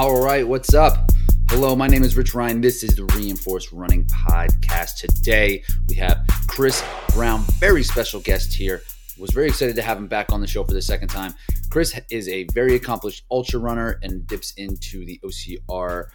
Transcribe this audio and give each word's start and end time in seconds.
All 0.00 0.24
right, 0.24 0.48
what's 0.48 0.72
up? 0.72 1.10
Hello, 1.50 1.76
my 1.76 1.86
name 1.86 2.02
is 2.02 2.16
Rich 2.16 2.34
Ryan. 2.34 2.62
This 2.62 2.82
is 2.82 2.96
the 2.96 3.04
Reinforced 3.14 3.70
Running 3.70 4.06
Podcast. 4.06 4.94
Today 4.96 5.62
we 5.90 5.94
have 5.96 6.26
Kris 6.46 6.82
Brown, 7.12 7.42
very 7.58 7.82
special 7.82 8.18
guest 8.18 8.54
here. 8.54 8.82
Was 9.18 9.30
very 9.32 9.48
excited 9.48 9.76
to 9.76 9.82
have 9.82 9.98
him 9.98 10.06
back 10.06 10.32
on 10.32 10.40
the 10.40 10.46
show 10.46 10.64
for 10.64 10.72
the 10.72 10.80
second 10.80 11.08
time. 11.08 11.34
Kris 11.68 12.00
is 12.10 12.30
a 12.30 12.44
very 12.54 12.76
accomplished 12.76 13.26
ultra 13.30 13.60
runner 13.60 14.00
and 14.02 14.26
dips 14.26 14.54
into 14.56 15.04
the 15.04 15.20
OCR 15.22 16.06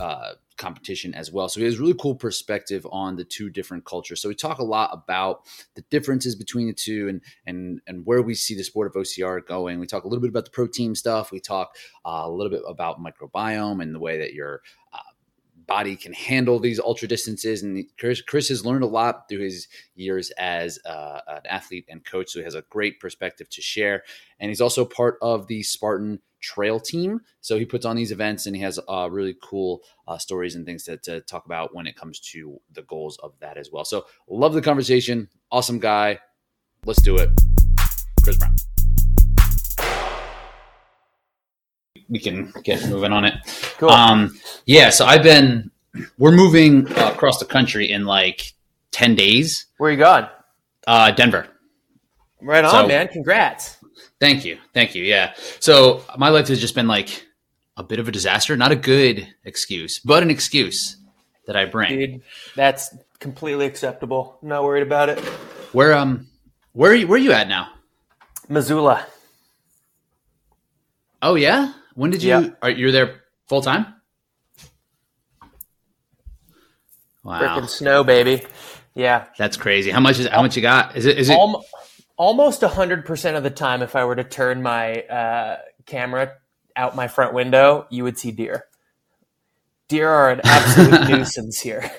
uh, 0.00 0.32
competition 0.60 1.14
as 1.14 1.32
well. 1.32 1.48
So 1.48 1.58
he 1.58 1.66
has 1.66 1.78
really 1.78 1.94
cool 1.94 2.14
perspective 2.14 2.86
on 2.92 3.16
the 3.16 3.24
two 3.24 3.50
different 3.50 3.84
cultures. 3.84 4.20
So 4.20 4.28
we 4.28 4.34
talk 4.34 4.58
a 4.58 4.64
lot 4.64 4.90
about 4.92 5.46
the 5.74 5.82
differences 5.90 6.36
between 6.36 6.68
the 6.68 6.74
two 6.74 7.08
and 7.08 7.20
and 7.46 7.80
and 7.86 8.06
where 8.06 8.22
we 8.22 8.34
see 8.34 8.54
the 8.54 8.62
sport 8.62 8.86
of 8.86 9.02
OCR 9.02 9.44
going. 9.44 9.80
We 9.80 9.86
talk 9.86 10.04
a 10.04 10.08
little 10.08 10.20
bit 10.20 10.30
about 10.30 10.44
the 10.44 10.50
pro 10.50 10.68
team 10.68 10.94
stuff. 10.94 11.32
We 11.32 11.40
talk 11.40 11.74
uh, 12.04 12.22
a 12.24 12.30
little 12.30 12.50
bit 12.50 12.62
about 12.68 13.02
microbiome 13.02 13.82
and 13.82 13.94
the 13.94 13.98
way 13.98 14.18
that 14.18 14.34
your 14.34 14.60
uh, 14.92 14.98
body 15.66 15.96
can 15.96 16.12
handle 16.12 16.58
these 16.58 16.80
ultra 16.80 17.08
distances. 17.08 17.62
And 17.62 17.84
Kris, 17.98 18.20
Kris 18.20 18.48
has 18.48 18.66
learned 18.66 18.82
a 18.82 18.88
lot 18.88 19.28
through 19.28 19.40
his 19.40 19.68
years 19.94 20.30
as 20.32 20.78
uh, 20.84 21.20
an 21.28 21.42
athlete 21.48 21.86
and 21.88 22.04
coach. 22.04 22.30
So 22.30 22.40
he 22.40 22.44
has 22.44 22.56
a 22.56 22.64
great 22.70 23.00
perspective 23.00 23.48
to 23.50 23.62
share. 23.62 24.02
And 24.38 24.50
he's 24.50 24.60
also 24.60 24.84
part 24.84 25.16
of 25.22 25.46
the 25.46 25.62
Spartan 25.62 26.20
Trail 26.40 26.80
team. 26.80 27.20
So 27.40 27.58
he 27.58 27.64
puts 27.64 27.84
on 27.84 27.96
these 27.96 28.12
events 28.12 28.46
and 28.46 28.56
he 28.56 28.62
has 28.62 28.78
uh, 28.88 29.08
really 29.10 29.36
cool 29.42 29.82
uh, 30.08 30.18
stories 30.18 30.54
and 30.54 30.66
things 30.66 30.84
to, 30.84 30.96
to 30.98 31.20
talk 31.22 31.46
about 31.46 31.74
when 31.74 31.86
it 31.86 31.96
comes 31.96 32.20
to 32.32 32.60
the 32.72 32.82
goals 32.82 33.18
of 33.22 33.32
that 33.40 33.56
as 33.56 33.70
well. 33.70 33.84
So 33.84 34.06
love 34.28 34.54
the 34.54 34.62
conversation. 34.62 35.28
Awesome 35.50 35.78
guy. 35.78 36.18
Let's 36.84 37.02
do 37.02 37.16
it. 37.16 37.30
Kris 38.22 38.36
Brown. 38.36 38.56
we 42.10 42.18
can 42.18 42.52
get 42.64 42.86
moving 42.88 43.12
on 43.12 43.24
it. 43.24 43.34
Cool. 43.78 43.88
Um, 43.88 44.38
yeah, 44.66 44.90
so 44.90 45.06
I've 45.06 45.22
been. 45.22 45.70
We're 46.18 46.32
moving 46.32 46.86
uh, 46.92 47.10
across 47.12 47.38
the 47.38 47.44
country 47.44 47.90
in 47.90 48.04
like 48.04 48.52
ten 48.90 49.14
days. 49.14 49.66
Where 49.78 49.90
you 49.90 49.96
going? 49.96 50.26
Uh, 50.86 51.10
Denver. 51.12 51.46
Right 52.42 52.64
on, 52.64 52.70
so, 52.70 52.86
man! 52.86 53.08
Congrats. 53.08 53.76
Thank 54.20 54.44
you, 54.44 54.58
thank 54.74 54.94
you. 54.94 55.02
Yeah. 55.02 55.32
So 55.60 56.04
my 56.18 56.28
life 56.28 56.48
has 56.48 56.60
just 56.60 56.74
been 56.74 56.86
like 56.86 57.26
a 57.76 57.82
bit 57.82 57.98
of 57.98 58.06
a 58.06 58.12
disaster. 58.12 58.56
Not 58.56 58.70
a 58.70 58.76
good 58.76 59.26
excuse, 59.44 59.98
but 59.98 60.22
an 60.22 60.30
excuse 60.30 60.98
that 61.46 61.56
I 61.56 61.64
bring. 61.64 61.98
Dude, 61.98 62.22
that's 62.54 62.94
completely 63.18 63.66
acceptable. 63.66 64.38
I'm 64.42 64.48
not 64.48 64.62
worried 64.62 64.82
about 64.82 65.08
it. 65.08 65.18
Where 65.72 65.94
um, 65.94 66.26
where 66.72 66.92
are 66.92 66.94
you, 66.94 67.06
where 67.06 67.18
are 67.18 67.22
you 67.22 67.32
at 67.32 67.48
now? 67.48 67.72
Missoula. 68.48 69.06
Oh 71.22 71.34
yeah. 71.34 71.72
When 71.94 72.10
did 72.10 72.22
you? 72.22 72.56
Are 72.62 72.70
you're 72.70 72.92
there 72.92 73.22
full 73.48 73.62
time? 73.62 73.86
Wow. 77.22 77.40
Freaking 77.40 77.68
snow, 77.68 78.04
baby. 78.04 78.44
Yeah. 78.94 79.26
That's 79.38 79.56
crazy. 79.56 79.90
How 79.90 80.00
much 80.00 80.18
is 80.18 80.26
how 80.26 80.42
much 80.42 80.56
you 80.56 80.62
got? 80.62 80.96
Is 80.96 81.06
it 81.06 81.18
is 81.18 81.30
it 81.30 81.38
Alm- 81.38 81.62
almost 82.20 82.60
hundred 82.60 83.06
percent 83.06 83.36
of 83.36 83.42
the 83.42 83.50
time? 83.50 83.82
If 83.82 83.96
I 83.96 84.04
were 84.04 84.14
to 84.14 84.22
turn 84.24 84.62
my 84.62 85.00
uh, 85.02 85.58
camera 85.86 86.34
out 86.76 86.94
my 86.94 87.08
front 87.08 87.32
window, 87.32 87.86
you 87.90 88.04
would 88.04 88.18
see 88.18 88.30
deer. 88.30 88.66
Deer 89.88 90.08
are 90.08 90.30
an 90.30 90.42
absolute 90.44 91.08
nuisance 91.08 91.58
here. 91.58 91.90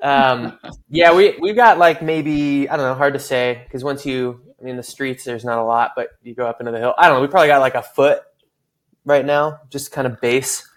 Um, 0.00 0.58
yeah, 0.88 1.12
we 1.12 1.36
we've 1.40 1.56
got 1.56 1.76
like 1.76 2.00
maybe 2.00 2.68
I 2.68 2.76
don't 2.76 2.86
know, 2.86 2.94
hard 2.94 3.14
to 3.14 3.20
say 3.20 3.62
because 3.64 3.82
once 3.82 4.06
you, 4.06 4.40
I 4.60 4.64
mean, 4.64 4.76
the 4.76 4.82
streets 4.82 5.24
there's 5.24 5.44
not 5.44 5.58
a 5.58 5.64
lot, 5.64 5.92
but 5.96 6.10
you 6.22 6.34
go 6.34 6.46
up 6.46 6.60
into 6.60 6.70
the 6.70 6.78
hill. 6.78 6.94
I 6.96 7.08
don't 7.08 7.16
know. 7.16 7.22
We 7.22 7.26
probably 7.26 7.48
got 7.48 7.60
like 7.60 7.74
a 7.74 7.82
foot 7.82 8.22
right 9.04 9.24
now, 9.24 9.60
just 9.70 9.90
kind 9.90 10.06
of 10.06 10.20
base. 10.20 10.68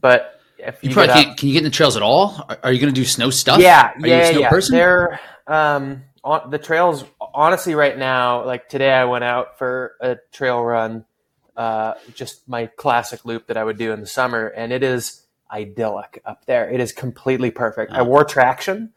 But 0.00 0.40
if 0.56 0.82
you, 0.82 0.88
you 0.88 0.94
probably 0.94 1.12
can't, 1.12 1.36
can 1.36 1.48
you 1.48 1.54
get 1.54 1.58
in 1.58 1.64
the 1.64 1.70
trails 1.70 1.96
at 1.96 2.02
all? 2.02 2.46
Are, 2.48 2.58
are 2.64 2.72
you 2.72 2.80
going 2.80 2.92
to 2.92 2.98
do 2.98 3.04
snow 3.04 3.28
stuff? 3.30 3.60
Yeah, 3.60 3.92
are 4.00 4.06
yeah, 4.06 4.30
yeah. 4.30 4.48
Person? 4.48 4.76
They're 4.76 5.20
um, 5.46 6.04
on 6.22 6.50
the 6.50 6.58
trails. 6.58 7.04
Honestly, 7.34 7.74
right 7.74 7.96
now, 7.96 8.44
like 8.44 8.68
today, 8.68 8.92
I 8.92 9.04
went 9.04 9.24
out 9.24 9.58
for 9.58 9.96
a 10.00 10.16
trail 10.32 10.62
run, 10.62 11.04
uh, 11.56 11.94
just 12.14 12.48
my 12.48 12.66
classic 12.66 13.24
loop 13.24 13.46
that 13.46 13.56
I 13.56 13.64
would 13.64 13.78
do 13.78 13.92
in 13.92 14.00
the 14.00 14.06
summer, 14.06 14.46
and 14.46 14.72
it 14.72 14.82
is 14.82 15.22
idyllic 15.50 16.22
up 16.24 16.44
there. 16.46 16.70
It 16.70 16.80
is 16.80 16.92
completely 16.92 17.50
perfect. 17.50 17.92
I 17.92 18.02
wore 18.02 18.24
traction, 18.24 18.92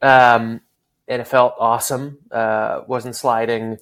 um, 0.00 0.60
and 1.06 1.20
it 1.20 1.26
felt 1.26 1.54
awesome. 1.58 2.18
Uh, 2.30 2.82
wasn't 2.86 3.16
sliding, 3.16 3.78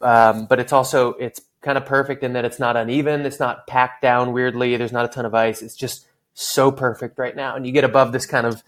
um, 0.00 0.46
but 0.46 0.60
it's 0.60 0.72
also 0.72 1.14
it's 1.14 1.40
kind 1.60 1.76
of 1.76 1.84
perfect 1.84 2.22
in 2.22 2.34
that 2.34 2.44
it's 2.44 2.58
not 2.58 2.76
uneven, 2.76 3.26
it's 3.26 3.40
not 3.40 3.66
packed 3.66 4.02
down 4.02 4.32
weirdly, 4.32 4.76
there's 4.76 4.92
not 4.92 5.04
a 5.04 5.08
ton 5.08 5.26
of 5.26 5.34
ice. 5.34 5.60
It's 5.60 5.74
just 5.74 6.06
so 6.34 6.70
perfect 6.70 7.18
right 7.18 7.34
now. 7.34 7.56
And 7.56 7.66
you 7.66 7.72
get 7.72 7.84
above 7.84 8.12
this 8.12 8.26
kind 8.26 8.46
of 8.46 8.62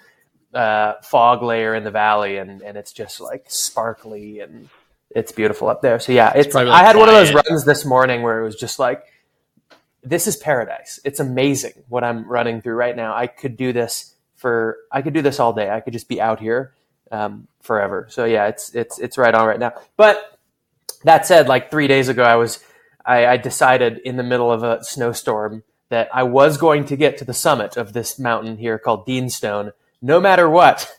uh, 0.54 0.94
fog 1.02 1.42
layer 1.42 1.74
in 1.74 1.84
the 1.84 1.90
valley, 1.90 2.38
and, 2.38 2.62
and 2.62 2.76
it's 2.76 2.92
just 2.92 3.20
like 3.20 3.46
sparkly 3.48 4.40
and 4.40 4.68
it's 5.10 5.32
beautiful 5.32 5.68
up 5.68 5.82
there. 5.82 5.98
So 5.98 6.12
yeah, 6.12 6.32
it's. 6.34 6.48
it's 6.48 6.56
I 6.56 6.64
had 6.64 6.94
quiet. 6.94 6.98
one 6.98 7.08
of 7.08 7.14
those 7.14 7.32
runs 7.32 7.64
this 7.64 7.84
morning 7.84 8.22
where 8.22 8.40
it 8.40 8.44
was 8.44 8.56
just 8.56 8.78
like, 8.78 9.04
this 10.02 10.26
is 10.26 10.36
paradise. 10.36 11.00
It's 11.04 11.20
amazing 11.20 11.74
what 11.88 12.04
I'm 12.04 12.28
running 12.28 12.62
through 12.62 12.74
right 12.74 12.94
now. 12.94 13.14
I 13.14 13.26
could 13.26 13.56
do 13.56 13.72
this 13.72 14.14
for. 14.36 14.78
I 14.90 15.02
could 15.02 15.12
do 15.12 15.22
this 15.22 15.40
all 15.40 15.52
day. 15.52 15.70
I 15.70 15.80
could 15.80 15.92
just 15.92 16.08
be 16.08 16.20
out 16.20 16.40
here 16.40 16.72
um, 17.10 17.48
forever. 17.60 18.06
So 18.08 18.24
yeah, 18.24 18.46
it's 18.46 18.74
it's 18.74 18.98
it's 18.98 19.18
right 19.18 19.34
on 19.34 19.46
right 19.46 19.58
now. 19.58 19.72
But 19.96 20.38
that 21.04 21.26
said, 21.26 21.48
like 21.48 21.70
three 21.70 21.88
days 21.88 22.08
ago, 22.08 22.22
I 22.22 22.36
was 22.36 22.62
I, 23.04 23.26
I 23.26 23.36
decided 23.36 23.98
in 24.04 24.16
the 24.16 24.22
middle 24.22 24.52
of 24.52 24.62
a 24.62 24.82
snowstorm 24.84 25.64
that 25.88 26.08
I 26.14 26.22
was 26.22 26.56
going 26.56 26.84
to 26.86 26.96
get 26.96 27.18
to 27.18 27.24
the 27.24 27.34
summit 27.34 27.76
of 27.76 27.92
this 27.92 28.18
mountain 28.18 28.58
here 28.58 28.78
called 28.78 29.06
Deanstone, 29.06 29.72
no 30.02 30.20
matter 30.20 30.48
what. 30.48 30.90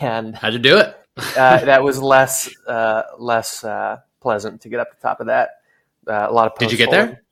And 0.00 0.34
how'd 0.34 0.52
you 0.52 0.58
do 0.58 0.78
it? 0.78 0.96
uh, 1.36 1.64
that 1.64 1.84
was 1.84 2.02
less 2.02 2.50
uh, 2.66 3.02
less 3.18 3.62
uh, 3.62 3.98
pleasant 4.20 4.62
to 4.62 4.68
get 4.68 4.80
up 4.80 4.90
the 4.90 5.00
top 5.00 5.20
of 5.20 5.28
that. 5.28 5.60
Uh, 6.04 6.26
a 6.28 6.32
lot 6.32 6.50
of 6.50 6.58
did 6.58 6.72
you 6.72 6.78
get 6.78 6.90
there? 6.90 7.22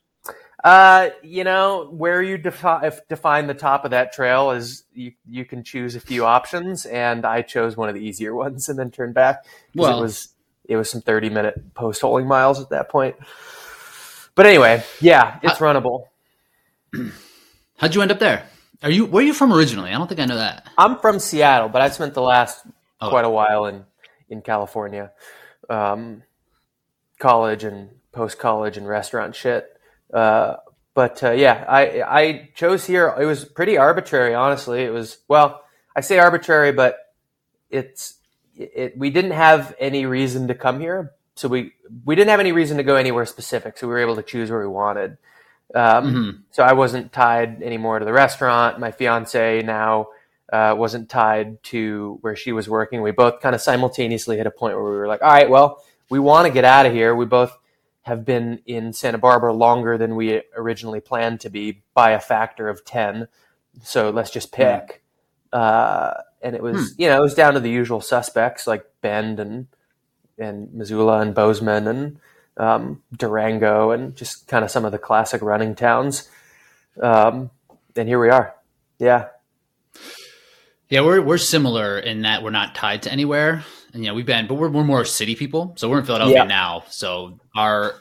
Uh, 0.62 1.10
you 1.22 1.44
know 1.44 1.88
where 1.90 2.22
you 2.22 2.36
defi- 2.38 2.90
define 3.08 3.46
the 3.46 3.54
top 3.54 3.84
of 3.84 3.90
that 3.92 4.12
trail 4.12 4.50
is 4.50 4.84
you 4.92 5.12
you 5.26 5.44
can 5.44 5.64
choose 5.64 5.96
a 5.96 6.00
few 6.00 6.24
options, 6.24 6.86
and 6.86 7.24
I 7.24 7.42
chose 7.42 7.76
one 7.76 7.88
of 7.88 7.94
the 7.94 8.00
easier 8.02 8.34
ones 8.36 8.68
and 8.68 8.78
then 8.78 8.90
turned 8.90 9.14
back. 9.14 9.44
Well, 9.74 9.98
it 9.98 10.02
was 10.02 10.28
it 10.64 10.76
was 10.76 10.90
some 10.90 11.00
thirty 11.00 11.28
minute 11.30 11.74
post 11.74 12.02
holing 12.02 12.26
miles 12.26 12.60
at 12.60 12.70
that 12.70 12.88
point. 12.88 13.16
But 14.34 14.46
anyway, 14.46 14.84
yeah, 15.00 15.40
it's 15.42 15.58
runnable. 15.58 16.06
How'd 17.78 17.94
you 17.94 18.02
end 18.02 18.12
up 18.12 18.18
there? 18.18 18.48
Are 18.82 18.90
you 18.90 19.06
where 19.06 19.22
are 19.22 19.26
you 19.26 19.34
from 19.34 19.52
originally? 19.52 19.90
I 19.90 19.94
don't 19.94 20.06
think 20.06 20.20
I 20.20 20.24
know 20.24 20.36
that. 20.36 20.68
I'm 20.78 20.98
from 20.98 21.18
Seattle, 21.18 21.68
but 21.68 21.82
I 21.82 21.88
spent 21.88 22.14
the 22.14 22.22
last 22.22 22.64
oh. 23.00 23.08
quite 23.08 23.24
a 23.24 23.30
while 23.30 23.66
in 23.66 23.84
in 24.28 24.42
California, 24.42 25.10
um, 25.68 26.22
college 27.18 27.64
and 27.64 27.90
post 28.12 28.38
college 28.38 28.76
and 28.76 28.86
restaurant 28.86 29.34
shit. 29.34 29.68
Uh, 30.12 30.56
but 30.94 31.22
uh, 31.22 31.32
yeah, 31.32 31.64
I 31.68 32.02
I 32.02 32.50
chose 32.54 32.84
here. 32.86 33.12
It 33.18 33.24
was 33.24 33.44
pretty 33.44 33.76
arbitrary, 33.76 34.34
honestly. 34.34 34.82
It 34.82 34.92
was 34.92 35.18
well, 35.26 35.62
I 35.96 36.00
say 36.00 36.18
arbitrary, 36.18 36.72
but 36.72 36.98
it's 37.70 38.14
it. 38.54 38.96
We 38.96 39.10
didn't 39.10 39.32
have 39.32 39.74
any 39.80 40.06
reason 40.06 40.48
to 40.48 40.54
come 40.54 40.78
here, 40.78 41.12
so 41.34 41.48
we 41.48 41.72
we 42.04 42.14
didn't 42.14 42.30
have 42.30 42.40
any 42.40 42.52
reason 42.52 42.76
to 42.76 42.84
go 42.84 42.94
anywhere 42.94 43.26
specific, 43.26 43.76
so 43.76 43.88
we 43.88 43.92
were 43.92 44.00
able 44.00 44.16
to 44.16 44.22
choose 44.22 44.50
where 44.50 44.60
we 44.60 44.68
wanted. 44.68 45.18
Um, 45.74 46.04
mm-hmm. 46.04 46.30
So 46.50 46.62
I 46.62 46.72
wasn't 46.72 47.12
tied 47.12 47.62
anymore 47.62 47.98
to 47.98 48.04
the 48.04 48.12
restaurant. 48.12 48.80
My 48.80 48.90
fiance 48.90 49.62
now 49.62 50.08
uh, 50.52 50.74
wasn't 50.76 51.08
tied 51.08 51.62
to 51.64 52.18
where 52.22 52.36
she 52.36 52.52
was 52.52 52.68
working. 52.68 53.02
We 53.02 53.10
both 53.10 53.40
kind 53.40 53.54
of 53.54 53.60
simultaneously 53.60 54.36
hit 54.36 54.46
a 54.46 54.50
point 54.50 54.76
where 54.76 54.84
we 54.84 54.96
were 54.96 55.08
like, 55.08 55.22
all 55.22 55.28
right, 55.28 55.50
well, 55.50 55.82
we 56.08 56.18
want 56.18 56.46
to 56.46 56.52
get 56.52 56.64
out 56.64 56.86
of 56.86 56.92
here. 56.92 57.14
We 57.14 57.26
both 57.26 57.56
have 58.02 58.24
been 58.24 58.60
in 58.64 58.92
Santa 58.94 59.18
Barbara 59.18 59.52
longer 59.52 59.98
than 59.98 60.16
we 60.16 60.42
originally 60.56 61.00
planned 61.00 61.40
to 61.40 61.50
be 61.50 61.82
by 61.92 62.12
a 62.12 62.20
factor 62.20 62.68
of 62.68 62.84
10. 62.84 63.28
So 63.82 64.08
let's 64.10 64.30
just 64.30 64.52
pick. 64.52 65.02
Mm. 65.52 65.58
Uh, 65.58 66.14
and 66.40 66.54
it 66.54 66.62
was, 66.62 66.92
hmm. 66.92 67.02
you 67.02 67.08
know, 67.08 67.18
it 67.18 67.22
was 67.22 67.34
down 67.34 67.54
to 67.54 67.60
the 67.60 67.70
usual 67.70 68.00
suspects 68.00 68.66
like 68.66 68.84
Bend 69.00 69.40
and 69.40 69.66
and 70.38 70.72
Missoula 70.72 71.20
and 71.20 71.34
Bozeman 71.34 71.88
and 71.88 72.20
um, 72.58 73.02
Durango 73.16 73.92
and 73.92 74.14
just 74.16 74.46
kind 74.48 74.64
of 74.64 74.70
some 74.70 74.84
of 74.84 74.92
the 74.92 74.98
classic 74.98 75.42
running 75.42 75.74
towns. 75.74 76.28
Um, 77.00 77.50
and 77.96 78.08
here 78.08 78.20
we 78.20 78.30
are. 78.30 78.54
Yeah. 78.98 79.28
Yeah, 80.88 81.02
we're 81.02 81.20
we're 81.20 81.38
similar 81.38 81.98
in 81.98 82.22
that 82.22 82.42
we're 82.42 82.50
not 82.50 82.74
tied 82.74 83.02
to 83.02 83.12
anywhere. 83.12 83.64
And 83.92 84.02
you 84.02 84.08
know, 84.08 84.14
we've 84.14 84.26
been 84.26 84.46
but 84.46 84.54
we're 84.54 84.70
we're 84.70 84.84
more 84.84 85.04
city 85.04 85.34
people. 85.34 85.74
So 85.76 85.88
we're 85.88 85.98
in 86.00 86.06
Philadelphia 86.06 86.38
yeah. 86.38 86.44
now. 86.44 86.84
So 86.88 87.38
our 87.54 87.94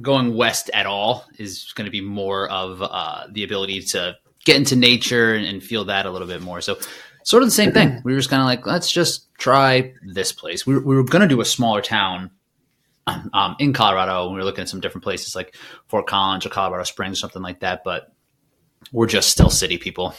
going 0.00 0.36
west 0.36 0.70
at 0.74 0.86
all 0.86 1.24
is 1.38 1.72
going 1.74 1.86
to 1.86 1.90
be 1.90 2.00
more 2.00 2.48
of 2.48 2.82
uh, 2.82 3.26
the 3.30 3.44
ability 3.44 3.80
to 3.80 4.16
get 4.44 4.56
into 4.56 4.76
nature 4.76 5.34
and, 5.34 5.46
and, 5.46 5.62
feel 5.62 5.84
that 5.86 6.04
a 6.04 6.10
little 6.10 6.26
bit 6.28 6.42
more. 6.42 6.60
So 6.60 6.76
sort 7.22 7.42
of 7.42 7.46
the 7.46 7.54
same 7.54 7.72
thing. 7.72 8.02
We 8.04 8.12
were 8.12 8.18
just 8.18 8.28
kind 8.28 8.42
of 8.42 8.46
like, 8.46 8.66
let's 8.66 8.90
just 8.90 9.32
try 9.38 9.94
this 10.04 10.32
place. 10.32 10.66
We 10.66 10.74
were, 10.74 10.80
we 10.80 10.96
were 10.96 11.04
going 11.04 11.22
to 11.22 11.28
do 11.28 11.40
a 11.40 11.44
smaller 11.44 11.80
town 11.80 12.30
um, 13.32 13.56
in 13.58 13.72
Colorado. 13.72 14.28
We 14.30 14.36
were 14.36 14.44
looking 14.44 14.62
at 14.62 14.68
some 14.68 14.80
different 14.80 15.04
places 15.04 15.34
like 15.36 15.56
Fort 15.88 16.06
Collins 16.06 16.46
or 16.46 16.48
Colorado 16.50 16.84
Springs, 16.84 17.18
something 17.20 17.42
like 17.42 17.60
that. 17.60 17.82
But 17.84 18.12
we're 18.92 19.06
just 19.06 19.30
still 19.30 19.50
city 19.50 19.78
people. 19.78 20.14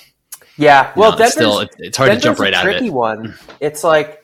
Yeah, 0.58 0.92
well, 0.96 1.12
you 1.14 1.20
know, 1.20 1.26
it's 1.26 1.34
still 1.34 1.60
it's 1.80 1.98
hard 1.98 2.08
Denver's 2.10 2.22
to 2.24 2.28
jump 2.30 2.40
right 2.40 2.54
a 2.54 2.58
out 2.58 2.66
of 2.68 2.72
tricky 2.74 2.88
it. 2.88 2.94
one. 2.94 3.36
It's 3.60 3.84
like 3.84 4.24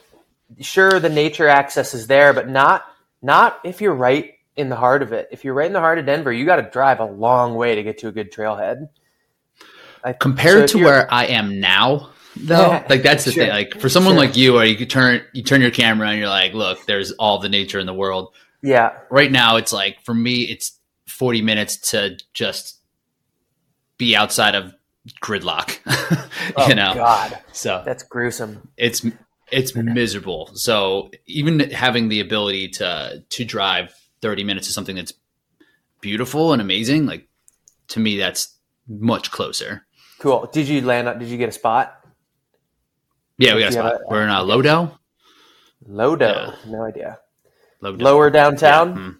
sure 0.59 0.99
the 0.99 1.09
nature 1.09 1.47
access 1.47 1.93
is 1.93 2.07
there, 2.07 2.33
but 2.33 2.47
not 2.49 2.85
not 3.21 3.59
if 3.63 3.81
you're 3.81 3.93
right 3.95 4.33
in 4.55 4.69
the 4.69 4.75
heart 4.75 5.01
of 5.01 5.13
it. 5.13 5.27
If 5.31 5.43
you're 5.43 5.53
right 5.53 5.67
in 5.67 5.73
the 5.73 5.79
heart 5.79 5.97
of 5.97 6.05
Denver, 6.05 6.31
you 6.31 6.45
got 6.45 6.57
to 6.57 6.69
drive 6.69 6.99
a 6.99 7.05
long 7.05 7.55
way 7.55 7.75
to 7.75 7.83
get 7.83 7.97
to 7.99 8.07
a 8.07 8.11
good 8.11 8.31
trailhead. 8.31 8.89
I, 10.03 10.13
Compared 10.13 10.69
so 10.69 10.77
to 10.79 10.83
where 10.83 11.13
I 11.13 11.25
am 11.27 11.59
now, 11.59 12.09
though, 12.35 12.71
Yeah, 12.71 12.85
like 12.89 13.03
that's 13.03 13.23
the 13.25 13.31
sure. 13.31 13.43
thing. 13.43 13.51
Like 13.51 13.79
for 13.79 13.87
someone 13.89 14.13
Sure. 14.15 14.21
like 14.25 14.35
you, 14.35 14.53
where 14.53 14.65
you 14.65 14.75
could 14.75 14.89
turn 14.89 15.21
you 15.33 15.43
turn 15.43 15.61
your 15.61 15.71
camera 15.71 16.09
and 16.09 16.19
you're 16.19 16.27
like, 16.29 16.53
look, 16.53 16.85
there's 16.85 17.11
all 17.13 17.39
the 17.39 17.49
nature 17.49 17.79
in 17.79 17.85
the 17.85 17.93
world. 17.93 18.33
Yeah, 18.63 18.91
Right 19.09 19.31
now, 19.31 19.57
it's 19.57 19.73
like 19.73 20.01
for 20.03 20.13
me, 20.13 20.41
it's 20.43 20.79
40 21.07 21.41
minutes 21.41 21.77
to 21.91 22.17
just 22.33 22.79
be 23.97 24.15
outside 24.15 24.55
of 24.55 24.73
gridlock. 25.21 25.79
oh 26.57 26.67
you 26.67 26.75
know, 26.75 26.93
God, 26.95 27.39
so 27.51 27.81
that's 27.85 28.03
gruesome. 28.03 28.69
it's 28.77 29.05
it's 29.51 29.75
miserable. 29.75 30.49
So 30.53 31.11
even 31.25 31.59
having 31.71 32.09
the 32.09 32.19
ability 32.19 32.69
to 32.69 33.23
to 33.29 33.45
drive 33.45 33.93
30 34.21 34.43
minutes 34.43 34.67
to 34.67 34.73
something 34.73 34.95
that's 34.95 35.13
beautiful 36.01 36.53
and 36.53 36.61
amazing, 36.61 37.05
like 37.05 37.27
to 37.89 37.99
me, 37.99 38.17
that's 38.17 38.55
much 38.87 39.31
closer. 39.31 39.85
Cool. 40.19 40.47
Did 40.53 40.67
you 40.67 40.81
land? 40.81 41.07
up? 41.07 41.19
Did 41.19 41.29
you 41.29 41.37
get 41.37 41.49
a 41.49 41.51
spot? 41.51 41.97
Yeah, 43.37 43.55
we 43.55 43.61
got 43.61 43.69
a 43.69 43.71
Do 43.71 43.77
you 43.77 43.83
have 43.83 43.91
spot. 43.93 44.01
a- 44.01 44.11
We're 44.11 44.23
in 44.23 44.29
uh, 44.29 44.41
Lodo. 44.43 44.97
Lodo. 45.89 46.21
Yeah. 46.65 46.71
No 46.71 46.83
idea. 46.83 47.19
Lodo. 47.81 48.01
Lower 48.01 48.29
downtown, 48.29 48.89
Yeah, 48.89 48.95
mm. 49.01 49.17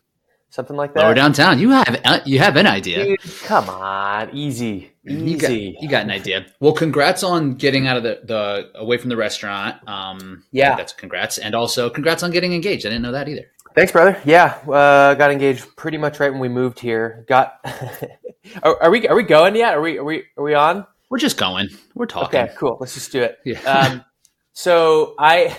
something 0.50 0.76
like 0.76 0.94
that. 0.94 1.02
Lower 1.04 1.14
downtown. 1.14 1.60
You 1.60 1.70
have 1.72 2.02
uh, 2.06 2.20
you 2.26 2.40
have 2.40 2.56
an 2.58 2.68
idea. 2.68 3.04
Dude, 3.06 3.20
come 3.44 3.70
on, 3.70 4.30
easy, 4.36 4.92
You 5.04 5.38
got, 5.38 5.52
easy. 5.52 5.78
you 5.82 5.90
got 5.90 6.04
an 6.04 6.12
idea. 6.12 6.46
Well, 6.60 6.74
congrats 6.74 7.24
on 7.24 7.56
getting 7.56 7.88
out 7.88 7.98
of 7.98 8.04
the, 8.04 8.20
the 8.24 8.72
away 8.80 8.98
from 8.98 9.10
the 9.10 9.18
restaurant. 9.18 9.78
Um, 9.88 10.44
Yeah. 10.52 10.76
that's 10.76 10.94
congrats, 10.94 11.38
and 11.38 11.56
also 11.56 11.90
congrats 11.90 12.24
on 12.24 12.32
getting 12.32 12.54
engaged. 12.54 12.86
I 12.86 12.90
didn't 12.90 13.02
know 13.04 13.12
that 13.14 13.28
either. 13.28 13.46
Thanks, 13.74 13.92
brother. 13.94 14.20
Yeah, 14.26 14.58
uh, 14.68 15.14
got 15.14 15.32
engaged 15.32 15.76
pretty 15.78 15.98
much 15.98 16.20
right 16.20 16.30
when 16.30 16.42
we 16.42 16.50
moved 16.50 16.80
here. 16.80 17.24
Got. 17.28 17.58
are, 18.64 18.84
are 18.84 18.92
we 18.92 19.08
are 19.08 19.16
we 19.16 19.24
going 19.24 19.56
yet? 19.56 19.76
Are 19.76 19.82
we 19.82 19.98
are 19.98 20.04
we 20.04 20.24
are 20.38 20.44
we 20.44 20.54
on? 20.54 20.86
We're 21.10 21.20
just 21.20 21.38
going. 21.38 21.70
We're 21.96 22.06
talking. 22.06 22.40
Okay, 22.42 22.54
cool. 22.58 22.78
Let's 22.80 22.94
just 22.94 23.12
do 23.14 23.22
it. 23.22 23.38
Yeah. 23.46 23.60
Um, 23.62 24.06
so 24.54 25.16
I, 25.20 25.56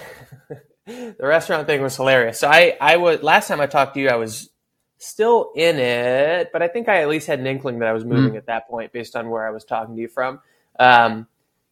the 0.86 1.16
restaurant 1.20 1.66
thing 1.66 1.82
was 1.82 1.96
hilarious. 1.96 2.40
So 2.40 2.48
I, 2.48 2.76
I 2.80 2.96
was 2.96 3.22
last 3.22 3.48
time 3.48 3.60
I 3.60 3.66
talked 3.66 3.94
to 3.94 4.00
you, 4.00 4.08
I 4.08 4.16
was 4.16 4.50
still 4.98 5.52
in 5.54 5.78
it, 5.78 6.50
but 6.52 6.62
I 6.62 6.68
think 6.68 6.88
I 6.88 7.02
at 7.02 7.08
least 7.08 7.26
had 7.26 7.38
an 7.40 7.46
inkling 7.46 7.80
that 7.80 7.88
I 7.88 7.92
was 7.92 8.04
moving 8.04 8.36
at 8.36 8.46
that 8.46 8.68
point 8.68 8.92
based 8.92 9.16
on 9.16 9.30
where 9.30 9.46
I 9.46 9.50
was 9.50 9.64
talking 9.64 9.96
to 9.96 10.00
you 10.00 10.08
from. 10.08 10.40
Um, 10.78 11.26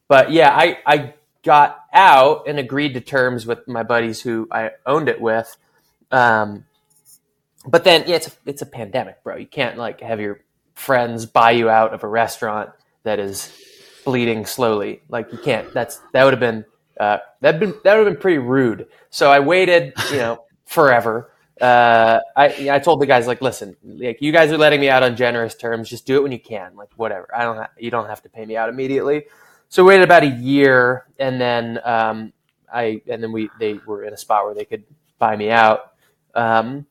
but 0.08 0.32
yeah, 0.32 0.50
I, 0.50 0.78
I 0.84 1.14
got 1.42 1.78
out 1.92 2.48
and 2.48 2.58
agreed 2.58 2.94
to 2.94 3.00
terms 3.00 3.46
with 3.46 3.66
my 3.66 3.82
buddies 3.82 4.20
who 4.20 4.48
I 4.50 4.72
owned 4.86 5.08
it 5.08 5.20
with. 5.20 5.56
Um, 6.10 6.66
but 7.66 7.84
then 7.84 8.04
yeah, 8.06 8.16
it's 8.16 8.28
a, 8.28 8.32
it's 8.46 8.62
a 8.62 8.66
pandemic, 8.66 9.22
bro. 9.22 9.36
You 9.36 9.46
can't 9.46 9.76
like 9.78 10.00
have 10.00 10.20
your 10.20 10.40
friends 10.74 11.26
buy 11.26 11.52
you 11.52 11.68
out 11.68 11.92
of 11.94 12.02
a 12.04 12.08
restaurant 12.08 12.70
that 13.02 13.18
is 13.18 13.52
bleeding 14.04 14.46
slowly. 14.46 15.02
Like 15.08 15.30
you 15.32 15.38
can't. 15.38 15.72
That's 15.72 16.00
that 16.12 16.24
would 16.24 16.32
have 16.32 16.40
been 16.40 16.64
uh, 16.98 17.18
that 17.40 17.60
been 17.60 17.74
that 17.84 17.96
would 17.96 18.06
have 18.06 18.14
been 18.14 18.20
pretty 18.20 18.38
rude. 18.38 18.88
So 19.10 19.30
I 19.30 19.40
waited, 19.40 19.94
you 20.10 20.18
know, 20.18 20.44
forever. 20.66 21.32
Uh, 21.60 22.20
I 22.36 22.70
I 22.70 22.78
told 22.78 23.00
the 23.00 23.06
guys 23.06 23.26
like, 23.26 23.42
listen, 23.42 23.76
like 23.84 24.22
you 24.22 24.32
guys 24.32 24.50
are 24.50 24.58
letting 24.58 24.80
me 24.80 24.88
out 24.88 25.02
on 25.02 25.16
generous 25.16 25.54
terms. 25.54 25.90
Just 25.90 26.06
do 26.06 26.16
it 26.16 26.22
when 26.22 26.32
you 26.32 26.40
can. 26.40 26.74
Like 26.76 26.90
whatever. 26.96 27.28
I 27.34 27.44
don't. 27.44 27.56
Ha- 27.56 27.70
you 27.78 27.90
don't 27.90 28.08
have 28.08 28.22
to 28.22 28.28
pay 28.28 28.46
me 28.46 28.56
out 28.56 28.68
immediately. 28.68 29.24
So 29.68 29.84
I 29.84 29.88
waited 29.88 30.04
about 30.04 30.22
a 30.22 30.28
year, 30.28 31.06
and 31.18 31.40
then 31.40 31.80
um, 31.84 32.32
I 32.72 33.02
and 33.08 33.22
then 33.22 33.32
we 33.32 33.50
they 33.58 33.74
were 33.74 34.04
in 34.04 34.12
a 34.12 34.16
spot 34.16 34.44
where 34.44 34.54
they 34.54 34.64
could 34.64 34.84
buy 35.18 35.36
me 35.36 35.50
out. 35.50 35.92
Um, 36.34 36.86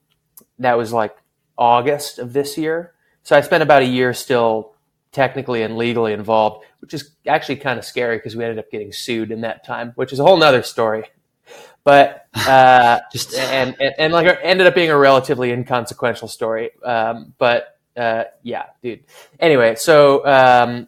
that 0.59 0.77
was 0.77 0.93
like 0.93 1.15
August 1.57 2.19
of 2.19 2.33
this 2.33 2.57
year. 2.57 2.93
So 3.23 3.35
I 3.35 3.41
spent 3.41 3.63
about 3.63 3.81
a 3.81 3.85
year 3.85 4.13
still 4.13 4.73
technically 5.11 5.63
and 5.63 5.77
legally 5.77 6.13
involved, 6.13 6.65
which 6.81 6.93
is 6.93 7.11
actually 7.27 7.55
kind 7.57 7.79
of 7.79 7.85
scary 7.85 8.17
because 8.17 8.35
we 8.35 8.43
ended 8.43 8.59
up 8.59 8.69
getting 8.71 8.91
sued 8.91 9.31
in 9.31 9.41
that 9.41 9.65
time, 9.65 9.91
which 9.95 10.13
is 10.13 10.19
a 10.19 10.23
whole 10.23 10.37
nother 10.37 10.63
story. 10.63 11.05
But 11.83 12.27
uh, 12.35 12.99
Just 13.11 13.33
and, 13.33 13.75
and 13.79 13.95
and 13.97 14.13
like 14.13 14.39
ended 14.43 14.67
up 14.67 14.75
being 14.75 14.91
a 14.91 14.97
relatively 14.97 15.51
inconsequential 15.51 16.27
story. 16.27 16.71
Um, 16.83 17.33
but 17.37 17.79
uh, 17.97 18.25
yeah, 18.43 18.65
dude. 18.83 19.03
Anyway, 19.39 19.75
so 19.75 20.25
um, 20.25 20.87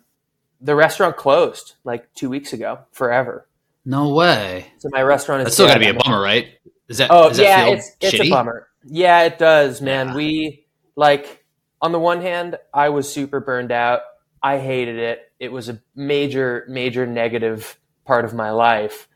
the 0.60 0.76
restaurant 0.76 1.18
closed 1.18 1.76
like 1.84 2.14
two 2.14 2.30
weeks 2.30 2.54
ago, 2.54 2.80
forever. 2.92 3.48
no 3.86 4.14
way. 4.14 4.68
So 4.78 4.90
my 4.92 5.02
restaurant 5.02 5.42
is 5.42 5.46
That's 5.46 5.56
still 5.56 5.68
got 5.68 5.76
to 5.76 5.80
be 5.80 5.88
a 5.88 5.94
bummer, 5.94 6.22
right? 6.22 6.50
Is 6.88 6.98
that? 6.98 7.10
Oh 7.12 7.30
that 7.30 7.42
yeah, 7.42 7.66
feel 7.66 7.74
it's 7.74 7.92
it's 8.02 8.16
shitty? 8.16 8.28
a 8.28 8.30
bummer. 8.30 8.68
Yeah, 8.84 9.24
it 9.24 9.40
does, 9.40 9.82
man. 9.82 10.10
Yeah. 10.10 10.16
We 10.16 10.66
like 10.96 11.44
on 11.82 11.92
the 11.92 12.00
one 12.00 12.22
hand, 12.22 12.58
I 12.74 12.90
was 12.90 13.12
super 13.12 13.40
burned 13.40 13.72
out. 13.72 14.02
I 14.44 14.58
hated 14.58 14.98
it. 14.98 15.32
It 15.40 15.52
was 15.52 15.70
a 15.70 15.82
major, 15.96 16.66
major 16.68 17.06
negative 17.06 17.80
part 18.06 18.26
of 18.26 18.34
my 18.34 18.52
life. 18.52 19.08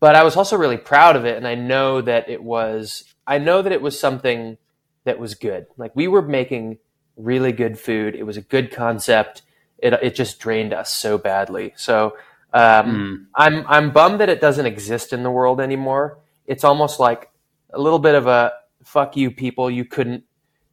But 0.00 0.14
I 0.14 0.22
was 0.22 0.36
also 0.36 0.56
really 0.56 0.76
proud 0.76 1.16
of 1.16 1.24
it, 1.24 1.36
and 1.36 1.46
I 1.46 1.54
know 1.54 2.00
that 2.00 2.28
it 2.28 2.42
was. 2.42 3.04
I 3.26 3.38
know 3.38 3.62
that 3.62 3.72
it 3.72 3.80
was 3.80 3.98
something 3.98 4.58
that 5.04 5.18
was 5.18 5.34
good. 5.34 5.66
Like 5.76 5.94
we 5.96 6.08
were 6.08 6.22
making 6.22 6.78
really 7.16 7.52
good 7.52 7.78
food. 7.78 8.14
It 8.14 8.24
was 8.24 8.36
a 8.36 8.42
good 8.42 8.70
concept. 8.70 9.42
It 9.78 9.92
it 9.94 10.14
just 10.14 10.38
drained 10.38 10.72
us 10.74 10.92
so 10.92 11.16
badly. 11.18 11.72
So 11.76 12.16
um, 12.52 12.86
Mm. 12.86 13.26
I'm 13.34 13.66
I'm 13.66 13.90
bummed 13.92 14.20
that 14.20 14.28
it 14.28 14.40
doesn't 14.40 14.66
exist 14.66 15.12
in 15.12 15.22
the 15.22 15.30
world 15.30 15.60
anymore. 15.60 16.18
It's 16.46 16.64
almost 16.64 17.00
like 17.00 17.30
a 17.72 17.80
little 17.80 17.98
bit 17.98 18.14
of 18.14 18.26
a 18.26 18.52
fuck 18.84 19.16
you 19.16 19.30
people. 19.30 19.70
You 19.70 19.84
couldn't 19.84 20.24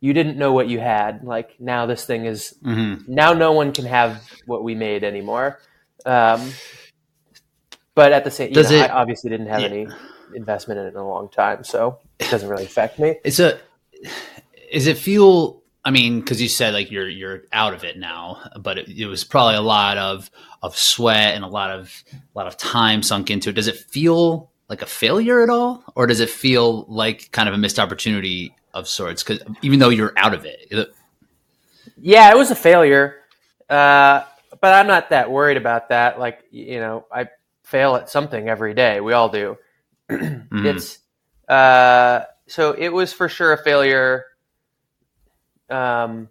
you 0.02 0.12
didn't 0.14 0.38
know 0.38 0.52
what 0.52 0.68
you 0.68 0.80
had. 0.80 1.24
Like 1.24 1.56
now 1.60 1.86
this 1.86 2.04
thing 2.06 2.26
is 2.26 2.56
Mhm. 2.64 3.08
now 3.08 3.32
no 3.34 3.54
one 3.54 3.72
can 3.72 3.86
have 3.86 4.22
what 4.46 4.64
we 4.64 4.76
made 4.76 5.04
anymore. 5.04 5.60
Um, 6.06 6.52
but 7.96 8.12
at 8.12 8.24
the 8.24 8.32
same, 8.32 8.50
you 8.50 8.56
Does 8.56 8.72
know, 8.72 8.78
it- 8.78 8.90
I 8.90 8.94
obviously 8.94 9.30
didn't 9.30 9.48
have 9.48 9.62
Yeah. 9.62 9.68
any 9.68 9.88
investment 10.36 10.80
in 10.80 10.86
it 10.88 10.90
in 10.90 10.96
a 10.96 11.08
long 11.08 11.30
time, 11.30 11.64
so 11.64 12.00
it 12.20 12.30
doesn't 12.30 12.50
really 12.50 12.66
affect 12.66 13.00
me. 13.00 13.16
It's 13.24 13.40
a. 13.40 13.60
Is 14.72 14.88
it 14.88 14.98
feel? 14.98 15.62
I 15.84 15.90
mean, 15.92 16.20
because 16.20 16.42
you 16.42 16.48
said 16.48 16.74
like 16.74 16.92
you're 16.92 17.10
you're 17.10 17.44
out 17.52 17.74
of 17.74 17.84
it 17.84 17.98
now, 17.98 18.40
but 18.60 18.78
it, 18.78 18.90
it 18.90 19.08
was 19.08 19.24
probably 19.24 19.56
a 19.56 19.62
lot 19.62 19.98
of 19.98 20.30
of 20.64 20.78
sweat 20.78 21.36
and 21.36 21.44
a 21.44 21.48
lot 21.48 21.72
of 21.72 22.04
a 22.14 22.38
lot 22.38 22.48
of 22.48 22.56
time 22.58 23.04
sunk 23.04 23.30
into 23.30 23.50
it. 23.50 23.54
Does 23.56 23.68
it 23.68 23.76
feel 23.78 24.50
like 24.70 24.82
a 24.82 24.86
failure 24.86 25.44
at 25.44 25.50
all, 25.50 25.84
or 25.96 26.08
does 26.08 26.22
it 26.22 26.30
feel 26.30 26.86
like 26.88 27.30
kind 27.32 27.50
of 27.50 27.54
a 27.56 27.58
missed 27.58 27.80
opportunity 27.80 28.56
of 28.74 28.88
sorts? 28.88 29.24
Because 29.24 29.44
even 29.62 29.80
though 29.80 29.90
you're 29.90 30.14
out 30.18 30.34
of 30.34 30.46
it, 30.46 30.68
Yeah, 31.98 32.32
it 32.32 32.38
was 32.38 32.52
a 32.52 32.56
failure, 32.56 33.16
uh, 33.70 34.24
but 34.60 34.74
I'm 34.74 34.88
not 34.88 35.10
that 35.10 35.32
worried 35.32 35.58
about 35.58 35.90
that. 35.90 36.20
Like 36.20 36.44
you 36.52 36.80
know, 36.80 37.06
I 37.12 37.28
fail 37.64 37.96
at 37.96 38.10
something 38.10 38.50
every 38.50 38.74
day. 38.74 39.02
We 39.02 39.14
all 39.14 39.30
do. 39.30 39.58
mhm. 40.10 40.66
It's 40.66 41.00
uh, 41.48 42.26
so 42.48 42.74
it 42.74 42.90
was 42.90 43.14
for 43.14 43.30
sure 43.30 43.54
a 43.54 43.64
failure. 43.64 44.26
Um, 45.70 46.30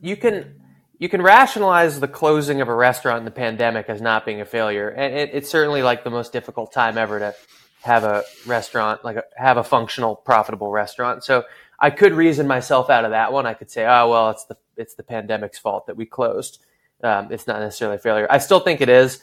you 0.00 0.16
can 0.16 0.60
you 0.98 1.08
can 1.08 1.22
rationalize 1.22 1.98
the 1.98 2.08
closing 2.08 2.60
of 2.60 2.68
a 2.68 2.74
restaurant 2.74 3.20
in 3.20 3.24
the 3.24 3.30
pandemic 3.30 3.86
as 3.88 4.00
not 4.00 4.24
being 4.26 4.40
a 4.40 4.44
failure, 4.44 4.88
and 4.88 5.14
it, 5.14 5.30
it's 5.32 5.50
certainly 5.50 5.82
like 5.82 6.04
the 6.04 6.10
most 6.10 6.32
difficult 6.32 6.72
time 6.72 6.98
ever 6.98 7.18
to 7.18 7.34
have 7.82 8.04
a 8.04 8.24
restaurant 8.46 9.04
like 9.04 9.16
a, 9.16 9.24
have 9.36 9.56
a 9.56 9.64
functional, 9.64 10.16
profitable 10.16 10.70
restaurant. 10.70 11.24
So 11.24 11.44
I 11.78 11.90
could 11.90 12.14
reason 12.14 12.46
myself 12.46 12.90
out 12.90 13.04
of 13.04 13.10
that 13.10 13.32
one. 13.32 13.44
I 13.44 13.54
could 13.54 13.70
say, 13.70 13.84
oh 13.84 14.08
well, 14.10 14.30
it's 14.30 14.44
the 14.44 14.56
it's 14.76 14.94
the 14.94 15.02
pandemic's 15.02 15.58
fault 15.58 15.86
that 15.86 15.96
we 15.96 16.06
closed. 16.06 16.64
Um, 17.02 17.32
it's 17.32 17.46
not 17.46 17.60
necessarily 17.60 17.96
a 17.96 18.00
failure. 18.00 18.26
I 18.30 18.38
still 18.38 18.60
think 18.60 18.80
it 18.80 18.88
is 18.88 19.20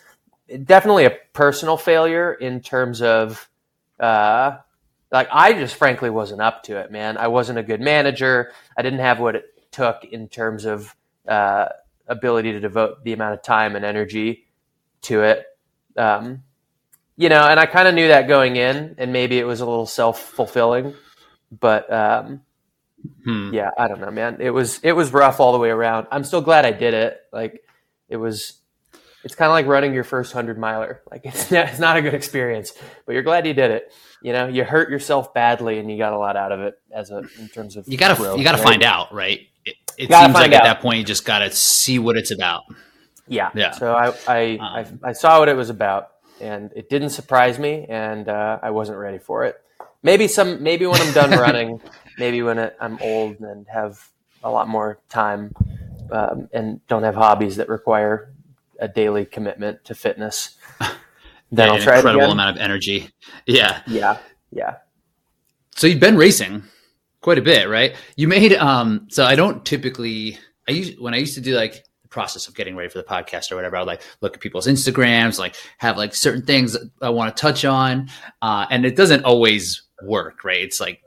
definitely 0.65 1.05
a 1.05 1.17
personal 1.33 1.77
failure 1.77 2.33
in 2.33 2.59
terms 2.61 3.01
of 3.01 3.49
uh, 3.99 4.57
like 5.11 5.29
I 5.31 5.53
just 5.53 5.75
frankly 5.75 6.09
wasn't 6.09 6.41
up 6.41 6.63
to 6.63 6.77
it, 6.77 6.91
man. 6.91 7.17
I 7.17 7.27
wasn't 7.27 7.59
a 7.59 7.63
good 7.63 7.81
manager. 7.81 8.51
I 8.77 8.81
didn't 8.81 8.99
have 8.99 9.19
what 9.19 9.35
it 9.35 9.71
took 9.71 10.03
in 10.03 10.27
terms 10.27 10.65
of 10.65 10.95
uh, 11.27 11.67
ability 12.07 12.51
to 12.53 12.59
devote 12.59 13.03
the 13.03 13.13
amount 13.13 13.35
of 13.35 13.43
time 13.43 13.75
and 13.75 13.85
energy 13.85 14.45
to 15.03 15.23
it. 15.23 15.45
Um, 15.95 16.43
you 17.19 17.27
know, 17.29 17.43
and 17.43 17.59
I 17.59 17.65
kind 17.65 17.87
of 17.87 17.93
knew 17.93 18.07
that 18.07 18.27
going 18.27 18.55
in, 18.55 18.95
and 18.97 19.11
maybe 19.13 19.37
it 19.37 19.43
was 19.43 19.59
a 19.61 19.65
little 19.65 19.85
self 19.85 20.19
fulfilling, 20.21 20.95
but 21.51 21.91
um, 21.91 22.41
Hmm. 23.23 23.53
yeah, 23.53 23.69
I 23.77 23.87
don't 23.87 24.01
know, 24.01 24.11
man. 24.11 24.37
It 24.41 24.49
was 24.49 24.79
it 24.83 24.91
was 24.93 25.13
rough 25.13 25.39
all 25.39 25.51
the 25.53 25.57
way 25.59 25.69
around. 25.69 26.07
I'm 26.11 26.23
still 26.23 26.41
glad 26.41 26.65
I 26.65 26.71
did 26.71 26.93
it. 26.93 27.17
Like 27.31 27.63
it 28.09 28.17
was 28.17 28.59
it's 29.23 29.35
kind 29.35 29.47
of 29.49 29.53
like 29.53 29.67
running 29.67 29.93
your 29.93 30.03
first 30.03 30.33
hundred 30.33 30.57
miler. 30.57 31.01
Like 31.09 31.21
it's 31.25 31.49
not, 31.51 31.67
it's 31.69 31.79
not 31.79 31.95
a 31.97 32.01
good 32.01 32.13
experience, 32.13 32.73
but 33.05 33.13
you're 33.13 33.23
glad 33.23 33.45
you 33.47 33.53
did 33.53 33.71
it. 33.71 33.93
You 34.21 34.33
know, 34.33 34.47
you 34.47 34.65
hurt 34.65 34.89
yourself 34.89 35.33
badly, 35.33 35.79
and 35.79 35.89
you 35.89 35.97
got 35.97 36.11
a 36.13 36.17
lot 36.17 36.35
out 36.35 36.51
of 36.51 36.59
it 36.61 36.75
as 36.91 37.09
a 37.11 37.19
in 37.39 37.47
terms 37.53 37.77
of 37.77 37.87
you 37.87 37.97
gotta 37.97 38.15
growth, 38.15 38.37
you 38.37 38.43
gotta 38.43 38.57
right? 38.57 38.67
find 38.67 38.83
out, 38.83 39.13
right? 39.13 39.41
It, 39.65 39.75
it 39.97 40.09
seems 40.09 40.33
like 40.33 40.33
find 40.33 40.53
at 40.53 40.63
that 40.63 40.81
point 40.81 40.99
you 40.99 41.05
just 41.05 41.23
gotta 41.25 41.51
see 41.51 41.99
what 41.99 42.17
it's 42.17 42.31
about. 42.31 42.63
Yeah. 43.29 43.49
Yeah. 43.55 43.71
So 43.71 43.93
I 43.93 44.13
I, 44.27 44.57
Um, 44.57 44.99
I 45.03 45.09
I 45.09 45.13
saw 45.13 45.39
what 45.39 45.47
it 45.47 45.55
was 45.55 45.69
about, 45.69 46.09
and 46.41 46.71
it 46.75 46.89
didn't 46.89 47.09
surprise 47.09 47.59
me, 47.59 47.85
and 47.89 48.27
uh, 48.27 48.59
I 48.61 48.71
wasn't 48.71 48.97
ready 48.97 49.17
for 49.17 49.45
it. 49.45 49.61
Maybe 50.03 50.27
some 50.27 50.63
maybe 50.63 50.85
when 50.85 51.01
I'm 51.01 51.13
done 51.13 51.31
running, 51.31 51.81
maybe 52.17 52.41
when 52.41 52.71
I'm 52.79 52.97
old 53.01 53.39
and 53.39 53.67
have 53.67 54.09
a 54.43 54.49
lot 54.49 54.67
more 54.67 54.99
time, 55.09 55.53
um, 56.11 56.49
and 56.53 56.85
don't 56.87 57.03
have 57.03 57.15
hobbies 57.15 57.57
that 57.57 57.69
require 57.69 58.31
a 58.79 58.87
daily 58.87 59.25
commitment 59.25 59.83
to 59.85 59.95
fitness. 59.95 60.55
Then 61.51 61.65
Yeah, 61.65 61.71
I'll 61.71 61.77
an 61.77 61.83
try 61.83 61.93
it 61.95 61.97
incredible 61.97 62.31
amount 62.31 62.55
of 62.55 62.61
energy. 62.61 63.09
Yeah. 63.47 63.81
Yeah. 63.87 64.19
Yeah. 64.51 64.75
So 65.75 65.87
you've 65.87 65.99
been 65.99 66.15
racing 66.17 66.63
quite 67.21 67.39
a 67.39 67.41
bit, 67.41 67.67
right? 67.67 67.95
You 68.15 68.27
made 68.27 68.53
um 68.53 69.07
so 69.09 69.25
I 69.25 69.35
don't 69.35 69.65
typically 69.65 70.37
I 70.67 70.73
used 70.73 70.99
when 70.99 71.15
I 71.15 71.17
used 71.17 71.33
to 71.35 71.41
do 71.41 71.55
like 71.55 71.83
process 72.09 72.47
of 72.47 72.55
getting 72.55 72.75
ready 72.75 72.89
for 72.89 72.97
the 72.97 73.03
podcast 73.03 73.51
or 73.51 73.55
whatever, 73.55 73.75
I 73.77 73.79
would 73.81 73.87
like 73.87 74.01
look 74.21 74.33
at 74.35 74.39
people's 74.41 74.67
Instagrams, 74.67 75.37
like 75.39 75.55
have 75.77 75.97
like 75.97 76.13
certain 76.15 76.43
things 76.43 76.75
I 77.01 77.09
want 77.09 77.35
to 77.35 77.39
touch 77.41 77.65
on. 77.65 78.09
Uh 78.41 78.65
and 78.69 78.85
it 78.85 78.95
doesn't 78.95 79.23
always 79.25 79.83
work, 80.03 80.43
right? 80.43 80.61
It's 80.61 80.79
like 80.79 81.01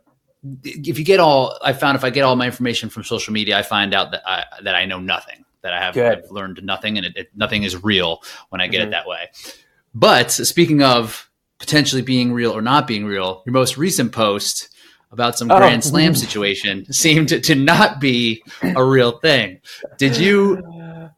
if 0.65 0.99
you 0.99 1.05
get 1.05 1.21
all 1.21 1.59
I 1.63 1.73
found 1.73 1.97
if 1.97 2.05
I 2.05 2.11
get 2.11 2.23
all 2.23 2.37
my 2.37 2.47
information 2.47 2.89
from 2.89 3.05
social 3.05 3.33
media, 3.33 3.59
I 3.59 3.63
find 3.63 3.95
out 3.95 4.11
that 4.13 4.23
I 4.27 4.45
that 4.63 4.75
I 4.75 4.85
know 4.85 5.01
nothing. 5.01 5.45
That 5.63 5.73
I 5.73 5.79
have 5.81 5.97
I've 5.97 6.31
learned 6.31 6.61
nothing 6.65 6.97
and 6.99 7.07
it, 7.07 7.17
it, 7.17 7.29
nothing 7.37 7.63
is 7.63 7.83
real 7.85 8.23
when 8.49 8.61
I 8.61 8.67
get 8.67 8.81
Mhm. 8.83 8.87
it 8.87 8.91
that 8.91 9.07
way. 9.07 9.31
But 9.95 10.31
speaking 10.33 10.83
of 10.83 11.31
potentially 11.59 12.03
being 12.03 12.33
real 12.33 12.51
or 12.51 12.63
not 12.63 12.87
being 12.89 13.05
real, 13.05 13.43
your 13.47 13.53
most 13.53 13.77
recent 13.77 14.11
post 14.11 14.71
about 15.13 15.39
some 15.39 15.51
Oh. 15.51 15.59
Grand 15.59 15.85
Slam 15.85 16.15
situation 16.17 16.91
seemed 16.93 17.29
to, 17.29 17.39
to 17.41 17.55
not 17.55 18.01
be 18.01 18.43
a 18.63 18.83
real 18.85 19.19
thing. 19.19 19.61
Did 19.99 20.17
you? 20.17 20.61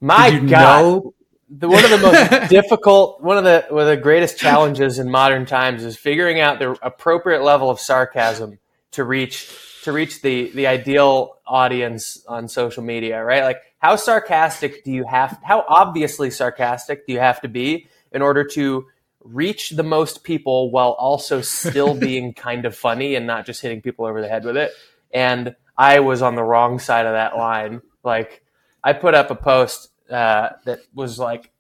My 0.05 0.39
God. 0.39 0.51
know? 0.51 1.15
the, 1.49 1.69
one 1.69 1.85
of 1.85 1.91
the 1.91 1.99
most 1.99 2.49
difficult, 2.51 3.23
one 3.23 3.39
of 3.39 3.45
the 3.45 3.67
one 3.71 3.83
of 3.83 3.89
the 3.89 3.97
greatest 3.97 4.39
challenges 4.39 4.99
in 4.99 5.11
modern 5.11 5.47
times 5.47 5.83
is 5.83 5.97
figuring 5.97 6.41
out 6.41 6.59
the 6.59 6.77
appropriate 6.83 7.43
level 7.43 7.71
of 7.71 7.81
sarcasm 7.81 8.59
to 8.93 9.05
reach 9.05 9.51
to 9.85 9.93
reach 9.93 10.23
the 10.23 10.51
the 10.51 10.67
ideal 10.67 11.39
audience 11.47 12.25
on 12.29 12.49
social 12.49 12.83
media, 12.83 13.23
right? 13.25 13.45
Like 13.45 13.59
how 13.79 13.97
sarcastic 13.97 14.85
do 14.85 14.93
you 14.93 15.05
have 15.05 15.39
how 15.43 15.65
obviously 15.69 16.31
sarcastic 16.31 17.07
do 17.07 17.13
you 17.13 17.21
have 17.21 17.41
to 17.41 17.49
be 17.49 17.89
in 18.13 18.21
order 18.21 18.45
to 18.45 18.87
reach 19.23 19.71
the 19.71 19.83
most 19.83 20.23
people 20.23 20.71
while 20.71 20.91
also 20.93 21.41
still 21.41 21.95
being 21.99 22.35
kind 22.35 22.67
of 22.67 22.77
funny 22.77 23.15
and 23.15 23.27
not 23.27 23.47
just 23.47 23.63
hitting 23.63 23.81
people 23.81 24.05
over 24.05 24.21
the 24.21 24.29
head 24.29 24.45
with 24.45 24.57
it? 24.57 24.73
And 25.13 25.55
I 25.79 26.01
was 26.01 26.21
on 26.21 26.35
the 26.35 26.43
wrong 26.43 26.79
side 26.79 27.07
of 27.07 27.13
that 27.13 27.37
line. 27.37 27.81
Like 28.03 28.43
I 28.83 28.93
put 28.93 29.15
up 29.15 29.31
a 29.31 29.35
post 29.35 29.91
uh, 30.11 30.51
that 30.65 30.81
was 30.95 31.19
like 31.19 31.51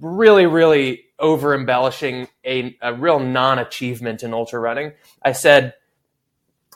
really, 0.00 0.46
really 0.46 1.04
over 1.18 1.54
embellishing 1.54 2.28
a, 2.44 2.76
a 2.80 2.94
real 2.94 3.20
non 3.20 3.58
achievement 3.58 4.22
in 4.22 4.32
ultra 4.32 4.58
running. 4.58 4.92
I 5.22 5.32
said, 5.32 5.74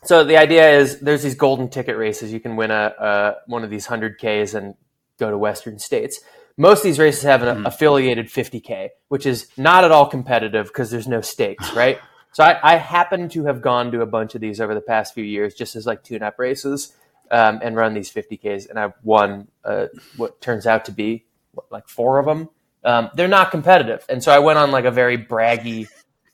so 0.02 0.22
the 0.24 0.36
idea 0.36 0.78
is 0.78 1.00
there's 1.00 1.22
these 1.22 1.34
golden 1.34 1.68
ticket 1.68 1.96
races. 1.96 2.32
You 2.32 2.40
can 2.40 2.56
win 2.56 2.70
a, 2.70 2.92
a 2.98 3.34
one 3.46 3.64
of 3.64 3.70
these 3.70 3.86
100Ks 3.86 4.54
and 4.54 4.74
go 5.18 5.30
to 5.30 5.38
Western 5.38 5.78
states. 5.78 6.20
Most 6.56 6.78
of 6.80 6.84
these 6.84 6.98
races 6.98 7.22
have 7.22 7.42
an 7.42 7.56
Mhm. 7.64 7.66
affiliated 7.66 8.26
50K, 8.26 8.90
which 9.08 9.26
is 9.26 9.48
not 9.56 9.82
at 9.84 9.90
all 9.90 10.06
competitive 10.06 10.66
because 10.66 10.90
there's 10.90 11.08
no 11.08 11.20
stakes, 11.20 11.72
right? 11.76 11.98
So 12.32 12.44
I, 12.44 12.74
I 12.74 12.76
happen 12.76 13.28
to 13.30 13.44
have 13.46 13.62
gone 13.62 13.92
to 13.92 14.02
a 14.02 14.06
bunch 14.06 14.34
of 14.34 14.40
these 14.40 14.60
over 14.60 14.74
the 14.74 14.80
past 14.80 15.14
few 15.14 15.24
years, 15.24 15.54
just 15.54 15.74
as 15.76 15.86
like 15.86 16.02
tune-up 16.02 16.38
races, 16.38 16.92
um, 17.30 17.60
and 17.62 17.76
run 17.76 17.94
these 17.94 18.10
50ks, 18.12 18.68
and 18.68 18.78
I've 18.78 18.94
won 19.02 19.48
uh, 19.64 19.86
what 20.16 20.40
turns 20.40 20.66
out 20.66 20.84
to 20.86 20.92
be 20.92 21.24
what, 21.52 21.70
like 21.70 21.88
four 21.88 22.18
of 22.18 22.26
them. 22.26 22.48
Um, 22.84 23.10
they're 23.14 23.28
not 23.28 23.50
competitive, 23.50 24.04
and 24.08 24.22
so 24.22 24.30
I 24.32 24.38
went 24.40 24.58
on 24.58 24.70
like 24.70 24.84
a 24.84 24.90
very 24.90 25.16
braggy 25.18 25.88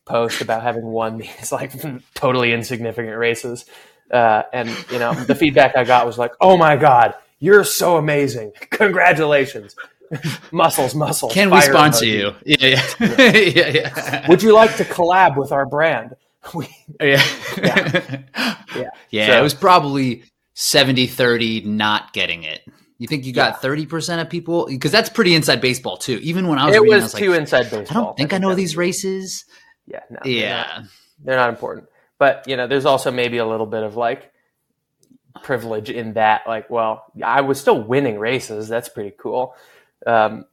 post 0.04 0.40
about 0.40 0.62
having 0.62 0.84
won 0.84 1.18
these 1.18 1.52
like 1.52 1.72
totally 2.14 2.52
insignificant 2.52 3.16
races, 3.16 3.66
uh, 4.10 4.42
and 4.52 4.68
you 4.90 4.98
know 4.98 5.14
the 5.14 5.34
feedback 5.34 5.76
I 5.76 5.84
got 5.84 6.06
was 6.06 6.18
like, 6.18 6.32
"Oh 6.40 6.56
my 6.56 6.76
god, 6.76 7.14
you're 7.38 7.64
so 7.64 7.96
amazing! 7.96 8.52
Congratulations, 8.70 9.76
muscles, 10.52 10.94
muscles." 10.94 11.32
Can 11.32 11.50
we 11.50 11.60
sponsor 11.60 12.04
emoji. 12.04 12.12
you? 12.18 12.34
Yeah, 12.44 12.82
yeah, 12.98 13.68
yeah. 13.68 13.68
yeah. 13.94 14.28
Would 14.28 14.42
you 14.42 14.52
like 14.52 14.76
to 14.76 14.84
collab 14.84 15.36
with 15.36 15.52
our 15.52 15.66
brand? 15.66 16.16
We, 16.54 16.68
yeah. 17.00 17.22
Yeah. 17.58 18.22
yeah. 18.74 18.90
Yeah. 19.10 19.26
So- 19.26 19.38
it 19.38 19.42
was 19.42 19.54
probably 19.54 20.24
70 20.62 21.06
30 21.06 21.62
not 21.62 22.12
getting 22.12 22.42
it. 22.42 22.60
You 22.98 23.06
think 23.08 23.24
you 23.24 23.32
got 23.32 23.62
Yeah. 23.62 23.70
30% 23.70 24.20
of 24.20 24.28
people? 24.28 24.66
Because 24.66 24.92
that's 24.92 25.08
pretty 25.08 25.34
inside 25.34 25.62
baseball, 25.62 25.96
too. 25.96 26.18
Even 26.22 26.48
when 26.48 26.58
I 26.58 26.66
was 26.66 26.76
it 26.76 26.82
reading, 26.82 26.92
I 26.92 26.96
was, 26.96 27.04
was 27.04 27.14
too 27.14 27.30
like, 27.30 27.40
inside 27.40 27.72
I 27.72 27.84
don't 27.84 28.14
think 28.14 28.34
I 28.34 28.38
know 28.38 28.54
these 28.54 28.76
races. 28.76 29.46
Yeah, 29.86 30.00
no, 30.10 30.18
they're 30.22 30.50
not- 30.50 30.66
Yeah. 30.68 30.82
they're 31.24 31.36
not 31.36 31.48
important. 31.48 31.88
But 32.18 32.44
you 32.46 32.58
know, 32.58 32.66
there's 32.66 32.84
also 32.84 33.10
maybe 33.10 33.38
a 33.38 33.46
little 33.46 33.64
bit 33.64 33.82
of 33.82 33.96
like 33.96 34.30
privilege 35.42 35.88
in 35.88 36.12
that. 36.12 36.42
Like, 36.46 36.68
well, 36.68 37.04
I 37.24 37.40
was 37.40 37.58
still 37.58 37.82
winning 37.82 38.18
races. 38.18 38.68
That's 38.68 38.90
pretty 38.90 39.14
cool. 39.18 39.54
Um, 40.06 40.44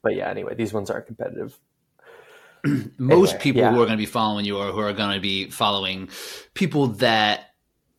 but 0.00 0.14
yeah, 0.14 0.30
anyway, 0.30 0.54
these 0.54 0.72
ones 0.72 0.90
aren't 0.90 1.08
competitive. 1.08 1.58
most 2.98 3.30
Anyway, 3.30 3.42
people 3.42 3.62
yeah. 3.62 3.70
who 3.72 3.82
are 3.82 3.86
going 3.86 3.98
to 3.98 4.02
be 4.02 4.06
following 4.06 4.44
you 4.44 4.58
or 4.58 4.70
who 4.70 4.78
are 4.78 4.92
going 4.92 5.14
to 5.14 5.20
be 5.20 5.50
following 5.50 6.08
people 6.54 6.86
that 6.86 7.50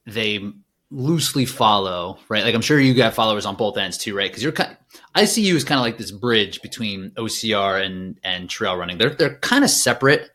they 0.05 0.53
loosely 0.89 1.45
follow, 1.45 2.17
right? 2.29 2.43
Like 2.43 2.55
I'm 2.55 2.61
sure 2.61 2.79
you 2.79 2.93
got 2.93 3.13
followers 3.13 3.45
on 3.45 3.55
both 3.55 3.77
ends 3.77 3.97
too, 3.97 4.15
right? 4.15 4.29
Because 4.29 4.43
you're 4.43 4.51
kind. 4.51 4.75
I 5.13 5.25
see 5.25 5.41
you 5.41 5.55
as 5.55 5.63
kind 5.63 5.79
of 5.79 5.83
like 5.83 5.97
this 5.97 6.11
bridge 6.11 6.61
between 6.61 7.11
OCR 7.11 7.83
and 7.83 8.19
and 8.23 8.49
trail 8.49 8.75
running. 8.75 8.97
They're 8.97 9.09
they're 9.09 9.35
kind 9.39 9.63
of 9.63 9.69
separate, 9.69 10.29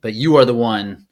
but 0.00 0.14
you 0.14 0.36
are 0.36 0.44
the 0.44 0.54
one 0.54 1.06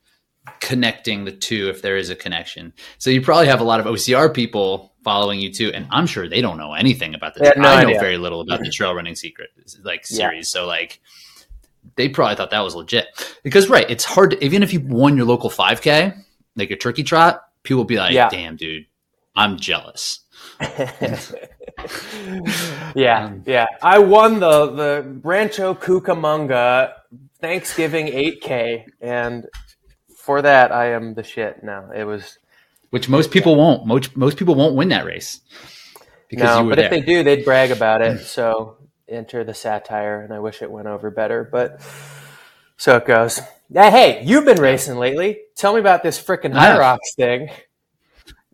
connecting 0.61 1.25
the 1.25 1.33
two 1.33 1.69
if 1.71 1.83
there 1.83 1.97
is 1.97 2.11
a 2.11 2.15
connection. 2.17 2.73
So 2.99 3.11
you 3.11 3.21
probably 3.23 3.47
have 3.47 3.61
a 3.61 3.65
lot 3.65 3.81
of 3.81 3.87
OCR 3.87 4.33
people 4.33 4.93
following 5.03 5.41
you 5.41 5.53
too, 5.53 5.71
and 5.75 5.87
I'm 5.91 6.07
sure 6.07 6.29
they 6.29 6.41
don't 6.41 6.57
know 6.59 6.75
anything 6.75 7.15
about 7.15 7.35
this. 7.35 7.53
no 7.57 7.69
I 7.69 7.83
know 7.83 7.89
idea. 7.89 8.01
very 8.01 8.19
little 8.19 8.41
about 8.41 8.61
the 8.61 8.71
trail 8.71 8.95
running 8.95 9.15
secret 9.17 9.51
like 9.83 10.05
Yeah. 10.11 10.29
series. 10.29 10.49
So 10.49 10.67
like 10.67 11.01
they 11.97 12.09
probably 12.09 12.37
thought 12.37 12.51
that 12.51 12.61
was 12.61 12.75
legit 12.75 13.07
because 13.43 13.69
right, 13.69 13.89
it's 13.91 14.05
hard 14.05 14.31
to, 14.31 14.45
even 14.45 14.63
if 14.63 14.73
you 14.73 14.81
won 14.81 15.17
your 15.17 15.27
local 15.27 15.51
5K, 15.51 16.15
like 16.57 16.71
your 16.71 16.79
turkey 16.79 17.03
trot, 17.03 17.43
people 17.65 17.79
will 17.79 17.85
be 17.85 17.97
like, 17.97 18.13
Yeah. 18.13 18.29
"Damn, 18.29 18.55
dude, 18.57 18.87
I'm 19.35 19.57
jealous." 19.59 20.21
yeah, 22.95 23.25
Um, 23.27 23.43
yeah. 23.47 23.67
I 23.83 23.99
won 23.99 24.41
the 24.41 24.67
the 24.71 25.21
Rancho 25.23 25.75
Cucamonga 25.75 26.93
Thanksgiving 27.41 28.07
8K, 28.07 28.85
and 29.01 29.47
for 30.17 30.43
that, 30.43 30.73
I 30.73 30.93
am 30.93 31.15
the 31.15 31.23
shit. 31.23 31.63
No, 31.63 31.91
it 31.95 32.05
was 32.05 32.39
Which 32.91 33.09
most 33.09 33.31
people 33.31 33.57
won't. 33.57 33.87
Most 33.87 34.17
most 34.17 34.37
people 34.39 34.55
won't 34.55 34.75
win 34.75 34.89
that 34.91 35.05
race 35.05 35.41
because 36.29 36.59
no, 36.63 36.69
but 36.69 36.77
there. 36.77 36.87
if 36.87 36.91
they 36.91 37.01
do, 37.01 37.23
they'd 37.23 37.45
brag 37.45 37.71
about 37.71 38.01
it. 38.03 38.21
So 38.21 38.77
enter 39.09 39.45
the 39.45 39.55
satire, 39.55 40.21
and 40.23 40.33
I 40.33 40.39
wish 40.39 40.63
it 40.63 40.71
went 40.71 40.87
over 40.89 41.11
better, 41.11 41.49
but 41.51 41.81
so 42.77 42.97
it 42.97 43.05
goes. 43.07 43.41
Yeah, 43.71 43.91
hey, 43.91 44.23
you've 44.25 44.45
been 44.45 44.61
racing 44.61 44.97
lately. 44.97 45.41
Tell 45.57 45.75
me 45.75 45.81
about 45.81 46.03
this 46.03 46.23
freaking 46.23 46.55
I 46.55 46.67
have. 46.67 46.79
Hyrox 46.81 46.99
thing. 47.17 47.49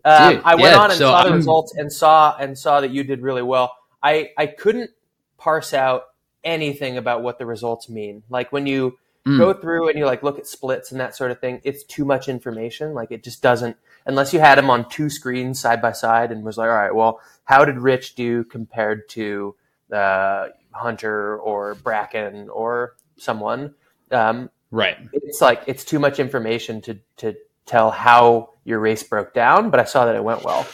Um, 0.05 0.35
Dude, 0.35 0.43
I 0.45 0.55
went 0.55 0.75
yeah, 0.75 0.79
on 0.79 0.91
and 0.91 0.99
so 0.99 1.07
saw 1.11 1.23
the 1.23 1.29
I'm- 1.29 1.37
results 1.37 1.75
and 1.77 1.93
saw 1.93 2.37
and 2.39 2.57
saw 2.57 2.81
that 2.81 2.91
you 2.91 3.05
did 3.05 3.21
really 3.21 3.43
well. 3.43 3.75
I 4.03 4.31
I 4.39 4.47
couldn't 4.47 4.91
parse 5.37 5.75
out 5.75 6.05
anything 6.43 6.97
about 6.97 7.23
what 7.23 7.39
the 7.39 7.45
results 7.47 7.89
mean. 7.89 8.23
Like 8.31 8.51
when 8.53 8.67
you 8.67 8.97
Mm. 9.27 9.37
go 9.37 9.53
through 9.53 9.91
and 9.91 9.99
you 9.99 10.07
like 10.07 10.23
look 10.23 10.39
at 10.39 10.47
splits 10.47 10.91
and 10.93 11.01
that 11.03 11.15
sort 11.15 11.31
of 11.31 11.39
thing, 11.41 11.61
it's 11.63 11.85
too 11.85 12.07
much 12.07 12.27
information. 12.27 12.95
Like 12.95 13.11
it 13.11 13.23
just 13.23 13.43
doesn't 13.43 13.77
unless 14.07 14.33
you 14.33 14.41
had 14.41 14.57
them 14.57 14.71
on 14.71 14.89
two 14.89 15.11
screens 15.11 15.61
side 15.61 15.83
by 15.83 15.93
side 15.93 16.33
and 16.33 16.43
was 16.43 16.57
like, 16.57 16.71
all 16.71 16.75
right, 16.75 16.95
well, 16.95 17.21
how 17.45 17.67
did 17.67 17.77
Rich 17.79 18.15
do 18.15 18.45
compared 18.45 19.07
to 19.11 19.55
uh, 19.93 20.47
Hunter 20.73 21.37
or 21.39 21.75
Brakken 21.75 22.49
or 22.51 22.97
someone? 23.19 23.75
Um, 24.11 24.49
right. 24.71 24.97
it's 25.13 25.41
like 25.41 25.63
it's 25.67 25.85
too 25.85 25.99
much 25.99 26.19
information 26.19 26.81
to 26.83 26.99
to 27.19 27.35
tell 27.67 27.91
how 27.91 28.51
your 28.65 28.81
race 28.81 29.03
broke 29.03 29.35
down. 29.35 29.71
But 29.71 29.81
I 29.81 29.85
saw 29.85 30.05
that 30.07 30.15
it 30.15 30.25
went 30.25 30.45
well. 30.45 30.67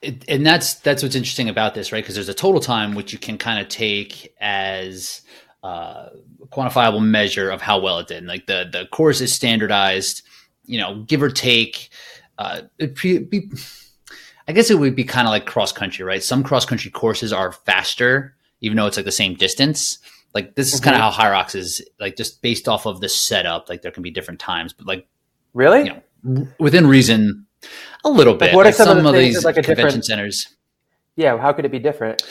It, 0.00 0.24
and 0.28 0.44
that's 0.44 0.74
that's 0.74 1.02
what's 1.02 1.14
interesting 1.14 1.48
about 1.48 1.74
this, 1.74 1.92
right? 1.92 2.02
Because 2.02 2.14
there's 2.14 2.28
a 2.28 2.34
total 2.34 2.60
time 2.60 2.94
which 2.94 3.12
you 3.12 3.18
can 3.18 3.38
kind 3.38 3.60
of 3.60 3.68
take 3.68 4.34
as 4.40 5.22
uh, 5.62 6.08
a 6.42 6.46
quantifiable 6.48 7.02
measure 7.02 7.50
of 7.50 7.62
how 7.62 7.80
well 7.80 7.98
it 7.98 8.08
did. 8.08 8.18
And 8.18 8.26
Like 8.26 8.46
the 8.46 8.68
the 8.70 8.86
course 8.86 9.20
is 9.20 9.32
standardized, 9.32 10.22
you 10.64 10.78
know, 10.78 11.02
give 11.06 11.22
or 11.22 11.30
take. 11.30 11.90
Uh, 12.38 12.62
it 12.78 13.00
be, 13.00 13.50
I 14.48 14.52
guess 14.52 14.70
it 14.70 14.78
would 14.78 14.96
be 14.96 15.04
kind 15.04 15.28
of 15.28 15.30
like 15.30 15.46
cross 15.46 15.70
country, 15.70 16.04
right? 16.04 16.22
Some 16.22 16.42
cross 16.42 16.64
country 16.64 16.90
courses 16.90 17.32
are 17.32 17.52
faster 17.52 18.34
even 18.62 18.76
though 18.76 18.86
it's 18.86 18.96
like 18.96 19.04
the 19.04 19.12
same 19.12 19.34
distance. 19.34 19.98
Like 20.34 20.54
this 20.54 20.72
is 20.72 20.80
kind 20.80 20.96
of 20.96 21.02
mm-hmm. 21.02 21.20
how 21.20 21.30
Hyrox 21.30 21.54
is 21.54 21.82
like 22.00 22.16
just 22.16 22.42
based 22.42 22.68
off 22.68 22.86
of 22.86 23.00
the 23.00 23.08
setup. 23.08 23.68
Like 23.68 23.82
there 23.82 23.90
can 23.90 24.02
be 24.02 24.10
different 24.10 24.40
times, 24.40 24.72
but 24.72 24.86
like 24.86 25.06
Really? 25.54 25.84
you 25.84 26.02
know, 26.24 26.48
within 26.58 26.86
reason, 26.86 27.46
a 28.04 28.10
little 28.10 28.34
bit. 28.34 28.54
what 28.54 28.66
are 28.66 28.70
Like 28.70 28.74
some 28.74 28.96
of 28.96 29.02
the 29.04 29.10
of 29.10 29.14
these 29.14 29.44
like, 29.44 29.56
convention 29.62 30.02
centers. 30.02 30.56
Yeah. 31.16 31.36
How 31.36 31.52
could 31.52 31.64
it 31.64 31.70
be 31.72 31.78
different? 31.78 32.22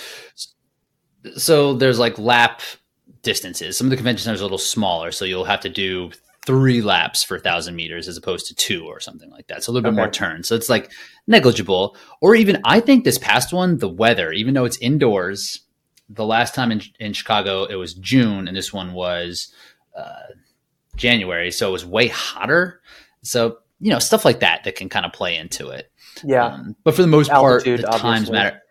So 1.36 1.74
there's 1.76 2.00
like 2.00 2.18
lap 2.18 2.62
distances. 3.22 3.78
Some 3.78 3.88
of 3.88 3.92
the 3.92 3.98
convention 3.98 4.24
centers 4.24 4.42
are 4.42 4.44
a 4.44 4.46
little 4.46 4.58
smaller, 4.58 5.12
so 5.12 5.26
you'll 5.26 5.46
have 5.46 5.62
to 5.62 5.70
do 5.70 6.10
three 6.46 6.82
laps 6.82 7.24
for 7.24 7.38
a 7.38 7.40
thousand 7.40 7.76
meters 7.76 8.08
as 8.08 8.18
opposed 8.18 8.48
to 8.48 8.56
two 8.56 8.86
or 8.86 9.00
something 9.00 9.30
like 9.30 9.46
that. 9.48 9.64
So 9.64 9.72
a 9.72 9.74
little 9.74 9.92
bit 9.92 9.94
Okay. 9.96 10.02
more 10.02 10.12
turns. 10.12 10.48
So 10.48 10.56
it's 10.56 10.70
like 10.70 10.92
negligible. 11.28 11.96
Or 12.20 12.34
even 12.34 12.60
I 12.66 12.80
think 12.80 13.04
this 13.04 13.20
past 13.20 13.54
one, 13.54 13.78
the 13.78 13.88
weather, 13.88 14.32
even 14.32 14.56
though 14.56 14.66
it's 14.66 14.78
indoors, 14.80 15.62
the 16.14 16.26
last 16.26 16.56
time 16.56 16.72
in, 16.72 16.82
in 17.00 17.14
Chicago 17.14 17.66
it 17.66 17.76
was 17.76 17.94
June, 17.94 18.48
and 18.48 18.56
this 18.56 18.74
one 18.74 18.94
was 18.94 19.54
uh, 19.96 20.34
January, 20.96 21.52
so 21.52 21.70
it 21.70 21.72
was 21.72 21.86
way 21.86 22.08
hotter. 22.08 22.82
So 23.24 23.60
you 23.80 23.92
know 23.92 24.00
stuff 24.00 24.26
like 24.26 24.40
that 24.42 24.64
that 24.64 24.76
can 24.76 24.90
kind 24.90 25.06
of 25.06 25.14
play 25.14 25.36
into 25.36 25.70
it. 25.70 25.92
Yeah. 26.24 26.48
Um, 26.48 26.76
but 26.84 26.96
for 26.96 27.02
the 27.02 27.08
most 27.08 27.30
part, 27.30 27.68
Altitude, 27.68 27.82
the 27.82 27.98
times 27.98 28.30
matter. 28.32 28.62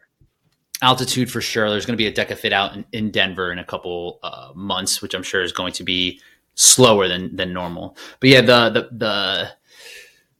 Altitude 0.83 1.31
for 1.31 1.41
sure. 1.41 1.69
There's 1.69 1.85
going 1.85 1.99
to 1.99 2.03
be 2.03 2.07
a 2.07 2.13
DEKA 2.13 2.39
FIT 2.39 2.53
out 2.55 2.75
in, 2.75 2.87
in 2.93 3.11
Denver 3.11 3.53
in 3.53 3.59
a 3.59 3.65
couple 3.65 4.19
uh, 4.23 4.53
months, 4.55 5.03
which 5.03 5.13
I'm 5.13 5.23
sure 5.23 5.43
is 5.43 5.53
going 5.53 5.75
to 5.75 5.85
be 5.85 6.21
slower 6.55 7.09
than 7.09 7.37
than 7.37 7.53
normal. 7.53 7.97
But 8.21 8.31
yeah, 8.31 8.41
the 8.41 8.71
the 8.71 8.89
the 8.93 9.51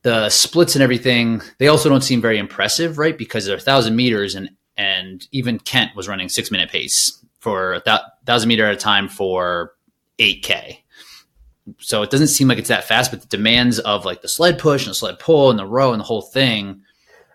the 0.03 0.31
splits 0.31 0.75
and 0.75 0.83
everything. 0.83 1.43
They 1.59 1.69
also 1.69 1.89
don't 1.89 2.03
seem 2.03 2.21
very 2.21 2.39
impressive, 2.39 2.99
right? 2.99 3.17
Because 3.17 3.45
they're 3.45 3.57
a 3.57 3.61
thousand 3.61 3.97
meters, 3.97 4.35
and 4.35 4.51
and 4.81 5.29
even 5.31 5.59
Kent 5.59 5.95
was 5.95 6.09
running 6.09 6.31
six 6.31 6.51
minute 6.51 6.71
pace 6.71 7.23
for 7.39 7.75
a 7.75 7.83
thou- 7.85 8.01
thousand 8.25 8.49
meter 8.49 8.67
at 8.67 8.75
a 8.75 8.79
time 8.79 9.09
for 9.09 9.75
eight 10.19 10.43
k. 10.43 10.83
So 11.79 12.03
it 12.03 12.11
doesn't 12.11 12.29
seem 12.29 12.49
like 12.49 12.59
it's 12.59 12.71
that 12.71 12.85
fast, 12.85 13.11
but 13.11 13.21
the 13.21 13.29
demands 13.29 13.79
of 13.79 14.07
like 14.07 14.23
the 14.23 14.29
sled 14.29 14.59
push 14.59 14.87
and 14.87 14.91
the 14.91 14.95
sled 14.95 15.19
pull 15.19 15.51
and 15.51 15.59
the 15.59 15.67
row 15.67 15.93
and 15.93 16.01
the 16.01 16.05
whole 16.05 16.23
thing 16.23 16.81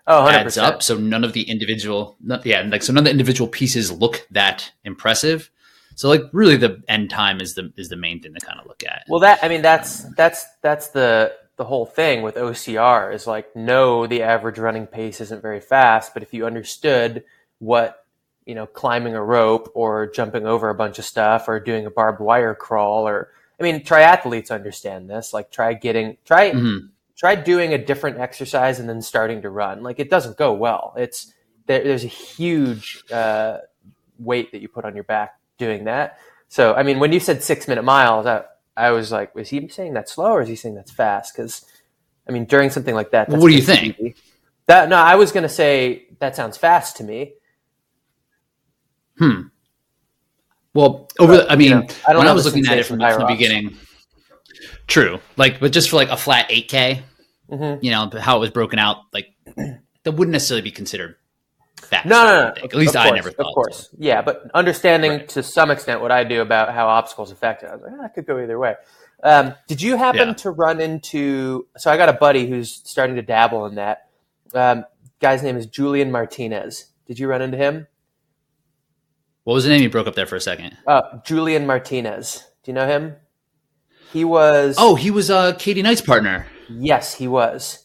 oh, 0.08 0.26
100%. 0.26 0.32
adds 0.32 0.58
up. 0.58 0.82
So 0.82 0.96
none 0.96 1.22
of 1.22 1.34
the 1.34 1.42
individual, 1.42 2.16
no- 2.20 2.40
yeah, 2.44 2.62
like 2.62 2.82
so 2.82 2.92
none 2.92 3.02
of 3.02 3.04
the 3.04 3.12
individual 3.12 3.48
pieces 3.48 3.92
look 3.92 4.26
that 4.32 4.72
impressive. 4.84 5.48
So 5.94 6.08
like 6.08 6.22
really, 6.32 6.56
the 6.56 6.82
end 6.88 7.10
time 7.10 7.40
is 7.40 7.54
the 7.54 7.72
is 7.76 7.90
the 7.90 7.96
main 7.96 8.20
thing 8.20 8.34
to 8.34 8.44
kind 8.44 8.58
of 8.58 8.66
look 8.66 8.82
at. 8.84 9.04
Well, 9.08 9.20
that 9.20 9.38
I 9.42 9.48
mean, 9.48 9.62
that's 9.62 10.02
that's 10.16 10.44
that's 10.62 10.88
the 10.88 11.32
the 11.56 11.64
whole 11.64 11.86
thing 11.86 12.22
with 12.22 12.34
OCR 12.34 13.14
is 13.14 13.26
like, 13.26 13.54
no, 13.56 14.06
the 14.06 14.22
average 14.22 14.58
running 14.58 14.86
pace 14.86 15.20
isn't 15.20 15.40
very 15.40 15.60
fast, 15.60 16.12
but 16.12 16.22
if 16.22 16.34
you 16.34 16.44
understood 16.44 17.24
what 17.58 18.02
you 18.44 18.54
know, 18.54 18.64
climbing 18.66 19.14
a 19.16 19.22
rope 19.22 19.72
or 19.74 20.06
jumping 20.06 20.46
over 20.46 20.68
a 20.68 20.74
bunch 20.74 21.00
of 21.00 21.04
stuff 21.04 21.48
or 21.48 21.58
doing 21.58 21.84
a 21.84 21.90
barbed 21.90 22.20
wire 22.20 22.54
crawl 22.54 23.06
or 23.08 23.30
I 23.58 23.62
mean, 23.64 23.82
triathletes 23.82 24.50
understand 24.52 25.10
this. 25.10 25.32
Like, 25.32 25.50
try 25.50 25.72
getting 25.74 26.16
try 26.24 26.52
Mhm. 26.52 26.90
try 27.16 27.34
doing 27.34 27.72
a 27.74 27.78
different 27.78 28.18
exercise 28.18 28.78
and 28.78 28.88
then 28.88 29.02
starting 29.02 29.42
to 29.42 29.50
run. 29.50 29.82
Like, 29.82 29.98
it 29.98 30.10
doesn't 30.10 30.36
go 30.36 30.52
well. 30.52 30.92
It's 30.96 31.32
there, 31.66 31.82
there's 31.82 32.04
a 32.04 32.08
huge 32.08 33.02
uh, 33.10 33.58
weight 34.20 34.52
that 34.52 34.60
you 34.60 34.68
put 34.68 34.84
on 34.84 34.94
your 34.94 35.04
back 35.04 35.38
doing 35.58 35.84
that. 35.84 36.18
So, 36.48 36.74
I 36.74 36.82
mean, 36.84 37.00
when 37.00 37.10
you 37.12 37.18
said 37.18 37.42
six 37.42 37.66
minute 37.66 37.82
miles, 37.82 38.26
I, 38.26 38.44
I 38.76 38.90
was 38.90 39.10
like, 39.10 39.34
was 39.34 39.48
he 39.48 39.66
saying 39.68 39.94
that 39.94 40.08
slow 40.08 40.30
or 40.32 40.42
is 40.42 40.48
he 40.48 40.54
saying 40.54 40.76
that's 40.76 40.92
fast? 40.92 41.34
Because, 41.34 41.64
I 42.28 42.32
mean, 42.32 42.44
during 42.44 42.70
something 42.70 42.94
like 42.94 43.10
that, 43.10 43.28
Well, 43.28 43.40
what 43.40 43.48
do 43.48 43.54
you 43.54 43.62
think? 43.62 43.98
easy. 43.98 44.14
That 44.66 44.88
no, 44.88 44.96
I 44.96 45.16
was 45.16 45.32
going 45.32 45.42
to 45.42 45.48
say 45.48 46.06
that 46.20 46.36
sounds 46.36 46.56
fast 46.56 46.96
to 46.98 47.04
me. 47.04 47.32
Hmm. 49.18 49.40
Well, 50.74 51.08
over. 51.18 51.38
The, 51.38 51.50
I 51.50 51.56
mean, 51.56 51.70
know, 51.70 51.86
I 52.06 52.12
don't 52.12 52.18
when 52.20 52.28
I 52.28 52.32
was 52.32 52.44
looking 52.44 52.66
at 52.66 52.78
it 52.78 52.84
from, 52.86 52.98
the- 52.98 53.08
from 53.08 53.20
the 53.22 53.26
beginning, 53.28 53.76
true. 54.86 55.20
Like, 55.36 55.58
but 55.60 55.72
just 55.72 55.88
for 55.90 55.96
like 55.96 56.10
a 56.10 56.16
flat 56.16 56.46
eight 56.50 56.68
k, 56.68 57.02
Mhm. 57.50 57.82
you 57.82 57.90
know, 57.90 58.10
how 58.20 58.36
it 58.36 58.40
was 58.40 58.50
broken 58.50 58.78
out, 58.78 58.98
like 59.12 59.28
that 59.56 60.12
wouldn't 60.12 60.32
necessarily 60.32 60.62
be 60.62 60.70
considered 60.70 61.16
fast. 61.80 62.04
No, 62.06 62.24
no, 62.24 62.48
no. 62.48 62.54
think. 62.54 62.74
At 62.74 62.78
least 62.78 62.94
of 62.96 63.06
I 63.06 63.10
never 63.10 63.30
thought. 63.30 63.46
Of 63.46 63.54
course, 63.54 63.88
yeah, 63.98 64.20
but 64.20 64.50
understanding 64.52 65.12
Right. 65.12 65.28
to 65.30 65.42
some 65.42 65.70
extent 65.70 66.02
what 66.02 66.12
I 66.12 66.24
do 66.24 66.42
about 66.42 66.74
how 66.74 66.88
obstacles 66.88 67.30
affect 67.30 67.62
it, 67.62 67.68
I 67.70 67.74
was 67.74 67.82
like, 67.82 67.92
ah, 67.98 68.04
I 68.04 68.08
could 68.08 68.26
go 68.26 68.38
either 68.38 68.58
way. 68.58 68.74
Um, 69.22 69.54
did 69.66 69.80
you 69.80 69.96
happen 69.96 70.28
Yeah. 70.28 70.34
to 70.34 70.50
run 70.50 70.78
into? 70.80 71.66
So 71.78 71.90
I 71.90 71.96
got 71.96 72.10
a 72.10 72.12
buddy 72.12 72.46
who's 72.46 72.70
starting 72.84 73.16
to 73.16 73.22
dabble 73.22 73.64
in 73.66 73.76
that. 73.76 74.08
Um, 74.54 74.84
guy's 75.20 75.42
name 75.42 75.56
is 75.56 75.64
Julian 75.66 76.12
Martinez. 76.12 76.86
Did 77.06 77.18
you 77.18 77.26
run 77.28 77.40
into 77.40 77.56
him? 77.56 77.86
What 79.46 79.54
was 79.54 79.62
the 79.62 79.70
name? 79.70 79.80
You 79.80 79.88
broke 79.88 80.08
up 80.08 80.16
there 80.16 80.26
for 80.26 80.34
a 80.34 80.40
second. 80.40 80.76
Uh, 80.88 81.02
Julian 81.24 81.68
Martinez. 81.68 82.42
Do 82.64 82.72
you 82.72 82.74
know 82.74 82.88
him? 82.88 83.14
He 84.12 84.24
was. 84.24 84.74
Oh, 84.76 84.96
he 84.96 85.12
was 85.12 85.30
uh, 85.30 85.52
Katie 85.54 85.82
Knight's 85.82 86.00
partner. 86.00 86.46
yes, 86.68 87.14
he 87.14 87.28
was. 87.28 87.84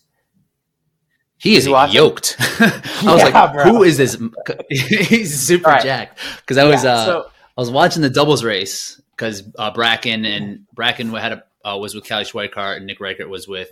He 1.38 1.56
is 1.56 1.68
you 1.68 1.74
watch 1.74 1.92
it? 1.92 1.94
yoked. 1.98 2.36
I 2.40 2.82
was 3.06 3.32
like, 3.32 3.54
bro. 3.54 3.64
who 3.64 3.84
is 3.84 3.98
this? 3.98 4.18
He's 4.72 5.40
super 5.40 5.70
right. 5.70 5.84
jacked. 5.84 6.18
Because 6.38 6.58
I 6.58 6.64
was 6.64 6.84
Yeah, 6.84 6.94
uh, 6.94 7.06
so 7.06 7.26
I 7.56 7.62
was 7.62 7.70
watching 7.70 8.02
the 8.02 8.10
doubles 8.10 8.44
race 8.44 9.00
because 9.16 9.44
uh, 9.60 9.72
Brakken 9.72 10.26
and 10.26 10.62
Brakken 10.76 11.16
had 11.20 11.34
a, 11.34 11.44
uh, 11.64 11.78
was 11.78 11.94
with 11.94 12.10
Callie 12.10 12.24
Schweikart 12.24 12.78
and 12.78 12.88
Nick 12.88 13.00
Reichert 13.00 13.30
was 13.30 13.48
with 13.48 13.70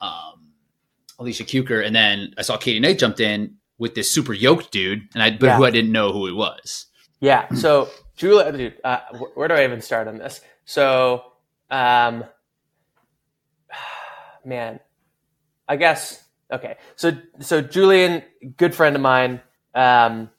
um, 0.00 0.52
Alicia 1.18 1.42
Kuker, 1.42 1.84
and 1.84 1.94
then 1.94 2.34
I 2.38 2.42
saw 2.42 2.56
Katie 2.56 2.78
Knight 2.78 3.00
jumped 3.00 3.18
in 3.18 3.56
with 3.78 3.96
this 3.96 4.12
super 4.12 4.32
yoked 4.32 4.70
dude, 4.70 5.08
and 5.12 5.24
I 5.24 5.30
but 5.32 5.46
Yeah. 5.46 5.56
who 5.56 5.64
I 5.64 5.70
didn't 5.70 5.90
know 5.90 6.12
who 6.12 6.26
he 6.26 6.32
was. 6.32 6.86
Yeah. 7.20 7.52
So 7.54 7.88
Julia, 8.16 8.50
dude, 8.52 8.74
uh, 8.82 9.00
where 9.34 9.48
do 9.48 9.54
I 9.54 9.64
even 9.64 9.80
start 9.80 10.08
on 10.08 10.18
this? 10.18 10.40
So, 10.64 11.22
um, 11.70 12.24
man, 14.44 14.80
I 15.68 15.76
guess 15.76 16.22
okay. 16.50 16.76
So 16.96 17.12
so 17.40 17.60
Julian, 17.60 18.22
good 18.56 18.74
friend 18.74 18.96
of 18.96 19.02
mine. 19.02 19.40
Um, 19.74 20.30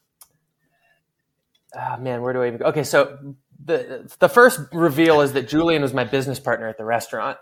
ah, 1.76 1.98
man, 2.00 2.22
where 2.22 2.34
do 2.34 2.42
I 2.42 2.48
even 2.48 2.60
go? 2.60 2.66
Okay, 2.66 2.84
so 2.84 3.36
the 3.64 4.12
the 4.20 4.30
first 4.30 4.60
reveal 4.72 5.22
is 5.22 5.34
that 5.34 5.48
Julian 5.48 5.82
was 5.82 5.94
my 5.94 6.04
business 6.04 6.40
partner 6.40 6.68
at 6.68 6.78
the 6.78 6.86
restaurant. 6.86 7.38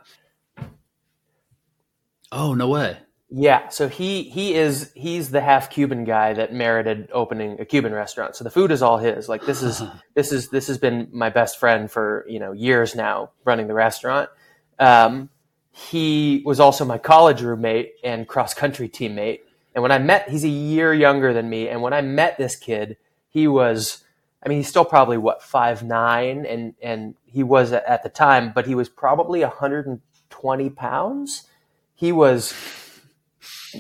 Oh 2.32 2.54
no 2.54 2.68
way! 2.68 2.98
Yeah, 3.30 3.70
so 3.70 3.90
he 3.90 4.24
he 4.24 4.54
is 4.54 4.92
he's 4.94 5.32
the 5.32 5.42
half 5.42 5.72
Cuban 5.72 6.04
guy 6.04 6.34
that 6.34 6.54
merited 6.54 7.10
opening 7.12 7.60
a 7.60 7.66
Cuban 7.66 7.92
restaurant. 7.92 8.36
So 8.36 8.44
the 8.44 8.52
food 8.52 8.72
is 8.72 8.84
all 8.84 8.98
his. 8.98 9.28
Like 9.28 9.46
this 9.46 9.64
is 9.64 9.82
this 10.14 10.32
is 10.32 10.50
this 10.50 10.68
has 10.68 10.78
been 10.78 11.10
my 11.12 11.30
best 11.30 11.60
friend 11.60 11.90
for 11.90 12.26
you 12.30 12.40
know 12.40 12.52
years 12.52 12.96
now 12.96 13.32
running 13.44 13.68
the 13.68 13.74
restaurant. 13.74 14.30
Um, 14.78 15.30
he 15.72 16.42
was 16.46 16.60
also 16.60 16.86
my 16.86 16.98
college 16.98 17.42
roommate 17.42 17.96
and 18.04 18.28
cross 18.28 18.54
country 18.54 18.88
teammate. 18.88 19.40
And 19.74 19.82
when 19.82 19.92
I 19.92 19.98
met, 19.98 20.30
he's 20.30 20.46
a 20.46 20.50
year 20.50 20.94
younger 20.94 21.34
than 21.34 21.50
me. 21.50 21.68
And 21.68 21.82
when 21.82 21.92
I 21.92 22.02
met 22.02 22.38
this 22.38 22.56
kid, 22.56 22.96
he 23.28 23.46
was, 23.46 24.06
I 24.42 24.48
mean, 24.48 24.60
he's 24.60 24.70
still 24.70 24.86
probably 24.86 25.18
what 25.18 25.44
five 25.44 25.84
nine, 25.84 26.46
and 26.46 26.76
and 26.82 27.16
he 27.26 27.42
was 27.42 27.74
at, 27.74 27.84
at 27.86 28.04
the 28.04 28.10
time, 28.10 28.52
but 28.54 28.68
he 28.68 28.76
was 28.76 28.88
probably 28.88 29.42
120 29.42 30.70
pounds. 30.70 31.48
He 31.96 32.12
was 32.12 32.54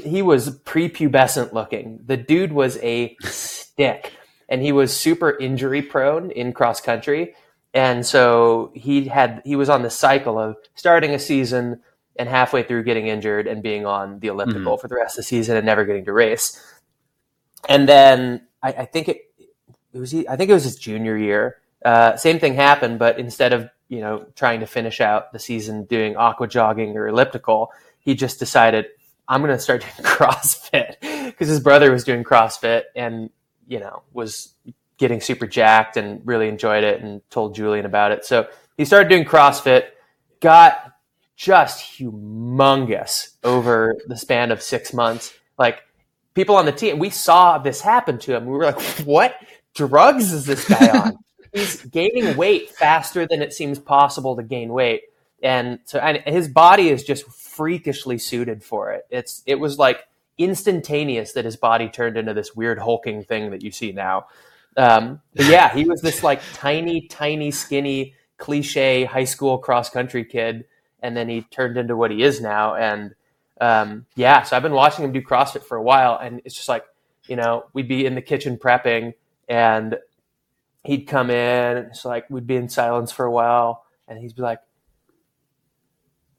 he 0.04 0.22
was 0.22 0.58
prepubescent 0.60 1.54
looking. 1.54 2.00
The 2.06 2.18
dude 2.18 2.54
was 2.54 2.78
a 2.78 3.16
stick, 3.22 4.14
and 4.50 4.62
he 4.62 4.72
was 4.72 4.96
super 4.96 5.38
injury 5.38 5.82
prone 5.82 6.32
in 6.32 6.54
cross 6.54 6.82
country. 6.82 7.36
And 7.74 8.06
so 8.06 8.72
he 8.74 9.06
had 9.06 9.42
he 9.44 9.56
was 9.56 9.70
on 9.70 9.82
the 9.82 9.90
cycle 9.90 10.40
of 10.40 10.56
starting 10.76 11.12
a 11.12 11.20
season 11.20 11.82
and 12.16 12.30
halfway 12.30 12.64
through 12.64 12.84
getting 12.84 13.08
injured 13.08 13.48
and 13.48 13.62
being 13.62 13.86
on 13.86 14.20
the 14.20 14.28
elliptical 14.28 14.78
for 14.78 14.88
the 14.88 14.96
rest 14.96 15.16
of 15.16 15.18
the 15.18 15.24
season 15.24 15.58
and 15.58 15.66
never 15.66 15.84
getting 15.84 16.06
to 16.06 16.14
race. 16.14 16.62
And 17.68 17.90
then 17.90 18.48
I, 18.64 18.70
I 18.70 18.86
think 18.86 19.10
it, 19.10 19.22
it 19.94 20.00
was 20.00 20.14
I 20.14 20.36
think 20.36 20.50
it 20.50 20.54
was 20.54 20.64
his 20.64 20.78
junior 20.78 21.18
year. 21.18 21.58
Uh, 21.84 22.16
same 22.16 22.40
thing 22.40 22.56
happened, 22.56 23.00
but 23.00 23.20
instead 23.20 23.54
of 23.54 23.70
you 23.90 24.00
know 24.00 24.26
trying 24.36 24.62
to 24.62 24.68
finish 24.68 25.02
out 25.02 25.34
the 25.34 25.40
season 25.40 25.84
doing 25.84 26.16
aqua 26.16 26.48
jogging 26.48 26.96
or 26.98 27.08
elliptical, 27.08 27.72
he 28.00 28.16
just 28.16 28.40
decided 28.40 28.86
I'm 29.28 29.42
going 29.42 29.56
to 29.56 29.60
start 29.60 29.82
doing 29.82 29.94
CrossFit 30.02 30.96
because 31.26 31.48
his 31.48 31.60
brother 31.60 31.92
was 31.92 32.04
doing 32.04 32.24
CrossFit 32.24 32.84
and 32.96 33.30
you 33.68 33.80
know 33.80 34.04
was 34.14 34.54
getting 34.98 35.20
super 35.20 35.48
jacked 35.48 35.98
and 35.98 36.26
really 36.26 36.48
enjoyed 36.48 36.84
it 36.84 37.02
and 37.02 37.22
told 37.30 37.56
Julian 37.56 37.86
about 37.86 38.12
it. 38.12 38.26
So 38.26 38.48
he 38.78 38.86
started 38.86 39.10
doing 39.10 39.26
CrossFit, 39.26 39.88
got 40.40 40.94
just 41.36 42.00
humongous 42.00 43.36
over 43.44 43.96
the 44.08 44.16
span 44.16 44.52
of 44.52 44.62
six 44.62 44.94
months. 44.94 45.34
Like 45.58 45.84
people 46.34 46.56
on 46.56 46.66
the 46.66 46.72
team, 46.72 47.00
we 47.00 47.10
saw 47.10 47.58
this 47.58 47.82
happen 47.82 48.20
to 48.20 48.36
him. 48.36 48.46
We 48.46 48.58
were 48.58 48.66
like, 48.66 48.82
what 49.06 49.36
drugs 49.74 50.32
is 50.32 50.46
this 50.46 50.68
guy 50.68 50.90
on? 50.98 51.18
He's 51.54 51.82
gaining 51.84 52.36
weight 52.36 52.72
faster 52.72 53.26
than 53.26 53.42
it 53.42 53.54
seems 53.54 53.80
possible 53.80 54.36
to 54.36 54.44
gain 54.44 54.70
weight. 54.70 55.04
And 55.42 55.80
so 55.86 56.00
and 56.00 56.18
his 56.26 56.50
body 56.50 56.90
is 56.90 57.04
just 57.04 57.26
freakishly 57.56 58.18
suited 58.18 58.64
for 58.64 58.92
it. 58.92 59.06
It's 59.10 59.44
it 59.46 59.60
was 59.60 59.78
like 59.78 60.06
instantaneous 60.38 61.34
that 61.34 61.46
his 61.46 61.56
body 61.56 61.90
turned 61.90 62.18
into 62.18 62.34
this 62.34 62.56
weird 62.56 62.80
hulking 62.80 63.24
thing 63.24 63.52
that 63.52 63.64
you 63.64 63.72
see 63.72 63.92
now. 63.92 64.28
Um, 64.78 65.22
but 65.34 65.46
yeah, 65.46 65.74
he 65.74 65.86
was 65.86 66.02
this 66.02 66.24
like 66.24 66.42
tiny, 66.54 67.02
tiny, 67.08 67.52
skinny, 67.52 68.14
cliche 68.38 69.06
high 69.06 69.24
school 69.24 69.58
cross 69.58 69.90
country 69.90 70.26
kid, 70.26 70.66
and 71.02 71.16
then 71.16 71.30
he 71.30 71.42
turned 71.44 71.78
into 71.78 71.96
what 71.96 72.12
he 72.12 72.24
is 72.24 72.42
now. 72.42 72.76
And 72.76 73.16
um, 73.62 74.06
yeah, 74.16 74.44
so 74.44 74.58
I've 74.58 74.64
been 74.64 74.74
watching 74.74 75.06
him 75.06 75.14
do 75.14 75.22
CrossFit 75.22 75.64
for 75.64 75.78
a 75.78 75.84
while, 75.84 76.20
and 76.22 76.42
it's 76.44 76.56
just 76.56 76.70
like 76.70 76.86
you 77.28 77.36
know 77.36 77.66
we'd 77.74 77.88
be 77.88 78.06
in 78.06 78.16
the 78.16 78.22
kitchen 78.22 78.58
prepping, 78.58 79.14
and 79.48 79.98
he'd 80.84 81.08
come 81.08 81.30
in, 81.30 81.78
and 81.78 81.88
it's 81.88 82.04
like 82.04 82.30
we'd 82.30 82.48
be 82.48 82.58
in 82.58 82.68
silence 82.68 83.12
for 83.12 83.26
a 83.26 83.32
while, 83.32 83.86
and 84.08 84.20
he'd 84.20 84.36
be 84.36 84.42
like, 84.42 84.60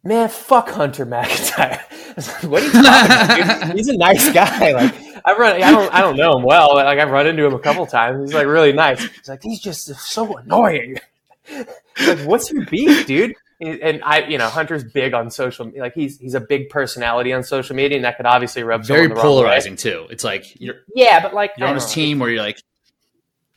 "Man, 0.07 0.29
fuck 0.29 0.71
Hunter 0.71 1.05
McIntyre." 1.07 1.81
what 2.49 2.63
are 2.63 2.67
you 2.67 2.73
talking 2.73 3.43
about? 3.43 3.77
He's 3.77 3.89
a 3.89 3.97
nice 3.97 4.33
guy. 4.33 4.73
Like 4.73 4.95
I 5.25 5.37
run, 5.37 5.63
I 5.63 5.71
don't, 5.71 5.95
I 5.95 6.01
don't 6.01 6.17
know 6.17 6.39
him 6.39 6.45
well. 6.45 6.75
But 6.75 6.87
like 6.87 6.99
I've 6.99 7.11
run 7.11 7.27
into 7.27 7.45
him 7.45 7.53
a 7.53 7.59
couple 7.59 7.87
times. 7.87 8.31
He's 8.31 8.35
like 8.35 8.47
really 8.47 8.73
nice. 8.73 9.03
He's 9.03 9.29
like 9.29 9.43
he's 9.43 9.61
just 9.61 9.87
so 9.97 10.37
annoying. 10.39 10.99
like, 11.53 12.19
what's 12.21 12.51
your 12.51 12.65
beef, 12.67 13.07
dude? 13.07 13.35
And 13.61 14.03
I, 14.05 14.21
you 14.27 14.37
know, 14.37 14.49
Hunter's 14.49 14.85
big 14.85 15.15
on 15.15 15.31
social. 15.31 15.71
Like 15.77 15.95
he's 15.95 16.19
he's 16.19 16.35
a 16.35 16.41
big 16.41 16.69
personality 16.69 17.33
on 17.33 17.43
social 17.43 17.75
media, 17.75 17.97
and 17.97 18.05
that 18.05 18.19
could 18.19 18.27
obviously 18.27 18.63
rub 18.63 18.85
very 18.85 19.09
polarizing 19.09 19.77
too. 19.77 20.07
It's 20.11 20.25
like 20.25 20.61
you're 20.61 20.77
yeah, 20.95 21.21
but 21.21 21.35
like 21.35 21.53
you're 21.57 21.69
on 21.69 21.75
his 21.75 21.91
team 21.91 22.19
where 22.19 22.31
you're 22.31 22.43
like, 22.43 22.63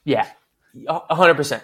yeah, 0.05 0.27
hundred 0.87 1.35
percent. 1.35 1.63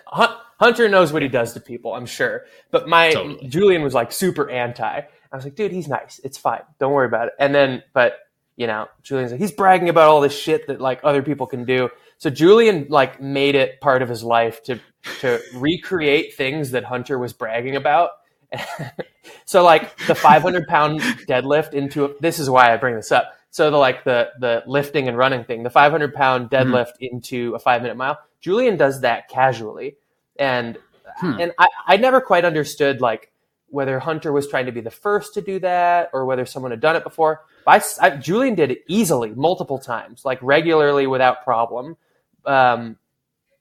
Hunter 0.60 0.88
knows 0.88 1.12
what 1.12 1.22
he 1.22 1.28
does 1.28 1.54
to 1.54 1.60
people, 1.60 1.94
I'm 1.94 2.06
sure. 2.06 2.46
But 2.72 2.88
my 2.88 3.12
totally. 3.12 3.48
Julian 3.48 3.82
was 3.82 3.94
like 3.94 4.12
super 4.12 4.50
anti. 4.50 5.02
I 5.32 5.36
was 5.36 5.44
like, 5.44 5.56
dude, 5.56 5.72
he's 5.72 5.88
nice. 5.88 6.20
It's 6.24 6.38
fine. 6.38 6.62
Don't 6.80 6.94
worry 6.94 7.08
about 7.08 7.28
it. 7.28 7.34
And 7.40 7.54
then, 7.54 7.84
but 7.94 8.20
you 8.56 8.68
know, 8.68 8.88
Julian's 9.04 9.32
like, 9.32 9.42
he's 9.42 9.52
bragging 9.52 9.90
about 9.90 10.08
all 10.08 10.22
this 10.22 10.38
shit 10.38 10.68
that 10.68 10.80
like 10.80 11.02
other 11.04 11.22
people 11.22 11.46
can 11.46 11.66
do. 11.66 11.90
So 12.18 12.30
Julian 12.30 12.88
like 12.90 13.22
made 13.22 13.56
it 13.56 13.82
part 13.82 14.02
of 14.02 14.10
his 14.10 14.24
life 14.24 14.64
to 14.64 14.80
to 15.20 15.42
recreate 15.56 16.36
things 16.36 16.72
that 16.72 16.86
Hunter 16.86 17.20
was 17.20 17.34
bragging 17.34 17.76
about. 17.76 18.12
so 19.46 19.64
like 19.64 19.98
the 20.08 20.16
500 20.16 20.68
pound 20.68 21.02
deadlift 21.28 21.74
into 21.74 22.06
a, 22.06 22.10
this 22.22 22.40
is 22.40 22.50
why 22.50 22.74
I 22.74 22.78
bring 22.78 22.96
this 22.96 23.12
up. 23.12 23.34
So 23.52 23.72
the 23.72 23.78
like 23.78 24.04
the 24.04 24.30
the 24.40 24.64
lifting 24.66 25.08
and 25.08 25.18
running 25.18 25.44
thing, 25.44 25.64
the 25.64 25.70
500 25.70 26.14
pound 26.14 26.50
mm-hmm. 26.50 26.72
deadlift 26.72 26.94
mm-hmm. 27.02 27.16
into 27.16 27.56
a 27.56 27.60
five 27.60 27.82
minute 27.82 27.98
mile. 27.98 28.18
Julian 28.40 28.78
does 28.78 29.02
that 29.02 29.28
casually, 29.28 29.98
and 30.38 30.78
hmm. 31.18 31.40
and 31.40 31.54
I 31.58 31.68
I 31.88 31.98
never 31.98 32.22
quite 32.22 32.46
understood 32.46 33.02
like 33.02 33.32
whether 33.68 34.00
Hunter 34.00 34.32
was 34.32 34.48
trying 34.48 34.68
to 34.68 34.72
be 34.72 34.82
the 34.82 34.92
first 34.92 35.34
to 35.34 35.42
do 35.42 35.60
that 35.60 36.10
or 36.14 36.26
whether 36.26 36.46
someone 36.46 36.72
had 36.72 36.80
done 36.80 36.96
it 36.96 37.04
before. 37.04 37.44
I, 37.68 37.82
I, 38.00 38.12
Julian 38.12 38.56
did 38.56 38.72
it 38.72 38.84
easily, 38.88 39.32
multiple 39.32 39.80
times, 39.80 40.24
like 40.24 40.40
regularly 40.42 41.08
without 41.08 41.44
problem. 41.44 41.98
Um, 42.46 42.98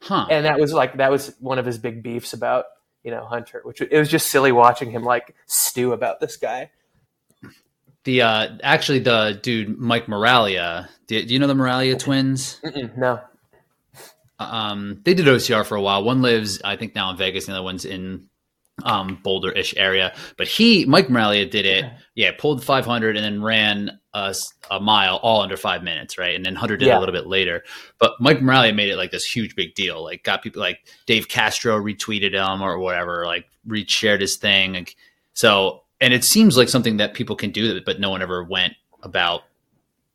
huh. 0.01 0.27
And 0.31 0.45
that 0.45 0.61
was 0.61 0.73
like 0.73 0.99
that 0.99 1.11
was 1.11 1.35
one 1.41 1.59
of 1.59 1.67
his 1.67 1.79
big 1.79 2.03
beefs 2.03 2.33
about 2.33 2.67
you 3.03 3.11
know 3.11 3.25
Hunter, 3.25 3.61
which 3.65 3.81
it 3.81 3.99
was 3.99 4.09
just 4.09 4.29
silly 4.29 4.53
watching 4.53 4.91
him 4.91 5.03
like 5.03 5.35
stew 5.47 5.93
about 5.93 6.21
this 6.21 6.37
guy. 6.37 6.71
The 8.05 8.23
uh, 8.23 8.49
actually 8.63 8.99
the 9.01 9.39
dude 9.43 9.79
Mike 9.79 10.07
Moralia. 10.07 10.89
Do, 11.07 11.25
do 11.25 11.33
you 11.33 11.41
know 11.41 11.47
the 11.47 11.55
Moralia 11.55 11.99
twins? 11.99 12.61
Mm-mm, 12.65 12.97
no. 12.97 13.21
Um, 14.39 15.01
they 15.05 15.15
did 15.15 15.27
OCR 15.27 15.65
for 15.65 15.77
a 15.77 15.83
while. 15.83 16.03
One 16.05 16.23
lives, 16.23 16.61
I 16.63 16.77
think, 16.77 16.95
now 16.95 17.11
in 17.11 17.17
Vegas. 17.17 17.47
The 17.47 17.53
other 17.53 17.63
one's 17.63 17.85
in 17.85 18.29
um, 18.83 19.21
Boulder-ish 19.23 19.75
area. 19.77 20.15
But 20.37 20.49
he, 20.49 20.85
Mike 20.85 21.09
Moralia, 21.09 21.49
did 21.49 21.67
it. 21.67 21.85
Yeah, 22.15 22.33
pulled 22.37 22.65
500 22.65 23.17
and 23.17 23.25
then 23.25 23.43
ran 23.43 23.99
a, 24.13 24.35
a, 24.71 24.81
mile 24.81 25.17
all 25.17 25.43
under 25.43 25.57
five 25.57 25.83
minutes, 25.83 26.19
right? 26.19 26.35
And 26.35 26.45
then 26.45 26.57
Hunter 26.57 26.77
did 26.77 26.89
yeah. 26.89 26.99
a 26.99 27.01
little 27.01 27.13
bit 27.13 27.27
later. 27.27 27.63
But 27.99 28.13
Mike 28.21 28.39
Moralia 28.39 28.75
made 28.75 28.89
it 28.89 28.97
like 28.97 29.11
this 29.11 29.25
huge 29.25 29.55
big 29.55 29.75
deal. 29.75 30.03
Like 30.03 30.25
got 30.25 30.43
people 30.43 30.61
like 30.61 30.81
Dave 31.07 31.29
Castro 31.29 31.79
retweeted 31.79 32.33
him 32.33 32.63
or 32.63 32.79
whatever, 32.79 33.27
like 33.27 33.47
reshared 33.67 34.21
his 34.21 34.37
thing. 34.37 34.75
Like, 34.75 34.97
so, 35.35 35.83
and 36.01 36.13
it 36.13 36.25
seems 36.25 36.57
like 36.57 36.69
something 36.69 36.99
that 36.99 37.15
people 37.15 37.37
can 37.37 37.51
do, 37.51 37.81
but 37.85 38.01
no 38.01 38.11
one 38.11 38.23
ever 38.23 38.43
went 38.43 38.75
about. 39.03 39.43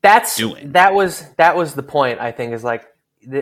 That's 0.02 0.38
doing. 0.38 0.72
that 0.72 0.94
was 0.94 1.26
that 1.36 1.58
was 1.58 1.74
the 1.74 1.84
point. 1.84 2.22
I 2.22 2.32
think 2.32 2.54
is 2.54 2.64
like 2.64 2.86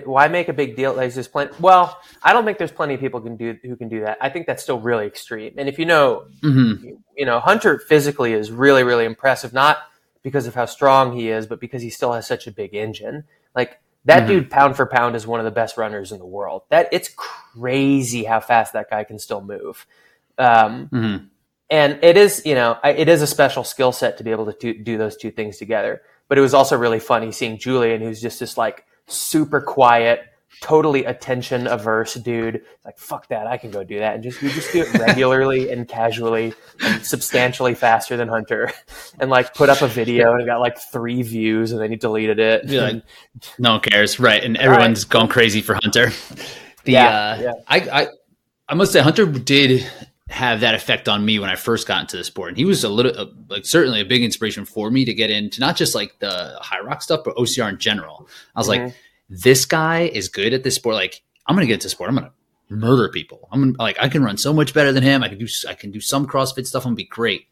why 0.05 0.27
make 0.27 0.49
a 0.49 0.53
big 0.53 0.75
deal? 0.75 0.95
There's 0.95 1.15
just 1.15 1.31
plenty. 1.31 1.53
Well, 1.59 1.99
I 2.23 2.33
don't 2.33 2.45
think 2.45 2.57
there's 2.57 2.71
plenty 2.71 2.95
of 2.95 2.99
people 2.99 3.21
can 3.21 3.37
do 3.37 3.57
who 3.63 3.75
can 3.75 3.89
do 3.89 4.01
that. 4.01 4.17
I 4.19 4.29
think 4.29 4.47
that's 4.47 4.63
still 4.63 4.79
really 4.79 5.05
extreme. 5.05 5.53
And 5.57 5.69
if 5.69 5.77
you 5.77 5.85
know, 5.85 6.25
mm-hmm. 6.41 6.95
you, 7.15 7.25
know, 7.25 7.39
Hunter 7.39 7.79
physically 7.79 8.33
is 8.33 8.51
really, 8.51 8.83
really 8.83 9.05
impressive. 9.05 9.53
Not 9.53 9.77
because 10.23 10.47
of 10.47 10.55
how 10.55 10.65
strong 10.65 11.15
he 11.15 11.29
is, 11.29 11.45
but 11.45 11.59
because 11.59 11.81
he 11.81 11.89
still 11.89 12.13
has 12.13 12.25
such 12.25 12.47
a 12.47 12.51
big 12.51 12.73
engine. 12.73 13.25
Like 13.55 13.79
that 14.05 14.23
mm-hmm. 14.23 14.27
dude, 14.27 14.49
pound 14.49 14.75
for 14.75 14.87
pound, 14.87 15.15
is 15.15 15.27
one 15.27 15.39
of 15.39 15.45
the 15.45 15.51
best 15.51 15.77
runners 15.77 16.11
in 16.11 16.17
the 16.17 16.25
world. 16.25 16.63
That 16.69 16.89
it's 16.91 17.09
crazy 17.15 18.23
how 18.23 18.39
fast 18.39 18.73
that 18.73 18.89
guy 18.89 19.03
can 19.03 19.19
still 19.19 19.41
move. 19.41 19.85
Um, 20.39 20.89
mm-hmm. 20.91 21.25
And 21.69 21.99
it 22.01 22.17
is, 22.17 22.43
you 22.45 22.55
know, 22.55 22.79
it 22.83 23.09
is 23.09 23.21
a 23.21 23.27
special 23.27 23.63
skill 23.63 23.91
set 23.91 24.17
to 24.17 24.23
be 24.23 24.31
able 24.31 24.51
to 24.51 24.73
do 24.73 24.97
those 24.97 25.17
two 25.17 25.29
things 25.29 25.57
together. 25.57 26.01
But 26.29 26.37
it 26.37 26.41
was 26.41 26.53
also 26.53 26.77
really 26.77 26.99
funny 26.99 27.31
seeing 27.31 27.59
Julian, 27.59 28.01
who's 28.01 28.21
just 28.21 28.39
this 28.39 28.57
like 28.57 28.86
super 29.07 29.61
quiet, 29.61 30.21
totally 30.61 31.05
attention 31.05 31.67
averse 31.67 32.13
dude. 32.15 32.61
Like 32.85 32.97
fuck 32.97 33.27
that, 33.29 33.47
I 33.47 33.57
can 33.57 33.71
go 33.71 33.83
do 33.83 33.99
that, 33.99 34.15
and 34.15 34.23
just 34.23 34.41
you 34.41 34.49
just 34.49 34.71
do 34.71 34.81
it 34.81 34.93
regularly 34.99 35.71
and 35.71 35.87
casually 35.87 36.53
and 36.83 37.05
substantially 37.05 37.73
faster 37.73 38.17
than 38.17 38.27
Hunter, 38.27 38.71
and 39.19 39.29
like 39.29 39.53
put 39.53 39.69
up 39.69 39.81
a 39.81 39.87
video 39.87 40.31
and 40.33 40.41
it 40.41 40.45
got 40.45 40.59
like 40.59 40.77
three 40.77 41.21
views, 41.21 41.71
and 41.71 41.81
then 41.81 41.91
he 41.91 41.97
deleted 41.97 42.39
it. 42.39 42.65
Yeah, 42.65 42.81
like, 42.81 43.03
no 43.59 43.73
one 43.73 43.81
cares, 43.81 44.19
right? 44.19 44.43
And 44.43 44.57
everyone's 44.57 45.05
right. 45.05 45.09
going 45.09 45.27
crazy 45.27 45.61
for 45.61 45.75
Hunter. 45.75 46.11
The 46.83 46.93
yeah, 46.93 47.07
uh, 47.09 47.37
yeah. 47.41 47.51
I, 47.67 47.77
I 48.01 48.07
I 48.69 48.73
must 48.73 48.93
say 48.93 49.01
Hunter 49.01 49.25
did 49.25 49.85
have 50.29 50.59
that 50.61 50.75
effect 50.75 51.07
on 51.07 51.23
me 51.23 51.39
when 51.39 51.49
I 51.49 51.55
first 51.55 51.87
got 51.87 52.01
into 52.01 52.17
the 52.17 52.23
sport. 52.23 52.49
And 52.49 52.57
he 52.57 52.65
was 52.65 52.83
a 52.83 52.89
little, 52.89 53.17
uh, 53.17 53.27
like, 53.49 53.65
certainly 53.65 54.01
a 54.01 54.05
big 54.05 54.23
inspiration 54.23 54.65
for 54.65 54.91
me 54.91 55.05
to 55.05 55.13
get 55.13 55.29
into 55.29 55.61
not 55.61 55.77
just 55.77 55.95
like 55.95 56.19
the 56.19 56.59
Hyrox 56.61 57.03
stuff, 57.03 57.21
but 57.23 57.35
OCR 57.37 57.69
in 57.69 57.77
general. 57.77 58.27
I 58.55 58.59
was 58.59 58.67
mm-hmm. 58.67 58.85
like, 58.85 58.95
this 59.29 59.65
guy 59.65 60.01
is 60.01 60.27
good 60.27 60.53
at 60.53 60.63
this 60.63 60.75
sport. 60.75 60.95
Like, 60.95 61.23
I'm 61.45 61.55
going 61.55 61.65
to 61.65 61.67
get 61.67 61.75
into 61.75 61.89
sport. 61.89 62.09
I'm 62.09 62.15
going 62.17 62.27
to 62.27 62.33
murder 62.69 63.09
people. 63.09 63.47
I'm 63.51 63.61
gonna, 63.61 63.73
like, 63.79 63.97
I 64.01 64.09
can 64.09 64.23
run 64.23 64.37
so 64.37 64.53
much 64.53 64.73
better 64.73 64.91
than 64.91 65.03
him. 65.03 65.23
I 65.23 65.29
can 65.29 65.37
do, 65.37 65.47
I 65.67 65.73
can 65.73 65.91
do 65.91 66.01
some 66.01 66.27
CrossFit 66.27 66.67
stuff. 66.67 66.83
I'm 66.83 66.89
gonna 66.89 66.95
be 66.97 67.05
great. 67.05 67.47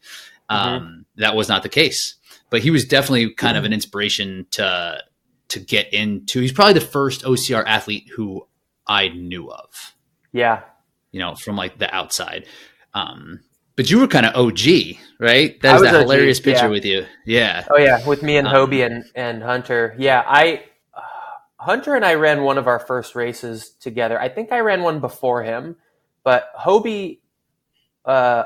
Mm-hmm. 0.50 0.68
Um, 0.68 1.06
that 1.16 1.34
was 1.34 1.48
not 1.48 1.62
the 1.62 1.68
case, 1.68 2.16
but 2.50 2.62
he 2.62 2.70
was 2.70 2.84
definitely 2.84 3.32
kind 3.32 3.52
mm-hmm. 3.52 3.58
of 3.58 3.64
an 3.64 3.72
inspiration 3.72 4.46
to, 4.52 5.02
to 5.48 5.60
get 5.60 5.92
into. 5.92 6.40
He's 6.40 6.52
probably 6.52 6.74
the 6.74 6.80
first 6.82 7.22
OCR 7.22 7.64
athlete 7.66 8.10
who 8.14 8.46
I 8.86 9.08
knew 9.08 9.50
of. 9.50 9.94
Yeah 10.32 10.60
you 11.12 11.20
know, 11.20 11.34
from 11.34 11.56
like 11.56 11.78
the 11.78 11.92
outside. 11.94 12.46
Um, 12.94 13.40
but 13.76 13.90
you 13.90 13.98
were 13.98 14.06
kind 14.06 14.24
of 14.24 14.34
OG, 14.34 14.96
right? 15.20 15.60
That 15.60 15.74
was 15.74 15.82
that 15.82 15.94
OG, 15.94 16.00
hilarious 16.00 16.40
picture 16.40 16.64
yeah. 16.64 16.70
with 16.70 16.84
you. 16.84 17.04
Yeah. 17.26 17.66
Oh 17.70 17.78
yeah, 17.78 18.06
with 18.06 18.22
me 18.22 18.38
and 18.38 18.48
um, 18.48 18.54
Hobie 18.54 18.84
and, 18.84 19.04
and 19.14 19.42
Hunter. 19.42 19.94
Yeah, 19.98 20.24
I 20.26 20.64
uh, 20.94 21.00
Hunter 21.64 21.94
and 21.94 22.04
I 22.04 22.14
ran 22.14 22.42
one 22.42 22.56
of 22.58 22.66
our 22.66 22.78
first 22.78 23.14
races 23.14 23.70
together. 23.70 24.18
I 24.18 24.30
think 24.30 24.50
I 24.50 24.60
ran 24.60 24.82
one 24.82 25.00
before 25.00 25.42
him, 25.42 25.76
but 26.24 26.50
Hobie, 26.58 27.20
uh, 28.06 28.44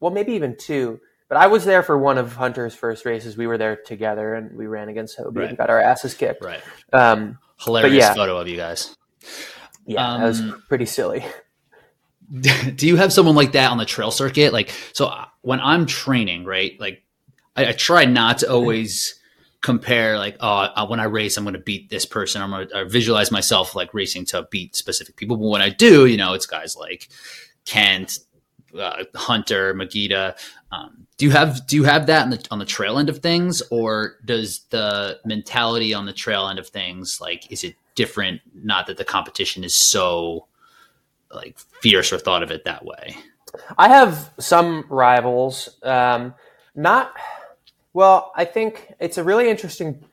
well, 0.00 0.10
maybe 0.10 0.32
even 0.32 0.56
two. 0.56 1.00
But 1.28 1.38
I 1.38 1.46
was 1.46 1.64
there 1.64 1.82
for 1.82 1.96
one 1.96 2.18
of 2.18 2.34
Hunter's 2.34 2.74
first 2.74 3.06
races. 3.06 3.38
We 3.38 3.46
were 3.46 3.56
there 3.56 3.76
together, 3.76 4.34
and 4.34 4.54
we 4.54 4.66
ran 4.66 4.88
against 4.88 5.16
Hobie 5.16 5.36
right. 5.38 5.48
and 5.48 5.56
got 5.56 5.70
our 5.70 5.80
asses 5.80 6.12
kicked. 6.12 6.44
Right. 6.44 6.60
Um, 6.92 7.38
hilarious 7.58 8.02
yeah. 8.02 8.14
photo 8.14 8.36
of 8.36 8.48
you 8.48 8.56
guys. 8.56 8.96
Yeah, 9.86 10.06
um, 10.06 10.20
that 10.20 10.26
was 10.26 10.40
um, 10.40 10.62
pretty 10.68 10.86
silly. 10.86 11.24
do 12.76 12.86
you 12.86 12.96
have 12.96 13.12
someone 13.12 13.34
like 13.34 13.52
that 13.52 13.70
on 13.70 13.78
the 13.78 13.84
trail 13.84 14.10
circuit? 14.10 14.52
Like, 14.52 14.72
so 14.92 15.06
uh, 15.06 15.26
when 15.42 15.60
I'm 15.60 15.86
training, 15.86 16.44
right? 16.44 16.78
Like, 16.80 17.02
I, 17.56 17.66
I 17.66 17.72
try 17.72 18.06
not 18.06 18.38
to 18.38 18.50
always 18.50 19.18
compare, 19.60 20.18
like, 20.18 20.36
oh, 20.40 20.86
when 20.88 20.98
I 20.98 21.04
race, 21.04 21.36
I'm 21.36 21.44
going 21.44 21.54
to 21.54 21.60
beat 21.60 21.90
this 21.90 22.06
person. 22.06 22.40
I'm 22.40 22.50
going 22.50 22.68
to 22.68 22.84
visualize 22.86 23.30
myself 23.30 23.74
like 23.74 23.92
racing 23.92 24.24
to 24.26 24.48
beat 24.50 24.74
specific 24.76 25.16
people. 25.16 25.36
But 25.36 25.48
when 25.48 25.62
I 25.62 25.68
do, 25.68 26.06
you 26.06 26.16
know, 26.16 26.32
it's 26.32 26.46
guys 26.46 26.74
like 26.74 27.08
Kent, 27.66 28.18
uh, 28.78 29.04
Hunter, 29.14 29.74
Magida. 29.74 30.36
Um, 30.70 31.06
do 31.18 31.26
you 31.26 31.32
have 31.32 31.66
do 31.66 31.76
you 31.76 31.84
have 31.84 32.06
that 32.06 32.22
on 32.22 32.30
the 32.30 32.48
on 32.50 32.58
the 32.58 32.64
trail 32.64 32.98
end 32.98 33.10
of 33.10 33.18
things, 33.18 33.62
or 33.70 34.16
does 34.24 34.60
the 34.70 35.20
mentality 35.26 35.92
on 35.92 36.06
the 36.06 36.12
trail 36.12 36.48
end 36.48 36.58
of 36.58 36.68
things 36.68 37.20
like 37.20 37.52
is 37.52 37.62
it 37.62 37.76
different? 37.94 38.40
Not 38.54 38.86
that 38.86 38.96
the 38.96 39.04
competition 39.04 39.64
is 39.64 39.76
so 39.76 40.46
like 41.34 41.58
fierce 41.80 42.12
or 42.12 42.18
thought 42.18 42.42
of 42.42 42.50
it 42.50 42.64
that 42.64 42.84
way. 42.84 43.16
I 43.76 43.88
have 43.88 44.32
some 44.38 44.84
rivals. 44.88 45.68
Um, 45.82 46.34
not 46.74 47.12
well. 47.92 48.32
I 48.34 48.44
think 48.44 48.94
it's 48.98 49.18
a 49.18 49.24
really 49.24 49.50
interesting 49.50 50.04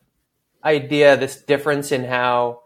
idea. 0.64 1.16
This 1.16 1.42
difference 1.42 1.92
in 1.92 2.04
how, 2.04 2.64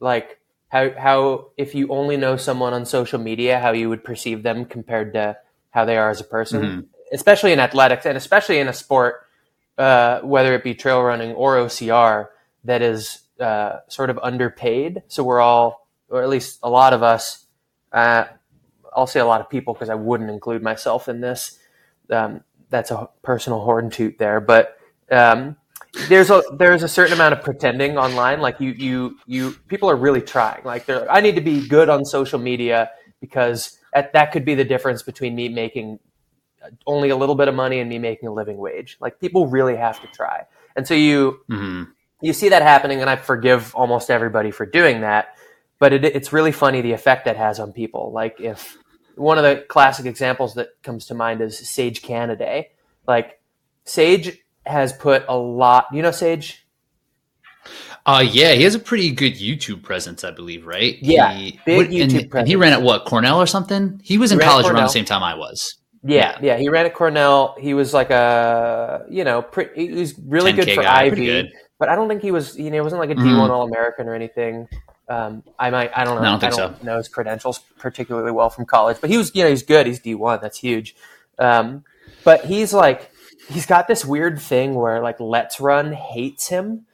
like, 0.00 0.40
how 0.68 0.90
how 0.98 1.50
if 1.56 1.74
you 1.74 1.88
only 1.88 2.16
know 2.16 2.36
someone 2.36 2.72
on 2.72 2.86
social 2.86 3.18
media, 3.18 3.60
how 3.60 3.72
you 3.72 3.88
would 3.88 4.02
perceive 4.02 4.42
them 4.42 4.64
compared 4.64 5.12
to 5.14 5.36
how 5.70 5.84
they 5.84 5.98
are 5.98 6.10
as 6.10 6.20
a 6.20 6.24
person, 6.24 6.62
mm-hmm. 6.62 6.80
especially 7.12 7.52
in 7.52 7.60
athletics 7.60 8.06
and 8.06 8.16
especially 8.16 8.58
in 8.58 8.68
a 8.68 8.72
sport, 8.72 9.26
uh, 9.76 10.20
whether 10.20 10.54
it 10.54 10.64
be 10.64 10.74
trail 10.74 11.02
running 11.02 11.32
or 11.32 11.56
OCR, 11.56 12.28
that 12.64 12.80
is 12.80 13.20
uh, 13.40 13.80
sort 13.88 14.08
of 14.08 14.18
underpaid. 14.22 15.02
So 15.08 15.22
we're 15.24 15.40
all 15.40 15.84
or 16.08 16.22
at 16.22 16.28
least 16.28 16.60
a 16.62 16.70
lot 16.70 16.92
of 16.92 17.02
us, 17.02 17.43
uh, 17.94 18.24
I'll 18.94 19.06
say 19.06 19.20
a 19.20 19.26
lot 19.26 19.40
of 19.40 19.48
people 19.48 19.72
because 19.72 19.88
I 19.88 19.94
wouldn't 19.94 20.28
include 20.28 20.62
myself 20.62 21.08
in 21.08 21.20
this. 21.20 21.58
Um, 22.10 22.42
that's 22.68 22.90
a 22.90 23.08
personal 23.22 23.60
horn 23.60 23.88
toot 23.88 24.18
there, 24.18 24.40
but 24.40 24.76
um, 25.10 25.56
there's 26.08 26.30
a 26.30 26.42
there's 26.58 26.82
a 26.82 26.88
certain 26.88 27.14
amount 27.14 27.34
of 27.34 27.42
pretending 27.42 27.96
online. 27.96 28.40
Like 28.40 28.60
you 28.60 28.70
you 28.72 29.16
you 29.26 29.52
people 29.68 29.88
are 29.88 29.96
really 29.96 30.20
trying. 30.20 30.64
Like 30.64 30.86
they're 30.86 31.10
I 31.10 31.20
need 31.20 31.36
to 31.36 31.40
be 31.40 31.66
good 31.66 31.88
on 31.88 32.04
social 32.04 32.38
media 32.38 32.90
because 33.20 33.78
that, 33.92 34.12
that 34.12 34.32
could 34.32 34.44
be 34.44 34.54
the 34.54 34.64
difference 34.64 35.02
between 35.02 35.34
me 35.34 35.48
making 35.48 36.00
only 36.86 37.10
a 37.10 37.16
little 37.16 37.34
bit 37.34 37.46
of 37.46 37.54
money 37.54 37.78
and 37.80 37.88
me 37.88 37.98
making 37.98 38.28
a 38.28 38.32
living 38.32 38.56
wage. 38.56 38.96
Like 39.00 39.20
people 39.20 39.46
really 39.46 39.76
have 39.76 40.00
to 40.00 40.08
try, 40.08 40.44
and 40.76 40.86
so 40.86 40.94
you 40.94 41.40
mm-hmm. 41.48 41.84
you 42.20 42.32
see 42.32 42.48
that 42.48 42.62
happening, 42.62 43.00
and 43.00 43.08
I 43.08 43.16
forgive 43.16 43.74
almost 43.74 44.10
everybody 44.10 44.50
for 44.50 44.66
doing 44.66 45.02
that. 45.02 45.36
But 45.78 45.92
it, 45.92 46.04
it's 46.04 46.32
really 46.32 46.52
funny 46.52 46.80
the 46.80 46.92
effect 46.92 47.24
that 47.24 47.36
has 47.36 47.58
on 47.58 47.72
people. 47.72 48.12
Like 48.12 48.40
if 48.40 48.78
one 49.16 49.38
of 49.38 49.44
the 49.44 49.64
classic 49.68 50.06
examples 50.06 50.54
that 50.54 50.68
comes 50.82 51.06
to 51.06 51.14
mind 51.14 51.40
is 51.40 51.58
Sage 51.68 52.02
Canaday. 52.02 52.66
Like 53.06 53.40
Sage 53.84 54.38
has 54.66 54.92
put 54.92 55.24
a 55.28 55.36
lot. 55.36 55.86
You 55.92 56.02
know 56.02 56.10
Sage? 56.10 56.66
Uh 58.06 58.24
yeah, 58.26 58.52
he 58.52 58.62
has 58.64 58.74
a 58.74 58.78
pretty 58.78 59.10
good 59.10 59.34
YouTube 59.34 59.82
presence, 59.82 60.24
I 60.24 60.30
believe, 60.30 60.66
right? 60.66 60.98
Yeah, 61.00 61.32
he, 61.32 61.60
big 61.64 61.76
what, 61.76 61.86
YouTube 61.88 62.02
and, 62.02 62.30
presence. 62.30 62.34
And 62.34 62.48
he 62.48 62.56
ran 62.56 62.72
at 62.72 62.82
what 62.82 63.06
Cornell 63.06 63.40
or 63.40 63.46
something. 63.46 64.00
He 64.02 64.18
was 64.18 64.32
in 64.32 64.38
He 64.38 64.44
college 64.44 64.66
around 64.66 64.82
the 64.82 64.88
same 64.88 65.06
time 65.06 65.22
I 65.22 65.34
was. 65.34 65.78
Yeah, 66.06 66.38
yeah, 66.42 66.58
he 66.58 66.68
ran 66.68 66.84
at 66.84 66.92
Cornell. 66.92 67.56
He 67.58 67.72
was 67.72 67.94
like 67.94 68.10
a, 68.10 69.06
you 69.08 69.24
know, 69.24 69.40
pretty, 69.40 69.86
he 69.86 69.92
was 69.94 70.18
really 70.18 70.52
good 70.52 70.70
for 70.70 70.82
guy, 70.82 71.04
Ivy, 71.04 71.24
good. 71.24 71.52
but 71.78 71.88
I 71.88 71.94
don't 71.96 72.08
think 72.08 72.20
he 72.20 72.30
was, 72.30 72.58
you 72.58 72.64
know, 72.64 72.76
he 72.76 72.80
wasn't 72.82 73.00
like 73.00 73.08
a 73.10 73.14
Mhm. 73.14 73.38
one 73.38 73.50
All 73.50 73.66
American 73.66 74.06
or 74.06 74.14
anything. 74.14 74.68
Um, 75.08 75.42
I 75.58 75.70
might, 75.70 75.90
I 75.96 76.04
don't 76.04 76.16
know, 76.16 76.22
No, 76.22 76.28
I 76.28 76.38
don't 76.38 76.40
think 76.40 76.52
so. 76.54 76.74
know 76.84 76.96
his 76.96 77.08
credentials 77.08 77.58
particularly 77.78 78.32
well 78.32 78.48
from 78.50 78.64
college, 78.64 78.98
but 79.00 79.10
he 79.10 79.18
was, 79.18 79.34
you 79.34 79.44
know, 79.44 79.50
he's 79.50 79.62
good. 79.62 79.86
He's 79.86 80.00
D 80.00 80.14
one. 80.14 80.38
That's 80.40 80.58
huge. 80.58 80.96
Um, 81.38 81.84
but 82.24 82.44
he's 82.46 82.72
like, 82.72 83.10
he's 83.50 83.66
got 83.66 83.86
this 83.86 84.04
weird 84.04 84.40
thing 84.40 84.74
where 84.74 85.02
like 85.02 85.20
Let's 85.20 85.60
Run 85.60 85.92
hates 85.92 86.48
him, 86.48 86.86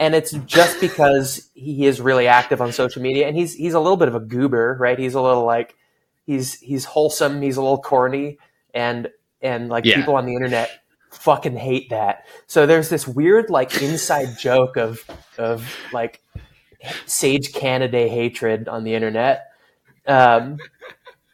and 0.00 0.14
it's 0.14 0.32
just 0.32 0.80
because 0.80 1.50
he 1.54 1.84
is 1.86 2.00
really 2.00 2.26
active 2.26 2.60
on 2.62 2.72
social 2.72 3.02
media, 3.02 3.26
and 3.28 3.36
he's 3.36 3.54
he's 3.54 3.74
a 3.74 3.80
little 3.80 3.98
bit 3.98 4.08
of 4.08 4.14
a 4.14 4.20
goober, 4.20 4.76
right? 4.80 4.98
He's 4.98 5.14
a 5.14 5.20
little 5.20 5.44
like 5.44 5.74
he's 6.26 6.54
he's 6.60 6.86
wholesome, 6.86 7.42
he's 7.42 7.58
a 7.58 7.62
little 7.62 7.82
corny, 7.82 8.38
and 8.72 9.08
and 9.42 9.68
like 9.68 9.84
Yeah. 9.84 9.96
people 9.96 10.16
on 10.16 10.24
the 10.24 10.34
internet 10.34 10.70
fucking 11.10 11.56
hate 11.56 11.90
that. 11.90 12.24
So 12.46 12.64
there's 12.64 12.88
this 12.88 13.06
weird 13.06 13.50
like 13.50 13.82
inside 13.82 14.38
joke 14.38 14.76
of 14.78 15.04
of 15.36 15.76
like 15.92 16.22
Sage 17.06 17.52
Canaday 17.52 18.08
hatred 18.08 18.68
on 18.68 18.84
the 18.84 18.94
internet. 18.94 19.52
Um, 20.06 20.58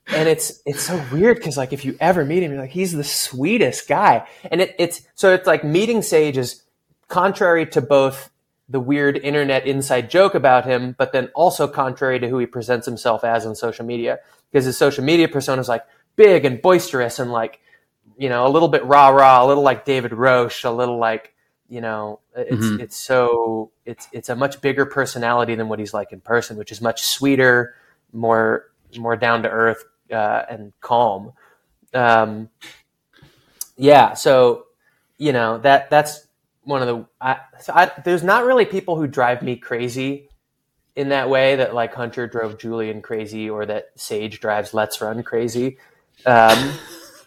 and 0.09 0.29
it's 0.29 0.63
it's 0.65 0.83
so 0.83 1.03
weird 1.13 1.37
because 1.37 1.57
like 1.57 1.73
if 1.73 1.85
you 1.85 1.97
ever 2.01 2.25
meet 2.25 2.43
him, 2.43 2.53
you're 2.53 2.61
like 2.61 2.71
he's 2.71 2.93
the 2.93 3.05
sweetest 3.05 3.89
guy, 3.89 4.27
and 4.51 4.61
it, 4.61 4.75
it's 4.79 5.03
so 5.15 5.33
it's 5.33 5.47
like 5.47 5.65
meeting 5.65 6.03
Sage 6.03 6.39
is 6.39 6.63
contrary 7.09 7.67
to 7.67 7.81
both 7.81 8.31
the 8.69 8.81
weird 8.81 9.17
internet 9.17 9.67
inside 9.67 10.11
joke 10.11 10.35
about 10.35 10.65
him, 10.65 10.95
but 10.99 11.13
then 11.13 11.31
also 11.35 11.67
contrary 11.67 12.19
to 12.21 12.29
who 12.29 12.39
he 12.39 12.47
presents 12.47 12.87
himself 12.87 13.25
as 13.25 13.47
on 13.47 13.55
social 13.55 13.85
media 13.85 14.19
because 14.51 14.65
his 14.67 14.77
social 14.77 15.05
media 15.05 15.29
persona 15.29 15.61
is 15.61 15.69
like 15.69 15.85
big 16.17 16.45
and 16.45 16.61
boisterous 16.61 17.19
and 17.19 17.33
like 17.33 17.61
you 18.19 18.29
know 18.29 18.47
a 18.47 18.51
little 18.51 18.69
bit 18.69 18.85
rah 18.85 19.09
rah, 19.09 19.45
a 19.45 19.47
little 19.47 19.63
like 19.63 19.85
David 19.85 20.13
Roche, 20.13 20.65
a 20.65 20.71
little 20.71 20.99
like 20.99 21.35
you 21.69 21.81
know 21.81 22.21
it's 22.35 22.67
Mhm. 22.67 22.81
it's 22.81 22.97
so 22.97 23.71
it's 23.85 24.09
it's 24.13 24.29
a 24.29 24.37
much 24.37 24.61
bigger 24.61 24.87
personality 24.87 25.55
than 25.55 25.69
what 25.69 25.79
he's 25.79 25.95
like 25.95 26.13
in 26.13 26.21
person, 26.21 26.57
which 26.57 26.73
is 26.73 26.81
much 26.81 27.03
sweeter, 27.03 27.75
more 28.13 28.67
more 28.97 29.17
down 29.17 29.43
to 29.43 29.51
earth 29.51 29.85
uh, 30.11 30.43
and 30.49 30.73
calm. 30.81 31.33
Um, 31.93 32.51
yeah, 33.77 34.15
so 34.15 34.67
you 35.19 35.33
know 35.33 35.59
that 35.59 35.91
that's 35.91 36.27
one 36.63 36.83
of 36.83 36.89
the. 36.89 37.07
I, 37.21 37.41
so 37.61 37.73
I, 37.75 37.91
there's 38.05 38.23
not 38.25 38.45
really 38.45 38.65
people 38.65 38.97
who 38.97 39.07
drive 39.07 39.43
me 39.43 39.57
crazy 39.57 40.29
in 40.97 41.11
that 41.11 41.31
way 41.31 41.57
that 41.57 41.75
like 41.75 41.95
Hunter 41.95 42.27
drove 42.27 42.59
Julian 42.59 43.03
crazy 43.03 43.49
or 43.49 43.65
that 43.67 43.91
Sage 43.97 44.41
drives 44.41 44.75
Let's 44.75 45.01
Run 45.01 45.23
crazy. 45.23 45.79
Um, 46.27 46.73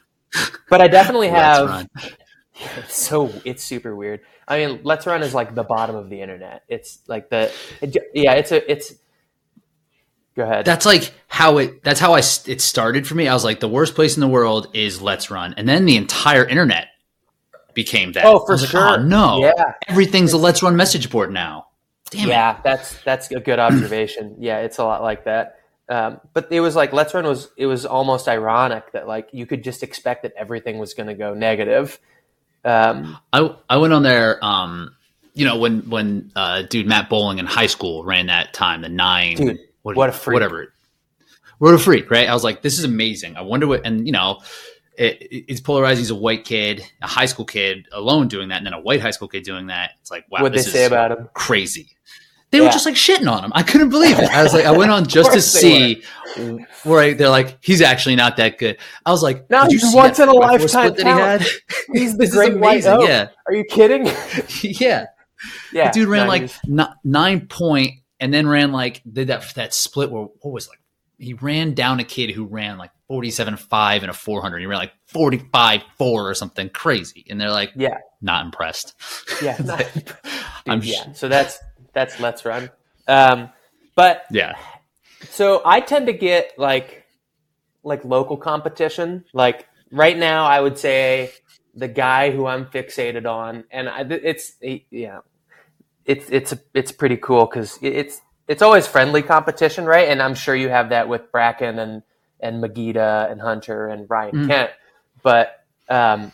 but 0.70 0.82
I 0.82 0.88
definitely 0.88 1.30
have. 1.30 1.88
It's 2.78 2.96
so 3.08 3.32
it's 3.46 3.64
super 3.64 3.96
weird. 3.96 4.22
I 4.48 4.58
mean, 4.58 4.82
Let's 4.84 5.06
Run 5.06 5.24
is 5.24 5.34
like 5.34 5.56
the 5.56 5.64
bottom 5.64 5.96
of 5.96 6.10
the 6.10 6.22
internet. 6.22 6.64
It's 6.68 7.00
like 7.08 7.30
the 7.30 7.52
it, 7.82 7.96
yeah. 8.14 8.34
It's 8.34 8.52
a 8.52 8.72
it's. 8.72 8.94
Go 10.36 10.44
ahead. 10.44 10.66
That's 10.66 10.86
like 10.86 11.14
how 11.28 11.58
it. 11.58 11.84
That's 11.84 12.00
how 12.00 12.14
I 12.14 12.20
It 12.20 12.62
started 12.62 13.06
for 13.06 13.16
me. 13.16 13.28
I 13.28 13.34
was 13.34 13.44
like, 13.44 13.60
the 13.60 13.68
worst 13.68 13.96
place 13.96 14.16
in 14.16 14.22
the 14.22 14.28
world 14.28 14.68
is 14.74 15.02
Let's 15.02 15.30
Run, 15.30 15.54
and 15.58 15.68
then 15.68 15.86
the 15.86 15.98
entire 15.98 16.46
internet 16.46 16.88
became 17.74 18.14
that. 18.14 18.26
oh, 18.26 18.40
for 18.46 18.54
was 18.54 18.62
like, 18.62 18.72
sure. 18.72 18.90
oh 19.00 19.04
no, 19.04 19.40
Yeah, 19.40 19.74
everything's 19.88 20.34
a 20.34 20.38
Let's 20.38 20.64
Run 20.64 20.76
message 20.76 21.10
board 21.10 21.32
now. 21.32 21.68
Damn 22.10 22.28
it. 22.28 22.30
yeah. 22.30 22.60
That's 22.64 23.02
that's 23.04 23.32
a 23.32 23.40
good 23.40 23.60
observation. 23.60 24.36
yeah, 24.40 24.60
it's 24.60 24.78
a 24.78 24.84
lot 24.84 25.02
like 25.02 25.26
that. 25.26 25.60
Um, 25.90 26.22
but 26.34 26.50
it 26.52 26.62
was 26.62 26.76
like 26.76 26.94
Let's 26.94 27.14
Run 27.14 27.26
was 27.26 27.50
it 27.58 27.66
was 27.66 27.86
almost 27.86 28.28
ironic 28.28 28.92
that 28.94 29.08
like 29.08 29.30
you 29.34 29.46
could 29.46 29.64
just 29.64 29.84
expect 29.84 30.24
that 30.24 30.34
everything 30.38 30.78
was 30.78 30.94
going 30.94 31.08
to 31.08 31.14
go 31.14 31.34
negative. 31.34 32.00
Um, 32.64 33.18
I 33.34 33.56
I 33.70 33.78
went 33.78 33.94
on 33.94 34.04
there. 34.04 34.44
Um, 34.44 34.96
you 35.34 35.46
know 35.46 35.58
when 35.58 35.90
when 35.90 36.32
uh, 36.36 36.64
dude 36.64 36.88
Matt 36.88 37.10
Boling 37.10 37.40
in 37.40 37.46
high 37.46 37.68
school 37.68 38.04
ran 38.04 38.28
that 38.28 38.54
time, 38.54 38.82
the 38.82 38.90
nine. 38.90 39.36
Dude, 39.38 39.60
what 39.84 40.10
a 40.10 40.12
freak. 40.12 40.34
Whatever. 40.34 40.74
What 41.58 41.74
a 41.74 41.78
freak, 41.78 42.10
right? 42.10 42.28
I 42.28 42.34
was 42.34 42.44
like, 42.44 42.62
this 42.64 42.80
is 42.80 42.86
amazing. 42.86 43.38
I 43.38 43.42
wonder 43.42 43.68
what, 43.68 43.86
and 43.86 44.08
you 44.08 44.12
know, 44.12 44.42
it, 44.98 45.22
it- 45.22 45.46
it's 45.48 45.62
polarizing. 45.62 46.02
He's 46.02 46.10
a 46.10 46.16
white 46.16 46.44
kid, 46.44 46.84
a 47.04 47.08
high 47.08 47.28
school 47.28 47.46
kid 47.46 47.88
alone 47.92 48.28
doing 48.30 48.50
that, 48.50 48.58
and 48.58 48.66
then 48.66 48.74
a 48.74 48.80
white 48.82 49.00
high 49.00 49.12
school 49.12 49.28
kid 49.28 49.44
doing 49.44 49.68
that. 49.68 49.92
It's 50.02 50.10
like, 50.10 50.26
wow, 50.32 50.42
What'd 50.42 50.58
they 50.58 50.64
say 50.64 50.86
about 50.86 51.12
him? 51.12 51.30
Crazy. 51.34 51.90
They 52.52 52.60
were 52.60 52.68
just 52.68 52.86
like 52.86 52.96
shitting 52.96 53.32
on 53.32 53.44
him. 53.44 53.52
I 53.56 53.64
couldn't 53.64 53.90
believe 53.90 54.20
it. 54.20 54.30
I 54.30 54.44
was 54.44 54.54
like, 54.54 54.66
I 54.66 54.72
went 54.72 54.92
on 54.92 55.06
just 55.08 55.32
to 55.32 55.42
see 55.42 56.04
where 56.84 57.14
they're 57.14 57.30
like, 57.30 57.58
he's 57.64 57.82
actually 57.82 58.16
not 58.16 58.38
that 58.38 58.58
good. 58.58 58.78
I 59.06 59.12
was 59.12 59.24
like, 59.24 59.50
No, 59.50 59.66
he's 59.66 59.94
once 59.94 60.20
in 60.20 60.28
a 60.28 60.34
lifetime 60.34 60.94
that 60.96 61.00
he 61.00 61.04
had? 61.04 61.46
he's 61.94 62.18
the 62.18 62.28
great 62.28 62.58
white 62.58 62.86
oak. 62.86 63.08
Yeah. 63.08 63.30
Are 63.48 63.54
you 63.54 63.64
kidding? 63.64 64.06
yeah. 64.62 65.08
yeah, 65.72 65.92
The 65.92 66.00
dude 66.00 66.10
ran 66.10 66.26
no, 66.26 66.30
like 66.30 66.52
n- 66.68 66.96
nine 67.04 67.48
point 67.48 68.02
and 68.20 68.34
then 68.34 68.48
ran 68.48 68.72
like 68.72 69.02
did 69.12 69.30
that 69.30 69.54
that 69.56 69.74
split 69.74 70.12
where 70.12 70.24
what 70.24 70.52
was 70.52 70.68
like 70.68 70.80
he 71.18 71.34
ran 71.36 71.74
down 71.74 72.00
a 72.00 72.04
kid 72.04 72.32
who 72.32 72.46
ran 72.46 72.78
like 72.78 72.92
47 73.08 73.58
5 73.58 74.04
and 74.04 74.10
a 74.10 74.14
400 74.14 74.60
he 74.60 74.66
ran 74.66 74.80
like 74.80 74.94
45 75.08 75.82
4 75.98 76.30
or 76.30 76.34
something 76.34 76.70
crazy 76.70 77.26
and 77.30 77.40
they're 77.40 77.52
like 77.52 77.72
yeah, 77.76 77.98
not 78.22 78.44
impressed 78.46 78.96
yeah. 79.42 79.56
Like, 79.64 79.94
Dude, 79.94 80.14
I'm 80.68 80.82
yeah. 80.84 81.14
So 81.14 81.28
that's 81.28 81.58
that's 81.94 82.20
Let's 82.20 82.46
Run. 82.46 82.70
Um, 83.08 83.50
but 83.96 84.24
yeah 84.32 84.56
So 85.30 85.62
I 85.66 85.82
tend 85.82 86.08
to 86.08 86.14
get 86.14 86.54
like 86.58 87.06
like 87.84 88.06
local 88.06 88.38
competition. 88.38 89.26
Like 89.34 89.68
right 89.92 90.18
now, 90.18 90.46
I 90.46 90.60
would 90.60 90.78
say 90.78 91.32
the 91.76 91.88
guy 91.88 92.32
who 92.32 92.46
I'm 92.46 92.66
fixated 92.66 93.26
on, 93.26 93.64
and 93.72 93.90
I, 93.90 94.02
it's 94.10 94.54
yeah, 94.62 95.20
it's 96.06 96.30
it's 96.30 96.54
it's 96.74 96.92
pretty 96.92 97.18
cool 97.18 97.46
because 97.46 97.78
it's 97.82 98.22
it's 98.48 98.62
always 98.62 98.88
friendly 98.88 99.22
competition, 99.22 99.86
right? 99.86 100.10
And 100.10 100.22
I'm 100.22 100.36
sure 100.36 100.56
you 100.56 100.70
have 100.70 100.90
that 100.90 101.08
with 101.08 101.32
Brakken 101.32 101.80
and 101.80 102.04
and 102.40 102.64
Magida 102.64 103.32
and 103.32 103.40
Hunter 103.40 103.88
and 103.88 104.10
Ryan 104.10 104.36
Mm. 104.36 104.48
Kent, 104.48 104.72
but 105.22 105.64
um, 105.90 106.32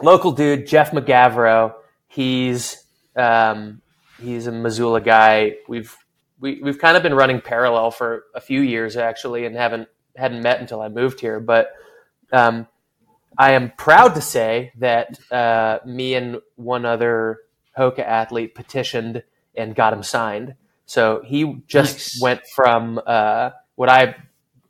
local 0.00 0.32
dude 0.32 0.66
Jeff 0.66 0.92
Mogavero, 0.92 1.74
he's 2.06 2.84
um, 3.16 3.82
he's 4.20 4.46
a 4.46 4.52
Missoula 4.52 5.00
guy. 5.00 5.56
We've 5.68 5.96
we, 6.40 6.60
we've 6.62 6.78
kind 6.78 6.96
of 6.96 7.02
been 7.02 7.14
running 7.14 7.40
parallel 7.40 7.90
for 7.90 8.24
a 8.34 8.40
few 8.40 8.60
years 8.60 8.96
actually, 8.96 9.44
and 9.44 9.56
haven't 9.56 9.88
hadn't 10.16 10.42
met 10.42 10.60
until 10.60 10.80
I 10.80 10.88
moved 10.88 11.20
here. 11.20 11.40
But 11.40 11.72
um, 12.32 12.66
I 13.36 13.52
am 13.52 13.72
proud 13.76 14.14
to 14.14 14.20
say 14.20 14.72
that 14.78 15.18
uh, 15.30 15.78
me 15.86 16.14
and 16.14 16.38
one 16.56 16.84
other 16.84 17.38
Hoka 17.76 18.00
athlete 18.00 18.54
petitioned 18.54 19.22
and 19.56 19.74
got 19.74 19.92
him 19.92 20.02
signed. 20.02 20.54
So 20.86 21.22
he 21.24 21.62
just 21.66 21.96
Nice. 21.96 22.20
went 22.22 22.40
from 22.54 23.00
uh, 23.06 23.50
what 23.74 23.88
I 23.88 24.16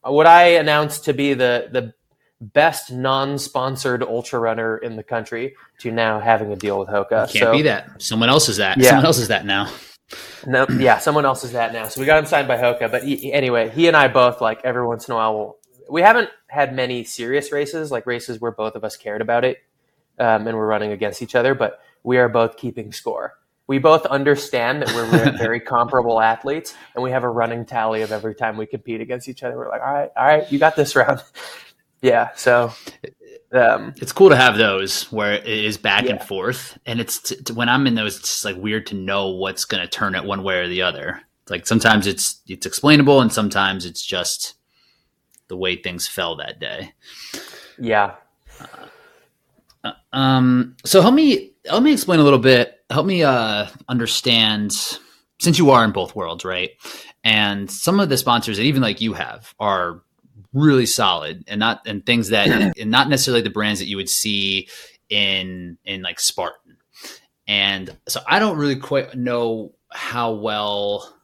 what 0.03 0.27
I 0.27 0.57
announced 0.57 1.05
to 1.05 1.13
be 1.13 1.35
the 1.35 1.69
the 1.71 1.95
best 2.41 2.93
non-sponsored 2.93 4.03
ultra 4.03 4.39
runner 4.39 4.79
in 4.79 4.97
the 4.97 5.03
country 5.03 5.55
to 5.79 5.91
now 5.91 6.21
having 6.21 6.53
a 6.53 6.57
deal 6.57 6.79
with 6.79 6.89
Hoka. 6.89 7.31
can't 7.31 7.31
so, 7.31 7.53
be 7.53 7.63
that 7.63 8.01
someone 8.01 8.29
else 8.29 8.49
is 8.49 8.59
that 8.59 8.79
Yeah. 8.79 8.91
someone 8.91 9.07
else 9.07 9.19
is 9.19 9.29
that 9.29 9.45
now 9.45 9.69
no, 10.47 10.67
yeah, 10.79 10.99
someone 10.99 11.27
else 11.27 11.45
is 11.45 11.53
that 11.53 11.73
now. 11.73 11.89
So 11.89 12.01
we 12.01 12.07
got 12.07 12.19
him 12.19 12.27
signed 12.27 12.49
by 12.49 12.57
Hoka. 12.57 12.91
But 12.91 13.05
he, 13.05 13.33
anyway, 13.33 13.69
he 13.71 13.89
and 13.89 13.97
I 13.97 14.09
both 14.09 14.41
like 14.41 14.61
every 14.65 14.87
once 14.87 15.09
in 15.09 15.13
a 15.13 15.17
while. 15.17 15.35
We'll, 15.35 15.57
we 15.91 16.03
haven't 16.03 16.31
had 16.49 16.75
many 16.75 17.05
serious 17.05 17.53
races, 17.53 17.91
like 17.91 18.07
races 18.07 18.41
where 18.41 18.53
both 18.53 18.75
of 18.75 18.85
us 18.85 18.97
cared 18.97 19.21
about 19.21 19.45
it, 19.45 19.59
um, 20.19 20.47
and 20.47 20.57
we're 20.57 20.67
running 20.67 20.93
against 20.93 21.23
each 21.23 21.35
other. 21.35 21.55
But 21.55 21.81
we 22.03 22.19
are 22.19 22.29
both 22.29 22.57
keeping 22.57 22.93
score. 22.93 23.35
we 23.67 23.79
both 23.79 24.07
understand 24.07 24.83
that 24.83 24.95
we're 24.95 25.33
very 25.39 25.61
comparable 25.61 26.21
athletes, 26.21 26.75
and 26.95 27.03
we 27.03 27.11
have 27.11 27.25
a 27.25 27.29
running 27.29 27.67
tally 27.67 28.03
of 28.03 28.13
every 28.13 28.35
time 28.35 28.57
we 28.57 28.67
compete 28.67 29.01
against 29.01 29.29
each 29.29 29.43
other. 29.43 29.57
We're 29.57 29.69
like, 29.69 29.83
all 29.83 29.93
right, 29.93 30.11
all 30.17 30.27
right, 30.27 30.51
you 30.51 30.59
got 30.59 30.77
this 30.77 30.97
round. 30.97 31.23
Yeah, 32.03 32.31
so 32.35 32.73
um, 33.53 33.95
it's 33.97 34.13
cool 34.13 34.31
to 34.31 34.37
have 34.37 34.57
those 34.57 35.05
where 35.13 35.35
it 35.35 35.47
is 35.47 35.77
back 35.77 36.05
yeah. 36.05 36.13
and 36.13 36.23
forth, 36.23 36.79
and 36.87 37.01
it's 37.01 37.21
t- 37.21 37.37
t- 37.37 37.53
when 37.53 37.69
I'm 37.69 37.87
in 37.87 37.95
those, 37.95 38.19
it's 38.19 38.29
just 38.29 38.45
like 38.45 38.57
weird 38.57 38.87
to 38.89 38.95
know 38.95 39.31
what's 39.31 39.65
going 39.65 39.83
to 39.83 39.89
turn 39.89 40.15
it 40.15 40.25
one 40.25 40.43
way 40.43 40.59
or 40.59 40.69
the 40.69 40.83
other. 40.83 41.23
Like 41.49 41.67
sometimes 41.67 42.07
it's 42.07 42.41
it's 42.47 42.67
explainable, 42.67 43.21
and 43.21 43.33
sometimes 43.33 43.87
it's 43.87 44.05
just 44.05 44.55
the 45.49 45.57
way 45.57 45.77
things 45.77 46.07
fell 46.07 46.37
that 46.37 46.61
day. 46.61 46.93
Yeah. 47.79 48.15
Uh, 49.85 49.93
um. 50.13 50.77
So 50.85 51.01
help 51.01 51.15
me 51.15 51.53
help 51.67 51.83
me 51.83 51.93
explain 51.93 52.21
a 52.21 52.25
little 52.25 52.39
bit 52.39 52.79
help 52.91 53.07
me 53.07 53.23
uh, 53.23 53.67
understand 53.89 54.73
since 55.41 55.59
you 55.59 55.71
are 55.71 55.85
in 55.85 55.93
both 55.93 56.17
worlds, 56.17 56.45
right? 56.45 56.71
And 57.25 57.71
some 57.71 58.01
of 58.01 58.09
the 58.09 58.17
sponsors 58.17 58.57
that 58.57 58.65
even 58.65 58.83
like 58.83 59.01
you 59.01 59.13
have 59.13 59.55
are 59.61 60.03
really 60.53 60.87
solid 60.87 61.45
and 61.47 61.61
not 61.61 61.87
and 61.87 62.05
things 62.05 62.31
that 62.31 62.49
and 62.79 62.91
not 62.91 63.09
necessarily 63.09 63.43
the 63.43 63.51
brands 63.51 63.81
that 63.81 63.87
you 63.87 63.97
would 63.97 64.09
see 64.09 64.69
in 65.09 65.79
in 65.85 66.03
like 66.03 66.21
Spartan. 66.21 66.77
And 67.47 67.97
so 68.09 68.21
I 68.27 68.39
don't 68.39 68.59
really 68.59 68.77
quite 68.77 69.15
know 69.15 69.73
how 69.91 70.33
well 70.33 71.15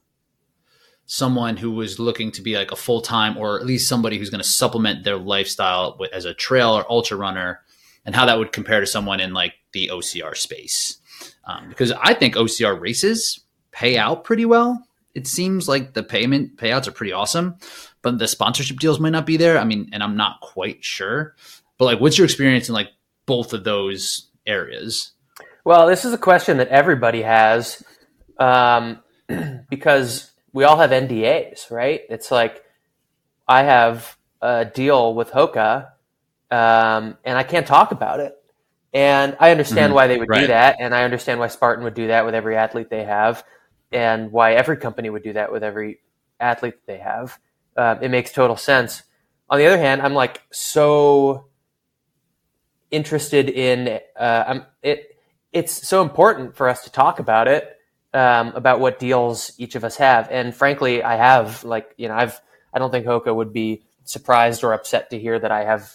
someone 1.07 1.57
who 1.57 1.71
was 1.71 1.99
looking 1.99 2.33
to 2.33 2.41
be 2.41 2.57
like 2.57 2.73
a 2.73 2.77
full 2.77 3.03
time 3.03 3.37
or 3.37 3.61
at 3.61 3.67
least 3.67 3.89
somebody 3.89 4.17
who's 4.19 4.31
going 4.31 4.43
to 4.43 4.49
supplement 4.49 5.05
their 5.05 5.19
lifestyle 5.19 5.99
as 6.13 6.25
a 6.25 6.33
trail 6.33 6.71
or 6.71 6.91
ultra 6.91 7.17
runner 7.17 7.61
and 8.07 8.15
how 8.15 8.25
that 8.25 8.39
would 8.39 8.53
compare 8.53 8.81
to 8.81 8.87
someone 8.87 9.21
in 9.21 9.35
like 9.35 9.53
the 9.73 9.91
OCR 9.93 10.35
space 10.35 10.99
um, 11.47 11.69
because 11.69 11.93
I 11.93 12.15
think 12.15 12.35
OCR 12.35 12.79
races 12.79 13.41
pay 13.71 13.99
out 13.99 14.25
pretty 14.25 14.47
well. 14.47 14.87
It 15.14 15.27
seems 15.27 15.68
like 15.68 15.94
the 15.94 16.03
payment 16.03 16.57
payouts 16.57 16.88
are 16.88 16.92
pretty 16.92 17.12
awesome, 17.12 17.57
but 18.03 18.18
the 18.18 18.29
sponsorship 18.29 18.79
deals 18.79 18.98
might 18.98 19.11
not 19.11 19.27
be 19.27 19.37
there. 19.37 19.59
I 19.59 19.64
mean, 19.64 19.90
and 19.92 20.03
I'm 20.03 20.16
not 20.16 20.40
quite 20.40 20.85
sure. 20.85 21.35
But 21.79 21.85
like, 21.87 22.00
what's 22.00 22.18
your 22.18 22.24
experience 22.24 22.68
in 22.68 22.74
like 22.74 22.90
both 23.27 23.53
of 23.53 23.64
those 23.64 24.29
areas? 24.46 25.12
Well, 25.64 25.87
this 25.87 26.05
is 26.05 26.12
a 26.12 26.18
question 26.18 26.59
that 26.59 26.68
everybody 26.68 27.22
has 27.22 27.83
um, 28.38 29.00
because 29.70 30.31
we 30.53 30.64
all 30.64 30.77
have 30.77 30.90
NDAs, 30.90 31.70
right? 31.70 32.03
It's 32.11 32.31
like 32.31 32.62
I 33.48 33.62
have 33.62 34.16
a 34.40 34.64
deal 34.64 35.14
with 35.14 35.31
Hoka, 35.31 35.88
um, 36.50 37.16
and 37.24 37.38
I 37.38 37.42
can't 37.42 37.66
talk 37.66 37.92
about 37.92 38.20
it. 38.20 38.35
And 38.92 39.37
I 39.40 39.50
understand 39.50 39.87
mm-hmm. 39.87 39.94
why 39.94 40.07
they 40.07 40.18
would 40.18 40.29
right. 40.29 40.42
do 40.42 40.46
that, 40.48 40.77
and 40.79 40.94
I 40.94 41.03
understand 41.03 41.40
why 41.40 41.48
Spartan 41.48 41.83
would 41.85 41.94
do 41.94 42.09
that 42.09 42.24
with 42.24 42.35
every 42.35 42.57
athlete 42.57 42.90
they 42.90 43.05
have, 43.05 43.42
and 43.94 44.33
why 44.33 44.54
every 44.54 44.76
company 44.76 45.09
would 45.09 45.22
do 45.22 45.33
that 45.33 45.52
with 45.52 45.62
every 45.62 46.00
athlete 46.40 46.74
they 46.87 46.98
have. 46.98 47.38
Uh, 47.76 47.96
it 48.02 48.11
makes 48.11 48.33
total 48.33 48.57
sense. 48.57 49.04
On 49.48 49.59
the 49.59 49.66
other 49.66 49.78
hand, 49.78 50.02
I'm 50.02 50.14
like 50.14 50.42
so 50.50 51.46
interested 52.90 53.48
in 53.48 54.00
uh, 54.16 54.44
I'm, 54.46 54.66
it. 54.83 55.11
It's 55.52 55.87
so 55.87 56.02
important 56.02 56.57
for 56.57 56.68
us 56.68 56.83
to 56.83 56.90
talk 56.90 57.20
about 57.20 57.46
it, 57.46 57.78
um, 58.12 58.48
about 58.57 58.80
what 58.80 58.98
deals 58.98 59.52
each 59.57 59.76
of 59.76 59.85
us 59.85 59.96
have, 59.96 60.28
and 60.30 60.54
frankly, 60.54 61.02
I 61.02 61.16
have 61.16 61.62
like 61.64 61.94
you 61.96 62.09
know 62.09 62.14
I've 62.14 62.40
I 62.72 62.78
don't 62.78 62.90
think 62.90 63.07
Hoka 63.07 63.35
would 63.35 63.52
be 63.52 63.85
surprised 64.04 64.64
or 64.64 64.72
upset 64.72 65.11
to 65.11 65.18
hear 65.18 65.38
that 65.38 65.52
I 65.52 65.64
have 65.64 65.94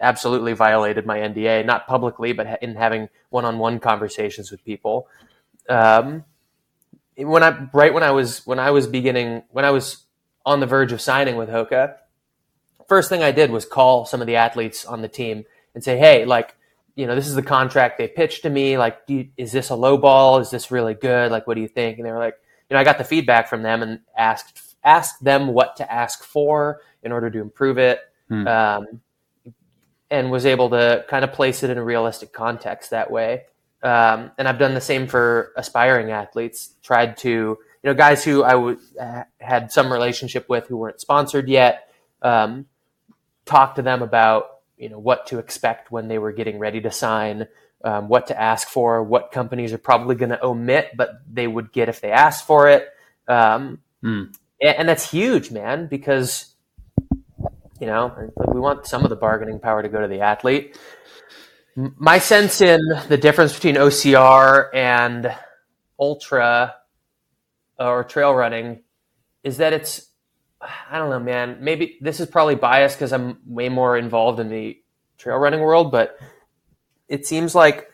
absolutely 0.00 0.52
violated 0.52 1.04
my 1.04 1.18
NDA, 1.18 1.66
not 1.66 1.86
publicly, 1.86 2.32
but 2.32 2.62
in 2.62 2.74
having 2.74 3.08
one-on-one 3.28 3.80
conversations 3.80 4.50
with 4.50 4.64
people. 4.64 5.08
Um, 5.68 6.24
when 7.16 7.42
I 7.42 7.68
right 7.72 7.92
when 7.92 8.02
I 8.02 8.10
was 8.10 8.46
when 8.46 8.58
I 8.58 8.70
was 8.70 8.86
beginning 8.86 9.42
when 9.50 9.64
I 9.64 9.70
was 9.70 10.04
on 10.46 10.60
the 10.60 10.66
verge 10.66 10.92
of 10.92 11.00
signing 11.00 11.36
with 11.36 11.48
Hoka, 11.48 11.96
first 12.88 13.08
thing 13.08 13.22
I 13.22 13.32
did 13.32 13.50
was 13.50 13.64
call 13.64 14.04
some 14.04 14.20
of 14.20 14.26
the 14.26 14.36
athletes 14.36 14.84
on 14.84 15.02
the 15.02 15.08
team 15.08 15.44
and 15.74 15.84
say, 15.84 15.98
"Hey, 15.98 16.24
like, 16.24 16.56
you 16.96 17.06
know, 17.06 17.14
this 17.14 17.28
is 17.28 17.34
the 17.34 17.42
contract 17.42 17.98
they 17.98 18.08
pitched 18.08 18.42
to 18.42 18.50
me. 18.50 18.78
Like, 18.78 18.98
you, 19.06 19.28
is 19.36 19.52
this 19.52 19.70
a 19.70 19.74
low 19.74 19.96
ball? 19.96 20.38
Is 20.38 20.50
this 20.50 20.70
really 20.70 20.94
good? 20.94 21.30
Like, 21.30 21.46
what 21.46 21.54
do 21.54 21.60
you 21.60 21.68
think?" 21.68 21.98
And 21.98 22.06
they 22.06 22.12
were 22.12 22.18
like, 22.18 22.36
"You 22.68 22.74
know, 22.74 22.80
I 22.80 22.84
got 22.84 22.98
the 22.98 23.04
feedback 23.04 23.48
from 23.48 23.62
them 23.62 23.82
and 23.82 24.00
asked 24.16 24.76
asked 24.82 25.22
them 25.22 25.48
what 25.48 25.76
to 25.76 25.92
ask 25.92 26.24
for 26.24 26.80
in 27.02 27.12
order 27.12 27.30
to 27.30 27.40
improve 27.40 27.78
it." 27.78 28.00
Hmm. 28.28 28.46
Um, 28.46 29.00
and 30.10 30.30
was 30.30 30.44
able 30.44 30.70
to 30.70 31.04
kind 31.08 31.24
of 31.24 31.32
place 31.32 31.62
it 31.62 31.70
in 31.70 31.78
a 31.78 31.84
realistic 31.84 32.32
context 32.32 32.90
that 32.90 33.10
way. 33.10 33.44
Um, 33.82 34.30
and 34.36 34.46
I've 34.46 34.58
done 34.58 34.74
the 34.74 34.80
same 34.80 35.06
for 35.06 35.52
aspiring 35.56 36.10
athletes. 36.10 36.74
Tried 36.82 37.16
to, 37.18 37.28
you 37.28 37.58
know, 37.84 37.94
guys 37.94 38.24
who 38.24 38.44
I 38.44 38.52
w- 38.52 38.78
had 39.38 39.72
some 39.72 39.92
relationship 39.92 40.48
with 40.48 40.66
who 40.66 40.76
weren't 40.76 41.00
sponsored 41.00 41.48
yet. 41.48 41.90
Um, 42.22 42.66
talk 43.44 43.76
to 43.76 43.82
them 43.82 44.02
about, 44.02 44.58
you 44.76 44.88
know, 44.88 44.98
what 44.98 45.26
to 45.28 45.38
expect 45.38 45.90
when 45.90 46.08
they 46.08 46.18
were 46.18 46.32
getting 46.32 46.58
ready 46.58 46.80
to 46.82 46.90
sign, 46.90 47.48
um, 47.82 48.08
what 48.08 48.26
to 48.26 48.38
ask 48.38 48.68
for, 48.68 49.02
what 49.02 49.32
companies 49.32 49.72
are 49.72 49.78
probably 49.78 50.14
going 50.14 50.30
to 50.30 50.44
omit, 50.44 50.90
but 50.96 51.22
they 51.30 51.46
would 51.46 51.72
get 51.72 51.88
if 51.88 52.00
they 52.00 52.10
asked 52.10 52.46
for 52.46 52.68
it. 52.68 52.88
Mm. 53.28 53.78
And, 54.04 54.34
and 54.60 54.88
that's 54.88 55.10
huge, 55.10 55.50
man, 55.50 55.86
because 55.86 56.54
you 57.80 57.86
know, 57.86 58.30
we 58.52 58.60
want 58.60 58.86
some 58.86 59.04
of 59.04 59.10
the 59.10 59.16
bargaining 59.16 59.58
power 59.58 59.82
to 59.82 59.88
go 59.88 60.00
to 60.00 60.06
the 60.06 60.20
athlete. 60.20 60.78
My 61.76 62.18
sense 62.18 62.60
in 62.60 62.80
the 63.08 63.16
difference 63.16 63.54
between 63.54 63.76
OCR 63.76 64.74
and 64.74 65.34
ultra 65.98 66.74
or 67.78 68.04
trail 68.04 68.34
running 68.34 68.82
is 69.42 69.58
that 69.58 69.72
it's, 69.72 70.08
I 70.60 70.98
don't 70.98 71.10
know, 71.10 71.20
man. 71.20 71.58
Maybe 71.60 71.98
this 72.00 72.20
is 72.20 72.26
probably 72.26 72.56
biased 72.56 72.96
because 72.96 73.12
I'm 73.12 73.38
way 73.46 73.68
more 73.68 73.96
involved 73.96 74.40
in 74.40 74.48
the 74.48 74.80
trail 75.16 75.36
running 75.38 75.60
world, 75.60 75.92
but 75.92 76.18
it 77.08 77.26
seems 77.26 77.54
like 77.54 77.90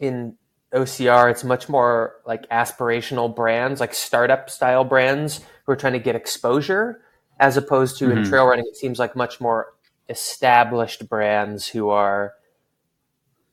in 0.00 0.36
OCR, 0.74 1.30
it's 1.30 1.44
much 1.44 1.68
more 1.68 2.14
like 2.26 2.48
aspirational 2.48 3.34
brands, 3.34 3.78
like 3.78 3.94
startup 3.94 4.50
style 4.50 4.84
brands 4.84 5.40
who 5.64 5.72
are 5.72 5.76
trying 5.76 5.92
to 5.92 5.98
get 5.98 6.16
exposure 6.16 7.02
as 7.38 7.56
opposed 7.56 7.98
to 7.98 8.06
mm-hmm. 8.06 8.18
in 8.18 8.24
trail 8.24 8.46
running, 8.46 8.64
it 8.66 8.76
seems 8.76 8.98
like 8.98 9.16
much 9.16 9.40
more 9.40 9.74
established 10.12 11.08
brands 11.08 11.66
who 11.66 11.88
are 11.88 12.34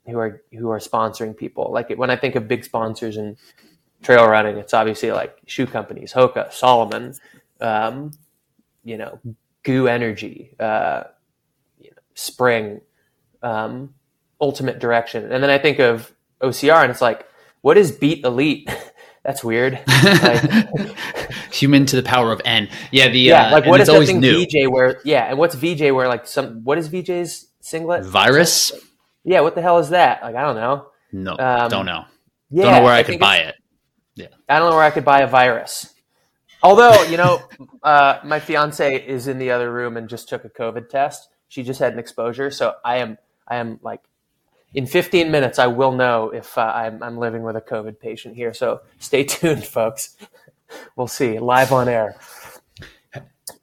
who 0.06 0.20
are 0.20 0.42
who 0.52 0.70
are 0.70 0.80
sponsoring 0.80 1.36
people. 1.36 1.72
Like 1.72 1.90
when 1.92 2.10
I 2.10 2.18
think 2.18 2.36
of 2.36 2.48
big 2.48 2.66
sponsors 2.66 3.18
in 3.18 3.38
trail 4.04 4.28
running, 4.28 4.58
it's 4.58 4.74
obviously 4.74 5.12
like 5.12 5.38
shoe 5.48 5.66
companies, 5.66 6.14
Hoka, 6.14 6.52
Salomon, 6.52 7.16
um, 7.62 8.12
you 8.84 8.98
know, 8.98 9.20
GU 9.64 9.88
Energy, 9.88 10.56
uh, 10.60 11.04
you 11.80 11.92
know, 11.92 12.02
Spring, 12.14 12.82
um, 13.42 13.94
Ultimate 14.42 14.80
Direction, 14.80 15.32
and 15.32 15.42
then 15.42 15.50
I 15.50 15.58
think 15.58 15.80
of 15.80 16.12
OCR, 16.42 16.82
and 16.82 16.92
it's 16.92 17.02
like, 17.02 17.26
what 17.62 17.78
is 17.78 17.92
Beat 17.92 18.26
Elite? 18.26 18.70
That's 19.24 19.44
weird. 19.44 19.80
Like, 20.04 20.96
Human 21.52 21.86
to 21.88 21.96
the 21.96 22.04
power 22.04 22.32
of 22.32 22.42
n. 22.46 22.70
Yeah, 22.92 23.10
the 23.10 23.20
yeah, 23.20 23.48
uh, 23.48 23.52
like 23.52 23.66
what 23.66 23.82
is 23.82 23.88
that 23.88 24.06
thing 24.06 24.20
new. 24.20 24.46
VJ 24.46 24.68
where? 24.68 25.02
Yeah, 25.04 25.26
and 25.26 25.38
what's 25.38 25.56
VJ 25.56 25.92
where? 25.92 26.08
Like 26.08 26.28
some 26.28 26.64
what 26.64 26.78
is 26.78 26.88
VJ's 26.90 27.48
singlet? 27.60 28.06
Virus. 28.06 28.72
Yeah, 29.24 29.42
what 29.42 29.56
the 29.56 29.62
hell 29.62 29.80
is 29.80 29.90
that? 29.90 30.22
Like 30.22 30.36
I 30.36 30.42
don't 30.44 30.56
know. 30.56 30.88
No, 31.12 31.38
um, 31.38 31.70
don't 31.70 31.86
know. 31.86 32.06
Yeah, 32.50 32.64
don't 32.66 32.74
know 32.76 32.84
where 32.84 32.94
I, 32.94 33.00
I 33.00 33.04
could 33.04 33.20
buy 33.20 33.38
it. 33.38 33.56
Yeah, 34.16 34.28
I 34.48 34.60
don't 34.60 34.70
know 34.70 34.76
where 34.76 34.86
I 34.86 34.92
could 34.92 35.06
buy 35.06 35.22
a 35.22 35.28
virus. 35.28 35.94
Although 36.62 37.04
you 37.04 37.18
know, 37.18 37.42
uh, 37.84 38.20
my 38.24 38.40
fiance 38.40 38.96
is 38.96 39.28
in 39.28 39.40
the 39.40 39.52
other 39.52 39.72
room 39.72 39.98
and 39.98 40.08
just 40.08 40.30
took 40.30 40.46
a 40.46 40.50
COVID 40.50 40.90
test. 40.90 41.30
She 41.48 41.64
just 41.64 41.80
had 41.80 41.94
an 41.94 42.00
exposure, 42.00 42.52
so 42.52 42.76
I 42.86 42.98
am 42.98 43.18
I 43.48 43.58
am 43.58 43.80
like 43.82 44.02
in 44.74 44.86
15 44.86 45.32
minutes, 45.32 45.60
I 45.60 45.68
will 45.68 45.92
know 45.92 46.30
if 46.30 46.58
uh, 46.58 46.62
I'm, 46.62 47.02
I'm 47.02 47.18
living 47.18 47.44
with 47.44 47.56
a 47.56 47.62
COVID 47.62 48.00
patient 48.00 48.36
here. 48.36 48.54
So 48.54 48.82
stay 49.00 49.24
tuned, 49.26 49.66
folks 49.66 50.16
we'll 50.96 51.08
see 51.08 51.40
live 51.40 51.72
on 51.72 51.90
air. 51.90 52.16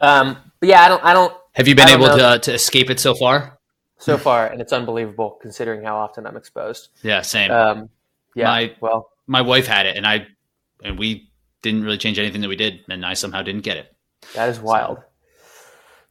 Um, 0.01 0.37
but 0.61 0.69
yeah, 0.69 0.83
I 0.83 0.89
don't. 0.89 1.05
I 1.05 1.13
don't. 1.13 1.35
Have 1.53 1.69
you 1.69 1.75
been 1.75 1.89
able 1.89 2.09
to 2.09 2.39
to 2.39 2.53
escape 2.53 2.91
it 2.91 3.01
so 3.01 3.15
far? 3.15 3.59
So 3.99 4.19
far, 4.19 4.47
and 4.47 4.61
it's 4.61 4.73
unbelievable 4.73 5.39
considering 5.41 5.83
how 5.83 5.97
often 5.97 6.27
I'm 6.27 6.37
exposed. 6.37 6.91
Yeah, 7.03 7.23
same. 7.23 7.51
Um, 7.51 7.89
yeah. 8.35 8.45
My, 8.45 8.75
well, 8.81 9.11
my 9.27 9.41
wife 9.41 9.67
had 9.67 9.87
it, 9.87 9.97
and 9.97 10.07
I 10.07 10.27
and 10.85 10.99
we 10.99 11.31
didn't 11.63 11.83
really 11.83 11.97
change 11.97 12.19
anything 12.19 12.43
that 12.43 12.49
we 12.49 12.57
did, 12.57 12.81
and 12.91 13.05
I 13.07 13.15
somehow 13.15 13.43
didn't 13.43 13.63
get 13.63 13.79
it. 13.79 13.95
That 14.35 14.51
is 14.51 14.61
wild. 14.61 14.99
So, 14.99 15.05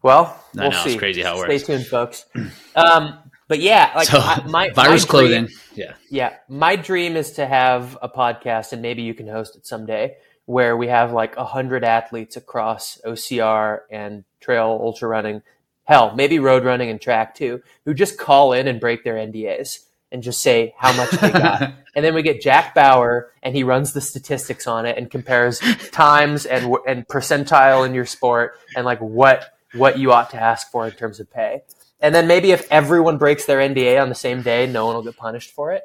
well, 0.01 0.43
we'll 0.55 0.71
know, 0.71 0.83
see. 0.83 0.91
It's 0.91 0.99
crazy 0.99 1.21
how 1.21 1.35
it 1.35 1.43
Stay 1.43 1.53
works. 1.53 1.63
tuned, 1.63 1.87
folks. 1.87 2.25
Um, 2.75 3.19
but 3.47 3.59
yeah, 3.59 3.91
like 3.95 4.07
so, 4.07 4.19
I, 4.19 4.43
my 4.47 4.69
virus 4.71 5.05
my 5.05 5.09
clothing. 5.09 5.45
Dream, 5.45 5.57
yeah, 5.75 5.93
yeah. 6.09 6.35
My 6.49 6.75
dream 6.75 7.15
is 7.15 7.33
to 7.33 7.45
have 7.45 7.97
a 8.01 8.09
podcast, 8.09 8.73
and 8.73 8.81
maybe 8.81 9.03
you 9.03 9.13
can 9.13 9.27
host 9.27 9.55
it 9.55 9.67
someday, 9.67 10.15
where 10.45 10.75
we 10.75 10.87
have 10.87 11.11
like 11.11 11.37
a 11.37 11.45
hundred 11.45 11.83
athletes 11.83 12.37
across 12.37 12.99
OCR 13.05 13.81
and 13.91 14.23
trail 14.39 14.79
ultra 14.81 15.07
running, 15.07 15.41
hell, 15.83 16.15
maybe 16.15 16.39
road 16.39 16.63
running 16.63 16.89
and 16.89 16.99
track 16.99 17.35
too, 17.35 17.61
who 17.85 17.93
just 17.93 18.17
call 18.17 18.53
in 18.53 18.67
and 18.67 18.79
break 18.79 19.03
their 19.03 19.15
NDAs 19.15 19.79
and 20.11 20.23
just 20.23 20.41
say 20.41 20.73
how 20.77 20.95
much 20.95 21.11
they 21.11 21.31
got. 21.31 21.61
and 21.95 22.05
then 22.05 22.15
we 22.15 22.23
get 22.23 22.41
Jack 22.41 22.73
Bauer, 22.73 23.31
and 23.43 23.55
he 23.55 23.63
runs 23.63 23.93
the 23.93 24.01
statistics 24.01 24.65
on 24.65 24.85
it 24.85 24.97
and 24.97 25.11
compares 25.11 25.59
times 25.91 26.47
and 26.47 26.75
and 26.87 27.07
percentile 27.07 27.85
in 27.85 27.93
your 27.93 28.05
sport 28.05 28.57
and 28.75 28.85
like 28.85 28.99
what 28.99 29.53
what 29.73 29.99
you 29.99 30.11
ought 30.11 30.31
to 30.31 30.41
ask 30.41 30.71
for 30.71 30.87
in 30.87 30.93
terms 30.93 31.19
of 31.19 31.31
pay. 31.31 31.61
And 31.99 32.13
then 32.13 32.27
maybe 32.27 32.51
if 32.51 32.69
everyone 32.71 33.17
breaks 33.17 33.45
their 33.45 33.59
NDA 33.59 34.01
on 34.01 34.09
the 34.09 34.15
same 34.15 34.41
day, 34.41 34.67
no 34.67 34.85
one 34.85 34.95
will 34.95 35.03
get 35.03 35.17
punished 35.17 35.51
for 35.51 35.71
it. 35.71 35.83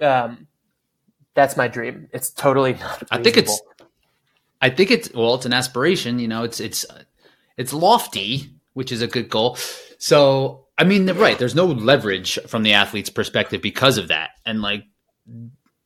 Um, 0.00 0.46
that's 1.34 1.56
my 1.56 1.68
dream. 1.68 2.08
It's 2.12 2.30
totally 2.30 2.74
not. 2.74 3.04
I 3.10 3.22
think 3.22 3.36
it's. 3.36 3.60
I 4.60 4.70
think 4.70 4.90
it's 4.90 5.12
well. 5.14 5.34
It's 5.36 5.46
an 5.46 5.52
aspiration. 5.52 6.18
You 6.18 6.28
know, 6.28 6.42
it's 6.42 6.58
it's 6.58 6.84
it's 7.56 7.72
lofty, 7.72 8.50
which 8.72 8.90
is 8.90 9.02
a 9.02 9.06
good 9.06 9.28
goal. 9.28 9.56
So 9.98 10.66
I 10.76 10.84
mean, 10.84 11.08
right? 11.12 11.38
There's 11.38 11.54
no 11.54 11.66
leverage 11.66 12.38
from 12.46 12.62
the 12.62 12.72
athlete's 12.72 13.10
perspective 13.10 13.62
because 13.62 13.98
of 13.98 14.08
that, 14.08 14.30
and 14.44 14.62
like 14.62 14.84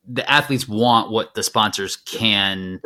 the 0.06 0.28
athletes 0.30 0.68
want 0.68 1.10
what 1.10 1.34
the 1.34 1.42
sponsors 1.42 1.96
can 1.96 2.80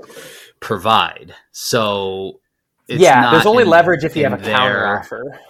provide. 0.61 1.35
So 1.53 2.41
yeah, 2.87 3.33
there's 3.33 3.47
only 3.47 3.65
leverage 3.65 4.05
if 4.05 4.17
you 4.17 4.25
have 4.25 4.35
a 4.35 4.43
counter 4.43 4.87
offer, 4.87 5.41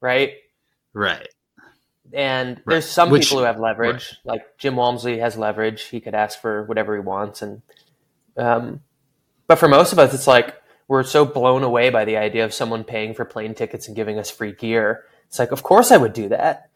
right? 0.00 0.34
Right. 0.92 1.28
And 2.12 2.56
right. 2.56 2.64
there's 2.66 2.88
some 2.88 3.10
Which, 3.10 3.24
people 3.24 3.38
who 3.38 3.44
have 3.44 3.60
leverage, 3.60 4.18
right. 4.24 4.32
like 4.34 4.58
Jim 4.58 4.76
Walmsley 4.76 5.18
has 5.18 5.36
leverage. 5.36 5.82
He 5.84 6.00
could 6.00 6.14
ask 6.14 6.40
for 6.40 6.64
whatever 6.64 6.94
he 6.94 7.00
wants, 7.00 7.42
and 7.42 7.62
um, 8.36 8.80
but 9.46 9.56
for 9.56 9.68
most 9.68 9.92
of 9.92 9.98
us, 9.98 10.12
it's 10.12 10.26
like 10.26 10.56
we're 10.88 11.04
so 11.04 11.24
blown 11.24 11.62
away 11.62 11.90
by 11.90 12.04
the 12.04 12.16
idea 12.16 12.44
of 12.44 12.52
someone 12.52 12.82
paying 12.82 13.14
for 13.14 13.24
plane 13.24 13.54
tickets 13.54 13.86
and 13.86 13.94
giving 13.94 14.18
us 14.18 14.28
free 14.28 14.52
gear 14.52 15.04
it's 15.30 15.38
like, 15.38 15.52
of 15.52 15.62
course 15.62 15.92
I 15.92 15.96
would 15.96 16.12
do 16.12 16.28
that. 16.30 16.70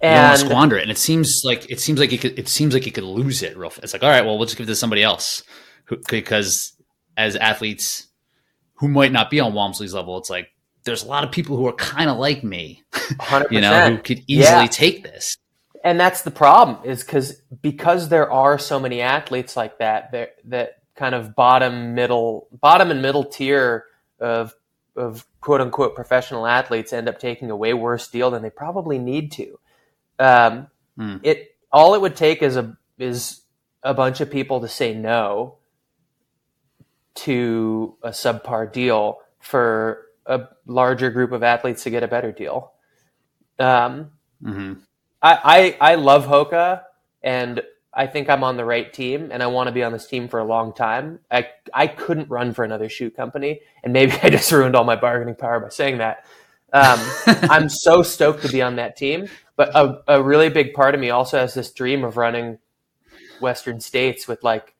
And 0.00 0.38
squander 0.38 0.76
it, 0.76 0.82
and 0.82 0.92
it 0.92 0.96
seems 0.98 1.42
like 1.44 1.68
it 1.68 1.80
seems 1.80 1.98
like 1.98 2.12
you 2.12 2.18
could. 2.18 2.38
It 2.38 2.48
seems 2.48 2.72
like 2.72 2.86
you 2.86 2.92
could 2.92 3.02
lose 3.02 3.42
it 3.42 3.58
real. 3.58 3.68
Fast. 3.68 3.82
It's 3.82 3.92
like, 3.92 4.04
all 4.04 4.08
right, 4.08 4.24
well, 4.24 4.38
we'll 4.38 4.46
just 4.46 4.56
give 4.56 4.68
it 4.68 4.70
to 4.70 4.76
somebody 4.76 5.02
else, 5.02 5.42
who, 5.86 5.96
because 6.08 6.74
as 7.16 7.34
athletes 7.34 8.06
who 8.74 8.86
might 8.86 9.10
not 9.10 9.28
be 9.28 9.40
on 9.40 9.54
Walmsley's 9.54 9.92
level, 9.92 10.16
it's 10.16 10.30
like 10.30 10.50
there's 10.88 11.04
a 11.04 11.08
lot 11.08 11.24
of 11.24 11.30
people 11.30 11.56
who 11.56 11.66
are 11.66 11.72
kind 11.74 12.10
of 12.10 12.18
like 12.18 12.42
me, 12.42 12.82
100%. 12.92 13.46
you 13.50 13.60
know, 13.60 13.90
who 13.90 13.98
could 13.98 14.22
easily 14.26 14.62
yeah. 14.62 14.66
take 14.66 15.02
this. 15.02 15.36
And 15.84 16.00
that's 16.00 16.22
the 16.22 16.30
problem, 16.30 16.84
is 16.84 17.04
because 17.04 17.40
because 17.62 18.08
there 18.08 18.30
are 18.30 18.58
so 18.58 18.80
many 18.80 19.00
athletes 19.00 19.56
like 19.56 19.78
that, 19.78 20.10
that 20.12 20.36
that 20.46 20.82
kind 20.96 21.14
of 21.14 21.36
bottom 21.36 21.94
middle, 21.94 22.48
bottom 22.60 22.90
and 22.90 23.00
middle 23.00 23.24
tier 23.24 23.84
of 24.18 24.54
of 24.96 25.24
quote 25.40 25.60
unquote 25.60 25.94
professional 25.94 26.46
athletes 26.46 26.92
end 26.92 27.08
up 27.08 27.20
taking 27.20 27.50
a 27.50 27.56
way 27.56 27.72
worse 27.74 28.08
deal 28.08 28.30
than 28.30 28.42
they 28.42 28.50
probably 28.50 28.98
need 28.98 29.30
to. 29.32 29.58
Um, 30.18 30.66
mm. 30.98 31.20
It 31.22 31.56
all 31.70 31.94
it 31.94 32.00
would 32.00 32.16
take 32.16 32.42
is 32.42 32.56
a 32.56 32.76
is 32.98 33.42
a 33.84 33.94
bunch 33.94 34.20
of 34.20 34.30
people 34.30 34.60
to 34.60 34.68
say 34.68 34.94
no 34.94 35.58
to 37.14 37.96
a 38.02 38.10
subpar 38.10 38.72
deal 38.72 39.18
for 39.40 40.07
a 40.28 40.48
larger 40.66 41.10
group 41.10 41.32
of 41.32 41.42
athletes 41.42 41.82
to 41.84 41.90
get 41.90 42.02
a 42.02 42.08
better 42.08 42.30
deal. 42.30 42.72
Um, 43.58 44.12
mm-hmm. 44.42 44.74
I, 45.20 45.76
I 45.80 45.92
I 45.92 45.94
love 45.96 46.26
Hoka 46.26 46.82
and 47.22 47.62
I 47.92 48.06
think 48.06 48.30
I'm 48.30 48.44
on 48.44 48.56
the 48.56 48.64
right 48.64 48.92
team 48.92 49.30
and 49.32 49.42
I 49.42 49.48
want 49.48 49.66
to 49.66 49.72
be 49.72 49.82
on 49.82 49.92
this 49.92 50.06
team 50.06 50.28
for 50.28 50.38
a 50.38 50.44
long 50.44 50.72
time. 50.72 51.18
I, 51.30 51.48
I 51.74 51.88
couldn't 51.88 52.30
run 52.30 52.52
for 52.52 52.64
another 52.64 52.88
shoe 52.88 53.10
company. 53.10 53.60
And 53.82 53.92
maybe 53.92 54.12
I 54.22 54.30
just 54.30 54.52
ruined 54.52 54.76
all 54.76 54.84
my 54.84 54.96
bargaining 54.96 55.34
power 55.34 55.58
by 55.58 55.70
saying 55.70 55.98
that. 55.98 56.24
Um, 56.72 57.00
I'm 57.50 57.68
so 57.68 58.02
stoked 58.02 58.42
to 58.42 58.48
be 58.48 58.62
on 58.62 58.76
that 58.76 58.96
team. 58.96 59.26
But 59.56 59.74
a, 59.74 60.02
a 60.06 60.22
really 60.22 60.48
big 60.48 60.74
part 60.74 60.94
of 60.94 61.00
me 61.00 61.10
also 61.10 61.38
has 61.38 61.54
this 61.54 61.72
dream 61.72 62.04
of 62.04 62.16
running 62.16 62.58
Western 63.40 63.80
States 63.80 64.28
with 64.28 64.44
like 64.44 64.76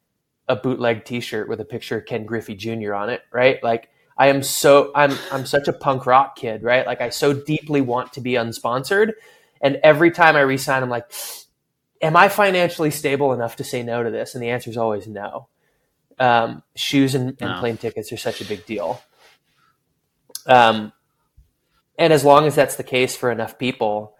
a 0.46 0.54
bootleg 0.54 1.04
T-shirt 1.04 1.48
with 1.48 1.60
a 1.60 1.64
picture 1.64 1.98
of 1.98 2.06
Ken 2.06 2.24
Griffey 2.24 2.54
Jr. 2.54 2.94
on 2.94 3.10
it, 3.10 3.22
right? 3.32 3.60
Like 3.64 3.90
I 4.18 4.26
am 4.28 4.42
so 4.42 4.90
I'm 4.94 5.16
I'm 5.30 5.46
such 5.46 5.68
a 5.68 5.72
punk 5.72 6.04
rock 6.04 6.36
kid, 6.36 6.62
right? 6.62 6.86
Like 6.86 7.00
I 7.00 7.10
so 7.10 7.32
deeply 7.32 7.80
want 7.80 8.12
to 8.14 8.20
be 8.20 8.32
unsponsored, 8.32 9.12
and 9.60 9.78
every 9.82 10.10
time 10.10 10.34
I 10.34 10.40
resign, 10.40 10.82
I'm 10.82 10.90
like, 10.90 11.10
am 12.02 12.16
I 12.16 12.28
financially 12.28 12.90
stable 12.90 13.32
enough 13.32 13.56
to 13.56 13.64
say 13.64 13.82
no 13.82 14.02
to 14.02 14.10
this? 14.10 14.34
And 14.34 14.42
the 14.42 14.50
answer 14.50 14.70
is 14.70 14.76
always 14.76 15.06
no. 15.06 15.48
Um, 16.18 16.64
shoes 16.74 17.14
and, 17.14 17.28
and 17.40 17.52
no. 17.52 17.60
plane 17.60 17.76
tickets 17.76 18.12
are 18.12 18.16
such 18.16 18.40
a 18.40 18.44
big 18.44 18.66
deal. 18.66 19.00
Um, 20.46 20.92
and 21.96 22.12
as 22.12 22.24
long 22.24 22.46
as 22.46 22.54
that's 22.54 22.76
the 22.76 22.82
case 22.82 23.16
for 23.16 23.30
enough 23.30 23.58
people, 23.58 24.16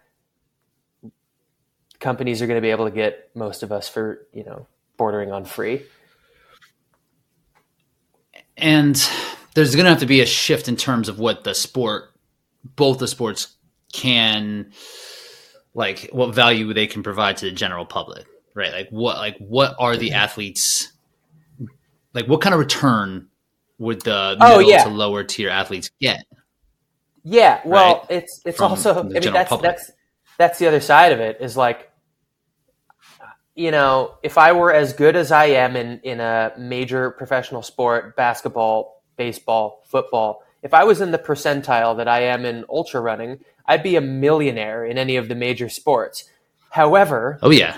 companies 1.99 2.41
are 2.41 2.47
going 2.47 2.57
to 2.57 2.61
be 2.61 2.71
able 2.71 2.85
to 2.85 2.91
get 2.91 3.29
most 3.35 3.63
of 3.63 3.71
us 3.71 3.89
for, 3.89 4.27
you 4.33 4.43
know, 4.43 4.67
bordering 4.97 5.31
on 5.31 5.45
free. 5.45 5.83
And 8.55 9.01
there's 9.53 9.75
going 9.75 9.85
to 9.85 9.91
have 9.91 9.99
to 9.99 10.05
be 10.05 10.21
a 10.21 10.25
shift 10.25 10.67
in 10.67 10.75
terms 10.75 11.09
of 11.09 11.19
what 11.19 11.43
the 11.43 11.53
sport, 11.53 12.11
both 12.75 12.99
the 12.99 13.07
sports 13.07 13.55
can 13.91 14.71
like 15.73 16.09
what 16.11 16.33
value 16.33 16.73
they 16.73 16.87
can 16.87 17.03
provide 17.03 17.37
to 17.37 17.45
the 17.45 17.51
general 17.51 17.85
public, 17.85 18.25
right? 18.53 18.71
Like 18.71 18.89
what 18.89 19.17
like 19.17 19.37
what 19.37 19.75
are 19.79 19.97
the 19.97 20.13
athletes 20.13 20.91
like 22.13 22.27
what 22.27 22.41
kind 22.41 22.53
of 22.53 22.59
return 22.59 23.27
would 23.77 24.01
the 24.01 24.37
oh, 24.39 24.57
middle 24.57 24.71
yeah. 24.71 24.83
to 24.83 24.89
lower 24.89 25.23
tier 25.23 25.49
athletes 25.49 25.89
get? 26.01 26.25
Yeah, 27.23 27.61
well, 27.65 27.95
right? 27.95 28.05
it's 28.09 28.41
it's 28.45 28.57
From 28.57 28.71
also 28.71 28.99
I 28.99 29.03
mean 29.03 29.33
that's 29.33 29.49
public. 29.49 29.71
that's 29.71 29.91
that's 30.37 30.59
the 30.59 30.67
other 30.67 30.79
side 30.79 31.11
of 31.11 31.19
it 31.19 31.37
is 31.39 31.55
like 31.57 31.89
you 33.55 33.71
know, 33.71 34.15
if 34.23 34.37
I 34.37 34.53
were 34.53 34.73
as 34.73 34.93
good 34.93 35.17
as 35.17 35.33
I 35.33 35.47
am 35.47 35.75
in 35.75 35.99
in 36.03 36.19
a 36.21 36.53
major 36.57 37.11
professional 37.11 37.61
sport, 37.61 38.15
basketball, 38.15 38.98
baseball, 39.19 39.83
football. 39.85 40.41
If 40.63 40.73
I 40.73 40.85
was 40.85 41.01
in 41.01 41.11
the 41.11 41.19
percentile 41.19 41.95
that 41.97 42.07
I 42.07 42.21
am 42.21 42.45
in 42.45 42.65
ultra 42.69 43.01
running, 43.01 43.39
I'd 43.67 43.83
be 43.83 43.97
a 43.97 44.01
millionaire 44.01 44.83
in 44.83 44.97
any 44.97 45.17
of 45.17 45.27
the 45.27 45.35
major 45.35 45.69
sports. 45.69 46.23
However, 46.71 47.37
oh 47.43 47.51
yeah. 47.51 47.77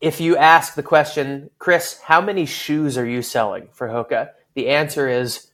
If 0.00 0.18
you 0.18 0.34
ask 0.38 0.74
the 0.74 0.82
question, 0.82 1.50
Kris, 1.58 2.00
how 2.00 2.22
many 2.22 2.46
shoes 2.46 2.96
are 2.96 3.06
you 3.06 3.20
selling 3.20 3.68
for 3.72 3.88
Hoka? 3.88 4.30
The 4.54 4.68
answer 4.68 5.08
is 5.08 5.50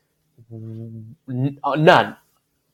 none. 0.48 2.16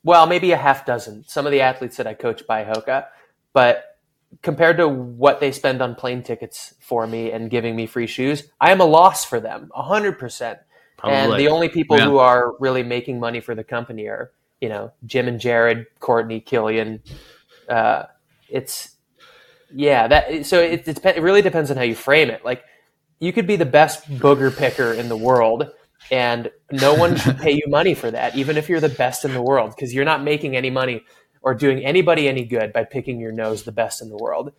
Well, 0.05 0.27
maybe 0.27 0.53
a 0.53 0.59
half 0.59 0.85
dozen. 0.85 1.25
Some 1.27 1.47
of 1.47 1.53
the 1.53 1.63
athletes 1.63 1.97
that 1.97 2.07
I 2.07 2.13
coach 2.13 2.47
buy 2.47 2.65
Hoka, 2.65 3.07
but 3.55 3.99
compared 4.43 4.77
to 4.79 4.89
what 4.89 5.41
they 5.41 5.53
spend 5.53 5.81
on 5.81 5.95
plane 5.95 6.23
tickets 6.23 6.75
for 6.81 7.07
me 7.07 7.31
and 7.33 7.51
giving 7.51 7.75
me 7.75 7.87
free 7.87 8.07
shoes, 8.07 8.51
I 8.61 8.71
am 8.73 8.81
a 8.81 8.85
loss 8.85 9.25
for 9.25 9.41
them, 9.41 9.71
100%. 9.75 10.59
Probably. 11.03 11.19
And 11.19 11.41
the 11.41 11.49
only 11.49 11.69
people 11.69 11.99
yeah. 11.99 12.05
who 12.05 12.19
are 12.19 12.55
really 12.61 12.83
making 12.83 13.19
money 13.19 13.41
for 13.41 13.55
the 13.55 13.65
company 13.65 14.07
are, 14.07 14.31
you 14.61 14.69
know, 14.69 14.93
Jim 15.05 15.27
and 15.27 15.41
Jared, 15.41 15.87
Courtney, 15.99 16.41
Kilian. 16.41 17.01
Uh, 17.69 18.05
it's 18.49 18.97
yeah, 19.75 20.07
that 20.09 20.47
so 20.47 20.61
it, 20.61 20.87
it, 20.87 21.05
it 21.05 21.23
really 21.23 21.43
depends 21.43 21.71
on 21.71 21.77
how 21.77 21.83
you 21.83 21.95
frame 21.95 22.31
it. 22.31 22.45
Like 22.45 22.63
you 23.19 23.33
could 23.33 23.47
be 23.47 23.57
the 23.57 23.67
best 23.67 24.09
booger 24.11 24.57
picker 24.57 24.93
in 24.93 25.09
the 25.09 25.17
world 25.17 25.71
and 26.11 26.51
no 26.71 26.95
one 26.95 27.17
should 27.17 27.39
pay 27.39 27.53
you 27.53 27.65
money 27.69 27.95
for 27.95 28.11
that 28.11 28.37
even 28.37 28.57
if 28.57 28.69
you're 28.69 28.81
the 28.81 28.89
best 28.89 29.25
in 29.25 29.33
the 29.33 29.41
world 29.41 29.71
because 29.75 29.95
you're 29.95 30.05
not 30.05 30.23
making 30.23 30.57
any 30.57 30.69
money 30.69 31.05
or 31.43 31.55
doing 31.55 31.85
anybody 31.85 32.29
any 32.29 32.45
good 32.45 32.73
by 32.73 32.85
picking 32.85 33.21
your 33.21 33.33
nose 33.33 33.65
the 33.65 33.73
best 33.73 34.01
in 34.01 34.09
the 34.09 34.17
world. 34.17 34.53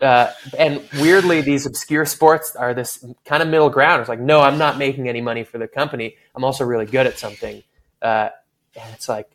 Uh, 0.00 0.30
and 0.58 0.82
weirdly, 1.00 1.40
these 1.40 1.66
obscure 1.66 2.04
sports 2.04 2.54
are 2.54 2.74
this 2.74 3.04
kind 3.24 3.42
of 3.42 3.48
middle 3.48 3.70
ground. 3.70 4.00
It's 4.00 4.08
like, 4.08 4.20
no, 4.20 4.40
I'm 4.40 4.58
not 4.58 4.76
making 4.78 5.08
any 5.08 5.20
money 5.20 5.44
for 5.44 5.58
the 5.58 5.68
company. 5.68 6.16
I'm 6.34 6.44
also 6.44 6.64
really 6.64 6.86
good 6.86 7.06
at 7.06 7.18
something. 7.18 7.62
Uh, 8.02 8.28
and 8.74 8.94
it's 8.94 9.08
like, 9.08 9.30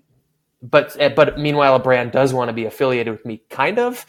but 0.62 0.95
eh, 0.99 1.09
but 1.09 1.39
meanwhile, 1.39 1.76
a 1.76 1.80
brand 1.80 2.12
does 2.12 2.34
want 2.34 2.49
to 2.49 2.53
be 2.53 2.66
affiliated 2.66 3.12
with 3.12 3.26
me, 3.26 3.41
kind 3.49 3.80
of, 3.80 4.05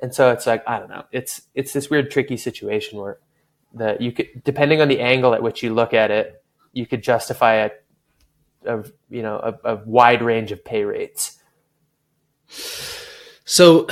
and 0.00 0.14
so 0.14 0.30
it's 0.30 0.46
like 0.46 0.62
I 0.66 0.78
don't 0.78 0.88
know. 0.88 1.04
It's 1.10 1.42
it's 1.54 1.72
this 1.72 1.90
weird, 1.90 2.10
tricky 2.10 2.36
situation 2.36 3.00
where 3.00 3.18
that 3.74 4.00
you 4.00 4.12
could, 4.12 4.44
depending 4.44 4.80
on 4.80 4.88
the 4.88 5.00
angle 5.00 5.34
at 5.34 5.42
which 5.42 5.62
you 5.62 5.74
look 5.74 5.92
at 5.92 6.10
it, 6.10 6.42
you 6.72 6.86
could 6.86 7.02
justify 7.02 7.54
a, 7.54 7.70
a 8.66 8.84
you 9.10 9.22
know 9.22 9.36
a, 9.64 9.72
a 9.72 9.76
wide 9.84 10.22
range 10.22 10.52
of 10.52 10.64
pay 10.64 10.84
rates. 10.84 11.38
So, 13.44 13.86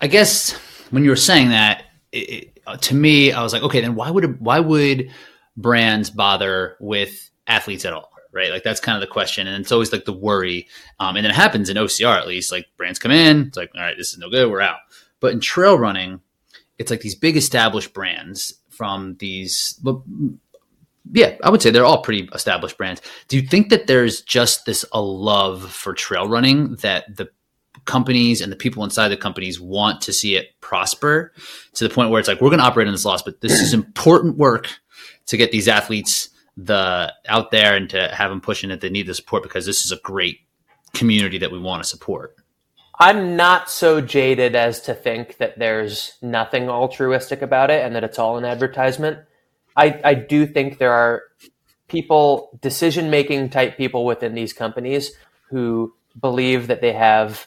I 0.00 0.08
guess 0.08 0.58
when 0.90 1.04
you 1.04 1.10
were 1.10 1.16
saying 1.16 1.50
that, 1.50 1.84
it, 2.12 2.18
it, 2.66 2.82
to 2.82 2.94
me, 2.94 3.32
I 3.32 3.42
was 3.42 3.52
like, 3.52 3.62
okay, 3.62 3.80
then 3.80 3.94
why 3.94 4.10
would 4.10 4.40
why 4.40 4.60
would 4.60 5.10
brands 5.56 6.10
bother 6.10 6.76
with 6.80 7.30
athletes 7.46 7.84
at 7.84 7.92
all? 7.92 8.10
right? 8.32 8.50
Like 8.50 8.62
that's 8.62 8.80
kind 8.80 8.96
of 8.96 9.00
the 9.00 9.12
question, 9.12 9.46
and 9.46 9.60
it's 9.60 9.72
always 9.72 9.92
like 9.92 10.04
the 10.04 10.12
worry. 10.12 10.68
Um, 10.98 11.16
and 11.16 11.26
it 11.26 11.32
happens 11.32 11.68
in 11.68 11.76
OCR 11.76 12.16
at 12.16 12.28
least. 12.28 12.52
Like 12.52 12.66
brands 12.76 12.98
come 12.98 13.12
in, 13.12 13.46
it's 13.48 13.56
like, 13.56 13.70
all 13.74 13.82
right, 13.82 13.96
this 13.96 14.12
is 14.12 14.18
no 14.18 14.30
good, 14.30 14.50
we're 14.50 14.60
out. 14.60 14.78
But 15.20 15.32
in 15.32 15.40
trail 15.40 15.78
running, 15.78 16.20
it's 16.78 16.90
like 16.90 17.00
these 17.00 17.14
big 17.14 17.36
established 17.36 17.92
brands 17.92 18.54
from 18.68 19.16
these. 19.18 19.80
Yeah, 21.12 21.36
I 21.42 21.50
would 21.50 21.60
say 21.60 21.70
they're 21.70 21.84
all 21.84 22.02
pretty 22.02 22.28
established 22.32 22.78
brands. 22.78 23.02
Do 23.28 23.36
you 23.36 23.46
think 23.46 23.70
that 23.70 23.86
there's 23.86 24.22
just 24.22 24.64
this 24.64 24.84
a 24.92 25.00
love 25.00 25.70
for 25.70 25.92
trail 25.92 26.28
running 26.28 26.76
that 26.76 27.16
the 27.16 27.30
companies 27.84 28.40
and 28.40 28.52
the 28.52 28.56
people 28.56 28.84
inside 28.84 29.08
the 29.08 29.16
companies 29.16 29.60
want 29.60 30.00
to 30.02 30.12
see 30.12 30.36
it 30.36 30.48
prosper 30.60 31.32
to 31.74 31.86
the 31.86 31.92
point 31.92 32.10
where 32.10 32.18
it's 32.18 32.28
like 32.28 32.40
we're 32.40 32.50
going 32.50 32.60
to 32.60 32.64
operate 32.64 32.86
in 32.86 32.92
this 32.92 33.04
loss, 33.04 33.22
but 33.22 33.40
this 33.40 33.60
is 33.60 33.74
important 33.74 34.36
work 34.36 34.68
to 35.26 35.36
get 35.36 35.52
these 35.52 35.68
athletes 35.68 36.28
the 36.56 37.12
out 37.28 37.50
there 37.50 37.74
and 37.74 37.88
to 37.90 38.08
have 38.08 38.30
them 38.30 38.40
pushing 38.40 38.70
it. 38.70 38.80
They 38.80 38.90
need 38.90 39.06
the 39.06 39.14
support 39.14 39.42
because 39.42 39.66
this 39.66 39.84
is 39.84 39.92
a 39.92 39.96
great 40.02 40.40
community 40.92 41.38
that 41.38 41.50
we 41.50 41.58
want 41.58 41.82
to 41.82 41.88
support. 41.88 42.36
I'm 42.98 43.34
not 43.34 43.70
so 43.70 44.02
jaded 44.02 44.54
as 44.54 44.82
to 44.82 44.94
think 44.94 45.38
that 45.38 45.58
there's 45.58 46.18
nothing 46.20 46.68
altruistic 46.68 47.40
about 47.40 47.70
it 47.70 47.82
and 47.84 47.94
that 47.96 48.04
it's 48.04 48.18
all 48.18 48.36
an 48.36 48.44
advertisement. 48.44 49.20
I, 49.74 50.00
I 50.04 50.14
do 50.14 50.46
think 50.46 50.76
there 50.76 50.92
are 50.92 51.22
people, 51.88 52.58
decision 52.60 53.08
making 53.08 53.50
type 53.50 53.78
people 53.78 54.04
within 54.04 54.34
these 54.34 54.52
companies 54.52 55.12
who 55.48 55.94
believe 56.20 56.66
that 56.66 56.82
they 56.82 56.92
have 56.92 57.46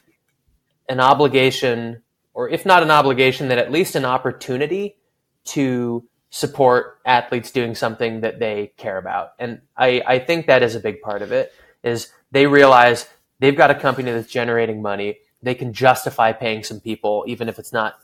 an 0.90 1.00
obligation, 1.00 2.02
or 2.34 2.50
if 2.50 2.66
not 2.66 2.84
an 2.84 2.92
obligation, 2.92 3.48
then 3.48 3.60
at 3.60 3.72
least 3.72 3.96
an 3.96 4.06
opportunity 4.06 4.98
to 5.46 6.08
support 6.30 7.00
athletes 7.06 7.52
doing 7.52 7.76
something 7.76 8.22
that 8.22 8.40
they 8.40 8.74
care 8.78 8.98
about. 8.98 9.34
And 9.38 9.62
I, 9.78 10.02
I 10.06 10.20
think 10.20 10.48
that 10.48 10.64
is 10.64 10.74
a 10.74 10.80
big 10.80 11.02
part 11.02 11.22
of 11.22 11.32
it 11.32 11.54
is 11.84 12.10
they 12.32 12.48
realize 12.48 13.08
they've 13.40 13.56
got 13.56 13.70
a 13.70 13.76
company 13.76 14.12
that's 14.12 14.32
generating 14.32 14.82
money. 14.82 15.20
They 15.44 15.54
can 15.54 15.74
justify 15.74 16.32
paying 16.32 16.64
some 16.64 16.80
people, 16.80 17.24
even 17.28 17.50
if 17.50 17.60
it's 17.60 17.72
not 17.72 18.00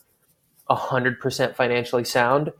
hundred 0.70 1.20
percent 1.20 1.56
financially 1.56 2.04
sound. 2.04 2.54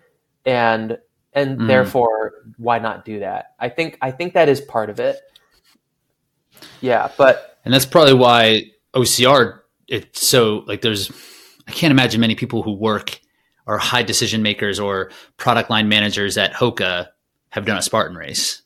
And 0.44 0.98
and 1.34 1.60
mm. 1.60 1.68
therefore 1.68 2.34
why 2.58 2.80
not 2.80 3.06
do 3.06 3.20
that? 3.20 3.54
I 3.60 3.70
think 3.70 3.98
I 4.02 4.10
think 4.10 4.34
that 4.34 4.50
is 4.50 4.62
part 4.62 4.90
of 4.90 5.00
it. 5.00 5.20
Yeah, 6.82 7.12
but 7.18 7.60
and 7.64 7.72
that's 7.72 7.86
probably 7.86 8.16
why 8.16 8.72
OCR 8.96 9.60
it's 9.90 10.26
so 10.26 10.64
like 10.68 10.82
there's 10.82 11.12
I 11.68 11.72
can't 11.72 11.92
imagine 11.92 12.22
many 12.22 12.36
people 12.36 12.64
who 12.64 12.74
work 12.74 13.20
are 13.68 13.78
high 13.78 14.04
decision 14.04 14.42
makers 14.42 14.80
or 14.80 15.12
product 15.38 15.70
line 15.70 15.88
managers 15.90 16.38
at 16.38 16.54
Hoka 16.54 17.08
have 17.50 17.66
done 17.66 17.78
a 17.78 17.82
Spartan 17.82 18.18
race. 18.18 18.62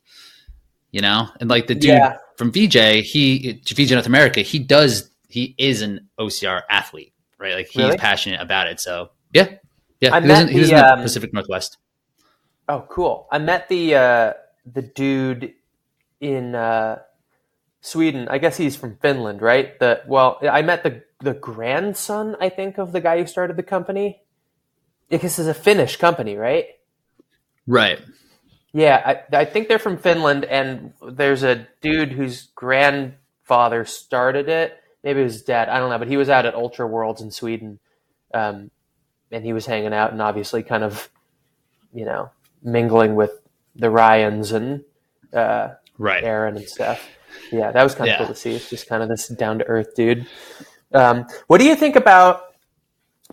You 0.91 1.01
know, 1.01 1.27
and 1.39 1.49
like 1.49 1.65
the 1.65 1.73
dude 1.73 1.89
yeah. 1.89 2.17
from 2.37 2.51
VJ, 2.51 3.03
he 3.03 3.59
VJ 3.65 3.91
North 3.91 4.05
America, 4.05 4.41
he 4.41 4.59
does 4.59 5.09
he 5.27 5.55
is 5.57 5.81
an 5.81 6.07
OCR 6.19 6.61
athlete, 6.69 7.13
right? 7.39 7.55
Like 7.55 7.67
he's 7.67 7.83
really? 7.83 7.97
passionate 7.97 8.39
about 8.39 8.67
it. 8.67 8.79
So 8.79 9.09
yeah, 9.33 9.55
yeah, 9.99 10.13
I 10.13 10.21
he 10.21 10.27
lives, 10.27 10.41
in, 10.41 10.47
he 10.49 10.59
lives 10.59 10.69
the, 10.69 10.75
in 10.75 10.81
the 10.81 10.93
um, 10.93 11.01
Pacific 11.01 11.33
Northwest. 11.33 11.77
Oh, 12.69 12.85
cool! 12.89 13.27
I 13.31 13.39
met 13.39 13.69
the 13.69 13.95
uh, 13.95 14.33
the 14.71 14.83
dude 14.83 15.53
in 16.21 16.53
uh, 16.53 16.99
Sweden. 17.81 18.27
I 18.29 18.37
guess 18.37 18.55
he's 18.55 18.75
from 18.75 18.97
Finland, 18.97 19.41
right? 19.41 19.77
The 19.79 20.03
well, 20.07 20.37
I 20.43 20.61
met 20.61 20.83
the 20.83 21.03
the 21.23 21.33
grandson, 21.33 22.35
I 22.39 22.49
think, 22.49 22.77
of 22.77 22.91
the 22.91 23.01
guy 23.01 23.19
who 23.19 23.25
started 23.25 23.57
the 23.57 23.63
company. 23.63 24.21
This 25.09 25.39
is 25.39 25.47
a 25.47 25.53
Finnish 25.53 25.97
company, 25.97 26.35
right? 26.35 26.67
Right. 27.65 27.99
Yeah, 28.73 29.23
I, 29.31 29.37
I 29.37 29.45
think 29.45 29.67
they're 29.67 29.79
from 29.79 29.97
Finland, 29.97 30.45
and 30.45 30.93
there's 31.07 31.43
a 31.43 31.67
dude 31.81 32.11
whose 32.11 32.47
grandfather 32.55 33.85
started 33.85 34.49
it. 34.49 34.79
Maybe 35.03 35.21
it 35.21 35.23
was 35.23 35.43
dad. 35.43 35.69
I 35.69 35.79
don't 35.79 35.89
know, 35.89 35.99
but 35.99 36.07
he 36.07 36.17
was 36.17 36.29
out 36.29 36.45
at 36.45 36.55
Ultra 36.55 36.87
Worlds 36.87 37.21
in 37.21 37.29
Sweden, 37.29 37.79
um, 38.33 38.71
and 39.31 39.45
he 39.45 39.53
was 39.53 39.65
hanging 39.65 39.93
out 39.93 40.11
and 40.11 40.21
obviously 40.21 40.63
kind 40.63 40.83
of, 40.83 41.09
you 41.93 42.05
know, 42.05 42.31
mingling 42.63 43.15
with 43.15 43.31
the 43.75 43.89
Ryans 43.89 44.51
and 44.51 44.83
uh, 45.33 45.69
right. 45.97 46.23
Aaron 46.23 46.57
and 46.57 46.67
stuff. 46.67 47.07
Yeah, 47.51 47.71
that 47.71 47.83
was 47.83 47.95
kind 47.95 48.09
of 48.09 48.13
yeah. 48.13 48.17
cool 48.17 48.27
to 48.27 48.35
see. 48.35 48.53
It's 48.53 48.69
just 48.69 48.87
kind 48.87 49.03
of 49.03 49.09
this 49.09 49.27
down 49.27 49.59
to 49.59 49.65
earth 49.65 49.95
dude. 49.95 50.25
Um, 50.93 51.25
what 51.47 51.59
do 51.59 51.65
you 51.65 51.75
think 51.75 51.95
about? 51.95 52.43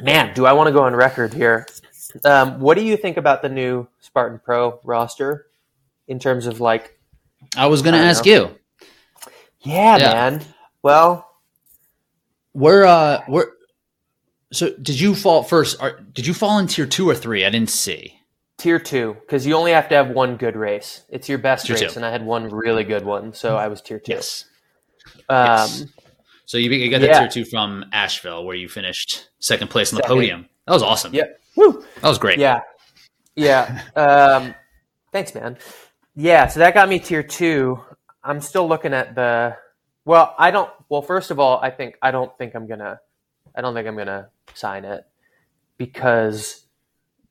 Man, 0.01 0.35
do 0.35 0.47
I 0.47 0.53
want 0.53 0.69
to 0.69 0.73
go 0.73 0.85
on 0.85 0.95
record 0.95 1.35
here? 1.35 1.67
Um, 2.25 2.61
what 2.61 2.77
do 2.77 2.83
you 2.83 2.97
think 2.97 3.17
about 3.17 3.43
the 3.43 3.49
new 3.49 3.87
Spartan 4.01 4.41
Pro 4.43 4.81
roster 4.83 5.47
in 6.09 6.19
terms 6.19 6.47
of 6.47 6.61
like? 6.61 6.99
I 7.57 7.67
was 7.67 7.83
going 7.83 7.95
to 7.95 8.01
ask 8.01 8.25
know. 8.25 8.33
you. 8.33 8.51
Yeah, 9.61 9.97
yeah, 9.99 10.13
man. 10.13 10.43
Well, 10.83 11.31
we're 12.55 12.85
uh, 12.85 13.23
we're. 13.29 13.47
So, 14.53 14.75
did 14.75 14.99
you 14.99 15.15
fall 15.15 15.43
first? 15.43 15.81
Are, 15.81 16.01
did 16.01 16.27
you 16.27 16.35
fall 16.35 16.59
in 16.59 16.67
tier 16.67 16.87
two 16.87 17.09
or 17.09 17.15
three? 17.15 17.45
I 17.45 17.51
didn't 17.51 17.71
see. 17.71 18.17
Tier 18.57 18.79
two, 18.79 19.17
because 19.21 19.47
you 19.47 19.55
only 19.55 19.73
have 19.73 19.89
to 19.89 19.95
have 19.95 20.11
one 20.11 20.37
good 20.37 20.57
race. 20.57 21.03
It's 21.09 21.29
your 21.29 21.39
best 21.39 21.67
tier 21.67 21.77
race, 21.77 21.93
two. 21.93 21.99
and 21.99 22.05
I 22.05 22.11
had 22.11 22.25
one 22.25 22.49
really 22.49 22.85
good 22.85 23.05
one, 23.05 23.33
so 23.33 23.57
I 23.57 23.69
was 23.69 23.81
tier 23.81 23.99
two. 23.99 24.13
Yes. 24.13 24.45
Um, 25.29 25.47
yes. 25.47 25.85
So 26.51 26.59
you, 26.59 26.69
you 26.69 26.91
got 26.91 27.01
the 27.01 27.07
yeah. 27.07 27.21
tier 27.21 27.29
two 27.29 27.45
from 27.45 27.85
Asheville, 27.93 28.45
where 28.45 28.57
you 28.57 28.69
finished 28.69 29.31
second 29.39 29.71
place 29.71 29.93
on 29.93 29.99
the 29.99 30.03
second. 30.03 30.17
podium. 30.17 30.49
That 30.67 30.73
was 30.73 30.83
awesome. 30.83 31.15
Yeah. 31.15 31.27
Woo. 31.55 31.85
That 32.03 32.09
was 32.09 32.19
great. 32.19 32.41
Yeah. 32.41 32.63
Yeah. 33.37 33.83
um, 33.95 34.57
thanks, 35.13 35.33
man. 35.33 35.59
Yeah. 36.17 36.49
So 36.49 36.59
that 36.59 36.75
got 36.75 36.89
me 36.89 36.99
tier 36.99 37.23
two. 37.23 37.79
I'm 38.25 38.41
still 38.41 38.67
looking 38.69 38.93
at 38.93 39.15
the. 39.15 39.59
Well, 40.05 40.35
I 40.41 40.51
don't. 40.51 40.69
Well, 40.89 41.03
first 41.03 41.31
of 41.31 41.39
all, 41.39 41.61
I 41.63 41.71
think 41.71 41.97
I 42.03 42.11
don't 42.11 42.37
think 42.37 42.57
I'm 42.57 42.67
gonna. 42.67 42.99
I 43.55 43.61
don't 43.61 43.73
think 43.73 43.87
I'm 43.87 43.97
gonna 43.97 44.31
sign 44.55 44.85
it 44.85 45.05
because, 45.79 46.65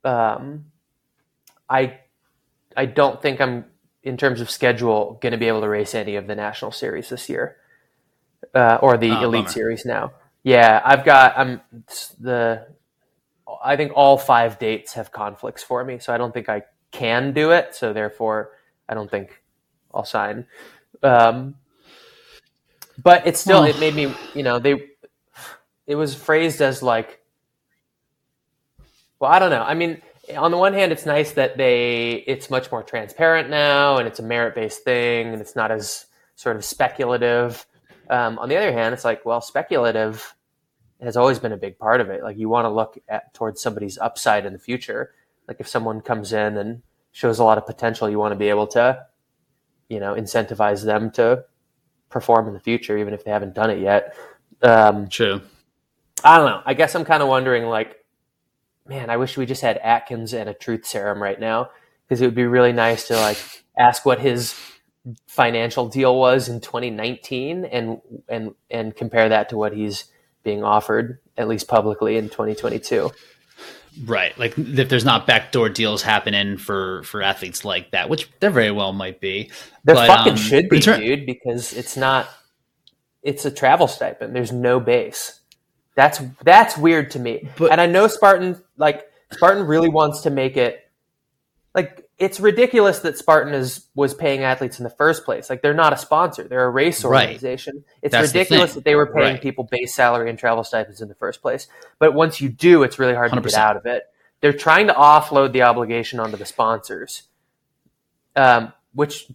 um, 0.05 0.67
I, 1.69 1.99
I 2.77 2.85
don't 2.85 3.21
think 3.21 3.41
I'm 3.41 3.65
in 4.01 4.15
terms 4.15 4.39
of 4.39 4.49
schedule 4.49 5.19
going 5.21 5.33
to 5.33 5.37
be 5.37 5.49
able 5.49 5.59
to 5.59 5.67
race 5.67 5.93
any 5.93 6.15
of 6.15 6.25
the 6.25 6.35
national 6.35 6.71
series 6.71 7.09
this 7.09 7.27
year 7.27 7.57
uh, 8.53 8.79
or 8.81 8.97
the 8.97 9.11
oh, 9.11 9.23
Elite 9.23 9.45
bummer. 9.45 9.49
Series 9.49 9.85
now. 9.85 10.13
Yeah, 10.43 10.81
I've 10.83 11.05
got 11.05 11.37
I'm 11.37 11.61
the 12.19 12.67
I 13.63 13.75
think 13.75 13.93
all 13.95 14.17
five 14.17 14.59
dates 14.59 14.93
have 14.93 15.11
conflicts 15.11 15.63
for 15.63 15.83
me, 15.83 15.99
so 15.99 16.13
I 16.13 16.17
don't 16.17 16.33
think 16.33 16.49
I 16.49 16.63
can 16.91 17.33
do 17.33 17.51
it. 17.51 17.75
So 17.75 17.93
therefore, 17.93 18.51
I 18.87 18.93
don't 18.93 19.09
think 19.09 19.41
I'll 19.93 20.05
sign. 20.05 20.45
Um, 21.03 21.55
but 23.01 23.25
it's 23.27 23.39
still 23.39 23.63
it 23.63 23.79
made 23.79 23.95
me 23.95 24.13
you 24.33 24.43
know 24.43 24.59
they 24.59 24.89
it 25.87 25.95
was 25.95 26.15
phrased 26.15 26.61
as 26.61 26.83
like 26.83 27.19
well 29.19 29.31
I 29.31 29.39
don't 29.39 29.51
know 29.51 29.63
I 29.63 29.73
mean 29.73 30.01
on 30.35 30.51
the 30.51 30.57
one 30.57 30.73
hand 30.73 30.91
it's 30.91 31.05
nice 31.05 31.31
that 31.33 31.57
they 31.57 32.23
it's 32.27 32.49
much 32.49 32.71
more 32.71 32.83
transparent 32.83 33.49
now 33.49 33.97
and 33.97 34.07
it's 34.07 34.19
a 34.19 34.23
merit 34.23 34.55
based 34.55 34.83
thing 34.83 35.33
and 35.33 35.41
it's 35.41 35.55
not 35.55 35.71
as 35.71 36.05
sort 36.35 36.55
of 36.55 36.65
speculative 36.65 37.65
um, 38.09 38.39
on 38.39 38.49
the 38.49 38.57
other 38.57 38.71
hand, 38.71 38.93
it's 38.93 39.05
like, 39.05 39.25
well, 39.25 39.41
speculative 39.41 40.35
has 41.01 41.15
always 41.15 41.39
been 41.39 41.53
a 41.53 41.57
big 41.57 41.77
part 41.77 42.01
of 42.01 42.09
it. 42.09 42.23
Like 42.23 42.37
you 42.37 42.49
want 42.49 42.65
to 42.65 42.69
look 42.69 42.97
at 43.07 43.33
towards 43.33 43.61
somebody's 43.61 43.97
upside 43.97 44.45
in 44.45 44.53
the 44.53 44.59
future. 44.59 45.13
Like 45.47 45.57
if 45.59 45.67
someone 45.67 46.01
comes 46.01 46.33
in 46.33 46.57
and 46.57 46.81
shows 47.11 47.39
a 47.39 47.43
lot 47.43 47.57
of 47.57 47.65
potential, 47.65 48.09
you 48.09 48.19
want 48.19 48.33
to 48.33 48.37
be 48.37 48.49
able 48.49 48.67
to, 48.67 49.05
you 49.87 49.99
know, 49.99 50.13
incentivize 50.13 50.83
them 50.83 51.11
to 51.11 51.45
perform 52.09 52.47
in 52.47 52.53
the 52.53 52.59
future, 52.59 52.97
even 52.97 53.13
if 53.13 53.23
they 53.23 53.31
haven't 53.31 53.55
done 53.55 53.69
it 53.69 53.79
yet. 53.79 54.15
Um, 54.61 55.07
True. 55.07 55.41
I 56.23 56.37
don't 56.37 56.47
know. 56.47 56.61
I 56.65 56.73
guess 56.73 56.95
I'm 56.95 57.05
kind 57.05 57.23
of 57.23 57.29
wondering, 57.29 57.65
like, 57.65 58.03
man, 58.85 59.09
I 59.09 59.17
wish 59.17 59.37
we 59.37 59.45
just 59.45 59.61
had 59.61 59.77
Atkins 59.77 60.33
and 60.33 60.49
a 60.49 60.53
truth 60.53 60.85
serum 60.85 61.23
right 61.23 61.39
now 61.39 61.69
because 62.03 62.21
it 62.21 62.25
would 62.25 62.35
be 62.35 62.45
really 62.45 62.73
nice 62.73 63.07
to 63.07 63.15
like 63.15 63.37
ask 63.77 64.05
what 64.05 64.19
his 64.19 64.53
financial 65.27 65.87
deal 65.87 66.17
was 66.17 66.49
in 66.49 66.59
2019 66.59 67.65
and 67.65 68.01
and 68.27 68.53
and 68.69 68.95
compare 68.95 69.29
that 69.29 69.49
to 69.49 69.57
what 69.57 69.73
he's 69.73 70.05
being 70.43 70.63
offered 70.63 71.19
at 71.37 71.47
least 71.47 71.67
publicly 71.67 72.17
in 72.17 72.25
2022 72.25 73.11
right. 74.05 74.37
Like 74.37 74.57
if 74.57 74.89
there's 74.89 75.05
not 75.05 75.27
backdoor 75.27 75.69
deals 75.69 76.01
happening 76.01 76.57
for 76.57 77.03
for 77.03 77.21
athletes 77.21 77.65
like 77.65 77.91
that 77.91 78.09
which 78.09 78.29
there 78.39 78.49
very 78.49 78.71
well 78.71 78.93
might 78.93 79.19
be 79.19 79.51
there 79.83 79.95
but, 79.95 80.07
fucking 80.07 80.33
um, 80.33 80.37
should 80.37 80.69
be 80.69 80.79
dude 80.79 81.25
because 81.25 81.73
it's 81.73 81.97
not 81.97 82.27
it's 83.21 83.45
a 83.45 83.51
travel 83.51 83.87
stipend. 83.87 84.35
There's 84.35 84.51
no 84.51 84.79
base. 84.79 85.39
That's 85.95 86.21
that's 86.43 86.77
weird 86.77 87.11
to 87.11 87.19
me. 87.19 87.49
But, 87.57 87.71
and 87.71 87.81
i 87.81 87.85
know 87.85 88.07
spartan 88.07 88.61
like 88.77 89.05
spartan 89.31 89.65
really 89.65 89.89
wants 89.89 90.21
to 90.21 90.29
make 90.29 90.57
it 90.57 90.89
like 91.75 92.08
it's 92.19 92.39
ridiculous 92.39 92.99
that 92.99 93.17
Spartan 93.17 93.53
is 93.53 93.87
was 93.95 94.13
paying 94.13 94.43
athletes 94.43 94.77
in 94.77 94.83
the 94.83 94.89
first 94.89 95.23
place. 95.23 95.49
Like 95.49 95.61
they're 95.61 95.73
not 95.73 95.93
a 95.93 95.97
sponsor; 95.97 96.43
they're 96.43 96.65
a 96.65 96.69
race 96.69 97.03
organization. 97.05 97.75
Right. 97.75 97.83
It's 98.03 98.11
That's 98.11 98.33
ridiculous 98.33 98.73
the 98.73 98.79
that 98.79 98.83
they 98.83 98.95
were 98.95 99.07
paying 99.07 99.33
right. 99.33 99.41
people 99.41 99.63
base 99.63 99.95
salary 99.95 100.29
and 100.29 100.37
travel 100.37 100.65
stipends 100.65 101.01
in 101.01 101.07
the 101.07 101.15
first 101.15 101.41
place. 101.41 101.67
But 101.97 102.13
once 102.13 102.41
you 102.41 102.49
do, 102.49 102.83
it's 102.83 102.99
really 102.99 103.15
hard 103.15 103.31
100%. 103.31 103.35
to 103.35 103.41
get 103.41 103.53
out 103.53 103.77
of 103.77 103.85
it. 103.85 104.03
They're 104.41 104.53
trying 104.53 104.87
to 104.87 104.93
offload 104.93 105.53
the 105.53 105.61
obligation 105.63 106.19
onto 106.19 106.35
the 106.35 106.45
sponsors, 106.45 107.23
um, 108.35 108.73
which 108.93 109.31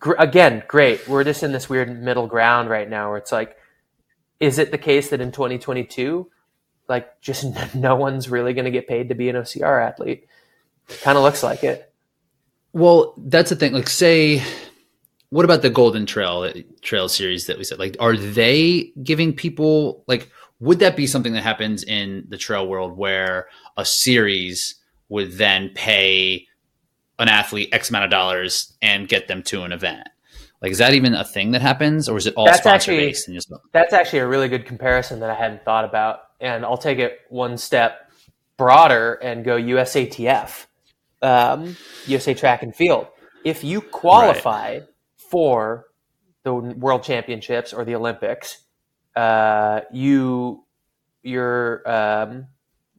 gr- 0.00 0.14
again, 0.18 0.64
great. 0.66 1.08
We're 1.08 1.24
just 1.24 1.44
in 1.44 1.52
this 1.52 1.68
weird 1.68 2.02
middle 2.02 2.26
ground 2.26 2.68
right 2.68 2.88
now, 2.88 3.10
where 3.10 3.18
it's 3.18 3.32
like, 3.32 3.56
is 4.40 4.58
it 4.58 4.72
the 4.72 4.78
case 4.78 5.10
that 5.10 5.20
in 5.20 5.30
2022, 5.30 6.28
like 6.88 7.20
just 7.20 7.46
no 7.76 7.94
one's 7.94 8.28
really 8.28 8.54
going 8.54 8.64
to 8.64 8.72
get 8.72 8.88
paid 8.88 9.10
to 9.10 9.14
be 9.14 9.28
an 9.28 9.36
OCR 9.36 9.86
athlete? 9.86 10.26
Kind 11.02 11.16
of 11.16 11.22
looks 11.22 11.44
like 11.44 11.62
it. 11.62 11.92
Well, 12.74 13.14
that's 13.16 13.50
the 13.50 13.56
thing. 13.56 13.72
Like, 13.72 13.88
say, 13.88 14.42
what 15.30 15.44
about 15.44 15.62
the 15.62 15.70
Golden 15.70 16.06
Trail 16.06 16.42
uh, 16.42 16.60
Trail 16.82 17.08
series 17.08 17.46
that 17.46 17.56
we 17.56 17.64
said? 17.64 17.78
Like, 17.78 17.96
are 18.00 18.16
they 18.16 18.92
giving 19.02 19.32
people 19.32 20.04
like? 20.06 20.30
Would 20.60 20.80
that 20.80 20.96
be 20.96 21.06
something 21.06 21.32
that 21.34 21.42
happens 21.42 21.84
in 21.84 22.24
the 22.28 22.36
trail 22.36 22.66
world 22.66 22.96
where 22.96 23.48
a 23.76 23.84
series 23.84 24.76
would 25.08 25.32
then 25.32 25.70
pay 25.74 26.46
an 27.18 27.28
athlete 27.28 27.68
X 27.72 27.90
amount 27.90 28.04
of 28.06 28.10
dollars 28.10 28.72
and 28.82 29.08
get 29.08 29.28
them 29.28 29.42
to 29.44 29.62
an 29.62 29.72
event? 29.72 30.08
Like, 30.60 30.72
is 30.72 30.78
that 30.78 30.94
even 30.94 31.14
a 31.14 31.24
thing 31.24 31.52
that 31.52 31.60
happens, 31.62 32.08
or 32.08 32.16
is 32.16 32.26
it 32.26 32.34
all 32.36 32.46
That's 32.46 32.58
sponsor 32.58 32.92
actually- 32.92 33.06
based? 33.06 33.28
And 33.28 33.36
just 33.36 33.52
That's 33.72 33.92
actually 33.92 34.20
a 34.20 34.26
really 34.26 34.48
good 34.48 34.66
comparison 34.66 35.20
that 35.20 35.30
I 35.30 35.34
hadn't 35.34 35.64
thought 35.64 35.84
about, 35.84 36.20
and 36.40 36.64
I'll 36.64 36.78
take 36.78 36.98
it 36.98 37.20
one 37.28 37.56
step 37.58 38.10
broader 38.56 39.14
and 39.14 39.44
go 39.44 39.56
USATF, 39.56 40.66
um, 41.24 41.76
USA 42.06 42.34
Track 42.34 42.62
and 42.62 42.74
Field. 42.74 43.06
If 43.44 43.64
you 43.64 43.80
qualify 43.80 44.80
for 45.16 45.86
the 46.44 46.54
World 46.54 47.02
Championships 47.02 47.72
or 47.72 47.84
the 47.84 47.94
Olympics, 47.94 48.58
uh, 49.16 49.80
you 49.92 50.64
you're 51.22 51.88
um, 51.90 52.46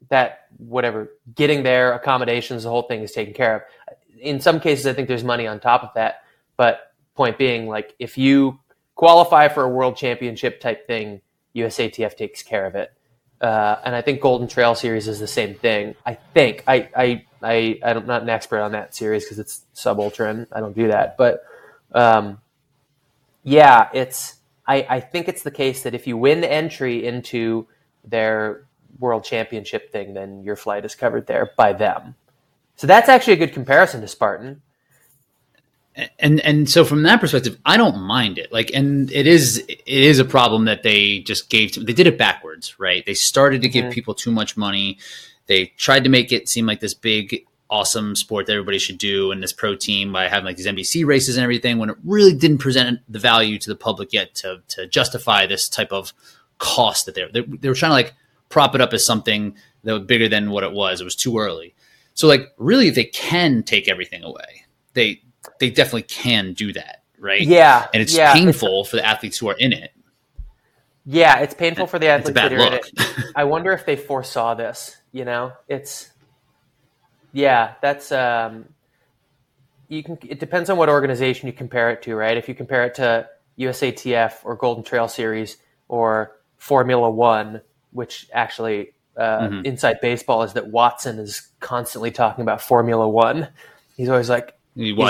that 0.10 0.48
whatever 0.58 1.12
getting 1.36 1.64
there, 1.64 1.94
accommodations, 1.94 2.64
the 2.64 2.70
whole 2.70 2.84
thing 2.84 3.02
is 3.02 3.12
taken 3.12 3.34
care 3.34 3.56
of. 3.56 3.62
In 4.20 4.40
some 4.40 4.60
cases, 4.60 4.88
I 4.88 4.94
think 4.94 5.08
there's 5.08 5.24
money 5.24 5.46
on 5.46 5.60
top 5.60 5.84
of 5.84 5.90
that, 5.96 6.24
but 6.58 6.80
point 7.16 7.38
being, 7.38 7.68
like 7.68 7.94
if 8.00 8.18
you 8.18 8.60
qualify 8.96 9.48
for 9.48 9.64
a 9.64 9.70
World 9.70 9.96
Championship 9.96 10.60
type 10.60 10.88
thing, 10.88 11.22
USATF 11.56 12.18
takes 12.18 12.42
care 12.44 12.66
of 12.66 12.76
it. 12.76 12.92
Uh, 13.42 13.76
and 13.84 13.96
I 13.96 14.02
think 14.02 14.22
Golden 14.22 14.48
Trail 14.48 14.76
Series 14.76 15.08
is 15.08 15.20
the 15.20 15.28
same 15.28 15.56
thing. 15.56 15.96
I 16.06 16.14
think 16.14 16.64
I 16.68 16.90
I, 16.96 17.26
I 17.46 17.80
I'm 17.84 18.06
not 18.06 18.24
an 18.24 18.30
expert 18.30 18.60
on 18.62 18.72
that 18.74 18.96
series 18.96 19.24
because 19.24 19.40
it's 19.40 19.62
sub 19.74 20.00
ultra 20.00 20.48
I 20.52 20.60
don't 20.60 20.76
do 20.76 20.88
that. 20.88 21.18
But 21.18 21.44
um, 21.94 22.40
yeah, 23.44 23.90
it's 23.94 24.36
I, 24.68 24.86
I 24.90 25.00
think 25.00 25.28
it's 25.28 25.44
the 25.44 25.52
case 25.52 25.84
that 25.84 25.94
if 25.94 26.08
you 26.08 26.18
win 26.18 26.42
the 26.42 26.52
entry 26.52 27.06
into 27.06 27.68
their 28.04 28.66
World 29.00 29.24
Championship 29.24 29.92
thing, 29.92 30.14
then 30.14 30.44
your 30.44 30.56
flight 30.56 30.86
is 30.86 30.96
covered 30.96 31.28
there 31.28 31.52
by 31.56 31.74
them. 31.74 32.16
So 32.76 32.88
that's 32.88 33.10
actually 33.10 33.34
a 33.34 33.38
good 33.38 33.54
comparison 33.54 34.02
to 34.02 34.08
Spartan. 34.08 34.62
and 36.20 36.42
and 36.42 36.70
so 36.70 36.84
from 36.84 37.04
that 37.04 37.22
perspective, 37.22 37.58
I 37.66 37.78
don't 37.78 38.00
mind 38.02 38.38
it. 38.38 38.52
Like, 38.52 38.72
and 38.74 39.12
it 39.12 39.28
is 39.28 39.60
it 39.68 39.82
is 39.88 40.20
a 40.20 40.26
problem 40.26 40.66
that 40.66 40.84
they 40.84 41.20
just 41.20 41.50
gave 41.50 41.72
to. 41.74 41.82
They 41.82 41.94
did 41.94 42.08
it 42.08 42.18
backwards, 42.18 42.80
right? 42.80 43.06
They 43.06 43.14
started 43.14 43.62
to 43.62 43.70
give 43.70 43.86
Mhm. 43.86 43.92
people 43.92 44.14
too 44.14 44.32
much 44.32 44.58
money. 44.58 44.98
They 45.48 45.68
tried 45.78 46.04
to 46.04 46.10
make 46.10 46.32
it 46.32 46.50
seem 46.50 46.66
like 46.66 46.80
this 46.80 46.94
big, 46.94 47.46
awesome 47.70 48.16
sport 48.16 48.46
that 48.48 48.54
everybody 48.54 48.80
should 48.80 48.98
do, 48.98 49.32
and 49.32 49.42
this 49.44 49.54
pro 49.54 49.76
team 49.76 50.12
by 50.12 50.28
having 50.28 50.46
like 50.46 50.58
these 50.58 50.68
NBC 50.68 51.06
races 51.06 51.38
and 51.38 51.44
everything, 51.44 51.78
when 51.78 51.90
it 51.90 51.98
really 52.04 52.34
didn't 52.34 52.60
present 52.60 53.00
the 53.10 53.20
value 53.20 53.58
to 53.60 53.70
the 53.70 53.76
public 53.76 54.14
yet 54.14 54.34
to 54.36 54.62
to 54.70 54.88
justify 54.88 55.46
this 55.46 55.70
type 55.70 55.92
of 55.92 56.14
cost 56.58 57.06
that 57.06 57.16
they 57.16 57.26
they, 57.34 57.42
they 57.42 57.70
were 57.70 57.76
trying 57.76 57.92
to 57.92 57.96
like 57.96 58.14
prop 58.50 58.76
it 58.76 58.82
up 58.82 58.94
as 58.94 59.06
something 59.06 59.56
that 59.84 59.94
was 59.94 60.04
bigger 60.04 60.28
than 60.30 60.50
what 60.52 60.64
it 60.64 60.72
was. 60.72 61.02
It 61.02 61.06
was 61.06 61.16
too 61.16 61.38
early. 61.38 61.76
So 62.14 62.28
like 62.28 62.54
really, 62.58 62.90
they 62.90 63.04
can 63.06 63.64
take 63.64 63.88
everything 63.88 64.24
away. 64.24 64.66
They 64.94 65.22
they 65.60 65.70
definitely 65.70 66.04
can 66.04 66.54
do 66.54 66.74
that, 66.74 67.04
right? 67.20 67.42
Yeah, 67.42 67.88
And 67.94 68.02
it's 68.02 68.16
yeah, 68.16 68.34
painful 68.34 68.86
for 68.86 68.96
the 68.96 69.06
athletes 69.06 69.38
who 69.38 69.48
are 69.50 69.56
in 69.58 69.74
it. 69.74 69.92
Yeah, 71.06 71.40
it's 71.40 71.54
painful 71.54 71.88
for 71.88 72.00
the 72.00 72.08
It's 72.16 72.30
athletes 72.30 72.42
that 72.42 72.54
are 72.54 72.58
in 72.60 72.72
look. 72.72 72.88
it. 72.88 72.94
I 73.36 73.44
wonder 73.44 73.72
if 73.74 73.86
they 73.86 73.96
foresaw 73.96 74.56
this. 74.56 74.98
You 75.16 75.24
know, 75.24 75.54
it's 75.70 76.12
yeah, 77.32 77.76
that's 77.82 78.12
um, 78.12 78.66
you 79.88 80.04
can. 80.04 80.18
It 80.28 80.42
depends 80.42 80.70
on 80.70 80.78
what 80.78 80.90
organization 80.90 81.48
you 81.48 81.54
compare 81.54 81.90
it 81.92 82.02
to, 82.02 82.18
right? 82.18 82.36
If 82.36 82.50
you 82.50 82.54
compare 82.54 82.84
it 82.84 82.96
to 82.96 83.30
USATF 83.58 84.34
or 84.44 84.58
Golden 84.58 84.84
Trail 84.84 85.08
Series 85.08 85.56
or 85.88 86.36
Formula 86.58 87.10
One, 87.10 87.62
which 87.92 88.28
actually 88.34 88.92
uh, 89.16 89.48
Mhm. 89.48 89.66
inside 89.66 90.02
baseball 90.02 90.44
is 90.44 90.52
that 90.52 90.68
Watson 90.68 91.18
is 91.20 91.48
constantly 91.62 92.12
talking 92.12 92.42
about 92.42 92.62
Formula 92.62 93.08
One. 93.08 93.48
He's 93.96 94.10
always 94.10 94.30
like, 94.30 94.54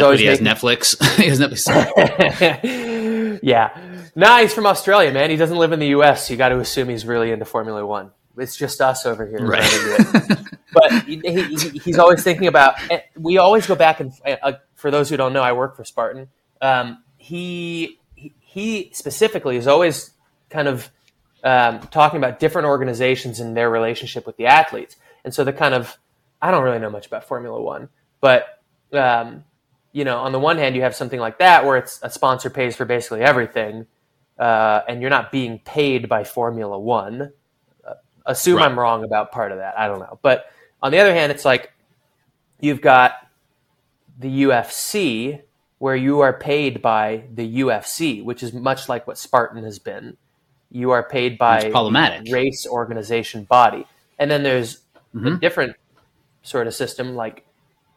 always 0.03 0.19
he 0.19 0.27
has 0.27 0.39
Netflix. 0.39 1.03
he 1.17 1.29
has 1.29 1.39
Netflix. 1.39 3.39
yeah. 3.41 3.75
Nah, 4.15 4.37
he's 4.37 4.53
from 4.53 4.67
Australia, 4.67 5.11
man. 5.11 5.31
He 5.31 5.35
doesn't 5.35 5.57
live 5.57 5.71
in 5.71 5.79
the 5.79 5.87
U.S. 5.97 6.27
So 6.27 6.33
you 6.33 6.37
got 6.37 6.49
to 6.49 6.59
assume 6.59 6.89
he's 6.89 7.07
really 7.07 7.31
into 7.31 7.45
Formula 7.45 7.83
One. 7.83 8.11
It's 8.37 8.55
just 8.55 8.81
us 8.81 9.05
over 9.05 9.25
here. 9.25 9.39
Right. 9.45 9.63
but 10.73 11.03
he, 11.05 11.19
he, 11.23 11.69
he's 11.79 11.97
always 11.97 12.23
thinking 12.23 12.47
about. 12.47 12.75
We 13.17 13.37
always 13.37 13.65
go 13.67 13.75
back 13.75 13.99
and 13.99 14.11
uh, 14.25 14.53
for 14.75 14.91
those 14.91 15.09
who 15.09 15.17
don't 15.17 15.33
know, 15.33 15.41
I 15.41 15.53
work 15.53 15.75
for 15.75 15.83
Spartan. 15.83 16.29
Um, 16.61 17.03
he 17.17 17.99
he- 18.15 18.33
he 18.39 18.89
specifically 18.93 19.57
is 19.57 19.67
always 19.67 20.11
kind 20.49 20.67
of 20.67 20.89
um, 21.43 21.79
talking 21.91 22.17
about 22.17 22.39
different 22.39 22.67
organizations 22.67 23.39
and 23.39 23.55
their 23.55 23.69
relationship 23.69 24.25
with 24.25 24.37
the 24.37 24.47
athletes. 24.47 24.95
And 25.23 25.33
so 25.33 25.43
the 25.43 25.53
kind 25.53 25.73
of 25.73 25.97
I 26.41 26.51
don't 26.51 26.63
really 26.63 26.79
know 26.79 26.89
much 26.89 27.07
about 27.07 27.23
Formula 27.25 27.61
One, 27.61 27.89
but 28.21 28.61
um, 28.93 29.43
you 29.91 30.03
know, 30.03 30.17
on 30.19 30.31
the 30.31 30.39
one 30.39 30.57
hand, 30.57 30.75
you 30.75 30.81
have 30.83 30.95
something 30.95 31.19
like 31.19 31.39
that 31.39 31.65
where 31.65 31.77
it's 31.77 31.99
a 32.03 32.09
sponsor 32.09 32.49
pays 32.49 32.75
for 32.75 32.85
basically 32.85 33.21
everything, 33.21 33.87
uh, 34.37 34.81
and 34.87 35.01
you're 35.01 35.09
not 35.09 35.31
being 35.31 35.59
paid 35.59 36.07
by 36.09 36.23
Formula 36.23 36.77
One. 36.77 37.31
Assume 38.25 38.57
Right. 38.57 38.65
I'm 38.65 38.77
wrong 38.79 39.03
about 39.03 39.31
part 39.31 39.51
of 39.51 39.59
that. 39.59 39.77
I 39.79 39.87
don't 39.87 39.99
know, 39.99 40.19
but 40.21 40.51
on 40.81 40.91
the 40.91 40.99
other 40.99 41.13
hand, 41.13 41.31
it's 41.31 41.45
like 41.45 41.71
you've 42.59 42.81
got 42.81 43.13
the 44.19 44.43
UFC 44.43 45.41
where 45.77 45.95
you 45.95 46.21
are 46.21 46.33
paid 46.33 46.81
by 46.81 47.23
the 47.33 47.59
UFC, 47.61 48.23
which 48.23 48.41
is 48.41 48.53
much 48.53 48.87
like 48.89 49.05
what 49.07 49.17
Spartan 49.17 49.63
has 49.63 49.77
been. 49.77 50.17
You 50.71 50.91
are 50.91 51.03
paid 51.03 51.37
by 51.37 51.59
It's 51.59 51.71
problematic. 51.71 52.33
race 52.33 52.65
organization 52.65 53.43
body, 53.43 53.85
and 54.17 54.31
then 54.31 54.41
there's 54.43 54.79
a 55.13 55.17
Mhm. 55.17 55.39
different 55.39 55.75
sort 56.43 56.67
of 56.67 56.73
system 56.73 57.15
like 57.15 57.45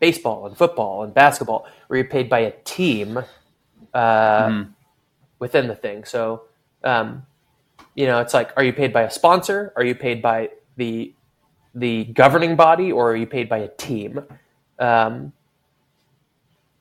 baseball 0.01 0.47
and 0.47 0.57
football 0.57 1.03
and 1.03 1.15
basketball, 1.15 1.67
where 1.87 1.99
you're 1.99 2.09
paid 2.09 2.29
by 2.29 2.41
a 2.41 2.51
team 2.51 3.25
uh, 3.95 4.47
Mhm. 4.49 4.69
within 5.39 5.67
the 5.69 5.75
thing. 5.75 6.05
So, 6.05 6.43
um, 6.85 7.25
you 7.99 8.07
know, 8.07 8.21
it's 8.21 8.33
like, 8.33 8.53
are 8.57 8.63
you 8.63 8.73
paid 8.73 8.93
by 8.93 9.03
a 9.03 9.11
sponsor? 9.11 9.73
Are 9.75 9.85
you 9.85 9.97
paid 9.97 10.23
by 10.23 10.51
the 10.77 11.13
the 11.75 12.05
governing 12.05 12.55
body, 12.55 12.93
or 12.93 13.11
are 13.11 13.17
you 13.17 13.27
paid 13.27 13.49
by 13.49 13.59
a 13.59 13.67
team? 13.67 14.23
Um, 14.79 15.33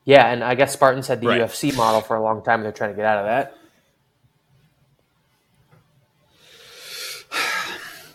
yeah, 0.06 0.28
and 0.32 0.44
I 0.44 0.54
guess 0.54 0.74
Spartans 0.74 1.08
had 1.08 1.20
the 1.22 1.28
Right. 1.28 1.42
UFC 1.42 1.76
model 1.76 2.02
for 2.02 2.16
a 2.16 2.22
long 2.22 2.44
time, 2.44 2.60
and 2.60 2.66
they're 2.66 2.72
trying 2.72 2.92
to 2.92 2.96
get 2.96 3.06
out 3.06 3.18
of 3.18 3.26
that. 3.26 3.58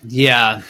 Yeah, 0.05 0.63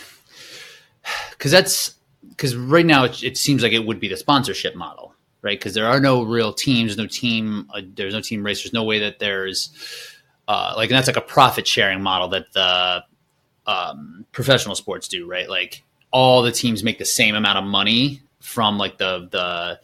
because 1.33 1.51
that's 1.51 1.97
because 2.30 2.57
right 2.57 2.87
now 2.87 3.05
it, 3.05 3.22
it 3.22 3.37
seems 3.37 3.62
like 3.62 3.72
it 3.72 3.85
would 3.85 4.01
be 4.01 4.09
the 4.09 4.16
sponsorship 4.16 4.74
model, 4.74 5.14
right? 5.43 5.59
Because 5.59 5.74
there 5.74 5.87
are 5.87 6.01
no 6.01 6.22
real 6.22 6.55
teams, 6.55 6.97
no 6.97 7.07
team, 7.07 7.68
uh, 7.74 7.83
there's 7.95 8.14
no 8.14 8.22
team 8.22 8.43
race. 8.43 8.62
There's 8.62 8.72
no 8.72 8.85
way 8.85 9.01
that 9.01 9.18
there's 9.18 9.70
uh, 10.49 10.74
like, 10.76 10.90
and 10.90 10.97
that's 10.97 11.07
like 11.07 11.16
a 11.16 11.20
profit 11.20 11.66
sharing 11.66 12.03
model 12.03 12.28
that 12.28 12.53
the 12.53 13.05
um, 13.66 14.26
professional 14.32 14.74
sports 14.74 15.09
do, 15.09 15.26
right? 15.28 15.49
Like 15.49 15.82
all 16.11 16.43
the 16.43 16.53
teams 16.53 16.82
make 16.82 16.99
the 16.99 17.05
same 17.05 17.34
amount 17.34 17.59
of 17.59 17.64
money 17.64 18.22
from 18.40 18.76
like 18.78 18.99
the 18.99 19.28
the 19.30 19.80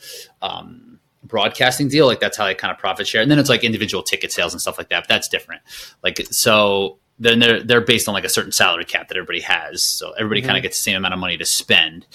um, 0.47 0.99
broadcasting 1.23 1.89
deal. 1.89 2.07
Like 2.07 2.21
that's 2.21 2.37
how 2.37 2.45
they 2.47 2.55
kind 2.55 2.73
of 2.73 2.79
profit 2.79 3.07
share, 3.07 3.23
and 3.23 3.31
then 3.31 3.39
it's 3.39 3.49
like 3.49 3.65
individual 3.65 4.03
ticket 4.03 4.33
sales 4.33 4.53
and 4.53 4.61
stuff 4.61 4.79
like 4.79 4.89
that. 4.91 5.03
But 5.05 5.09
that's 5.09 5.29
different. 5.29 5.63
Like 6.03 6.21
so, 6.31 6.99
then 7.19 7.39
they're 7.39 7.63
they're 7.63 7.81
based 7.81 8.09
on 8.09 8.15
like 8.15 8.25
a 8.25 8.29
certain 8.29 8.53
salary 8.53 8.85
cap 8.85 9.09
that 9.09 9.17
everybody 9.17 9.41
has. 9.41 9.83
So 9.83 10.13
everybody 10.13 10.43
kind 10.43 10.55
Mhm. 10.55 10.59
of 10.59 10.63
gets 10.65 10.79
the 10.79 10.83
same 10.83 10.97
amount 10.97 11.15
of 11.15 11.21
money 11.21 11.37
to 11.37 11.45
spend. 11.45 12.07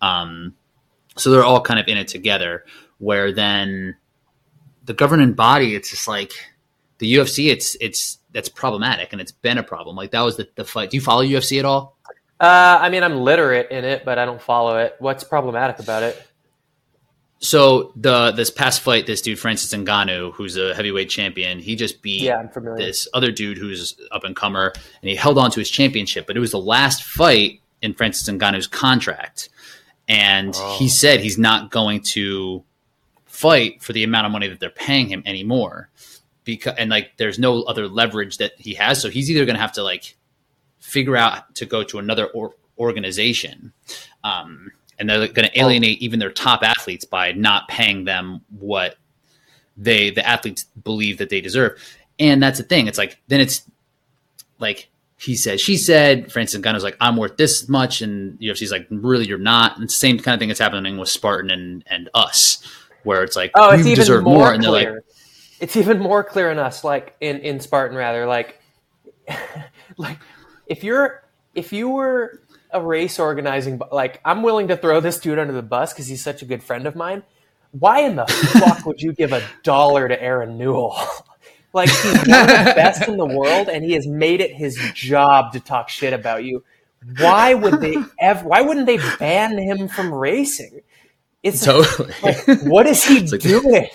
Um, 0.00 0.54
so 1.16 1.30
they're 1.30 1.44
all 1.44 1.60
kind 1.60 1.80
of 1.80 1.88
in 1.88 1.96
it 1.98 2.06
together. 2.08 2.64
Where 2.98 3.32
then 3.32 3.96
the 4.84 4.94
governing 4.94 5.32
body, 5.32 5.74
it's 5.74 5.90
just 5.90 6.06
like 6.08 6.32
the 6.98 7.14
UFC. 7.14 7.50
It's 7.50 7.76
it's 7.80 8.18
that's 8.32 8.48
problematic, 8.48 9.12
and 9.12 9.20
it's 9.20 9.32
been 9.32 9.58
a 9.58 9.62
problem. 9.62 9.96
Like 9.96 10.10
that 10.12 10.20
was 10.22 10.36
the, 10.36 10.48
the 10.54 10.64
fight. 10.64 10.90
Do 10.90 10.96
you 10.96 11.00
follow 11.00 11.22
UFC 11.22 11.58
at 11.58 11.64
all? 11.64 11.96
Uh, 12.40 12.78
I 12.80 12.88
mean, 12.88 13.02
I'm 13.02 13.16
literate 13.16 13.70
in 13.70 13.84
it, 13.84 14.04
but 14.04 14.18
I 14.18 14.24
don't 14.24 14.40
follow 14.40 14.78
it. 14.78 14.94
What's 15.00 15.24
problematic 15.24 15.78
about 15.80 16.02
it? 16.04 16.22
So 17.40 17.92
the 17.94 18.32
this 18.32 18.50
past 18.50 18.80
fight, 18.80 19.06
this 19.06 19.22
dude 19.22 19.38
Francis 19.38 19.72
Ngannou, 19.72 20.32
who's 20.34 20.56
a 20.56 20.74
heavyweight 20.74 21.08
champion, 21.08 21.60
he 21.60 21.76
just 21.76 22.02
beat 22.02 22.22
Yeah, 22.22 22.36
I'm 22.38 22.48
familiar. 22.48 22.84
this 22.84 23.06
other 23.14 23.30
dude 23.30 23.58
who's 23.58 23.96
up 24.10 24.24
and 24.24 24.34
comer, 24.34 24.72
and 24.74 25.08
he 25.08 25.14
held 25.14 25.38
on 25.38 25.50
to 25.52 25.60
his 25.60 25.70
championship. 25.70 26.26
But 26.26 26.36
it 26.36 26.40
was 26.40 26.50
the 26.50 26.58
last 26.60 27.04
fight 27.04 27.60
in 27.80 27.94
Francis 27.94 28.28
Ngannou's 28.28 28.66
contract, 28.66 29.50
and 30.08 30.52
Oh. 30.58 30.76
he 30.78 30.88
said 30.88 31.20
he's 31.20 31.38
not 31.38 31.70
going 31.70 32.00
to 32.14 32.64
fight 33.26 33.82
for 33.84 33.92
the 33.92 34.02
amount 34.02 34.26
of 34.26 34.32
money 34.32 34.48
that 34.48 34.58
they're 34.58 34.68
paying 34.70 35.06
him 35.06 35.22
anymore. 35.24 35.90
Because 36.48 36.74
and 36.78 36.88
like 36.88 37.12
there's 37.18 37.38
no 37.38 37.62
other 37.64 37.86
leverage 37.88 38.38
that 38.38 38.52
he 38.58 38.72
has, 38.74 39.02
so 39.02 39.10
he's 39.10 39.30
either 39.30 39.44
going 39.44 39.56
to 39.56 39.60
have 39.60 39.72
to 39.72 39.82
like 39.82 40.16
figure 40.80 41.14
out 41.14 41.54
to 41.56 41.66
go 41.66 41.82
to 41.84 41.98
another 41.98 42.26
or- 42.28 42.54
organization. 42.78 43.74
Um, 44.24 44.72
and 44.98 45.10
they're 45.10 45.28
going 45.28 45.46
to 45.46 45.60
alienate 45.60 46.00
even 46.00 46.18
their 46.18 46.30
top 46.32 46.62
athletes 46.62 47.04
by 47.04 47.32
not 47.32 47.68
paying 47.68 48.04
them 48.04 48.40
what 48.58 48.96
they 49.76 50.08
the 50.08 50.26
athletes 50.26 50.64
believe 50.82 51.18
that 51.18 51.28
they 51.28 51.42
deserve. 51.42 51.78
And 52.18 52.42
that's 52.42 52.56
the 52.58 52.64
thing. 52.64 52.86
It's 52.86 52.98
like 52.98 53.20
then 53.28 53.40
it's 53.40 53.68
like 54.58 54.88
he 55.18 55.36
said, 55.36 55.60
she 55.60 55.76
said. 55.76 56.32
For 56.32 56.38
instance, 56.38 56.64
Ngannou's 56.64 56.82
like, 56.82 56.96
I'm 57.00 57.16
worth 57.16 57.36
this 57.36 57.68
much, 57.68 58.00
and 58.00 58.40
UFC's 58.40 58.72
like, 58.72 58.86
really, 58.90 59.26
you're 59.26 59.36
not. 59.36 59.74
And 59.74 59.84
it's 59.84 59.94
the 59.94 59.98
same 59.98 60.18
kind 60.18 60.34
of 60.34 60.38
thing 60.38 60.48
that's 60.48 60.60
happening 60.60 60.96
with 60.96 61.10
Spartan 61.10 61.50
and 61.50 61.84
and 61.86 62.08
us, 62.14 62.64
where 63.02 63.22
it's 63.22 63.36
like, 63.36 63.50
Oh, 63.54 63.70
it's 63.70 63.84
you 63.84 63.92
even 63.92 64.00
deserve 64.00 64.24
more, 64.24 64.38
more, 64.38 64.52
and 64.54 64.62
they're 64.62 64.70
clear. 64.70 64.94
like, 64.94 65.04
it's 65.60 65.76
even 65.76 65.98
more 65.98 66.22
clear 66.24 66.50
in 66.50 66.58
us, 66.58 66.84
like 66.84 67.16
in 67.20 67.40
in 67.40 67.60
Spartan, 67.60 67.96
rather 67.96 68.26
like 68.26 68.60
like 69.96 70.18
if 70.66 70.84
you're 70.84 71.22
if 71.54 71.72
you 71.72 71.88
were 71.88 72.40
a 72.70 72.82
race 72.82 73.18
organizing, 73.18 73.80
like 73.90 74.20
I'm 74.24 74.42
willing 74.42 74.68
to 74.68 74.76
throw 74.76 75.00
this 75.00 75.18
dude 75.18 75.38
under 75.38 75.52
the 75.52 75.62
bus 75.62 75.92
because 75.92 76.06
he's 76.06 76.22
such 76.22 76.42
a 76.42 76.44
good 76.44 76.62
friend 76.62 76.86
of 76.86 76.94
mine. 76.94 77.22
Why 77.72 78.00
in 78.00 78.16
the 78.16 78.26
fuck 78.60 78.86
would 78.86 79.02
you 79.02 79.12
give 79.12 79.32
a 79.32 79.42
dollar 79.62 80.08
to 80.08 80.22
Aaron 80.22 80.58
Newell? 80.58 80.96
like 81.72 81.90
he's 81.90 82.04
one 82.26 82.40
of 82.40 82.46
the 82.46 82.72
best 82.76 83.08
in 83.08 83.16
the 83.16 83.26
world, 83.26 83.68
and 83.68 83.84
he 83.84 83.92
has 83.92 84.06
made 84.06 84.40
it 84.40 84.52
his 84.52 84.78
job 84.94 85.52
to 85.52 85.60
talk 85.60 85.88
shit 85.88 86.12
about 86.12 86.44
you. 86.44 86.64
Why 87.18 87.54
would 87.54 87.80
they 87.80 87.96
ever? 88.20 88.48
Why 88.48 88.60
wouldn't 88.62 88.86
they 88.86 88.98
ban 89.18 89.56
him 89.58 89.88
from 89.88 90.12
racing? 90.12 90.80
It's 91.42 91.64
totally. 91.64 92.12
like, 92.22 92.62
what 92.62 92.86
is 92.86 93.04
he 93.04 93.20
like- 93.20 93.40
doing? 93.40 93.88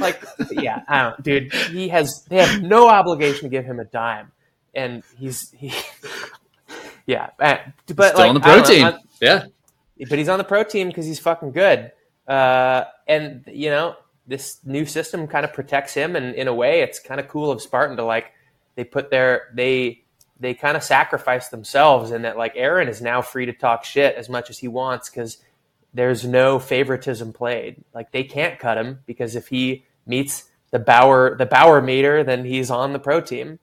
Like, 0.00 0.22
yeah, 0.50 0.82
I 0.88 1.02
don't, 1.02 1.22
dude. 1.22 1.52
He 1.52 1.88
has. 1.88 2.24
They 2.28 2.36
have 2.36 2.62
no 2.62 2.88
obligation 2.88 3.42
to 3.42 3.48
give 3.48 3.64
him 3.64 3.80
a 3.80 3.84
dime, 3.84 4.32
and 4.74 5.02
he's 5.18 5.50
he. 5.52 5.72
Yeah, 7.06 7.30
but 7.38 7.72
Still 7.88 7.96
like, 7.98 8.28
on 8.28 8.34
the 8.36 8.40
I 8.44 8.56
don't 8.56 8.68
know, 8.80 8.92
protein. 8.92 9.00
Yeah. 9.20 9.44
but 10.08 10.16
he's 10.16 10.28
on 10.28 10.38
the 10.38 10.44
pro 10.44 10.62
team 10.62 10.86
because 10.88 11.06
he's 11.06 11.18
fucking 11.18 11.50
good. 11.50 11.90
Uh, 12.28 12.84
and 13.08 13.42
you 13.48 13.68
know, 13.70 13.96
this 14.28 14.58
new 14.64 14.86
system 14.86 15.26
kind 15.26 15.44
of 15.44 15.52
protects 15.52 15.92
him, 15.92 16.14
and 16.14 16.36
in 16.36 16.46
a 16.46 16.54
way, 16.54 16.82
it's 16.82 17.00
kind 17.00 17.18
of 17.18 17.26
cool 17.26 17.50
of 17.50 17.60
Spartan 17.60 17.96
to 17.96 18.04
like 18.04 18.32
they 18.76 18.84
put 18.84 19.10
their 19.10 19.48
they 19.54 20.04
they 20.38 20.54
kind 20.54 20.76
of 20.76 20.84
sacrifice 20.84 21.48
themselves, 21.48 22.12
and 22.12 22.24
that 22.24 22.36
like 22.36 22.52
Aaron 22.54 22.86
is 22.86 23.02
now 23.02 23.22
free 23.22 23.46
to 23.46 23.52
talk 23.52 23.84
shit 23.84 24.14
as 24.14 24.28
much 24.28 24.48
as 24.48 24.58
he 24.58 24.68
wants 24.68 25.10
because 25.10 25.38
there's 25.92 26.24
no 26.24 26.58
favoritism 26.58 27.32
played. 27.32 27.84
Like 27.94 28.12
they 28.12 28.24
can't 28.24 28.58
cut 28.58 28.78
him 28.78 29.00
because 29.06 29.36
if 29.36 29.48
he 29.48 29.84
meets 30.06 30.50
the 30.70 30.78
Bauer 30.78 31.36
the 31.36 31.46
Bauer 31.46 31.80
meter, 31.80 32.22
then 32.24 32.44
he's 32.44 32.70
on 32.70 32.92
the 32.92 32.98
pro 32.98 33.20
team. 33.20 33.58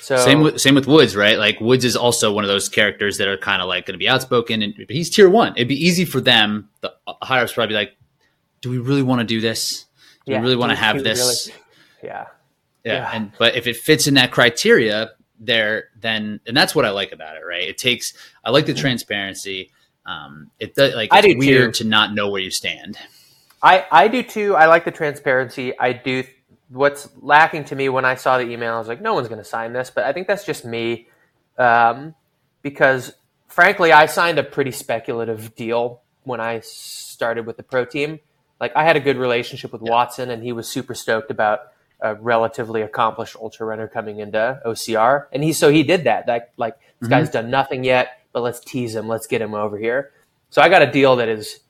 So 0.00 0.16
Same 0.16 0.40
with 0.40 0.60
same 0.60 0.74
with 0.74 0.86
Woods, 0.86 1.14
right? 1.14 1.38
Like 1.38 1.60
Woods 1.60 1.84
is 1.84 1.96
also 1.96 2.32
one 2.32 2.44
of 2.44 2.48
those 2.48 2.68
characters 2.68 3.18
that 3.18 3.28
are 3.28 3.38
kind 3.38 3.62
of 3.62 3.68
like 3.68 3.86
going 3.86 3.94
to 3.94 3.98
be 3.98 4.08
outspoken, 4.08 4.62
and 4.62 4.74
but 4.76 4.90
he's 4.90 5.10
tier 5.10 5.30
one. 5.30 5.54
It'd 5.56 5.68
be 5.68 5.86
easy 5.86 6.04
for 6.04 6.20
them. 6.20 6.68
The 6.80 6.92
uh, 7.06 7.14
higher 7.22 7.44
ups 7.44 7.52
probably 7.52 7.68
be 7.68 7.74
like, 7.74 7.96
"Do 8.60 8.70
we 8.70 8.78
really 8.78 9.02
want 9.02 9.20
to 9.20 9.24
do 9.24 9.40
this? 9.40 9.86
Do 10.26 10.32
Yeah, 10.32 10.38
we 10.38 10.44
really 10.44 10.56
want 10.56 10.70
to 10.70 10.76
have 10.76 11.02
this?" 11.02 11.50
yeah. 12.02 12.26
Yeah. 12.84 12.94
Yeah. 12.94 13.10
And 13.12 13.32
but 13.38 13.54
if 13.54 13.66
it 13.66 13.76
fits 13.76 14.06
in 14.06 14.14
that 14.14 14.32
criteria, 14.32 15.12
there 15.38 15.84
then 16.00 16.40
and 16.46 16.56
that's 16.56 16.74
what 16.74 16.84
I 16.84 16.90
like 16.90 17.12
about 17.12 17.36
it, 17.36 17.42
right? 17.46 17.68
It 17.68 17.78
takes 17.78 18.14
I 18.44 18.50
like 18.50 18.66
the 18.66 18.72
mm-hmm. 18.72 18.80
transparency. 18.80 19.70
Um, 20.04 20.50
it 20.58 20.74
does 20.74 20.94
like 20.94 21.12
I 21.12 21.18
it's 21.18 21.28
do 21.28 21.38
weird 21.38 21.74
too. 21.74 21.84
to 21.84 21.90
not 21.90 22.14
know 22.14 22.30
where 22.30 22.40
you 22.40 22.50
stand. 22.50 22.98
I, 23.62 23.86
I 23.90 24.08
do 24.08 24.22
too. 24.22 24.56
I 24.56 24.66
like 24.66 24.84
the 24.84 24.90
transparency. 24.90 25.78
I 25.78 25.92
do. 25.92 26.24
What's 26.68 27.08
lacking 27.20 27.64
to 27.66 27.76
me 27.76 27.88
when 27.88 28.04
I 28.04 28.14
saw 28.14 28.38
the 28.38 28.44
email, 28.44 28.74
I 28.74 28.78
was 28.78 28.88
like, 28.88 29.00
no 29.00 29.14
one's 29.14 29.28
going 29.28 29.38
to 29.38 29.44
sign 29.44 29.72
this. 29.72 29.90
But 29.90 30.04
I 30.04 30.12
think 30.12 30.26
that's 30.26 30.44
just 30.44 30.64
me, 30.64 31.06
um, 31.58 32.14
because 32.62 33.12
frankly, 33.46 33.92
I 33.92 34.06
signed 34.06 34.38
a 34.38 34.42
pretty 34.42 34.70
speculative 34.70 35.54
deal 35.54 36.00
when 36.24 36.40
I 36.40 36.60
started 36.60 37.46
with 37.46 37.56
the 37.56 37.62
pro 37.62 37.84
team. 37.84 38.20
Like 38.58 38.72
I 38.74 38.84
had 38.84 38.96
a 38.96 39.00
good 39.00 39.16
relationship 39.16 39.72
with 39.72 39.82
Watson, 39.82 40.30
and 40.30 40.42
he 40.42 40.52
was 40.52 40.68
super 40.68 40.94
stoked 40.94 41.30
about 41.30 41.60
a 42.00 42.14
relatively 42.16 42.82
accomplished 42.82 43.36
ultra 43.36 43.66
runner 43.66 43.86
coming 43.86 44.18
into 44.18 44.60
OCR, 44.64 45.26
and 45.32 45.44
he 45.44 45.52
so 45.52 45.70
he 45.70 45.82
did 45.82 46.04
that. 46.04 46.26
Like 46.26 46.50
like 46.56 46.76
this 47.00 47.08
guy's 47.08 47.30
done 47.30 47.50
nothing 47.50 47.84
yet, 47.84 48.21
but 48.32 48.42
let's 48.42 48.60
tease 48.60 48.94
him. 48.94 49.08
Let's 49.08 49.26
get 49.26 49.42
him 49.42 49.54
over 49.54 49.78
here. 49.78 50.12
So 50.50 50.62
I 50.62 50.68
got 50.68 50.82
a 50.82 50.90
deal 50.90 51.16
that 51.16 51.28
is 51.28 51.60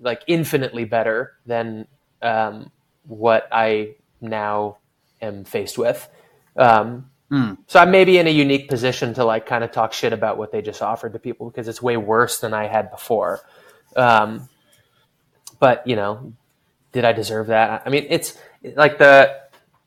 like 0.00 0.22
infinitely 0.26 0.84
better 0.84 1.34
than 1.46 1.86
um, 2.22 2.70
what 3.06 3.48
I 3.52 3.96
now 4.20 4.78
am 5.20 5.44
faced 5.44 5.78
with. 5.78 6.08
Um, 6.56 7.10
Hmm. 7.32 7.54
So 7.66 7.80
I'm 7.80 7.90
maybe 7.90 8.18
in 8.18 8.26
a 8.26 8.30
unique 8.30 8.68
position 8.68 9.14
to 9.14 9.24
like 9.24 9.46
kind 9.46 9.64
of 9.64 9.72
talk 9.72 9.94
shit 9.94 10.12
about 10.12 10.36
what 10.36 10.52
they 10.52 10.60
just 10.60 10.82
offered 10.82 11.14
to 11.14 11.18
people 11.18 11.48
because 11.48 11.66
it's 11.66 11.80
way 11.80 11.96
worse 11.96 12.40
than 12.40 12.52
I 12.52 12.66
had 12.66 12.90
before. 12.90 13.40
Um, 13.96 14.50
but 15.58 15.86
you 15.86 15.96
know, 15.96 16.34
did 16.92 17.06
I 17.06 17.14
deserve 17.14 17.46
that? 17.46 17.84
I 17.86 17.88
mean, 17.88 18.06
it's 18.10 18.36
like 18.76 18.98
the 18.98 19.34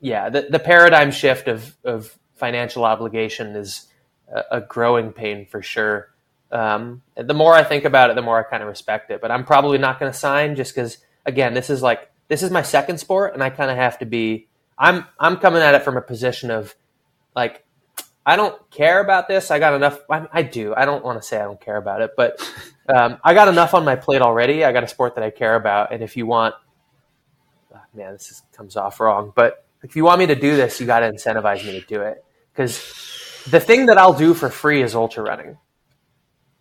yeah 0.00 0.28
the, 0.28 0.48
the 0.50 0.58
paradigm 0.58 1.12
shift 1.12 1.46
of 1.46 1.76
of 1.84 2.18
financial 2.34 2.84
obligation 2.84 3.54
is 3.54 3.86
a, 4.34 4.56
a 4.56 4.60
growing 4.60 5.12
pain 5.12 5.46
for 5.46 5.62
sure. 5.62 6.15
Um, 6.52 7.02
the 7.16 7.34
more 7.34 7.54
I 7.54 7.64
think 7.64 7.84
about 7.84 8.10
it, 8.10 8.16
the 8.16 8.22
more 8.22 8.38
I 8.38 8.48
kind 8.48 8.62
of 8.62 8.68
respect 8.68 9.10
it. 9.10 9.20
But 9.20 9.30
I'm 9.30 9.44
probably 9.44 9.78
not 9.78 9.98
going 9.98 10.12
to 10.12 10.16
sign 10.18 10.54
just 10.54 10.74
because, 10.74 10.98
again, 11.24 11.54
this 11.54 11.70
is 11.70 11.82
like 11.82 12.10
this 12.28 12.42
is 12.42 12.50
my 12.50 12.62
second 12.62 12.98
sport, 12.98 13.34
and 13.34 13.42
I 13.42 13.50
kind 13.50 13.70
of 13.70 13.76
have 13.76 13.98
to 13.98 14.06
be. 14.06 14.48
I'm 14.78 15.06
I'm 15.18 15.38
coming 15.38 15.62
at 15.62 15.74
it 15.74 15.82
from 15.82 15.96
a 15.96 16.02
position 16.02 16.50
of 16.50 16.74
like 17.34 17.64
I 18.24 18.34
don't 18.34 18.70
care 18.70 19.00
about 19.00 19.28
this. 19.28 19.50
I 19.52 19.58
got 19.60 19.74
enough. 19.74 20.00
I, 20.10 20.26
I 20.32 20.42
do. 20.42 20.74
I 20.74 20.84
don't 20.84 21.04
want 21.04 21.22
to 21.22 21.26
say 21.26 21.38
I 21.38 21.44
don't 21.44 21.60
care 21.60 21.76
about 21.76 22.02
it, 22.02 22.10
but 22.16 22.40
um, 22.88 23.18
I 23.22 23.34
got 23.34 23.48
enough 23.48 23.72
on 23.72 23.84
my 23.84 23.94
plate 23.96 24.20
already. 24.22 24.64
I 24.64 24.72
got 24.72 24.82
a 24.82 24.88
sport 24.88 25.14
that 25.14 25.24
I 25.24 25.30
care 25.30 25.54
about, 25.54 25.92
and 25.92 26.02
if 26.02 26.16
you 26.16 26.26
want, 26.26 26.54
ah, 27.72 27.82
man, 27.94 28.12
this 28.12 28.30
is, 28.30 28.42
comes 28.52 28.76
off 28.76 28.98
wrong, 28.98 29.32
but 29.34 29.64
if 29.82 29.94
you 29.94 30.04
want 30.04 30.18
me 30.18 30.26
to 30.26 30.34
do 30.34 30.56
this, 30.56 30.80
you 30.80 30.86
got 30.86 31.00
to 31.00 31.12
incentivize 31.12 31.64
me 31.64 31.80
to 31.80 31.86
do 31.86 32.00
it 32.02 32.24
because 32.52 32.78
the 33.48 33.60
thing 33.60 33.86
that 33.86 33.98
I'll 33.98 34.12
do 34.12 34.34
for 34.34 34.50
free 34.50 34.82
is 34.82 34.94
ultra 34.96 35.22
running. 35.22 35.58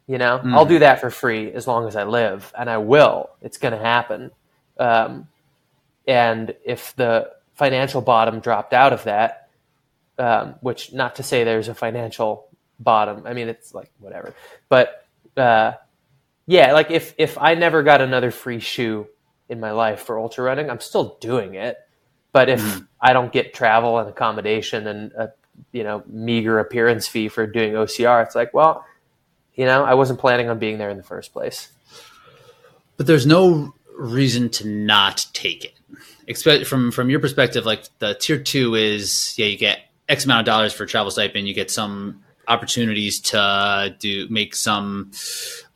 You 0.07 0.17
know, 0.19 0.39
Mm. 0.43 0.53
I'll 0.53 0.65
do 0.65 0.79
that 0.79 1.01
for 1.01 1.09
free 1.09 1.51
as 1.51 1.67
long 1.67 1.87
as 1.87 1.95
I 1.95 2.03
live, 2.03 2.53
and 2.57 2.69
I 2.69 2.77
will. 2.77 3.31
It's 3.41 3.57
going 3.57 3.73
to 3.73 3.79
happen. 3.79 4.31
Um, 4.77 5.27
and 6.07 6.53
if 6.63 6.95
the 6.95 7.31
financial 7.55 8.01
bottom 8.01 8.39
dropped 8.39 8.73
out 8.73 8.93
of 8.93 9.03
that, 9.05 9.49
um, 10.17 10.55
which 10.61 10.93
not 10.93 11.15
to 11.15 11.23
say 11.23 11.43
there's 11.43 11.67
a 11.67 11.73
financial 11.73 12.47
bottom. 12.79 13.23
I 13.25 13.33
mean, 13.33 13.47
it's 13.49 13.73
like 13.73 13.91
whatever. 13.99 14.33
But 14.69 15.05
uh, 15.35 15.73
yeah, 16.45 16.73
like 16.73 16.91
if 16.91 17.13
if 17.17 17.37
I 17.37 17.55
never 17.55 17.83
got 17.83 18.01
another 18.01 18.31
free 18.31 18.59
shoe 18.59 19.07
in 19.49 19.59
my 19.59 19.71
life 19.71 20.01
for 20.01 20.19
ultra 20.19 20.43
running, 20.43 20.69
I'm 20.69 20.79
still 20.79 21.17
doing 21.19 21.55
it. 21.55 21.77
But 22.31 22.49
if 22.49 22.81
I 23.01 23.13
don't 23.13 23.31
get 23.31 23.53
travel 23.53 23.97
and 23.99 24.09
accommodation 24.09 24.87
and 24.87 25.11
a 25.13 25.33
you 25.71 25.83
know 25.83 26.03
meager 26.07 26.59
appearance 26.59 27.07
fee 27.07 27.29
for 27.29 27.47
doing 27.47 27.73
OCR, 27.73 28.23
it's 28.23 28.35
like, 28.35 28.53
well, 28.53 28.85
you 29.55 29.65
know, 29.65 29.83
I 29.83 29.93
wasn't 29.93 30.19
planning 30.19 30.49
on 30.49 30.59
being 30.59 30.77
there 30.77 30.89
in 30.89 30.97
the 30.97 31.03
first 31.03 31.33
place. 31.33 31.69
But 32.97 33.07
there's 33.07 33.25
no 33.25 33.73
reason 33.97 34.49
to 34.49 34.67
not 34.67 35.25
take 35.33 35.65
it. 35.65 35.73
Expect 36.27 36.65
from 36.65 36.91
from 36.91 37.09
your 37.09 37.19
perspective, 37.19 37.65
like 37.65 37.83
the 37.99 38.15
tier 38.15 38.39
two 38.39 38.75
is 38.75 39.33
yeah, 39.37 39.45
you 39.45 39.57
get 39.57 39.79
X 40.09 40.25
amount 40.25 40.41
of 40.41 40.45
dollars 40.45 40.73
for 40.73 40.85
travel 40.85 41.11
stipend, 41.11 41.47
you 41.47 41.53
get 41.53 41.69
some 41.69 42.23
opportunities 42.47 43.19
to 43.19 43.95
do 43.99 44.27
make 44.29 44.55
some 44.55 45.11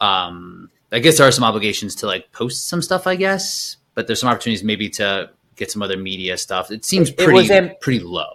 um 0.01 0.69
I 0.91 0.99
guess 0.99 1.17
there 1.17 1.27
are 1.27 1.31
some 1.31 1.43
obligations 1.43 1.95
to 1.95 2.07
like 2.07 2.31
post 2.31 2.67
some 2.67 2.81
stuff, 2.81 3.05
I 3.05 3.15
guess. 3.15 3.77
But 3.93 4.07
there's 4.07 4.21
some 4.21 4.29
opportunities 4.29 4.63
maybe 4.63 4.89
to 4.91 5.29
get 5.55 5.71
some 5.71 5.81
other 5.81 5.97
media 5.97 6.37
stuff. 6.37 6.71
It 6.71 6.83
seems 6.85 7.09
It 7.09 7.17
pretty 7.17 7.51
am- 7.51 7.71
pretty 7.81 7.99
low. 7.99 8.31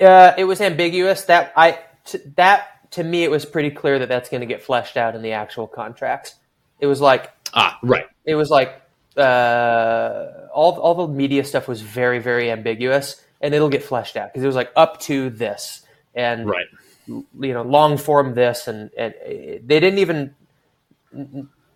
Uh, 0.00 0.32
it 0.36 0.44
was 0.44 0.60
ambiguous. 0.60 1.22
That 1.24 1.52
I 1.56 1.78
t- 2.04 2.18
that 2.36 2.68
to 2.92 3.04
me, 3.04 3.24
it 3.24 3.30
was 3.30 3.44
pretty 3.44 3.70
clear 3.70 3.98
that 3.98 4.08
that's 4.08 4.28
going 4.28 4.40
to 4.40 4.46
get 4.46 4.62
fleshed 4.62 4.96
out 4.96 5.14
in 5.14 5.22
the 5.22 5.32
actual 5.32 5.66
contracts. 5.66 6.34
It 6.80 6.86
was 6.86 7.00
like 7.00 7.30
Ah, 7.54 7.78
right. 7.82 8.06
it 8.24 8.34
was 8.34 8.50
like 8.50 8.80
uh, 9.16 10.26
all 10.54 10.78
all 10.78 11.06
the 11.06 11.12
media 11.12 11.44
stuff 11.44 11.66
was 11.68 11.80
very 11.80 12.18
very 12.18 12.50
ambiguous, 12.50 13.22
and 13.40 13.54
it'll 13.54 13.68
get 13.68 13.82
fleshed 13.82 14.16
out 14.16 14.28
because 14.32 14.42
it 14.42 14.46
was 14.46 14.56
like 14.56 14.70
up 14.76 15.00
to 15.02 15.30
this 15.30 15.82
and 16.14 16.48
Right. 16.48 16.66
you 17.06 17.24
know 17.54 17.62
long 17.62 17.96
form 17.98 18.34
this 18.34 18.68
and 18.68 18.90
and 18.96 19.14
uh, 19.14 19.28
they 19.28 19.80
didn't 19.80 19.98
even 19.98 20.34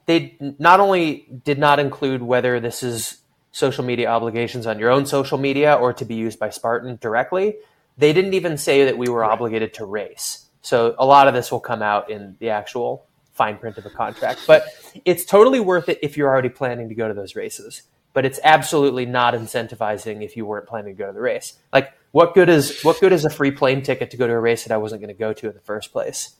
they 0.06 0.36
not 0.58 0.80
only 0.80 1.26
did 1.44 1.58
not 1.58 1.78
include 1.78 2.22
whether 2.22 2.60
this 2.60 2.82
is 2.82 3.18
social 3.50 3.84
media 3.84 4.08
obligations 4.08 4.66
on 4.66 4.78
your 4.78 4.90
own 4.90 5.06
social 5.06 5.38
media 5.38 5.74
or 5.74 5.92
to 5.92 6.04
be 6.04 6.14
used 6.14 6.38
by 6.38 6.50
Spartan 6.50 6.98
directly 7.00 7.56
they 7.98 8.12
didn't 8.12 8.34
even 8.34 8.56
say 8.56 8.84
that 8.86 8.96
we 8.96 9.08
were 9.08 9.24
obligated 9.24 9.74
to 9.74 9.84
race 9.84 10.41
so 10.62 10.94
a 10.98 11.04
lot 11.04 11.28
of 11.28 11.34
this 11.34 11.52
will 11.52 11.60
come 11.60 11.82
out 11.82 12.10
in 12.10 12.36
the 12.38 12.50
actual 12.50 13.06
fine 13.32 13.58
print 13.58 13.78
of 13.78 13.86
a 13.86 13.90
contract 13.90 14.40
but 14.46 14.64
it's 15.04 15.24
totally 15.24 15.60
worth 15.60 15.88
it 15.88 15.98
if 16.02 16.16
you're 16.16 16.28
already 16.28 16.48
planning 16.48 16.88
to 16.88 16.94
go 16.94 17.08
to 17.08 17.14
those 17.14 17.36
races 17.36 17.82
but 18.14 18.26
it's 18.26 18.38
absolutely 18.44 19.06
not 19.06 19.34
incentivizing 19.34 20.22
if 20.22 20.36
you 20.36 20.44
weren't 20.44 20.66
planning 20.66 20.94
to 20.94 20.98
go 20.98 21.06
to 21.06 21.12
the 21.12 21.20
race 21.20 21.54
like 21.72 21.92
what 22.12 22.34
good 22.34 22.48
is 22.48 22.82
what 22.82 23.00
good 23.00 23.12
is 23.12 23.24
a 23.24 23.30
free 23.30 23.50
plane 23.50 23.82
ticket 23.82 24.10
to 24.12 24.16
go 24.16 24.26
to 24.26 24.32
a 24.32 24.38
race 24.38 24.64
that 24.64 24.72
I 24.72 24.76
wasn't 24.76 25.00
going 25.00 25.12
to 25.12 25.18
go 25.18 25.32
to 25.32 25.48
in 25.48 25.54
the 25.54 25.60
first 25.60 25.92
place? 25.92 26.36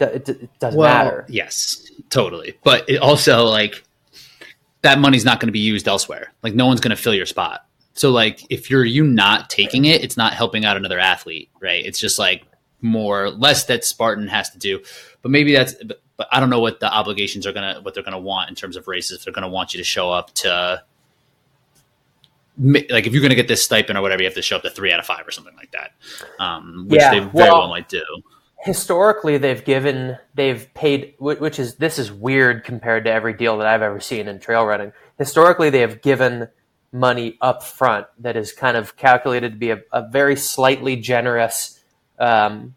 It, 0.00 0.28
it, 0.28 0.58
doesn't 0.58 0.80
matter. 0.80 1.26
Yes, 1.28 1.90
totally. 2.10 2.56
But 2.64 2.88
it 2.88 2.96
also 2.96 3.44
like 3.44 3.84
that 4.82 4.98
money's 4.98 5.24
not 5.24 5.40
going 5.40 5.48
to 5.48 5.52
be 5.52 5.58
used 5.58 5.86
elsewhere. 5.86 6.32
Like 6.42 6.54
no 6.54 6.66
one's 6.66 6.80
going 6.80 6.96
to 6.96 7.00
fill 7.00 7.14
your 7.14 7.26
spot. 7.26 7.66
So 7.94 8.10
like 8.10 8.44
if 8.50 8.70
you're 8.70 8.84
you 8.84 9.04
not 9.04 9.50
taking 9.50 9.84
it, 9.84 10.02
it's 10.02 10.16
not 10.16 10.32
helping 10.32 10.64
out 10.64 10.76
another 10.76 10.98
athlete, 10.98 11.50
right? 11.60 11.84
It's 11.84 11.98
just 11.98 12.18
like 12.18 12.44
more 12.84 13.30
less 13.30 13.64
that 13.64 13.84
Spartan 13.84 14.28
has 14.28 14.50
to 14.50 14.58
do. 14.58 14.80
But 15.22 15.30
maybe 15.32 15.52
that's 15.54 15.74
but, 15.82 16.00
but 16.16 16.28
I 16.30 16.38
don't 16.38 16.50
know 16.50 16.60
what 16.60 16.78
the 16.80 16.92
obligations 16.92 17.46
are 17.46 17.52
gonna 17.52 17.80
what 17.82 17.94
they're 17.94 18.02
gonna 18.04 18.18
want 18.20 18.50
in 18.50 18.54
terms 18.54 18.76
of 18.76 18.86
races. 18.86 19.18
If 19.18 19.24
they're 19.24 19.32
gonna 19.32 19.48
want 19.48 19.74
you 19.74 19.78
to 19.78 19.84
show 19.84 20.12
up 20.12 20.32
to 20.34 20.82
like 22.62 23.06
if 23.06 23.12
you're 23.12 23.22
gonna 23.22 23.34
get 23.34 23.48
this 23.48 23.64
stipend 23.64 23.98
or 23.98 24.02
whatever, 24.02 24.22
you 24.22 24.26
have 24.28 24.34
to 24.36 24.42
show 24.42 24.56
up 24.56 24.62
to 24.62 24.70
three 24.70 24.92
out 24.92 25.00
of 25.00 25.06
five 25.06 25.26
or 25.26 25.30
something 25.32 25.56
like 25.56 25.72
that, 25.72 25.92
um, 26.38 26.86
which 26.88 27.00
Yeah, 27.00 27.10
they 27.10 27.18
very 27.20 27.30
well- 27.32 27.58
well 27.60 27.68
might 27.68 27.88
do. 27.88 28.02
historically 28.60 29.36
they've 29.38 29.64
given 29.64 30.16
they've 30.34 30.72
paid 30.74 31.14
which 31.18 31.58
is 31.58 31.74
this 31.76 31.98
is 31.98 32.10
weird 32.12 32.64
compared 32.64 33.04
to 33.04 33.10
every 33.12 33.34
deal 33.34 33.58
that 33.58 33.66
I've 33.66 33.82
ever 33.82 34.00
seen 34.00 34.28
in 34.28 34.38
trail 34.38 34.64
running. 34.64 34.92
Historically 35.18 35.68
they 35.70 35.80
have 35.80 36.00
given 36.00 36.48
money 36.92 37.36
up 37.40 37.62
front 37.64 38.06
that 38.20 38.36
is 38.36 38.52
kind 38.52 38.76
of 38.76 38.96
calculated 38.96 39.52
to 39.52 39.58
be 39.58 39.70
a, 39.70 39.80
a 39.92 40.08
very 40.08 40.36
slightly 40.36 40.94
generous 40.96 41.73
um, 42.18 42.74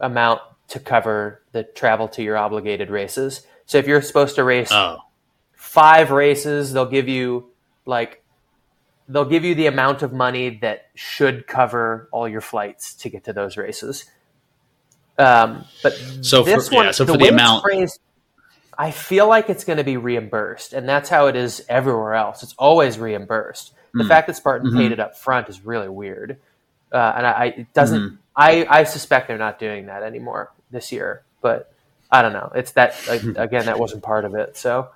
amount 0.00 0.40
to 0.68 0.78
cover 0.80 1.42
the 1.52 1.62
travel 1.64 2.08
to 2.08 2.22
your 2.22 2.36
obligated 2.36 2.90
races. 2.90 3.46
So 3.66 3.78
if 3.78 3.86
you're 3.86 4.02
supposed 4.02 4.36
to 4.36 4.44
race 4.44 4.70
five 5.52 6.10
races, 6.10 6.72
they'll 6.72 6.86
give 6.86 7.08
you 7.08 7.50
like 7.86 8.22
they'll 9.08 9.24
give 9.24 9.44
you 9.44 9.54
the 9.54 9.66
amount 9.66 10.02
of 10.02 10.12
money 10.12 10.58
that 10.60 10.86
should 10.94 11.46
cover 11.46 12.08
all 12.12 12.28
your 12.28 12.42
flights 12.42 12.94
to 12.94 13.08
get 13.08 13.24
to 13.24 13.32
those 13.32 13.56
races. 13.56 14.04
Um, 15.18 15.64
but 15.82 15.94
So 16.20 16.44
for- 16.44 16.74
one, 16.76 16.86
yeah, 16.86 16.90
so 16.92 17.06
for 17.06 17.16
the 17.16 17.28
amount- 17.28 17.62
phrased, 17.62 18.00
I 18.76 18.90
feel 18.92 19.26
like 19.26 19.50
it's 19.50 19.64
going 19.64 19.78
to 19.78 19.84
be 19.84 19.96
reimbursed, 19.96 20.72
and 20.74 20.88
that's 20.88 21.08
how 21.08 21.26
it 21.26 21.34
is 21.36 21.64
everywhere 21.68 22.14
else. 22.14 22.42
It's 22.42 22.54
always 22.58 22.98
reimbursed. 22.98 23.72
The 23.94 24.04
Mm. 24.04 24.08
fact 24.08 24.26
that 24.28 24.36
Spartan 24.36 24.70
Mhm. 24.70 24.76
paid 24.76 24.92
it 24.92 25.00
up 25.00 25.16
front 25.16 25.48
is 25.48 25.64
really 25.64 25.88
weird, 25.88 26.36
uh, 26.92 27.12
and 27.16 27.26
I, 27.26 27.44
it 27.46 27.72
doesn't. 27.72 28.00
Mhm. 28.02 28.18
I, 28.38 28.66
I 28.70 28.84
suspect 28.84 29.26
they're 29.28 29.36
not 29.36 29.58
doing 29.58 29.86
that 29.86 30.02
anymore 30.04 30.52
this 30.70 30.92
year, 30.92 31.24
but 31.42 31.72
I 32.10 32.22
don't 32.22 32.32
know. 32.32 32.52
It's 32.54 32.72
that 32.72 32.94
like, 33.08 33.20
Hmm. 33.20 33.32
again, 33.36 33.66
that 33.66 33.78
wasn't 33.80 34.02
part 34.04 34.24
of 34.24 34.34
it. 34.34 34.56
So 34.56 34.88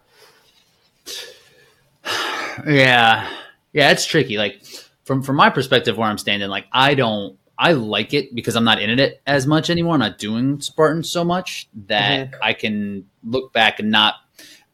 Yeah, 2.67 3.29
yeah, 3.73 3.91
it's 3.91 4.07
tricky. 4.07 4.37
Like 4.39 4.63
from 5.05 5.23
from 5.23 5.37
my 5.37 5.51
perspective, 5.51 5.97
where 5.99 6.09
I'm 6.09 6.19
standing, 6.19 6.49
like 6.49 6.67
I 6.73 6.95
don't, 6.95 7.37
I 7.59 7.73
like 7.73 8.15
it 8.15 8.35
because 8.35 8.57
I'm 8.57 8.65
not 8.65 8.81
in 8.81 8.99
it 8.99 9.21
as 9.27 9.47
much 9.47 9.71
anymore. 9.71 9.95
I'm 9.95 10.01
not 10.01 10.19
doing 10.19 10.61
Spartan 10.61 11.03
so 11.03 11.25
much 11.25 11.69
that 11.87 12.35
I 12.43 12.53
can 12.53 13.07
look 13.25 13.53
back 13.53 13.81
and 13.81 13.91
not 13.91 14.15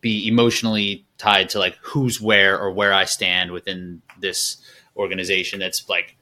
be 0.00 0.28
emotionally 0.28 1.06
tied 1.16 1.48
to 1.50 1.58
like 1.58 1.76
who's 1.82 2.20
where 2.20 2.58
or 2.60 2.70
where 2.72 2.92
I 2.92 3.04
stand 3.04 3.50
within 3.50 4.02
this 4.20 4.58
organization. 4.96 5.60
That's 5.60 5.88
like 5.88 6.16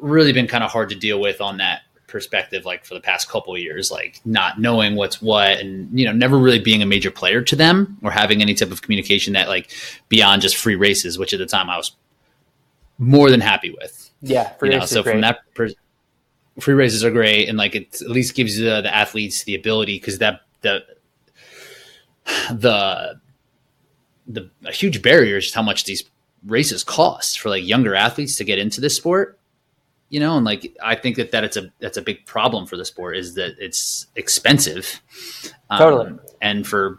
really 0.00 0.32
been 0.32 0.46
kind 0.46 0.64
of 0.64 0.70
hard 0.70 0.88
to 0.90 0.94
deal 0.94 1.20
with 1.20 1.40
on 1.40 1.58
that 1.58 1.82
perspective 2.06 2.64
like 2.64 2.84
for 2.84 2.94
the 2.94 3.00
past 3.00 3.28
couple 3.28 3.54
of 3.54 3.60
years 3.60 3.88
like 3.88 4.20
not 4.24 4.60
knowing 4.60 4.96
what's 4.96 5.22
what 5.22 5.60
and 5.60 5.96
you 5.96 6.04
know 6.04 6.10
never 6.10 6.36
really 6.36 6.58
being 6.58 6.82
a 6.82 6.86
major 6.86 7.10
player 7.10 7.40
to 7.40 7.54
them 7.54 7.96
or 8.02 8.10
having 8.10 8.42
any 8.42 8.52
type 8.52 8.72
of 8.72 8.82
communication 8.82 9.34
that 9.34 9.46
like 9.46 9.70
beyond 10.08 10.42
just 10.42 10.56
free 10.56 10.74
races 10.74 11.18
which 11.18 11.32
at 11.32 11.38
the 11.38 11.46
time 11.46 11.70
I 11.70 11.76
was 11.76 11.92
more 13.00 13.30
than 13.30 13.40
happy 13.40 13.70
with. 13.70 14.10
Yeah, 14.22 14.50
for 14.50 14.66
you 14.66 14.72
know 14.72 14.84
so 14.84 15.02
from 15.02 15.22
that 15.22 15.38
per- 15.54 15.70
free 16.60 16.74
races 16.74 17.02
are 17.02 17.10
great 17.10 17.48
and 17.48 17.56
like 17.56 17.74
it 17.74 18.02
at 18.02 18.10
least 18.10 18.34
gives 18.34 18.58
the, 18.58 18.82
the 18.82 18.94
athletes 18.94 19.44
the 19.44 19.54
ability 19.54 19.96
because 19.96 20.18
that 20.18 20.42
the 20.60 20.84
the 22.50 23.18
the 24.26 24.50
a 24.66 24.72
huge 24.72 25.00
barrier 25.00 25.38
is 25.38 25.44
just 25.44 25.54
how 25.54 25.62
much 25.62 25.84
these 25.84 26.04
races 26.46 26.84
cost 26.84 27.40
for 27.40 27.48
like 27.48 27.66
younger 27.66 27.94
athletes 27.94 28.36
to 28.36 28.44
get 28.44 28.58
into 28.58 28.80
this 28.80 28.94
sport 28.94 29.38
you 30.10 30.20
know 30.20 30.36
and 30.36 30.44
like 30.44 30.76
i 30.82 30.94
think 30.94 31.16
that 31.16 31.30
that 31.32 31.42
it's 31.44 31.56
a 31.56 31.72
that's 31.78 31.96
a 31.96 32.02
big 32.02 32.26
problem 32.26 32.66
for 32.66 32.76
the 32.76 32.84
sport 32.84 33.16
is 33.16 33.34
that 33.34 33.52
it's 33.58 34.06
expensive 34.16 35.00
Um, 35.70 35.78
Totally. 35.78 36.18
and 36.42 36.66
for 36.66 36.98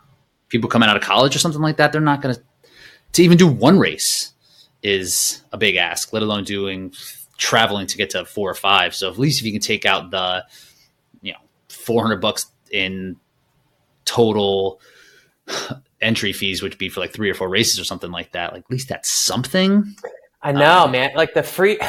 people 0.49 0.69
coming 0.69 0.89
out 0.89 0.97
of 0.97 1.03
college 1.03 1.35
or 1.35 1.39
something 1.39 1.61
like 1.61 1.77
that 1.77 1.91
they're 1.91 2.01
not 2.01 2.21
going 2.21 2.33
to 2.35 2.41
to 3.13 3.23
even 3.23 3.37
do 3.37 3.47
one 3.47 3.77
race 3.77 4.33
is 4.81 5.43
a 5.51 5.57
big 5.57 5.75
ask 5.75 6.11
let 6.13 6.23
alone 6.23 6.43
doing 6.43 6.93
traveling 7.37 7.85
to 7.87 7.97
get 7.97 8.09
to 8.11 8.23
four 8.25 8.49
or 8.49 8.55
five 8.55 8.95
so 8.95 9.09
at 9.11 9.19
least 9.19 9.39
if 9.41 9.45
you 9.45 9.51
can 9.51 9.61
take 9.61 9.85
out 9.85 10.09
the 10.11 10.43
you 11.21 11.33
know 11.33 11.39
400 11.69 12.21
bucks 12.21 12.45
in 12.71 13.17
total 14.05 14.79
entry 16.01 16.33
fees 16.33 16.61
which 16.63 16.77
be 16.77 16.89
for 16.89 16.99
like 16.99 17.11
three 17.13 17.29
or 17.29 17.33
four 17.33 17.49
races 17.49 17.79
or 17.79 17.83
something 17.83 18.11
like 18.11 18.31
that 18.31 18.53
like 18.53 18.63
at 18.63 18.71
least 18.71 18.87
that's 18.89 19.11
something 19.11 19.95
I 20.43 20.51
know, 20.53 20.85
Um, 20.85 20.91
man. 20.91 21.11
Like 21.15 21.35
the 21.35 21.43
free, 21.43 21.79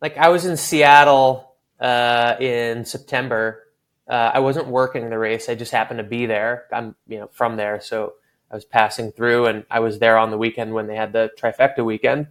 like 0.00 0.16
I 0.16 0.28
was 0.28 0.44
in 0.46 0.56
Seattle 0.56 1.54
uh, 1.80 2.36
in 2.40 2.84
September. 2.84 3.64
Uh, 4.08 4.30
I 4.34 4.40
wasn't 4.40 4.66
working 4.66 5.08
the 5.10 5.18
race. 5.18 5.48
I 5.48 5.54
just 5.54 5.70
happened 5.72 5.98
to 5.98 6.04
be 6.04 6.26
there. 6.26 6.64
I'm, 6.72 6.96
you 7.06 7.18
know, 7.20 7.28
from 7.32 7.56
there, 7.56 7.80
so 7.80 8.14
I 8.50 8.54
was 8.56 8.64
passing 8.64 9.12
through, 9.12 9.46
and 9.46 9.64
I 9.70 9.78
was 9.80 9.98
there 10.00 10.18
on 10.18 10.30
the 10.32 10.38
weekend 10.38 10.74
when 10.74 10.86
they 10.88 10.96
had 10.96 11.12
the 11.12 11.30
trifecta 11.38 11.84
weekend, 11.84 12.26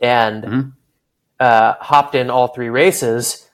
and 0.00 0.44
Mhm. 0.44 0.72
uh, 1.40 1.74
hopped 1.80 2.14
in 2.14 2.30
all 2.30 2.48
three 2.48 2.68
races. 2.68 3.48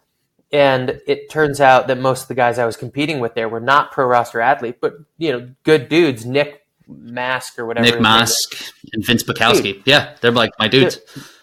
And 0.52 1.00
it 1.06 1.30
turns 1.30 1.62
out 1.62 1.86
that 1.86 1.96
most 1.98 2.22
of 2.22 2.28
the 2.28 2.34
guys 2.34 2.58
I 2.58 2.66
was 2.66 2.76
competing 2.76 3.20
with 3.20 3.34
there 3.34 3.48
were 3.48 3.58
not 3.60 3.90
pro 3.90 4.04
roster 4.04 4.40
athletes, 4.42 4.76
but 4.80 4.92
you 5.16 5.32
know, 5.32 5.48
good 5.62 5.88
dudes. 5.88 6.26
Nick 6.26 6.58
Mask 6.86 7.58
or 7.58 7.64
whatever. 7.64 7.84
nick 7.86 7.94
his 7.94 8.02
name 8.02 8.12
is. 8.12 8.18
mask 8.20 8.72
and 8.92 9.06
vince 9.06 9.22
Bukowski. 9.22 9.80
yeah 9.86 10.14
they're 10.20 10.30
like 10.32 10.50
my 10.58 10.68
dudes 10.68 10.98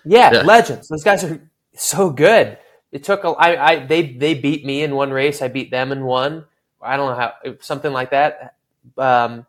Yeah, 0.05 0.31
Yeah. 0.31 0.41
legends. 0.41 0.89
Those 0.89 1.03
guys 1.03 1.23
are 1.23 1.41
so 1.81 2.09
good. 2.09 2.57
It 2.91 3.03
took 3.03 3.23
a, 3.23 3.29
I, 3.29 3.67
I, 3.71 3.85
they, 3.85 4.13
they 4.13 4.33
beat 4.33 4.65
me 4.65 4.81
in 4.81 4.95
one 4.95 5.11
race. 5.11 5.41
I 5.41 5.47
beat 5.47 5.71
them 5.71 5.91
in 5.91 6.03
one. 6.05 6.45
I 6.81 6.97
don't 6.97 7.09
know 7.09 7.15
how, 7.15 7.33
something 7.61 7.91
like 7.91 8.11
that. 8.11 8.55
Um, 8.97 9.45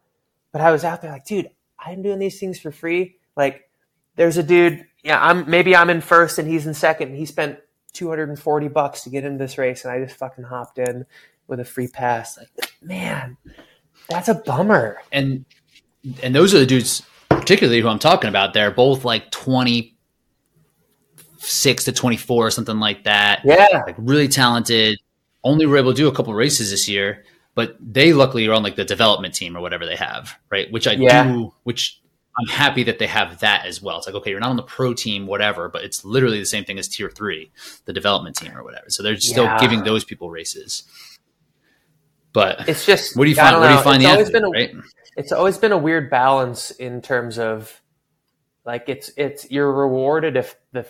but 0.53 0.61
I 0.61 0.73
was 0.73 0.85
out 0.85 1.03
there 1.03 1.13
like, 1.13 1.25
dude, 1.25 1.51
I'm 1.79 2.03
doing 2.03 2.19
these 2.19 2.39
things 2.39 2.59
for 2.59 2.71
free. 2.71 3.17
Like, 3.37 3.69
there's 4.17 4.37
a 4.37 4.43
dude. 4.43 4.85
Yeah, 5.03 5.23
I'm 5.23 5.49
maybe 5.49 5.75
I'm 5.75 5.89
in 5.89 6.03
first 6.03 6.39
and 6.39 6.47
he's 6.47 6.67
in 6.67 6.75
second. 6.75 7.15
He 7.15 7.25
spent 7.25 7.59
240 7.95 8.69
bucks 8.69 9.03
to 9.05 9.11
get 9.11 9.25
into 9.25 9.39
this 9.39 9.57
race, 9.57 9.85
and 9.85 9.93
I 9.93 10.05
just 10.05 10.19
fucking 10.19 10.45
hopped 10.45 10.79
in 10.79 11.07
with 11.47 11.61
a 11.61 11.65
free 11.65 11.89
pass. 11.89 12.37
Like, 12.37 12.51
man, 12.83 13.39
that's 14.09 14.29
a 14.29 14.35
bummer. 14.35 15.01
and 15.11 15.45
and 16.23 16.35
those 16.35 16.55
are 16.55 16.59
the 16.59 16.67
dudes 16.67 17.03
particularly 17.29 17.81
who 17.81 17.89
i'm 17.89 17.99
talking 17.99 18.29
about 18.29 18.55
they're 18.55 18.71
both 18.71 19.05
like 19.05 19.31
26 21.41 21.85
to 21.85 21.93
24 21.93 22.47
or 22.47 22.51
something 22.51 22.79
like 22.79 23.05
that. 23.05 23.41
Yeah, 23.45 23.83
like 23.87 23.97
really 23.99 24.29
talented. 24.29 24.99
Only 25.43 25.65
were 25.67 25.79
able 25.79 25.93
to 25.93 25.97
do 25.97 26.07
a 26.09 26.13
couple 26.15 26.35
races 26.35 26.71
this 26.71 26.89
year 26.89 27.25
but 27.57 27.77
they 27.81 28.13
luckily 28.13 28.47
are 28.47 28.53
on 28.53 28.63
like 28.63 28.77
the 28.77 28.85
development 28.85 29.35
team 29.35 29.57
or 29.57 29.61
whatever 29.61 29.85
they 29.85 29.97
have 29.97 30.39
right? 30.51 30.71
Which 30.71 30.87
i 30.87 30.93
Yeah. 30.93 31.25
do 31.25 31.53
which 31.65 32.01
i'm 32.39 32.47
happy 32.47 32.85
that 32.85 32.99
they 33.01 33.09
have 33.09 33.41
that 33.41 33.67
as 33.67 33.83
well. 33.83 33.99
It's 33.99 34.07
like 34.07 34.15
okay 34.17 34.31
you're 34.31 34.39
not 34.39 34.51
on 34.51 34.57
the 34.57 34.63
pro 34.63 34.95
team 34.95 35.27
whatever 35.27 35.69
but 35.69 35.83
it's 35.83 36.05
literally 36.05 36.39
the 36.39 36.47
same 36.47 36.65
thing 36.65 36.79
as 36.79 36.87
tier 36.89 37.09
three 37.11 37.51
the 37.87 37.93
development 37.93 38.37
team 38.37 38.57
or 38.57 38.63
whatever. 38.63 38.89
So 38.91 39.03
they're 39.03 39.17
still 39.19 39.45
Yeah. 39.45 39.59
giving 39.59 39.83
those 39.83 40.05
people 40.05 40.31
races. 40.31 40.85
But 42.33 42.69
it's 42.69 42.87
just 42.87 43.17
what 43.17 43.25
do 43.25 43.31
you 43.31 43.37
find 43.37 43.57
what 43.59 43.69
do 43.69 43.75
you 43.75 43.83
find 43.83 43.97
It's 43.97 44.05
the 44.05 44.11
always 44.13 44.29
athlete, 44.29 44.43
been 44.43 44.45
a, 44.45 44.51
right? 44.51 44.85
it's 45.17 45.33
always 45.33 45.59
been 45.59 45.73
a 45.73 45.79
weird 45.79 46.09
balance 46.11 46.71
in 46.71 47.03
terms 47.03 47.39
of 47.39 47.81
like 48.65 48.85
it's 48.89 49.11
it's 49.17 49.51
you're 49.51 49.73
rewarded 49.73 50.37
if 50.37 50.55
the 50.73 50.85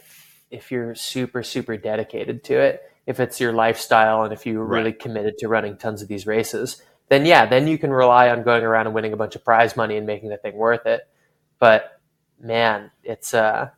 if 0.51 0.71
you're 0.71 0.95
super 0.95 1.43
super 1.43 1.77
dedicated 1.77 2.43
to 2.45 2.59
it 2.59 2.83
if 3.07 3.21
it's 3.21 3.41
your 3.41 3.53
lifestyle 3.53 4.25
and 4.25 4.33
if 4.33 4.47
you're 4.47 4.65
Right. 4.65 4.79
really 4.79 4.93
committed 4.93 5.39
to 5.39 5.49
running 5.49 5.77
tons 5.77 6.03
of 6.03 6.09
these 6.09 6.27
races 6.27 6.83
then 7.09 7.25
yeah 7.27 7.47
then 7.47 7.67
you 7.67 7.79
can 7.79 7.91
rely 7.91 8.29
on 8.31 8.43
going 8.43 8.65
around 8.65 8.87
and 8.87 8.95
winning 8.95 9.13
a 9.13 9.17
bunch 9.17 9.37
of 9.37 9.45
prize 9.45 9.77
money 9.77 9.97
and 9.97 10.07
making 10.07 10.29
the 10.29 10.37
thing 10.37 10.55
worth 10.57 10.87
it. 10.87 11.03
But 11.59 12.01
man 12.41 12.91
it's 13.03 13.35
uh 13.35 13.69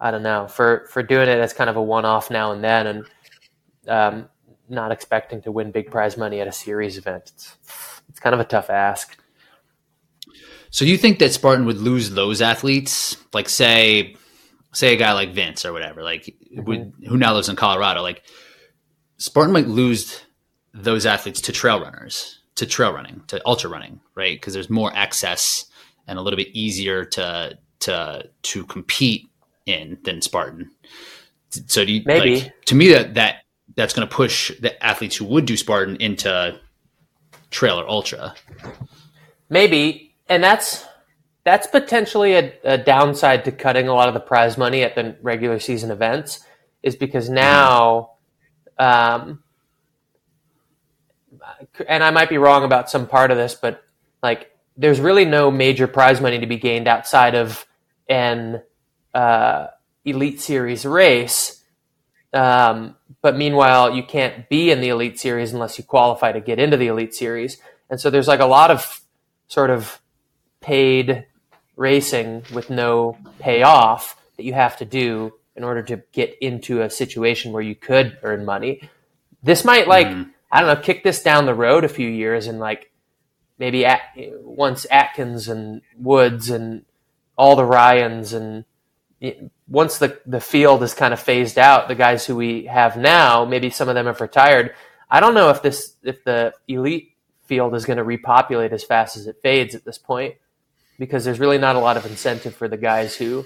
i 0.00 0.10
don't 0.10 0.22
know 0.22 0.46
for 0.46 0.86
for 0.90 1.02
doing 1.02 1.28
it 1.28 1.38
as 1.38 1.52
kind 1.54 1.70
of 1.70 1.76
a 1.76 1.82
one-off 1.82 2.30
now 2.30 2.52
and 2.52 2.62
then 2.62 2.86
and 2.86 3.06
um 3.88 4.28
not 4.68 4.92
expecting 4.92 5.40
to 5.42 5.50
win 5.52 5.70
big 5.70 5.90
prize 5.90 6.16
money 6.16 6.40
at 6.40 6.48
a 6.48 6.52
series 6.52 6.98
event 6.98 7.32
it's 7.34 7.56
it's 8.10 8.20
kind 8.20 8.34
of 8.34 8.40
a 8.40 8.44
tough 8.44 8.70
ask. 8.70 9.16
So 10.70 10.84
you 10.84 10.96
think 10.98 11.18
that 11.20 11.32
Spartan 11.32 11.66
would 11.66 11.78
lose 11.78 12.10
those 12.10 12.42
athletes, 12.42 13.16
like 13.32 13.48
say, 13.48 14.16
say 14.74 14.92
a 14.92 14.96
guy 14.98 15.12
like 15.12 15.32
Vince 15.32 15.64
or 15.64 15.72
whatever, 15.72 16.02
like 16.02 16.34
would, 16.52 16.92
who 17.08 17.16
now 17.16 17.34
lives 17.34 17.48
in 17.48 17.56
Colorado? 17.56 18.02
Like 18.02 18.22
Spartan 19.16 19.52
might 19.52 19.68
lose 19.68 20.22
those 20.74 21.06
athletes 21.06 21.40
to 21.42 21.52
trail 21.52 21.80
runners, 21.80 22.40
to 22.56 22.66
trail 22.66 22.92
running, 22.92 23.22
to 23.28 23.40
ultra 23.46 23.70
running, 23.70 24.00
right? 24.14 24.36
Because 24.36 24.54
there's 24.54 24.70
more 24.70 24.92
access 24.94 25.66
and 26.06 26.18
a 26.18 26.22
little 26.22 26.36
bit 26.36 26.48
easier 26.52 27.04
to 27.04 27.58
to 27.80 28.28
to 28.42 28.66
compete 28.66 29.28
in 29.66 29.98
than 30.04 30.20
Spartan. 30.20 30.70
So 31.66 31.84
do 31.84 31.92
you, 31.92 32.02
Maybe. 32.04 32.40
like, 32.40 32.64
to 32.66 32.74
me 32.74 32.88
that 32.92 33.14
that 33.14 33.44
that's 33.76 33.94
going 33.94 34.06
to 34.06 34.14
push 34.14 34.52
the 34.60 34.84
athletes 34.84 35.16
who 35.16 35.24
would 35.26 35.46
do 35.46 35.56
Spartan 35.56 35.96
into 35.96 36.58
trail 37.50 37.80
or 37.80 37.88
ultra. 37.88 38.34
Maybe, 39.48 40.14
and 40.28 40.42
that's 40.42 40.84
that's 41.44 41.66
potentially 41.66 42.34
a, 42.34 42.52
a, 42.64 42.78
downside 42.78 43.44
to 43.44 43.52
cutting 43.52 43.86
a 43.86 43.94
lot 43.94 44.08
of 44.08 44.14
the 44.14 44.20
prize 44.20 44.56
money 44.56 44.82
at 44.82 44.94
the 44.94 45.16
regular 45.22 45.58
season 45.58 45.90
events, 45.90 46.40
is 46.82 46.96
because 46.96 47.28
now, 47.28 48.12
um, 48.78 49.42
and 51.86 52.02
I 52.02 52.10
might 52.10 52.30
be 52.30 52.38
wrong 52.38 52.64
about 52.64 52.90
some 52.90 53.06
part 53.06 53.30
of 53.30 53.36
this, 53.36 53.54
but 53.54 53.84
like 54.22 54.50
there's 54.76 55.00
really 55.00 55.24
no 55.24 55.50
major 55.50 55.86
prize 55.86 56.20
money 56.20 56.38
to 56.40 56.46
be 56.46 56.56
gained 56.56 56.88
outside 56.88 57.34
of 57.34 57.66
an 58.08 58.62
uh, 59.12 59.68
elite 60.04 60.40
series 60.40 60.84
race. 60.84 61.62
Um, 62.32 62.96
but 63.22 63.36
meanwhile, 63.36 63.94
you 63.94 64.02
can't 64.02 64.48
be 64.48 64.70
in 64.70 64.80
the 64.80 64.88
elite 64.88 65.20
series 65.20 65.52
unless 65.52 65.78
you 65.78 65.84
qualify 65.84 66.32
to 66.32 66.40
get 66.40 66.58
into 66.58 66.76
the 66.76 66.88
elite 66.88 67.14
series. 67.14 67.58
And 67.88 68.00
so 68.00 68.10
there's 68.10 68.26
like 68.26 68.40
a 68.40 68.46
lot 68.46 68.70
of 68.70 69.00
sort 69.46 69.70
of 69.70 70.00
paid 70.60 71.26
racing 71.76 72.44
with 72.52 72.70
no 72.70 73.18
payoff 73.38 74.20
that 74.36 74.44
you 74.44 74.52
have 74.52 74.76
to 74.78 74.84
do 74.84 75.32
in 75.56 75.64
order 75.64 75.82
to 75.82 76.02
get 76.12 76.36
into 76.40 76.82
a 76.82 76.90
situation 76.90 77.52
where 77.52 77.62
you 77.62 77.74
could 77.74 78.18
earn 78.22 78.44
money. 78.44 78.88
This 79.42 79.64
might 79.64 79.86
like 79.88 80.06
mm. 80.06 80.30
I 80.50 80.60
don't 80.60 80.74
know, 80.74 80.82
kick 80.82 81.02
this 81.02 81.22
down 81.22 81.46
the 81.46 81.54
road 81.54 81.84
a 81.84 81.88
few 81.88 82.08
years 82.08 82.46
and 82.46 82.60
like 82.60 82.90
maybe 83.58 83.84
at, 83.84 84.00
once 84.42 84.86
Atkins 84.90 85.48
and 85.48 85.82
Woods 85.96 86.50
and 86.50 86.84
all 87.36 87.56
the 87.56 87.64
Ryans 87.64 88.32
and 88.32 88.64
once 89.68 89.98
the 89.98 90.20
the 90.26 90.40
field 90.40 90.82
is 90.82 90.94
kind 90.94 91.14
of 91.14 91.20
phased 91.20 91.58
out, 91.58 91.88
the 91.88 91.94
guys 91.94 92.26
who 92.26 92.36
we 92.36 92.66
have 92.66 92.96
now, 92.96 93.44
maybe 93.44 93.70
some 93.70 93.88
of 93.88 93.94
them 93.94 94.06
have 94.06 94.20
retired. 94.20 94.74
I 95.10 95.20
don't 95.20 95.34
know 95.34 95.50
if 95.50 95.62
this 95.62 95.96
if 96.02 96.24
the 96.24 96.52
elite 96.68 97.12
field 97.44 97.74
is 97.74 97.84
going 97.84 97.96
to 97.96 98.04
repopulate 98.04 98.72
as 98.72 98.84
fast 98.84 99.16
as 99.16 99.26
it 99.26 99.36
fades 99.42 99.74
at 99.74 99.84
this 99.84 99.98
point, 99.98 100.34
because 100.98 101.24
there's 101.24 101.40
really 101.40 101.58
not 101.58 101.76
a 101.76 101.78
lot 101.78 101.96
of 101.96 102.06
incentive 102.06 102.54
for 102.54 102.68
the 102.68 102.76
guys 102.76 103.16
who 103.16 103.44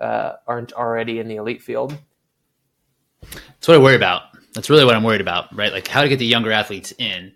uh, 0.00 0.32
aren't 0.46 0.72
already 0.72 1.18
in 1.18 1.28
the 1.28 1.36
elite 1.36 1.62
field. 1.62 1.96
That's 3.22 3.68
what 3.68 3.76
I 3.76 3.78
worry 3.78 3.96
about. 3.96 4.22
That's 4.54 4.70
really 4.70 4.84
what 4.84 4.94
I'm 4.94 5.04
worried 5.04 5.20
about, 5.20 5.54
right? 5.54 5.72
Like 5.72 5.86
how 5.86 6.02
to 6.02 6.08
get 6.08 6.18
the 6.18 6.26
younger 6.26 6.50
athletes 6.50 6.92
in. 6.98 7.32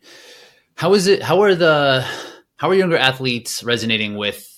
How 0.75 0.95
is 0.95 1.07
it? 1.07 1.23
How 1.23 1.43
are 1.43 1.55
the 1.55 2.05
how 2.57 2.71
are 2.71 2.75
younger 2.75 2.97
athletes 2.97 3.63
resonating 3.63 4.17
with 4.17 4.51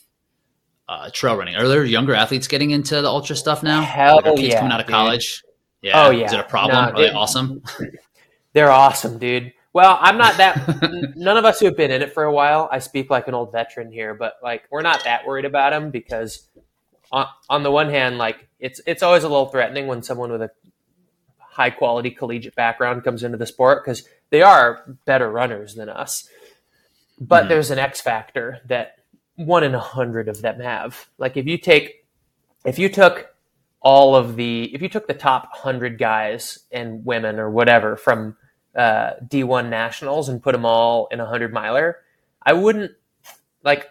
uh, 0.89 1.11
trail 1.13 1.37
running? 1.37 1.57
Are 1.57 1.69
there 1.69 1.85
younger 1.85 2.15
athletes 2.15 2.49
getting 2.49 2.71
into 2.71 3.03
the 3.03 3.09
ultra 3.09 3.37
stuff 3.37 3.63
now? 3.63 3.83
Hell 3.83 4.21
like 4.25 4.37
kids 4.37 4.49
yeah, 4.49 4.59
coming 4.59 4.73
out 4.73 4.81
of 4.81 4.87
dude. 4.87 4.95
college. 4.95 5.43
Yeah. 5.83 6.07
Oh 6.07 6.11
yeah. 6.11 6.27
Is 6.27 6.33
it 6.33 6.41
a 6.41 6.45
problem? 6.45 6.77
No, 6.77 6.93
are 6.93 7.07
they 7.07 7.11
awesome? 7.11 7.63
They're 8.55 8.71
awesome, 8.71 9.19
dude. 9.19 9.53
Well, 9.77 9.99
I'm 10.01 10.17
not 10.17 10.39
that. 10.39 11.13
none 11.17 11.37
of 11.37 11.45
us 11.45 11.61
who 11.61 11.67
have 11.67 11.77
been 11.77 11.91
in 11.91 12.01
it 12.01 12.15
for 12.15 12.25
a 12.25 12.33
while. 12.33 12.67
I 12.73 12.79
speak 12.79 13.11
like 13.11 13.29
an 13.29 13.35
old 13.35 13.53
veteran 13.53 13.93
here, 13.93 14.15
but 14.15 14.37
like 14.43 14.63
we're 14.71 14.81
not 14.81 15.05
that 15.05 15.27
worried 15.27 15.45
about 15.45 15.73
them 15.73 15.91
because, 15.91 16.49
on, 17.13 17.27
on 17.51 17.63
the 17.63 17.71
one 17.71 17.91
hand, 17.91 18.17
like 18.17 18.49
it's 18.59 18.81
it's 18.87 19.03
always 19.03 19.23
a 19.23 19.29
little 19.29 19.51
threatening 19.51 19.87
when 19.87 20.03
someone 20.03 20.33
with 20.33 20.41
a 20.41 20.51
high 21.39 21.69
quality 21.69 22.11
collegiate 22.11 22.55
background 22.55 23.05
comes 23.05 23.23
into 23.23 23.37
the 23.37 23.45
sport 23.45 23.85
because 23.85 24.09
they 24.31 24.41
are 24.41 24.97
better 25.05 25.31
runners 25.31 25.75
than 25.75 25.91
us. 25.91 26.27
But 27.21 27.41
mm-hmm. 27.41 27.49
there's 27.51 27.71
an 27.71 27.79
X 27.79 28.01
factor 28.01 28.63
that 28.69 29.01
one 29.35 29.63
in 29.63 29.75
a 29.75 29.79
hundred 29.79 30.31
of 30.31 30.41
them 30.41 30.59
have. 30.61 31.07
Like 31.19 31.37
if 31.37 31.45
you 31.45 31.59
take, 31.59 32.07
if 32.65 32.79
you 32.79 32.89
took 32.89 33.29
all 33.83 34.17
of 34.17 34.37
the, 34.37 34.75
if 34.75 34.81
you 34.81 34.89
took 34.89 35.07
the 35.07 35.13
top 35.13 35.55
hundred 35.55 35.99
guys 35.99 36.61
and 36.73 37.05
women 37.05 37.39
or 37.39 37.51
whatever 37.51 37.95
from 37.97 38.39
uh, 38.77 39.15
D1 39.27 39.69
nationals 39.69 40.29
and 40.29 40.43
put 40.43 40.53
them 40.53 40.65
all 40.65 41.09
in 41.11 41.21
a 41.21 41.27
hundred 41.27 41.53
miler, 41.53 41.99
I 42.43 42.53
wouldn't 42.53 42.93
like, 43.65 43.89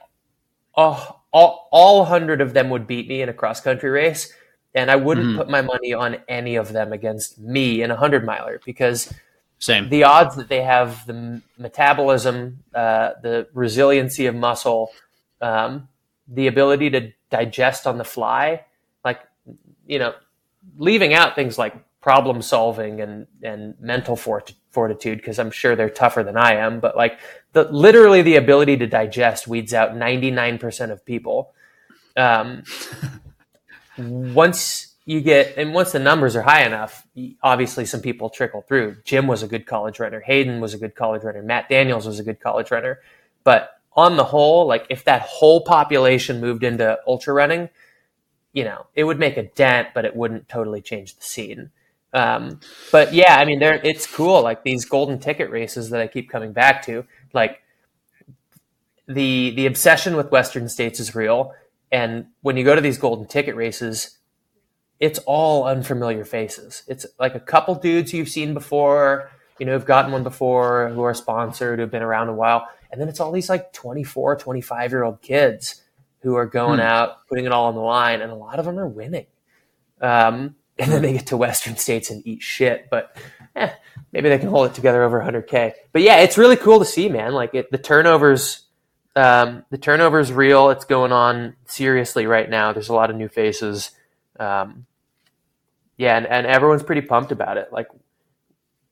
oh, 0.75 1.19
all, 1.33 1.67
all 1.71 2.05
hundred 2.05 2.39
of 2.39 2.53
them 2.53 2.69
would 2.69 2.87
beat 2.87 3.07
me 3.07 3.21
in 3.21 3.29
a 3.29 3.33
cross 3.33 3.59
country 3.59 3.89
race. 3.89 4.31
And 4.73 4.91
I 4.91 4.97
wouldn't 4.97 5.27
mm-hmm. 5.27 5.37
put 5.37 5.49
my 5.49 5.61
money 5.61 5.93
on 5.93 6.17
any 6.27 6.57
of 6.57 6.73
them 6.73 6.91
against 6.91 7.39
me 7.39 7.81
in 7.81 7.91
a 7.91 7.95
hundred 7.95 8.25
miler 8.25 8.59
because 8.65 9.13
same. 9.59 9.89
The 9.89 10.03
odds 10.03 10.35
that 10.35 10.49
they 10.49 10.61
have 10.61 11.05
the 11.07 11.41
metabolism, 11.57 12.63
uh, 12.73 13.11
the 13.21 13.47
resiliency 13.53 14.25
of 14.25 14.35
muscle, 14.35 14.91
um, 15.41 15.87
the 16.27 16.47
ability 16.47 16.89
to 16.91 17.13
digest 17.29 17.87
on 17.87 17.97
the 17.97 18.03
fly, 18.03 18.65
like 19.03 19.21
you 19.87 19.99
know, 19.99 20.13
leaving 20.77 21.13
out 21.13 21.35
things 21.35 21.57
like 21.57 21.75
problem 22.01 22.41
solving 22.41 23.01
and 23.01 23.27
and 23.41 23.75
mental 23.79 24.15
fort- 24.15 24.53
fortitude 24.75 25.17
because 25.17 25.39
I'm 25.39 25.51
sure 25.51 25.75
they're 25.75 25.89
tougher 25.89 26.23
than 26.23 26.37
I 26.37 26.55
am, 26.57 26.79
but 26.79 26.95
like 26.95 27.17
the 27.53 27.63
literally 27.71 28.21
the 28.21 28.35
ability 28.35 28.77
to 28.77 28.87
digest 28.87 29.47
weeds 29.47 29.73
out 29.73 29.95
99% 29.95 30.91
of 30.91 31.05
people. 31.05 31.53
Um, 32.15 32.63
once 33.97 34.95
you 35.05 35.21
get 35.21 35.57
and 35.57 35.73
once 35.73 35.91
the 35.91 35.99
numbers 35.99 36.35
are 36.35 36.41
high 36.41 36.65
enough 36.65 37.05
obviously 37.41 37.85
some 37.85 38.01
people 38.01 38.29
trickle 38.29 38.61
through. 38.61 38.97
Jim 39.05 39.27
was 39.27 39.41
a 39.41 39.47
good 39.47 39.65
college 39.65 39.99
runner. 39.99 40.19
Hayden 40.19 40.59
was 40.59 40.73
a 40.73 40.77
good 40.77 40.95
college 40.95 41.23
runner. 41.23 41.41
Matt 41.41 41.69
daniels 41.69 42.05
was 42.05 42.19
a 42.19 42.23
good 42.23 42.39
college 42.39 42.71
runner. 42.71 42.99
But 43.43 43.71
on 43.95 44.17
the 44.17 44.25
whole 44.25 44.67
like 44.67 44.85
if 44.89 45.03
that 45.05 45.21
whole 45.21 45.61
population 45.61 46.41
moved 46.41 46.63
into 46.63 46.99
ultra 47.07 47.33
running 47.33 47.69
you 48.53 48.63
know 48.63 48.87
it 48.95 49.03
would 49.05 49.19
make 49.19 49.37
a 49.37 49.43
dent 49.43 49.89
but 49.93 50.05
it 50.05 50.15
wouldn't 50.15 50.49
totally 50.49 50.81
change 50.81 51.15
the 51.15 51.23
scene 51.23 51.71
um, 52.15 52.59
but 52.91 53.13
yeah 53.13 53.37
i 53.37 53.45
mean 53.45 53.59
there 53.59 53.79
it's 53.83 54.07
cool 54.07 54.41
like 54.41 54.63
these 54.63 54.85
golden 54.85 55.19
ticket 55.19 55.49
races 55.49 55.89
that 55.89 56.01
i 56.01 56.07
keep 56.07 56.29
coming 56.29 56.51
back 56.51 56.83
to 56.83 57.05
like 57.33 57.61
the 59.07 59.51
the 59.51 59.65
obsession 59.65 60.15
with 60.15 60.31
western 60.31 60.67
states 60.67 60.99
is 60.99 61.13
real 61.13 61.53
and 61.91 62.25
when 62.41 62.57
you 62.57 62.63
go 62.63 62.73
to 62.73 62.81
these 62.81 62.97
golden 62.97 63.27
ticket 63.27 63.55
races 63.55 64.17
it's 64.99 65.19
all 65.25 65.65
unfamiliar 65.65 66.23
faces. 66.23 66.83
It's 66.87 67.05
like 67.19 67.35
a 67.35 67.39
couple 67.39 67.75
dudes 67.75 68.13
you've 68.13 68.29
seen 68.29 68.53
before, 68.53 69.29
you 69.59 69.65
know, 69.65 69.73
who've 69.73 69.85
gotten 69.85 70.11
one 70.11 70.23
before, 70.23 70.89
who 70.89 71.03
are 71.03 71.13
sponsored, 71.13 71.79
who've 71.79 71.91
been 71.91 72.01
around 72.01 72.29
a 72.29 72.33
while. 72.33 72.67
And 72.91 73.01
then 73.01 73.09
it's 73.09 73.19
all 73.19 73.31
these 73.31 73.49
like 73.49 73.73
24, 73.73 74.37
25 74.37 74.91
year 74.91 75.03
old 75.03 75.21
kids 75.21 75.81
who 76.21 76.35
are 76.35 76.45
going 76.45 76.79
hmm. 76.79 76.85
out, 76.85 77.27
putting 77.27 77.45
it 77.45 77.51
all 77.51 77.65
on 77.65 77.75
the 77.75 77.81
line, 77.81 78.21
and 78.21 78.31
a 78.31 78.35
lot 78.35 78.57
of 78.57 78.65
them 78.65 78.79
are 78.79 78.87
winning. 78.87 79.27
Um, 80.01 80.55
and 80.79 80.91
then 80.91 81.01
they 81.01 81.13
get 81.13 81.27
to 81.27 81.37
Western 81.37 81.77
states 81.77 82.09
and 82.09 82.25
eat 82.25 82.41
shit, 82.41 82.87
but 82.89 83.15
eh, 83.55 83.71
maybe 84.11 84.29
they 84.29 84.39
can 84.39 84.49
hold 84.49 84.67
it 84.67 84.73
together 84.73 85.03
over 85.03 85.19
100K. 85.21 85.73
But 85.91 86.01
yeah, 86.01 86.17
it's 86.19 86.37
really 86.37 86.57
cool 86.57 86.79
to 86.79 86.85
see, 86.85 87.09
man. 87.09 87.33
Like 87.33 87.53
it, 87.53 87.71
the 87.71 87.77
turnovers, 87.77 88.65
um, 89.15 89.63
the 89.69 89.77
turnover's 89.77 90.31
real. 90.33 90.69
It's 90.69 90.85
going 90.85 91.11
on 91.11 91.55
seriously 91.65 92.25
right 92.25 92.49
now. 92.49 92.73
There's 92.73 92.89
a 92.89 92.93
lot 92.93 93.09
of 93.09 93.15
new 93.15 93.29
faces 93.29 93.91
um, 94.39 94.85
yeah, 95.97 96.17
and, 96.17 96.27
and 96.27 96.45
everyone's 96.45 96.83
pretty 96.83 97.01
pumped 97.01 97.31
about 97.31 97.57
it. 97.57 97.71
Like 97.71 97.87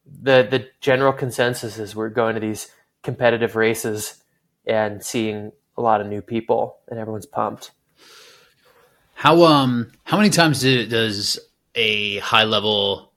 the 0.05 0.47
the 0.49 0.69
general 0.79 1.13
consensus 1.13 1.77
is 1.77 1.95
we're 1.95 2.09
going 2.09 2.35
to 2.35 2.41
these 2.41 2.71
competitive 3.01 3.55
races 3.55 4.23
and 4.65 5.03
seeing 5.03 5.51
a 5.77 5.81
lot 5.81 6.01
of 6.01 6.07
new 6.07 6.21
people, 6.21 6.77
and 6.87 6.99
everyone's 6.99 7.25
pumped. 7.25 7.71
How 9.15 9.43
um 9.43 9.91
how 10.03 10.17
many 10.17 10.29
times 10.29 10.61
do, 10.61 10.85
does 10.85 11.39
a 11.75 12.19
high 12.19 12.43
level 12.43 13.13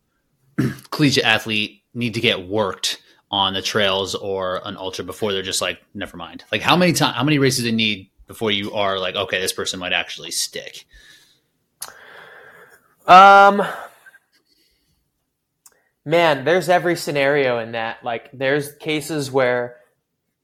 collegiate 0.90 1.24
athlete 1.24 1.82
need 1.94 2.14
to 2.14 2.20
get 2.20 2.48
worked 2.48 3.02
on 3.30 3.54
the 3.54 3.62
trails 3.62 4.14
or 4.14 4.60
an 4.64 4.76
ultra 4.76 5.04
before 5.04 5.32
they're 5.32 5.42
just 5.42 5.60
like 5.60 5.80
never 5.94 6.16
mind? 6.16 6.44
Like 6.52 6.62
how 6.62 6.76
many 6.76 6.92
time 6.92 7.14
how 7.14 7.24
many 7.24 7.38
races 7.38 7.64
they 7.64 7.72
need 7.72 8.10
before 8.26 8.50
you 8.50 8.72
are 8.72 8.98
like 8.98 9.14
okay 9.14 9.40
this 9.40 9.52
person 9.52 9.80
might 9.80 9.92
actually 9.92 10.30
stick? 10.30 10.86
Um, 13.06 13.62
man, 16.04 16.44
there's 16.44 16.68
every 16.68 16.96
scenario 16.96 17.58
in 17.58 17.72
that. 17.72 18.02
Like, 18.02 18.30
there's 18.32 18.72
cases 18.76 19.30
where 19.30 19.76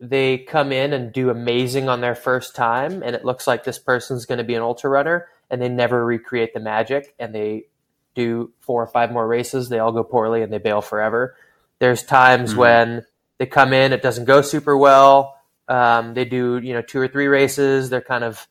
they 0.01 0.39
come 0.39 0.73
in 0.73 0.93
and 0.93 1.13
do 1.13 1.31
amazing 1.31 1.89
on 1.89 2.01
their 2.01 2.15
first 2.15 2.55
time, 2.55 3.03
and 3.03 3.15
it 3.15 3.25
looks 3.25 3.47
like 3.47 3.65
this 3.65 3.79
person's 3.79 4.27
going 4.27 4.39
to 4.39 4.45
be 4.45 4.55
an 4.55 4.63
ultra 4.63 4.91
runner, 4.91 5.29
and 5.51 5.61
they 5.61 5.69
never 5.69 6.05
recreate 6.05 6.55
the 6.55 6.61
magic, 6.61 7.15
and 7.19 7.35
they 7.35 7.67
do 8.15 8.53
four 8.61 8.83
or 8.83 8.87
five 8.87 9.13
more 9.13 9.27
races, 9.27 9.69
they 9.69 9.79
all 9.79 9.93
go 9.93 10.05
poorly, 10.05 10.43
and 10.43 10.53
they 10.53 10.59
bail 10.59 10.81
forever. 10.83 11.37
There's 11.79 12.03
times 12.03 12.51
mm-hmm. 12.51 12.61
when 12.61 13.07
they 13.39 13.47
come 13.47 13.73
in, 13.73 13.93
it 13.93 14.03
doesn't 14.03 14.27
go 14.27 14.43
super 14.43 14.77
well. 14.77 15.37
Um, 15.69 16.15
they 16.15 16.25
do, 16.25 16.59
you 16.63 16.75
know, 16.75 16.83
two 16.83 16.99
or 16.99 17.09
three 17.09 17.27
races. 17.27 17.91
They're 17.91 18.01
kind 18.01 18.25
of, 18.25 18.47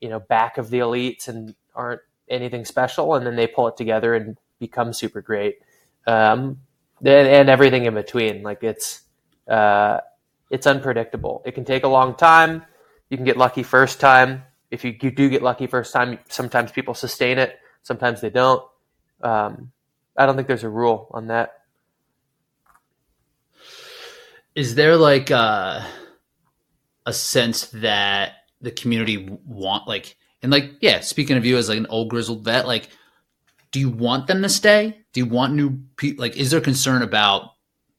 you 0.00 0.08
know, 0.08 0.20
back 0.20 0.58
of 0.58 0.70
the 0.70 0.78
elites 0.78 1.28
and 1.28 1.54
aren't 1.74 2.00
anything 2.28 2.64
special, 2.64 3.14
and 3.14 3.26
then 3.26 3.36
they 3.36 3.46
pull 3.46 3.68
it 3.68 3.76
together 3.76 4.14
and 4.14 4.36
become 4.58 4.92
super 4.92 5.20
great. 5.20 5.58
Um, 6.06 6.60
and, 7.00 7.28
and 7.28 7.48
everything 7.48 7.84
in 7.84 7.94
between, 7.94 8.42
like 8.42 8.62
it's 8.62 9.02
uh, 9.48 10.00
it's 10.50 10.66
unpredictable. 10.66 11.42
It 11.44 11.52
can 11.54 11.64
take 11.64 11.84
a 11.84 11.88
long 11.88 12.14
time. 12.14 12.64
You 13.10 13.16
can 13.16 13.26
get 13.26 13.36
lucky 13.36 13.62
first 13.62 14.00
time. 14.00 14.42
If 14.70 14.84
you, 14.84 14.96
you 15.00 15.10
do 15.10 15.28
get 15.28 15.42
lucky 15.42 15.66
first 15.66 15.92
time, 15.92 16.18
sometimes 16.28 16.72
people 16.72 16.94
sustain 16.94 17.38
it. 17.38 17.58
Sometimes 17.82 18.20
they 18.20 18.30
don't. 18.30 18.62
Um, 19.22 19.72
I 20.16 20.26
don't 20.26 20.36
think 20.36 20.48
there's 20.48 20.64
a 20.64 20.68
rule 20.68 21.08
on 21.10 21.28
that. 21.28 21.52
Is 24.54 24.74
there 24.74 24.96
like 24.96 25.30
a, 25.30 25.36
uh, 25.36 25.84
a 27.04 27.12
sense 27.12 27.66
that 27.68 28.32
the 28.60 28.70
community 28.70 29.28
want 29.44 29.86
like 29.86 30.16
and 30.42 30.50
like 30.50 30.72
yeah 30.80 30.98
speaking 31.00 31.36
of 31.36 31.44
you 31.44 31.56
as 31.56 31.68
like 31.68 31.78
an 31.78 31.86
old 31.86 32.08
grizzled 32.08 32.42
vet 32.44 32.66
like 32.66 32.88
do 33.76 33.80
you 33.80 33.90
want 33.90 34.26
them 34.26 34.40
to 34.40 34.48
stay? 34.48 34.96
Do 35.12 35.20
you 35.20 35.26
want 35.26 35.52
new 35.52 35.78
people 35.96 36.22
like 36.22 36.36
is 36.36 36.50
there 36.50 36.62
concern 36.62 37.02
about 37.02 37.50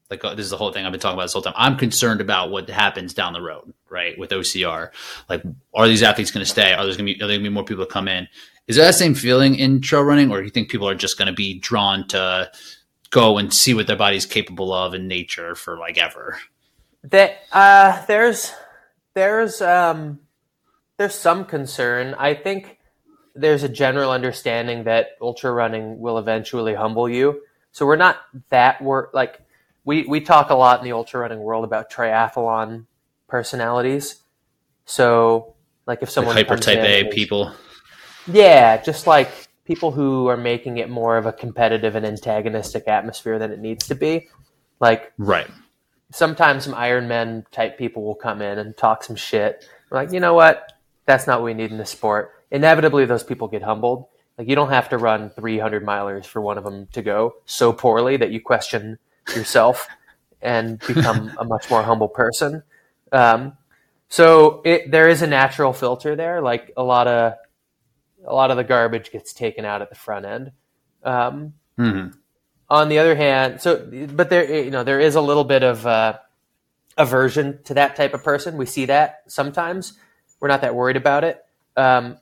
like 0.10 0.26
uh, 0.26 0.34
this 0.34 0.46
is 0.46 0.50
the 0.50 0.58
whole 0.58 0.72
thing 0.72 0.86
i've 0.86 0.92
been 0.92 1.00
talking 1.00 1.16
about 1.16 1.26
this 1.26 1.34
whole 1.34 1.42
time. 1.44 1.54
I'm 1.56 1.78
concerned 1.78 2.20
about 2.20 2.50
what 2.50 2.68
happens 2.68 3.14
down 3.14 3.34
the 3.34 3.42
road 3.42 3.74
right 3.88 4.18
with 4.18 4.32
ocr 4.32 4.90
like 5.30 5.44
are 5.76 5.88
these 5.88 6.02
athletes 6.02 6.32
going 6.32 6.44
to 6.44 6.50
stay? 6.50 6.74
Are 6.74 6.86
there 6.86 6.96
going 6.96 6.98
to 6.98 7.04
be 7.04 7.16
are 7.16 7.28
there 7.28 7.36
going 7.38 7.44
to 7.44 7.50
be 7.50 7.54
more 7.54 7.64
people 7.64 7.86
to 7.86 7.92
come 7.92 8.08
in 8.08 8.28
is 8.68 8.76
that 8.76 8.96
same 8.96 9.16
feeling 9.16 9.56
in 9.56 9.82
trail 9.82 10.04
running 10.04 10.32
or 10.32 10.40
do 10.40 10.44
you 10.44 10.50
think 10.50 10.70
people 10.70 10.88
are 10.88 10.96
just 10.96 11.18
going 11.18 11.28
to 11.28 11.34
be 11.34 11.58
drawn 11.60 12.08
to 12.08 12.50
go 13.10 13.38
and 13.38 13.54
see 13.54 13.74
what 13.74 13.88
their 13.88 13.96
body's 13.96 14.26
capable 14.26 14.74
of 14.74 14.94
in 14.94 15.08
nature 15.08 15.56
for 15.56 15.78
like 15.78 15.98
ever 15.98 16.38
that 17.04 17.38
uh 17.52 18.06
there's 18.06 18.52
there's 19.14 19.62
um 19.62 20.20
there's 20.98 21.16
some 21.16 21.46
concern. 21.46 22.16
I 22.18 22.34
think 22.34 22.80
there's 23.36 23.64
a 23.64 23.70
general 23.70 24.12
understanding 24.12 24.86
that 24.86 25.10
ultra 25.22 25.52
running 25.52 26.00
will 26.00 26.18
eventually 26.18 26.74
humble 26.74 27.08
you. 27.08 27.42
So 27.72 27.86
we're 27.86 27.96
not 27.96 28.18
that 28.50 28.82
we're 28.82 29.08
like 29.14 29.40
we 29.86 30.06
we 30.06 30.22
talk 30.22 30.50
a 30.50 30.56
lot 30.56 30.80
in 30.80 30.86
the 30.86 30.94
ultra 30.94 31.22
running 31.22 31.40
world 31.40 31.64
about 31.64 31.92
triathlon 31.92 32.86
personalities. 33.28 34.24
So 34.86 35.56
like 35.86 36.02
if 36.02 36.10
someone 36.10 36.36
like 36.36 36.48
hyper 36.48 36.62
type 36.62 36.80
A 36.80 37.06
people. 37.06 37.54
Yeah, 38.28 38.78
just 38.82 39.08
like 39.08 39.30
people 39.66 39.92
who 39.92 40.28
are 40.28 40.38
making 40.38 40.78
it 40.78 40.90
more 40.90 41.18
of 41.18 41.26
a 41.26 41.34
competitive 41.34 41.96
and 41.96 42.06
antagonistic 42.06 42.88
atmosphere 42.88 43.38
than 43.38 43.52
it 43.52 43.60
needs 43.60 43.88
to 43.88 43.96
be. 43.96 44.30
Like 44.80 45.12
Right. 45.18 45.50
Sometimes 46.12 46.64
some 46.64 46.74
Ironman 46.74 47.46
type 47.52 47.78
people 47.78 48.04
will 48.04 48.16
come 48.16 48.42
in 48.42 48.60
and 48.60 48.76
talk 48.78 49.04
some 49.04 49.18
shit. 49.18 49.66
We're 49.90 49.98
like, 49.98 50.14
you 50.14 50.22
know 50.22 50.34
what? 50.34 50.72
That's 51.06 51.28
not 51.28 51.42
what 51.42 51.46
we 51.46 51.54
need 51.54 51.72
in 51.72 51.78
the 51.78 51.86
sport. 51.86 52.32
Inevitably, 52.50 53.06
those 53.06 53.24
people 53.24 53.50
get 53.50 53.62
humbled. 53.62 54.06
Like 54.38 54.48
you 54.48 54.56
don't 54.56 54.70
have 54.70 54.90
to 54.90 54.98
run 54.98 55.32
300 55.32 55.86
milers 55.86 56.26
for 56.26 56.42
one 56.42 56.58
of 56.58 56.64
them 56.64 56.88
to 56.94 57.02
go 57.02 57.36
so 57.46 57.74
poorly 57.74 58.18
that 58.18 58.32
you 58.32 58.40
question 58.40 59.00
yourself 59.36 59.88
and 60.42 60.80
become 60.88 61.32
a 61.40 61.44
much 61.44 61.70
more 61.70 61.84
humble 61.84 62.08
person. 62.08 62.64
Um, 63.12 63.58
so 64.10 64.62
it, 64.64 64.92
there 64.92 65.10
is 65.10 65.22
a 65.22 65.28
natural 65.28 65.74
filter 65.74 66.16
there. 66.16 66.42
Like 66.42 66.72
a 66.78 66.84
lot 66.84 67.08
of 67.08 67.34
a 68.28 68.34
lot 68.34 68.52
of 68.52 68.58
the 68.58 68.64
garbage 68.64 69.12
gets 69.12 69.34
taken 69.34 69.66
out 69.66 69.82
at 69.82 69.90
the 69.90 69.96
front 69.96 70.26
end. 70.26 70.52
Um, 71.04 71.54
mm-hmm. 71.80 72.10
On 72.70 72.90
the 72.90 73.00
other 73.00 73.16
hand, 73.16 73.62
so 73.62 73.90
but 74.14 74.30
there 74.30 74.64
you 74.64 74.72
know 74.72 74.84
there 74.84 75.00
is 75.00 75.16
a 75.16 75.22
little 75.22 75.46
bit 75.46 75.64
of 75.64 75.88
uh, 75.88 76.18
aversion 76.98 77.64
to 77.64 77.76
that 77.76 77.96
type 77.96 78.14
of 78.14 78.24
person. 78.24 78.58
We 78.58 78.66
see 78.66 78.86
that 78.86 79.24
sometimes 79.28 79.94
we're 80.40 80.50
not 80.50 80.62
that 80.62 80.76
worried 80.76 80.98
about 80.98 81.24
it. 81.24 81.44
Um, 81.78 82.18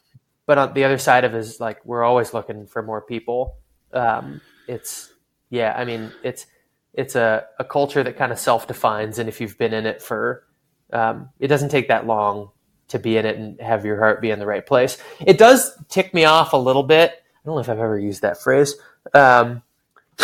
but 0.46 0.58
on 0.58 0.74
the 0.74 0.84
other 0.84 0.98
side 1.00 1.24
of 1.24 1.34
it 1.34 1.40
is 1.40 1.60
like 1.60 1.84
we're 1.86 2.04
always 2.04 2.34
looking 2.34 2.68
for 2.68 2.84
more 2.84 3.02
people. 3.02 3.56
Um, 3.92 4.42
it's 4.68 5.12
yeah, 5.50 5.74
I 5.76 5.86
mean 5.86 6.12
it's 6.24 6.46
it's 6.94 7.16
a, 7.16 7.46
a 7.60 7.66
culture 7.66 8.04
that 8.04 8.18
kind 8.18 8.32
of 8.32 8.40
self 8.40 8.68
defines, 8.68 9.18
and 9.18 9.28
if 9.28 9.42
you've 9.42 9.58
been 9.58 9.74
in 9.74 9.86
it 9.86 10.02
for, 10.02 10.46
um, 10.94 11.30
it 11.40 11.48
doesn't 11.48 11.70
take 11.70 11.88
that 11.88 12.06
long 12.06 12.52
to 12.90 13.00
be 13.00 13.18
in 13.18 13.26
it 13.26 13.38
and 13.38 13.60
have 13.60 13.86
your 13.86 13.98
heart 13.98 14.22
be 14.22 14.32
in 14.32 14.40
the 14.40 14.46
right 14.46 14.66
place. 14.66 14.98
It 15.26 15.38
does 15.38 15.72
tick 15.90 16.14
me 16.14 16.26
off 16.26 16.54
a 16.54 16.58
little 16.58 16.84
bit. 16.84 17.12
I 17.12 17.46
don't 17.46 17.56
know 17.56 17.62
if 17.62 17.70
I've 17.70 17.80
ever 17.80 18.00
used 18.00 18.22
that 18.22 18.42
phrase, 18.42 18.76
um, 19.14 19.62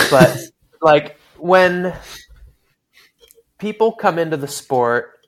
but 0.10 0.38
like 0.82 1.18
when 1.38 1.94
people 3.58 3.92
come 3.92 4.18
into 4.18 4.38
the 4.38 4.48
sport 4.48 5.28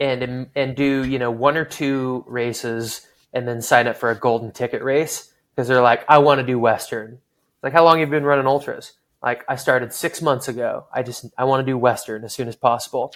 and 0.00 0.48
and 0.54 0.76
do 0.76 1.04
you 1.04 1.18
know 1.18 1.30
one 1.30 1.56
or 1.56 1.64
two 1.64 2.24
races 2.26 3.06
and 3.32 3.46
then 3.46 3.60
sign 3.60 3.86
up 3.86 3.96
for 3.96 4.10
a 4.10 4.14
golden 4.14 4.52
ticket 4.52 4.82
race 4.82 5.32
because 5.54 5.68
they're 5.68 5.82
like, 5.82 6.04
I 6.08 6.18
want 6.18 6.40
to 6.40 6.46
do 6.46 6.58
Western. 6.58 7.18
Like, 7.62 7.72
how 7.72 7.84
long 7.84 7.98
have 7.98 8.08
you 8.08 8.12
been 8.12 8.24
running 8.24 8.46
ultras? 8.46 8.92
Like, 9.22 9.44
I 9.48 9.56
started 9.56 9.92
six 9.92 10.22
months 10.22 10.46
ago. 10.46 10.86
I 10.92 11.02
just 11.02 11.26
I 11.36 11.44
want 11.44 11.66
to 11.66 11.72
do 11.72 11.76
Western 11.76 12.24
as 12.24 12.32
soon 12.32 12.48
as 12.48 12.56
possible. 12.56 13.12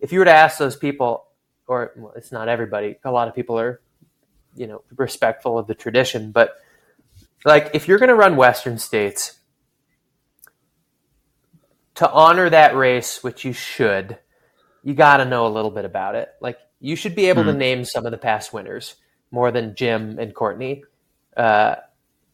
If 0.00 0.10
you 0.12 0.18
were 0.18 0.24
to 0.24 0.32
ask 0.32 0.58
those 0.58 0.74
people, 0.74 1.26
or 1.72 1.92
well, 1.96 2.12
it's 2.16 2.32
not 2.32 2.48
everybody, 2.48 2.96
a 3.04 3.10
lot 3.10 3.28
of 3.28 3.34
people 3.34 3.58
are, 3.58 3.80
you 4.54 4.66
know, 4.66 4.82
respectful 4.96 5.58
of 5.58 5.66
the 5.66 5.74
tradition, 5.74 6.30
but 6.30 6.56
like 7.44 7.70
if 7.74 7.88
you're 7.88 7.98
going 7.98 8.08
to 8.08 8.14
run 8.14 8.36
Western 8.36 8.78
states, 8.78 9.38
to 11.94 12.10
honor 12.10 12.48
that 12.48 12.74
race, 12.74 13.22
which 13.22 13.44
you 13.44 13.52
should, 13.52 14.18
you 14.82 14.94
got 14.94 15.18
to 15.18 15.24
know 15.24 15.46
a 15.46 15.52
little 15.52 15.70
bit 15.70 15.84
about 15.84 16.14
it. 16.14 16.30
Like 16.40 16.58
you 16.80 16.96
should 16.96 17.14
be 17.14 17.26
able 17.26 17.44
to 17.44 17.52
hmm. 17.52 17.58
name 17.58 17.84
some 17.84 18.06
of 18.06 18.12
the 18.12 18.18
past 18.18 18.52
winners 18.52 18.96
more 19.30 19.50
than 19.50 19.74
Jim 19.74 20.18
and 20.18 20.34
Courtney. 20.34 20.84
Uh, 21.36 21.76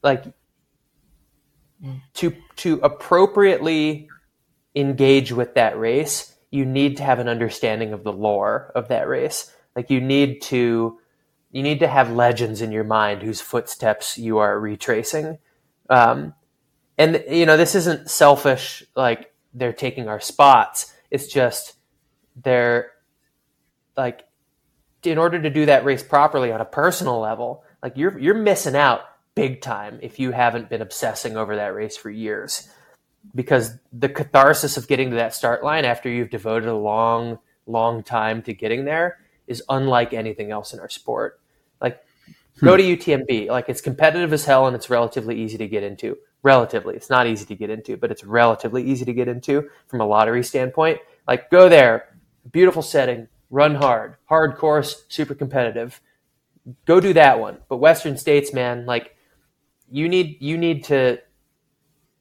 like 0.02 0.24
to 2.14 2.34
to 2.56 2.80
appropriately 2.82 4.08
engage 4.74 5.32
with 5.32 5.54
that 5.54 5.78
race, 5.78 6.34
you 6.50 6.64
need 6.64 6.96
to 6.96 7.02
have 7.02 7.18
an 7.18 7.28
understanding 7.28 7.92
of 7.92 8.04
the 8.04 8.12
lore 8.12 8.72
of 8.74 8.88
that 8.88 9.08
race. 9.08 9.52
Like 9.76 9.90
you 9.90 10.00
need 10.00 10.42
to 10.42 10.98
you 11.50 11.62
need 11.62 11.80
to 11.80 11.88
have 11.88 12.10
legends 12.10 12.60
in 12.60 12.72
your 12.72 12.84
mind 12.84 13.22
whose 13.22 13.40
footsteps 13.40 14.18
you 14.18 14.38
are 14.38 14.60
retracing. 14.60 15.38
Um, 15.88 16.34
and 16.98 17.24
you 17.30 17.46
know 17.46 17.56
this 17.56 17.74
isn't 17.74 18.10
selfish 18.10 18.82
like 18.96 19.32
they're 19.54 19.72
taking 19.72 20.08
our 20.08 20.20
spots. 20.20 20.92
It's 21.10 21.26
just 21.26 21.76
they're 22.36 22.92
like 23.96 24.24
in 25.04 25.18
order 25.18 25.40
to 25.40 25.50
do 25.50 25.66
that 25.66 25.84
race 25.84 26.02
properly 26.02 26.52
on 26.52 26.60
a 26.60 26.66
personal 26.66 27.20
level, 27.20 27.64
like 27.82 27.96
you're 27.96 28.18
you're 28.18 28.34
missing 28.34 28.76
out 28.76 29.02
big 29.34 29.60
time 29.60 29.98
if 30.02 30.18
you 30.18 30.32
haven't 30.32 30.68
been 30.68 30.82
obsessing 30.82 31.36
over 31.36 31.56
that 31.56 31.74
race 31.74 31.96
for 31.96 32.10
years. 32.10 32.68
Because 33.34 33.78
the 33.92 34.08
catharsis 34.08 34.76
of 34.76 34.88
getting 34.88 35.10
to 35.10 35.16
that 35.16 35.34
start 35.34 35.62
line 35.62 35.84
after 35.84 36.08
you've 36.08 36.30
devoted 36.30 36.68
a 36.68 36.76
long, 36.76 37.38
long 37.66 38.02
time 38.02 38.42
to 38.42 38.54
getting 38.54 38.84
there 38.84 39.18
is 39.46 39.62
unlike 39.68 40.12
anything 40.12 40.50
else 40.50 40.72
in 40.72 40.80
our 40.80 40.88
sport. 40.88 41.40
Like 41.80 42.02
hmm. 42.58 42.66
go 42.66 42.76
to 42.76 42.82
UTMB, 42.82 43.48
like 43.48 43.68
it's 43.68 43.80
competitive 43.80 44.32
as 44.32 44.44
hell 44.44 44.66
and 44.66 44.74
it's 44.76 44.90
relatively 44.90 45.40
easy 45.40 45.58
to 45.58 45.68
get 45.68 45.82
into. 45.82 46.16
Relatively, 46.42 46.94
it's 46.94 47.10
not 47.10 47.26
easy 47.26 47.44
to 47.46 47.56
get 47.56 47.68
into, 47.68 47.96
but 47.96 48.12
it's 48.12 48.22
relatively 48.22 48.84
easy 48.84 49.04
to 49.04 49.12
get 49.12 49.26
into 49.26 49.68
from 49.88 50.00
a 50.00 50.06
lottery 50.06 50.44
standpoint. 50.44 51.00
Like 51.26 51.50
go 51.50 51.68
there, 51.68 52.16
beautiful 52.52 52.82
setting, 52.82 53.28
run 53.50 53.74
hard, 53.74 54.16
hard 54.26 54.56
course, 54.56 55.04
super 55.08 55.34
competitive. 55.34 56.00
Go 56.86 57.00
do 57.00 57.12
that 57.14 57.40
one. 57.40 57.58
But 57.68 57.78
Western 57.78 58.16
States, 58.16 58.52
man, 58.52 58.86
like 58.86 59.16
you 59.90 60.08
need 60.08 60.40
you 60.40 60.56
need 60.56 60.84
to 60.84 61.18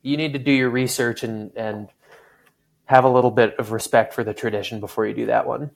you 0.08 0.18
need 0.18 0.34
to 0.34 0.40
do 0.40 0.52
your 0.52 0.70
research 0.70 1.24
and 1.24 1.52
and 1.56 1.90
have 2.86 3.04
a 3.04 3.10
little 3.10 3.32
bit 3.32 3.56
of 3.60 3.72
respect 3.72 4.14
for 4.14 4.24
the 4.24 4.34
tradition 4.34 4.80
before 4.80 5.06
you 5.06 5.14
do 5.14 5.26
that 5.26 5.46
one. 5.46 5.72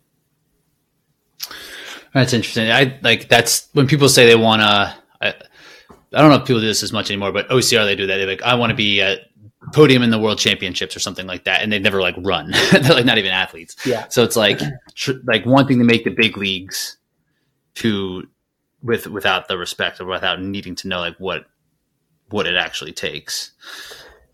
That's 2.14 2.34
interesting. 2.34 2.72
I 2.72 2.98
like 3.04 3.28
that's 3.28 3.70
when 3.74 3.88
people 3.88 4.10
say 4.10 4.26
they 4.26 4.36
want 4.36 4.62
to. 4.62 4.96
I, 5.22 5.34
I 6.14 6.22
don't 6.22 6.30
know 6.30 6.38
if 6.38 6.46
people 6.46 6.62
do 6.62 6.68
this 6.68 6.84
as 6.84 6.92
much 6.92 7.10
anymore, 7.10 7.32
but 7.32 7.48
OCR 7.50 7.86
they 7.86 7.96
do 7.96 8.08
that. 8.08 8.18
They're 8.18 8.28
like, 8.28 8.42
I 8.42 8.56
want 8.56 8.72
to 8.72 8.76
be 8.76 9.02
at 9.02 9.20
podium 9.74 10.02
in 10.02 10.10
the 10.10 10.20
world 10.20 10.40
championships 10.40 10.96
or 10.96 11.00
something 11.00 11.28
like 11.28 11.44
that 11.44 11.62
and 11.62 11.72
they 11.72 11.78
never 11.78 12.02
like 12.02 12.16
run 12.18 12.52
they're 12.72 12.96
like 12.96 13.06
not 13.06 13.20
even 13.20 13.30
athletes 13.30 13.76
yeah 13.86 14.08
so 14.08 14.24
it's 14.24 14.36
like 14.36 14.60
tr- 14.96 15.12
like 15.26 15.46
wanting 15.46 15.78
to 15.78 15.86
make 15.86 16.04
the 16.04 16.10
big 16.10 16.36
leagues 16.36 16.98
to 17.76 18.28
with 18.82 19.06
without 19.06 19.48
the 19.48 19.58
respect 19.58 20.02
or 20.02 20.06
without 20.06 20.42
needing 20.42 20.74
to 20.74 20.88
know 20.88 21.00
like 21.00 21.16
what 21.20 21.46
what 22.30 22.48
it 22.48 22.56
actually 22.56 22.92
takes 22.92 23.52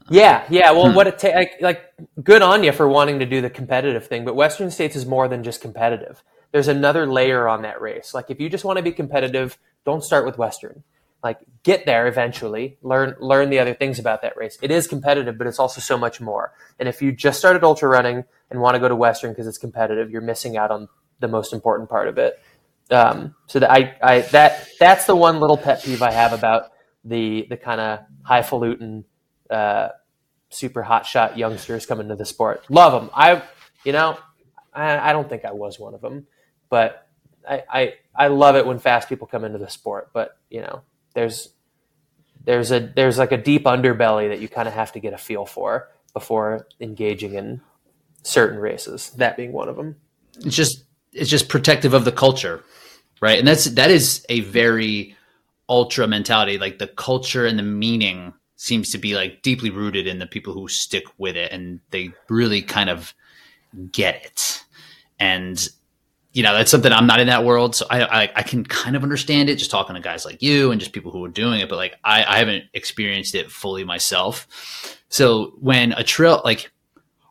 yeah 0.09 0.45
yeah 0.49 0.71
well 0.71 0.89
hmm. 0.89 0.95
what 0.95 1.07
it 1.07 1.19
takes 1.19 1.35
like, 1.35 1.61
like 1.61 1.81
good 2.23 2.41
on 2.41 2.63
you 2.63 2.71
for 2.71 2.87
wanting 2.87 3.19
to 3.19 3.25
do 3.25 3.41
the 3.41 3.49
competitive 3.49 4.07
thing 4.07 4.23
but 4.25 4.35
western 4.35 4.71
states 4.71 4.95
is 4.95 5.05
more 5.05 5.27
than 5.27 5.43
just 5.43 5.61
competitive. 5.61 6.23
There's 6.51 6.69
another 6.69 7.05
layer 7.05 7.47
on 7.47 7.63
that 7.63 7.81
race. 7.81 8.13
Like 8.13 8.29
if 8.29 8.39
you 8.39 8.49
just 8.49 8.63
want 8.63 8.77
to 8.77 8.83
be 8.83 8.91
competitive 8.91 9.57
don't 9.85 10.03
start 10.03 10.25
with 10.25 10.37
western. 10.37 10.83
Like 11.23 11.39
get 11.63 11.85
there 11.85 12.07
eventually 12.07 12.77
learn 12.81 13.15
learn 13.19 13.49
the 13.49 13.59
other 13.59 13.73
things 13.73 13.99
about 13.99 14.21
that 14.21 14.37
race. 14.37 14.57
It 14.61 14.71
is 14.71 14.87
competitive 14.87 15.37
but 15.37 15.47
it's 15.47 15.59
also 15.59 15.81
so 15.81 15.97
much 15.97 16.21
more. 16.21 16.53
And 16.79 16.87
if 16.87 17.01
you 17.01 17.11
just 17.11 17.39
started 17.39 17.63
ultra 17.63 17.89
running 17.89 18.23
and 18.49 18.61
want 18.61 18.75
to 18.75 18.79
go 18.79 18.87
to 18.87 18.95
western 18.95 19.31
because 19.31 19.47
it's 19.47 19.57
competitive 19.57 20.09
you're 20.09 20.21
missing 20.21 20.57
out 20.57 20.71
on 20.71 20.87
the 21.19 21.27
most 21.27 21.51
important 21.53 21.89
part 21.89 22.07
of 22.07 22.17
it. 22.17 22.39
Um, 22.89 23.35
so 23.47 23.59
that 23.59 23.69
I, 23.69 23.97
I 24.01 24.21
that 24.21 24.67
that's 24.79 25.05
the 25.05 25.15
one 25.15 25.41
little 25.41 25.57
pet 25.57 25.83
peeve 25.83 26.01
i 26.01 26.09
have 26.09 26.31
about 26.31 26.71
the 27.03 27.45
the 27.49 27.57
kind 27.57 27.81
of 27.81 27.99
highfalutin 28.23 29.03
uh, 29.51 29.89
super 30.49 30.83
hot 30.83 31.05
shot 31.05 31.37
youngsters 31.37 31.85
coming 31.85 32.09
to 32.09 32.15
the 32.15 32.25
sport 32.25 32.63
love 32.69 32.93
them 32.93 33.11
i 33.13 33.41
you 33.85 33.91
know 33.91 34.17
I, 34.73 35.09
I 35.09 35.13
don't 35.13 35.29
think 35.29 35.45
i 35.45 35.51
was 35.51 35.79
one 35.79 35.93
of 35.93 36.01
them 36.01 36.27
but 36.69 37.07
I, 37.47 37.63
I 37.69 37.93
I 38.15 38.27
love 38.27 38.55
it 38.55 38.65
when 38.65 38.79
fast 38.79 39.09
people 39.09 39.27
come 39.27 39.45
into 39.45 39.59
the 39.59 39.69
sport, 39.69 40.09
but 40.13 40.37
you 40.49 40.61
know, 40.61 40.81
there's 41.13 41.49
there's 42.45 42.71
a 42.71 42.79
there's 42.79 43.17
like 43.17 43.31
a 43.31 43.37
deep 43.37 43.65
underbelly 43.65 44.29
that 44.29 44.39
you 44.39 44.49
kind 44.49 44.67
of 44.67 44.73
have 44.73 44.91
to 44.93 44.99
get 44.99 45.13
a 45.13 45.17
feel 45.17 45.45
for 45.45 45.89
before 46.13 46.67
engaging 46.79 47.35
in 47.35 47.61
certain 48.23 48.59
races. 48.59 49.11
That 49.11 49.37
being 49.37 49.53
one 49.53 49.69
of 49.69 49.75
them. 49.77 49.97
It's 50.39 50.55
just 50.55 50.83
it's 51.13 51.29
just 51.29 51.49
protective 51.49 51.93
of 51.93 52.05
the 52.05 52.11
culture. 52.11 52.63
right? 53.21 53.39
And 53.39 53.47
that's 53.47 53.65
that 53.65 53.91
is 53.91 54.25
a 54.29 54.41
very 54.41 55.15
ultra 55.69 56.07
mentality. 56.07 56.57
Like 56.57 56.79
the 56.79 56.87
culture 56.87 57.45
and 57.45 57.57
the 57.57 57.63
meaning 57.63 58.33
seems 58.57 58.91
to 58.91 58.97
be 58.97 59.15
like 59.15 59.41
deeply 59.43 59.69
rooted 59.69 60.07
in 60.07 60.19
the 60.19 60.25
people 60.25 60.53
who 60.53 60.67
stick 60.67 61.05
with 61.17 61.37
it, 61.37 61.51
and 61.51 61.79
they 61.91 62.11
really 62.29 62.61
kind 62.61 62.89
of 62.89 63.13
get 63.91 64.23
it. 64.25 64.63
And 65.19 65.67
you 66.33 66.43
know 66.43 66.53
that's 66.53 66.69
something 66.69 66.91
I'm 66.91 67.07
not 67.07 67.19
in 67.19 67.27
that 67.27 67.45
world, 67.45 67.75
so 67.75 67.85
I, 67.89 68.23
I, 68.23 68.31
I 68.35 68.43
can 68.43 68.65
kind 68.65 68.95
of 68.95 69.03
understand 69.03 69.49
it 69.49 69.55
just 69.55 69.71
talking 69.71 69.95
to 69.95 70.01
guys 70.01 70.25
like 70.25 70.41
you 70.41 70.71
and 70.71 70.81
just 70.81 70.91
people 70.91 71.11
who 71.11 71.23
are 71.23 71.29
doing 71.29 71.61
it. 71.61 71.69
But 71.69 71.77
like 71.77 71.95
I, 72.03 72.23
I 72.25 72.39
haven't 72.39 72.65
experienced 72.73 73.35
it 73.35 73.49
fully 73.49 73.83
myself. 73.83 74.47
So 75.09 75.53
when 75.61 75.93
a 75.93 76.03
trail 76.03 76.41
like 76.43 76.71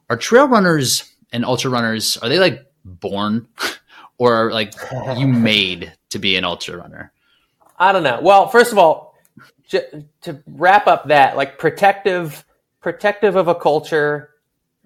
are 0.08 0.16
trail 0.16 0.48
runners 0.48 1.12
and 1.32 1.44
ultra 1.44 1.70
runners 1.70 2.16
are 2.18 2.28
they 2.28 2.38
like 2.38 2.64
born 2.84 3.48
or 4.18 4.52
like 4.52 4.74
you 5.16 5.26
made 5.26 5.92
to 6.10 6.18
be 6.18 6.36
an 6.36 6.44
ultra 6.44 6.76
runner? 6.76 7.12
I 7.78 7.92
don't 7.92 8.02
know. 8.02 8.20
Well, 8.22 8.48
first 8.48 8.72
of 8.72 8.78
all, 8.78 9.05
to 9.68 10.42
wrap 10.46 10.86
up 10.86 11.08
that 11.08 11.36
like 11.36 11.58
protective 11.58 12.44
protective 12.80 13.36
of 13.36 13.48
a 13.48 13.54
culture 13.54 14.30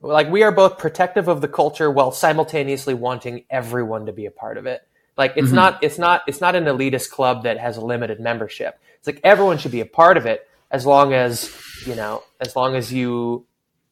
like 0.00 0.30
we 0.30 0.42
are 0.42 0.52
both 0.52 0.78
protective 0.78 1.28
of 1.28 1.40
the 1.40 1.48
culture 1.48 1.90
while 1.90 2.10
simultaneously 2.10 2.94
wanting 2.94 3.44
everyone 3.50 4.06
to 4.06 4.12
be 4.12 4.26
a 4.26 4.30
part 4.30 4.56
of 4.56 4.66
it 4.66 4.86
like 5.16 5.34
it's 5.36 5.48
mm-hmm. 5.48 5.56
not 5.56 5.84
it's 5.84 5.98
not 5.98 6.22
it's 6.26 6.40
not 6.40 6.54
an 6.54 6.64
elitist 6.64 7.10
club 7.10 7.42
that 7.42 7.58
has 7.58 7.76
a 7.76 7.80
limited 7.80 8.20
membership 8.20 8.80
it's 8.96 9.06
like 9.06 9.20
everyone 9.22 9.58
should 9.58 9.72
be 9.72 9.80
a 9.80 9.86
part 9.86 10.16
of 10.16 10.26
it 10.26 10.48
as 10.70 10.86
long 10.86 11.12
as 11.12 11.54
you 11.86 11.94
know 11.94 12.22
as 12.40 12.56
long 12.56 12.74
as 12.74 12.92
you 12.92 13.44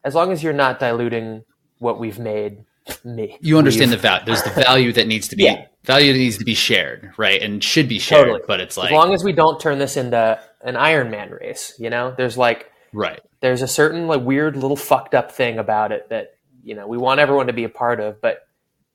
as 0.05 0.15
long 0.15 0.33
as 0.33 0.43
you're 0.43 0.53
not 0.53 0.81
diluting 0.81 1.45
what 1.79 2.01
we've 2.01 2.19
made 2.19 2.65
me 3.05 3.37
you 3.43 3.59
understand 3.59 3.91
we've, 3.91 4.01
the 4.01 4.09
value 4.09 4.25
there's 4.25 4.43
the 4.43 4.51
value 4.51 4.93
that 4.93 5.07
needs 5.07 5.29
to 5.29 5.37
be 5.37 5.45
yeah. 5.45 5.67
value 5.85 6.13
that 6.13 6.19
needs 6.19 6.39
to 6.39 6.45
be 6.45 6.55
shared 6.55 7.13
right 7.19 7.43
and 7.43 7.63
should 7.63 7.89
be 7.89 7.99
shared 7.99 8.25
totally. 8.25 8.41
but 8.47 8.61
it's 8.61 8.79
like 8.79 8.91
as 8.91 8.95
long 8.95 9.13
as 9.13 9.23
we 9.23 9.33
don't 9.33 9.61
turn 9.61 9.79
this 9.79 9.99
into 9.99 10.41
an 10.63 10.75
ironman 10.75 11.39
race 11.41 11.75
you 11.79 11.91
know 11.91 12.15
there's 12.17 12.37
like 12.37 12.71
right 12.93 13.21
there's 13.41 13.63
a 13.63 13.69
certain 13.69 14.07
like 14.07 14.23
weird 14.23 14.57
little 14.57 14.77
fucked 14.77 15.15
up 15.15 15.33
thing 15.33 15.59
about 15.59 15.93
it 15.93 16.09
that 16.09 16.37
you 16.63 16.75
know 16.75 16.87
we 16.87 16.99
want 16.99 17.21
everyone 17.21 17.47
to 17.47 17.53
be 17.53 17.65
a 17.65 17.69
part 17.69 18.01
of, 18.01 18.21
but 18.21 18.47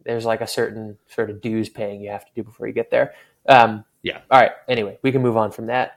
there's 0.06 0.26
like 0.26 0.42
a 0.42 0.48
certain 0.48 0.98
sort 1.08 1.30
of 1.30 1.42
dues 1.42 1.70
paying 1.70 2.02
you 2.02 2.12
have 2.12 2.26
to 2.26 2.32
do 2.36 2.44
before 2.44 2.68
you 2.68 2.74
get 2.74 2.92
there. 2.92 3.14
Um, 3.48 3.86
yeah. 4.02 4.20
All 4.30 4.40
right. 4.40 4.52
Anyway, 4.68 5.00
we 5.02 5.12
can 5.12 5.22
move 5.22 5.38
on 5.38 5.52
from 5.52 5.68
that. 5.68 5.94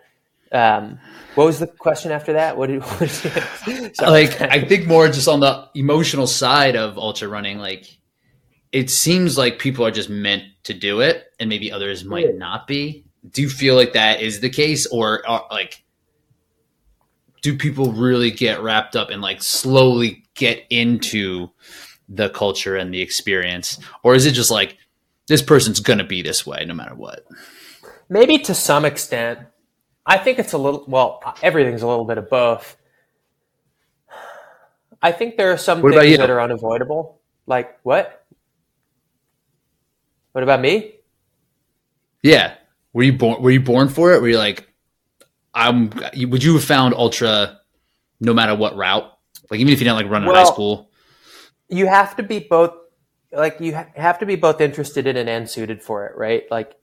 Um, 0.52 1.00
what 1.34 1.46
was 1.46 1.58
the 1.58 1.66
question 1.66 2.12
after 2.12 2.34
that? 2.34 2.56
What 2.56 2.68
did, 2.68 2.82
what 2.82 3.54
did 3.64 3.94
like? 4.00 4.40
I 4.40 4.62
think 4.62 4.86
more 4.86 5.08
just 5.08 5.26
on 5.26 5.40
the 5.40 5.68
emotional 5.74 6.28
side 6.28 6.76
of 6.76 6.98
ultra 6.98 7.26
running. 7.26 7.58
Like, 7.58 7.98
it 8.70 8.90
seems 8.90 9.36
like 9.36 9.58
people 9.58 9.84
are 9.84 9.90
just 9.90 10.08
meant 10.08 10.44
to 10.64 10.74
do 10.74 11.00
it, 11.00 11.24
and 11.40 11.48
maybe 11.48 11.72
others 11.72 12.04
might 12.04 12.26
yeah. 12.26 12.36
not 12.36 12.68
be. 12.68 13.05
Do 13.30 13.42
you 13.42 13.48
feel 13.48 13.74
like 13.74 13.94
that 13.94 14.20
is 14.20 14.40
the 14.40 14.50
case, 14.50 14.86
or, 14.86 15.28
or 15.28 15.42
like 15.50 15.82
do 17.46 17.56
people 17.56 17.92
really 17.92 18.32
get 18.32 18.60
wrapped 18.60 18.96
up 18.96 19.08
and 19.10 19.22
like 19.22 19.40
slowly 19.40 20.24
get 20.34 20.64
into 20.68 21.48
the 22.08 22.28
culture 22.28 22.74
and 22.74 22.92
the 22.92 23.00
experience? 23.00 23.78
Or 24.02 24.16
is 24.16 24.26
it 24.26 24.32
just 24.32 24.50
like 24.50 24.76
this 25.28 25.42
person's 25.42 25.78
going 25.78 26.00
to 26.00 26.04
be 26.04 26.22
this 26.22 26.44
way 26.44 26.64
no 26.64 26.74
matter 26.74 26.96
what? 26.96 27.24
Maybe 28.08 28.38
to 28.38 28.52
some 28.52 28.84
extent. 28.84 29.38
I 30.04 30.18
think 30.18 30.40
it's 30.40 30.54
a 30.54 30.58
little 30.58 30.84
well 30.88 31.22
everything's 31.40 31.82
a 31.82 31.86
little 31.86 32.04
bit 32.04 32.18
of 32.18 32.28
both. 32.28 32.76
I 35.00 35.12
think 35.12 35.36
there 35.36 35.52
are 35.52 35.56
some 35.56 35.82
what 35.82 35.94
things 35.94 36.18
that 36.18 36.30
are 36.30 36.40
unavoidable. 36.40 37.20
Like 37.46 37.78
what? 37.84 38.26
What 40.32 40.42
about 40.42 40.60
me? 40.60 40.96
Yeah 42.24 42.56
were 42.96 43.02
you 43.02 43.12
born 43.12 43.42
were 43.42 43.50
you 43.50 43.60
born 43.60 43.88
for 43.88 44.12
it 44.12 44.22
were 44.22 44.28
you 44.28 44.38
like 44.38 44.66
I'm. 45.56 45.90
Would 46.14 46.44
you 46.44 46.54
have 46.54 46.64
found 46.64 46.94
ultra 46.94 47.58
no 48.20 48.34
matter 48.34 48.54
what 48.54 48.76
route? 48.76 49.10
Like 49.50 49.58
even 49.58 49.72
if 49.72 49.80
you 49.80 49.84
didn't 49.84 49.96
like 49.96 50.10
run 50.10 50.22
in 50.22 50.28
well, 50.28 50.44
high 50.44 50.52
school, 50.52 50.90
you 51.68 51.86
have 51.86 52.14
to 52.16 52.22
be 52.22 52.40
both. 52.40 52.74
Like 53.32 53.58
you 53.58 53.74
ha- 53.74 53.88
have 53.96 54.18
to 54.18 54.26
be 54.26 54.36
both 54.36 54.60
interested 54.60 55.06
in 55.06 55.16
it 55.16 55.28
and 55.28 55.48
suited 55.48 55.82
for 55.82 56.06
it, 56.06 56.16
right? 56.16 56.44
Like 56.50 56.74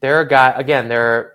there 0.00 0.16
are 0.16 0.26
guys. 0.26 0.54
Again, 0.58 0.88
there 0.88 1.06
are 1.06 1.32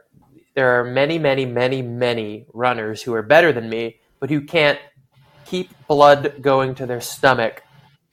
there 0.55 0.79
are 0.79 0.83
many, 0.83 1.17
many, 1.17 1.47
many, 1.47 1.81
many 1.81 2.45
runners 2.53 3.01
who 3.01 3.15
are 3.15 3.23
better 3.23 3.51
than 3.51 3.67
me, 3.67 3.99
but 4.19 4.29
who 4.29 4.41
can't 4.41 4.79
keep 5.45 5.71
blood 5.87 6.41
going 6.41 6.75
to 6.75 6.85
their 6.85 7.01
stomach 7.01 7.63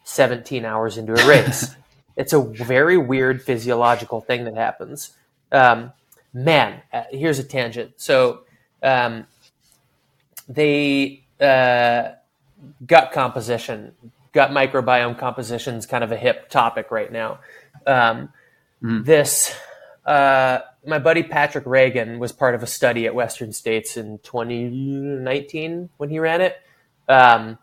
17 0.04 0.64
hours 0.64 0.96
into 0.96 1.12
a 1.12 1.28
race. 1.28 1.76
it's 2.16 2.32
a 2.32 2.40
very 2.40 2.96
weird 2.96 3.42
physiological 3.42 4.22
thing 4.22 4.44
that 4.44 4.56
happens. 4.56 5.14
Um, 5.52 5.92
man, 6.32 6.82
uh, 6.92 7.04
here's 7.10 7.38
a 7.38 7.44
tangent. 7.44 7.92
So 7.96 8.42
um, 8.82 9.26
they 10.48 11.24
uh, 11.40 12.10
gut 12.86 13.12
composition, 13.12 13.92
gut 14.32 14.50
microbiome 14.50 15.18
composition 15.18 15.76
is 15.76 15.86
kind 15.86 16.04
of 16.04 16.12
a 16.12 16.16
hip 16.16 16.48
topic 16.48 16.90
right 16.90 17.10
now. 17.10 17.40
Um, 17.86 18.30
mm. 18.82 19.04
This, 19.04 19.54
uh, 20.04 20.60
my 20.86 20.98
buddy 20.98 21.22
Patrick 21.22 21.66
Reagan 21.66 22.18
was 22.18 22.32
part 22.32 22.54
of 22.54 22.62
a 22.62 22.66
study 22.66 23.06
at 23.06 23.14
Western 23.14 23.52
States 23.52 23.96
in 23.96 24.18
2019 24.18 25.90
when 25.96 26.10
he 26.10 26.18
ran 26.18 26.40
it. 26.40 26.56
Um, 27.08 27.58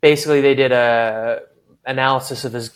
basically, 0.00 0.40
they 0.40 0.54
did 0.54 0.72
a 0.72 1.42
analysis 1.84 2.44
of 2.44 2.52
his 2.52 2.70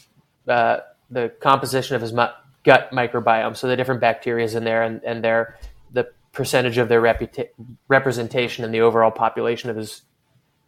uh, 0.46 0.78
the 1.10 1.28
composition 1.40 1.96
of 1.96 2.02
his 2.02 2.12
mu- 2.12 2.26
gut 2.64 2.90
microbiome, 2.92 3.56
so 3.56 3.68
the 3.68 3.76
different 3.76 4.00
bacteria 4.00 4.44
is 4.44 4.54
in 4.54 4.64
there 4.64 4.82
and, 4.82 5.02
and 5.04 5.24
their 5.24 5.58
the 5.92 6.10
percentage 6.32 6.78
of 6.78 6.88
their 6.88 7.00
reputa- 7.00 7.48
representation 7.88 8.64
in 8.64 8.70
the 8.70 8.80
overall 8.80 9.10
population 9.10 9.70
of 9.70 9.76
his 9.76 10.02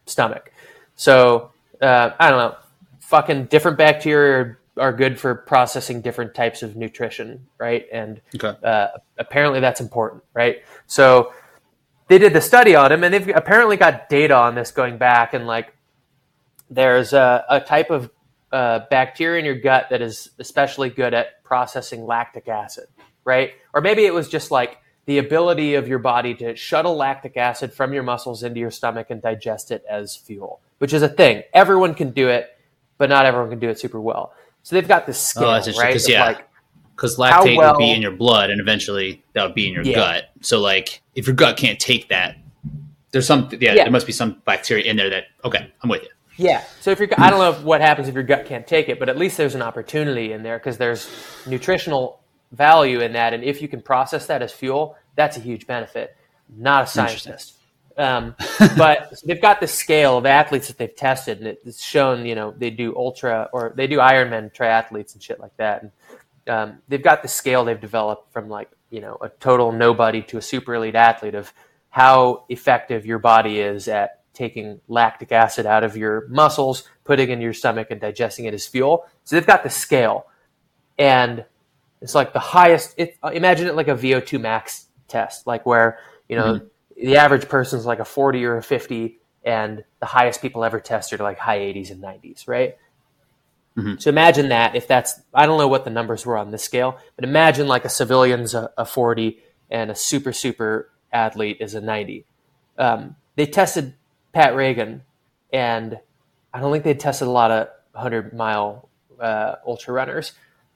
stomach. 0.06 0.52
So 0.96 1.50
uh, 1.80 2.10
I 2.18 2.30
don't 2.30 2.38
know. 2.38 2.56
Fucking 3.00 3.46
different 3.46 3.76
bacteria 3.76 4.56
are, 4.78 4.92
good 4.92 5.20
for 5.20 5.34
processing 5.34 6.00
different 6.00 6.34
types 6.34 6.62
of 6.62 6.76
nutrition, 6.76 7.46
right? 7.58 7.84
And 7.92 8.22
okay. 8.34 8.56
uh, 8.66 8.88
apparently 9.18 9.60
that's 9.60 9.82
important, 9.82 10.22
right? 10.32 10.62
So 10.86 11.34
they 12.08 12.16
did 12.16 12.32
the 12.32 12.40
study 12.40 12.74
on 12.74 12.90
him, 12.90 13.04
and 13.04 13.12
they've 13.12 13.28
apparently 13.28 13.76
got 13.76 14.08
data 14.08 14.34
on 14.34 14.54
this 14.54 14.70
going 14.70 14.96
back, 14.96 15.34
and 15.34 15.46
like 15.46 15.74
there's 16.70 17.12
a, 17.12 17.44
a 17.50 17.60
type 17.60 17.90
of 17.90 18.10
uh, 18.50 18.80
bacteria 18.90 19.40
in 19.40 19.44
your 19.44 19.56
gut 19.56 19.88
that 19.90 20.00
is 20.00 20.30
especially 20.38 20.88
good 20.88 21.12
at 21.12 21.41
processing 21.52 22.06
lactic 22.06 22.48
acid, 22.48 22.86
right? 23.26 23.50
Or 23.74 23.82
maybe 23.82 24.06
it 24.06 24.14
was 24.14 24.26
just 24.26 24.50
like 24.50 24.78
the 25.04 25.18
ability 25.18 25.74
of 25.74 25.86
your 25.86 25.98
body 25.98 26.34
to 26.36 26.56
shuttle 26.56 26.96
lactic 26.96 27.36
acid 27.36 27.74
from 27.74 27.92
your 27.92 28.02
muscles 28.02 28.42
into 28.42 28.58
your 28.58 28.70
stomach 28.70 29.08
and 29.10 29.20
digest 29.20 29.70
it 29.70 29.84
as 29.86 30.16
fuel, 30.16 30.60
which 30.78 30.94
is 30.94 31.02
a 31.02 31.10
thing. 31.10 31.42
Everyone 31.52 31.92
can 31.92 32.12
do 32.12 32.28
it, 32.28 32.58
but 32.96 33.10
not 33.10 33.26
everyone 33.26 33.50
can 33.50 33.58
do 33.58 33.68
it 33.68 33.78
super 33.78 34.00
well. 34.00 34.32
So 34.62 34.74
they've 34.74 34.88
got 34.88 35.06
this 35.06 35.20
skill, 35.20 35.44
oh, 35.44 35.50
right? 35.50 35.88
Because 35.88 36.08
yeah, 36.08 36.24
like, 36.24 36.48
because 36.96 37.18
lactate 37.18 37.58
well, 37.58 37.74
would 37.74 37.78
be 37.78 37.90
in 37.90 38.00
your 38.00 38.12
blood, 38.12 38.48
and 38.48 38.58
eventually 38.58 39.22
that 39.34 39.44
would 39.44 39.54
be 39.54 39.68
in 39.68 39.74
your 39.74 39.84
yeah. 39.84 39.94
gut. 39.94 40.30
So 40.40 40.58
like, 40.58 41.02
if 41.14 41.26
your 41.26 41.36
gut 41.36 41.58
can't 41.58 41.78
take 41.78 42.08
that, 42.08 42.38
there's 43.10 43.26
some 43.26 43.50
yeah, 43.50 43.74
yeah, 43.74 43.84
there 43.84 43.90
must 43.90 44.06
be 44.06 44.14
some 44.14 44.40
bacteria 44.46 44.90
in 44.90 44.96
there 44.96 45.10
that 45.10 45.24
okay, 45.44 45.70
I'm 45.82 45.90
with 45.90 46.02
you. 46.04 46.08
Yeah. 46.36 46.64
So 46.80 46.90
if 46.90 46.98
you're, 46.98 47.08
I 47.18 47.30
don't 47.30 47.38
know 47.38 47.64
what 47.64 47.80
happens 47.80 48.08
if 48.08 48.14
your 48.14 48.22
gut 48.22 48.46
can't 48.46 48.66
take 48.66 48.88
it, 48.88 48.98
but 48.98 49.08
at 49.08 49.18
least 49.18 49.36
there's 49.36 49.54
an 49.54 49.62
opportunity 49.62 50.32
in 50.32 50.42
there 50.42 50.58
because 50.58 50.78
there's 50.78 51.10
nutritional 51.46 52.20
value 52.52 53.00
in 53.00 53.12
that. 53.14 53.34
And 53.34 53.44
if 53.44 53.60
you 53.60 53.68
can 53.68 53.82
process 53.82 54.26
that 54.26 54.42
as 54.42 54.52
fuel, 54.52 54.96
that's 55.16 55.36
a 55.36 55.40
huge 55.40 55.66
benefit. 55.66 56.16
Not 56.48 56.84
a 56.84 56.86
scientist. 56.86 57.54
Um, 57.96 58.34
but 58.76 59.12
they've 59.24 59.40
got 59.40 59.60
the 59.60 59.66
scale 59.66 60.18
of 60.18 60.26
athletes 60.26 60.68
that 60.68 60.78
they've 60.78 60.94
tested, 60.94 61.38
and 61.38 61.46
it's 61.46 61.82
shown, 61.82 62.24
you 62.26 62.34
know, 62.34 62.54
they 62.56 62.70
do 62.70 62.94
ultra 62.96 63.48
or 63.52 63.72
they 63.76 63.86
do 63.86 63.98
Ironman 63.98 64.54
triathletes 64.54 65.14
and 65.14 65.22
shit 65.22 65.40
like 65.40 65.56
that. 65.58 65.82
And 65.82 65.92
um, 66.48 66.78
they've 66.88 67.02
got 67.02 67.22
the 67.22 67.28
scale 67.28 67.64
they've 67.64 67.80
developed 67.80 68.32
from 68.32 68.48
like, 68.48 68.70
you 68.90 69.00
know, 69.00 69.16
a 69.20 69.28
total 69.28 69.72
nobody 69.72 70.22
to 70.22 70.38
a 70.38 70.42
super 70.42 70.74
elite 70.74 70.94
athlete 70.94 71.34
of 71.34 71.52
how 71.90 72.44
effective 72.48 73.04
your 73.04 73.18
body 73.18 73.60
is 73.60 73.88
at 73.88 74.21
taking 74.34 74.80
lactic 74.88 75.32
acid 75.32 75.66
out 75.66 75.84
of 75.84 75.96
your 75.96 76.26
muscles, 76.28 76.88
putting 77.04 77.30
it 77.30 77.32
in 77.32 77.40
your 77.40 77.52
stomach, 77.52 77.88
and 77.90 78.00
digesting 78.00 78.46
it 78.46 78.54
as 78.54 78.66
fuel. 78.66 79.06
So 79.24 79.36
they've 79.36 79.46
got 79.46 79.62
the 79.62 79.70
scale. 79.70 80.26
And 80.98 81.44
it's 82.00 82.14
like 82.14 82.32
the 82.32 82.40
highest. 82.40 82.94
It, 82.96 83.16
imagine 83.32 83.68
it 83.68 83.74
like 83.74 83.88
a 83.88 83.94
VO2 83.94 84.40
max 84.40 84.86
test, 85.08 85.46
like 85.46 85.64
where 85.64 85.98
you 86.28 86.36
know 86.36 86.54
mm-hmm. 86.54 87.06
the 87.06 87.16
average 87.16 87.48
person 87.48 87.78
is 87.78 87.86
like 87.86 88.00
a 88.00 88.04
40 88.04 88.44
or 88.44 88.56
a 88.56 88.62
50, 88.62 89.18
and 89.44 89.84
the 90.00 90.06
highest 90.06 90.42
people 90.42 90.64
ever 90.64 90.80
tested 90.80 91.20
are 91.20 91.24
like 91.24 91.38
high 91.38 91.58
80s 91.58 91.90
and 91.90 92.02
90s, 92.02 92.48
right? 92.48 92.76
Mm-hmm. 93.76 93.98
So 93.98 94.10
imagine 94.10 94.48
that 94.48 94.74
if 94.74 94.86
that's 94.86 95.20
I 95.32 95.46
don't 95.46 95.58
know 95.58 95.68
what 95.68 95.84
the 95.84 95.90
numbers 95.90 96.26
were 96.26 96.36
on 96.36 96.50
this 96.50 96.64
scale, 96.64 96.98
but 97.16 97.24
imagine 97.24 97.68
like 97.68 97.84
a 97.84 97.88
civilian's 97.88 98.54
a, 98.54 98.70
a 98.76 98.84
40 98.84 99.38
and 99.70 99.90
a 99.90 99.94
super 99.94 100.32
super 100.32 100.90
athlete 101.12 101.58
is 101.60 101.74
a 101.74 101.80
90. 101.80 102.26
Um, 102.78 103.16
they 103.36 103.46
tested 103.46 103.94
Pat 104.32 104.54
Reagan, 104.54 105.02
and 105.52 105.98
I 106.52 106.60
don't 106.60 106.72
think 106.72 106.84
they 106.84 106.94
tested 106.94 107.28
a 107.28 107.30
lot 107.30 107.50
of 107.50 107.68
100 107.92 108.32
mile 108.32 108.88
uh, 109.20 109.56
ultra 109.66 109.94
runners 109.94 110.32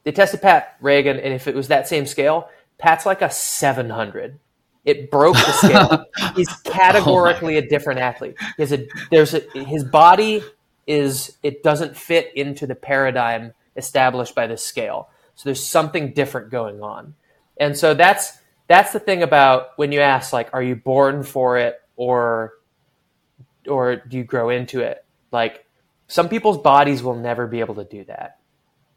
they 0.07 0.13
tested 0.13 0.41
Pat 0.41 0.77
Reagan, 0.79 1.19
and 1.19 1.33
if 1.33 1.49
it 1.49 1.53
was 1.53 1.67
that 1.67 1.85
same 1.85 2.05
scale, 2.05 2.47
Pat's 2.77 3.05
like 3.05 3.21
a 3.21 3.29
700. 3.29 4.39
It 4.85 5.11
broke 5.11 5.35
the 5.35 5.51
scale. 5.51 6.05
He's 6.37 6.47
categorically 6.63 7.55
oh 7.55 7.59
a 7.59 7.67
different 7.67 7.99
athlete. 7.99 8.37
He 8.55 8.63
has 8.63 8.71
a, 8.71 8.87
there's 9.11 9.33
a, 9.33 9.41
his 9.65 9.83
body 9.83 10.45
is 10.87 11.35
it 11.43 11.61
doesn't 11.61 11.97
fit 11.97 12.31
into 12.37 12.65
the 12.65 12.73
paradigm 12.73 13.51
established 13.75 14.33
by 14.33 14.47
this 14.47 14.63
scale. 14.63 15.09
So 15.35 15.49
there's 15.49 15.61
something 15.61 16.13
different 16.13 16.51
going 16.51 16.81
on. 16.81 17.15
And 17.57 17.75
so 17.75 17.93
that's 17.93 18.31
that's 18.69 18.93
the 18.93 19.01
thing 19.01 19.23
about 19.23 19.71
when 19.75 19.91
you 19.91 19.99
ask 19.99 20.31
like 20.31 20.53
are 20.53 20.63
you 20.63 20.77
born 20.77 21.23
for 21.23 21.57
it 21.57 21.81
or 21.97 22.53
or 23.67 23.97
do 23.97 24.17
you 24.17 24.23
grow 24.23 24.49
into 24.49 24.81
it? 24.81 25.03
Like 25.31 25.65
some 26.07 26.29
people's 26.29 26.57
bodies 26.57 27.03
will 27.03 27.15
never 27.15 27.47
be 27.47 27.59
able 27.59 27.75
to 27.75 27.83
do 27.83 28.03
that. 28.05 28.39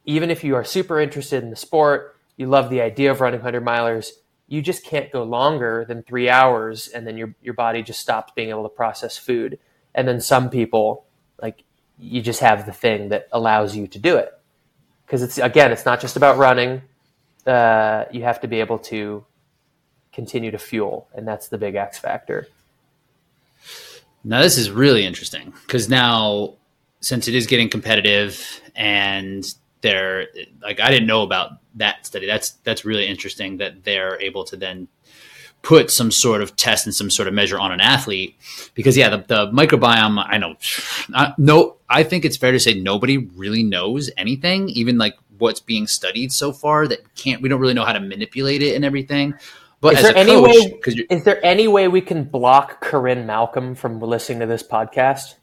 Even 0.04 0.30
if 0.30 0.44
you 0.44 0.54
are 0.54 0.64
super 0.64 1.00
interested 1.00 1.42
in 1.42 1.50
the 1.50 1.56
sport, 1.56 2.16
you 2.36 2.46
love 2.46 2.70
the 2.70 2.80
idea 2.80 3.10
of 3.10 3.20
running 3.20 3.40
100 3.40 3.64
milers, 3.64 4.10
you 4.46 4.62
just 4.62 4.84
can't 4.84 5.12
go 5.12 5.22
longer 5.22 5.84
than 5.86 6.02
three 6.02 6.28
hours 6.28 6.88
and 6.88 7.06
then 7.06 7.16
your, 7.16 7.34
your 7.42 7.54
body 7.54 7.82
just 7.82 8.00
stops 8.00 8.32
being 8.34 8.50
able 8.50 8.62
to 8.64 8.68
process 8.68 9.16
food. 9.16 9.58
And 9.94 10.08
then 10.08 10.20
some 10.20 10.50
people, 10.50 11.04
like, 11.40 11.64
you 11.98 12.22
just 12.22 12.40
have 12.40 12.66
the 12.66 12.72
thing 12.72 13.10
that 13.10 13.28
allows 13.32 13.76
you 13.76 13.86
to 13.88 13.98
do 13.98 14.16
it. 14.16 14.32
Because 15.04 15.22
it's, 15.22 15.38
again, 15.38 15.70
it's 15.70 15.84
not 15.84 16.00
just 16.00 16.16
about 16.16 16.38
running. 16.38 16.82
Uh, 17.46 18.04
you 18.10 18.22
have 18.22 18.40
to 18.40 18.48
be 18.48 18.60
able 18.60 18.78
to 18.78 19.24
continue 20.12 20.50
to 20.50 20.58
fuel, 20.58 21.08
and 21.14 21.26
that's 21.26 21.48
the 21.48 21.58
big 21.58 21.74
X 21.74 21.98
factor. 21.98 22.48
Now, 24.22 24.42
this 24.42 24.58
is 24.58 24.70
really 24.70 25.04
interesting 25.04 25.52
because 25.66 25.88
now, 25.88 26.54
since 27.00 27.28
it 27.28 27.34
is 27.34 27.46
getting 27.46 27.70
competitive 27.70 28.60
and 28.74 29.44
they're 29.80 30.26
like, 30.62 30.80
I 30.80 30.90
didn't 30.90 31.06
know 31.06 31.22
about 31.22 31.52
that 31.76 32.06
study. 32.06 32.26
That's 32.26 32.50
that's 32.64 32.84
really 32.84 33.06
interesting 33.06 33.58
that 33.58 33.84
they're 33.84 34.20
able 34.20 34.44
to 34.44 34.56
then 34.56 34.88
put 35.62 35.90
some 35.90 36.10
sort 36.10 36.42
of 36.42 36.56
test 36.56 36.86
and 36.86 36.94
some 36.94 37.10
sort 37.10 37.28
of 37.28 37.34
measure 37.34 37.58
on 37.58 37.70
an 37.70 37.80
athlete 37.80 38.34
because 38.74 38.96
yeah 38.96 39.10
the, 39.10 39.18
the 39.28 39.46
microbiome 39.52 40.24
i 40.26 40.38
know 40.38 40.54
I, 41.14 41.34
no 41.36 41.76
i 41.88 42.02
think 42.02 42.24
it's 42.24 42.38
fair 42.38 42.52
to 42.52 42.58
say 42.58 42.72
nobody 42.72 43.18
really 43.18 43.62
knows 43.62 44.10
anything 44.16 44.70
even 44.70 44.96
like 44.96 45.16
what's 45.36 45.60
being 45.60 45.86
studied 45.86 46.32
so 46.32 46.52
far 46.52 46.88
that 46.88 47.14
can't 47.14 47.42
we 47.42 47.50
don't 47.50 47.60
really 47.60 47.74
know 47.74 47.84
how 47.84 47.92
to 47.92 48.00
manipulate 48.00 48.62
it 48.62 48.74
and 48.74 48.86
everything 48.86 49.34
but 49.80 49.94
is 49.94 50.02
there 50.02 50.16
any 50.16 50.32
coach, 50.32 50.84
way 50.86 51.04
is 51.10 51.24
there 51.24 51.44
any 51.44 51.68
way 51.68 51.88
we 51.88 52.00
can 52.00 52.24
block 52.24 52.84
Corrine 52.84 53.24
Malcolm 53.24 53.74
from 53.74 54.00
listening 54.00 54.40
to 54.40 54.46
this 54.46 54.62
podcast 54.62 55.34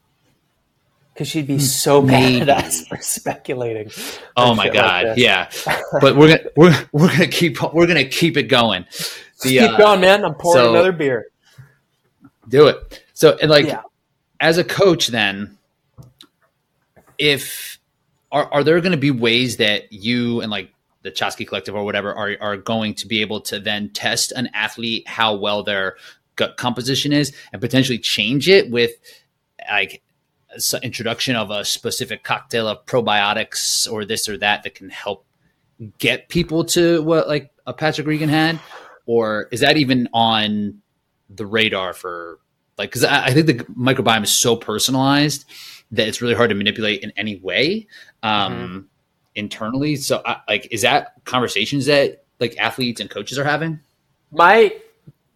because 1.12 1.28
she'd 1.28 1.48
be 1.48 1.54
hmm. 1.54 1.60
so 1.60 2.00
Maybe. 2.00 2.38
mad 2.38 2.48
at 2.48 2.64
us 2.64 2.86
for 2.88 2.96
speculating. 2.98 3.90
Oh 4.36 4.54
my 4.54 4.68
god, 4.68 5.06
like 5.06 5.18
yeah. 5.18 5.50
But 6.00 6.16
we're 6.16 6.38
gonna 6.38 6.50
we're 6.56 6.88
we're 6.92 7.08
gonna 7.08 7.26
keep 7.26 7.60
we're 7.72 7.88
gonna 7.88 8.04
keep 8.04 8.36
it 8.36 8.44
going. 8.44 8.86
The, 9.42 9.58
keep 9.58 9.70
uh, 9.70 9.76
going, 9.76 10.00
man. 10.00 10.24
I'm 10.24 10.34
pouring 10.34 10.64
so, 10.64 10.70
another 10.70 10.92
beer. 10.92 11.26
Do 12.48 12.68
it. 12.68 13.02
So 13.14 13.36
and 13.42 13.50
like 13.50 13.66
yeah. 13.66 13.82
as 14.40 14.58
a 14.58 14.64
coach, 14.64 15.08
then 15.08 15.58
if 17.18 17.80
are 18.30 18.52
are 18.52 18.64
there 18.64 18.80
going 18.80 18.92
to 18.92 18.98
be 18.98 19.10
ways 19.10 19.56
that 19.56 19.92
you 19.92 20.40
and 20.40 20.50
like 20.50 20.72
the 21.08 21.14
Chaski 21.14 21.46
Collective 21.46 21.74
or 21.74 21.84
whatever 21.84 22.14
are 22.14 22.36
are 22.40 22.56
going 22.56 22.94
to 22.94 23.06
be 23.06 23.20
able 23.20 23.40
to 23.42 23.58
then 23.58 23.90
test 23.90 24.32
an 24.32 24.48
athlete 24.52 25.08
how 25.08 25.34
well 25.34 25.62
their 25.62 25.96
gut 26.36 26.56
composition 26.56 27.12
is 27.12 27.34
and 27.52 27.60
potentially 27.60 27.98
change 27.98 28.48
it 28.48 28.70
with 28.70 28.92
like 29.70 30.02
introduction 30.82 31.36
of 31.36 31.50
a 31.50 31.64
specific 31.64 32.22
cocktail 32.22 32.68
of 32.68 32.84
probiotics 32.86 33.90
or 33.90 34.04
this 34.04 34.28
or 34.28 34.38
that 34.38 34.62
that 34.62 34.74
can 34.74 34.88
help 34.88 35.24
get 35.98 36.28
people 36.28 36.64
to 36.64 37.02
what 37.02 37.28
like 37.28 37.50
a 37.66 37.72
Patrick 37.72 38.06
Reagan 38.06 38.28
had, 38.28 38.58
or 39.06 39.48
is 39.50 39.60
that 39.60 39.76
even 39.76 40.08
on 40.12 40.80
the 41.28 41.46
radar 41.46 41.92
for 41.92 42.38
like? 42.76 42.90
Because 42.90 43.04
I, 43.04 43.26
I, 43.26 43.34
think 43.34 43.46
the 43.46 43.54
microbiome 43.54 44.24
is 44.24 44.32
so 44.32 44.56
personalized 44.56 45.44
that 45.90 46.08
it's 46.08 46.20
really 46.20 46.34
hard 46.34 46.50
to 46.50 46.56
manipulate 46.56 47.02
in 47.02 47.12
any 47.16 47.36
way 47.36 47.86
um, 48.22 48.52
mm-hmm. 48.52 48.78
Internally. 49.34 49.96
So, 49.96 50.22
I, 50.24 50.40
like, 50.48 50.68
is 50.70 50.82
that 50.82 51.12
conversations 51.24 51.86
that 51.86 52.24
like 52.40 52.56
athletes 52.58 53.00
and 53.00 53.10
coaches 53.10 53.38
are 53.38 53.44
having? 53.44 53.80
My 54.30 54.72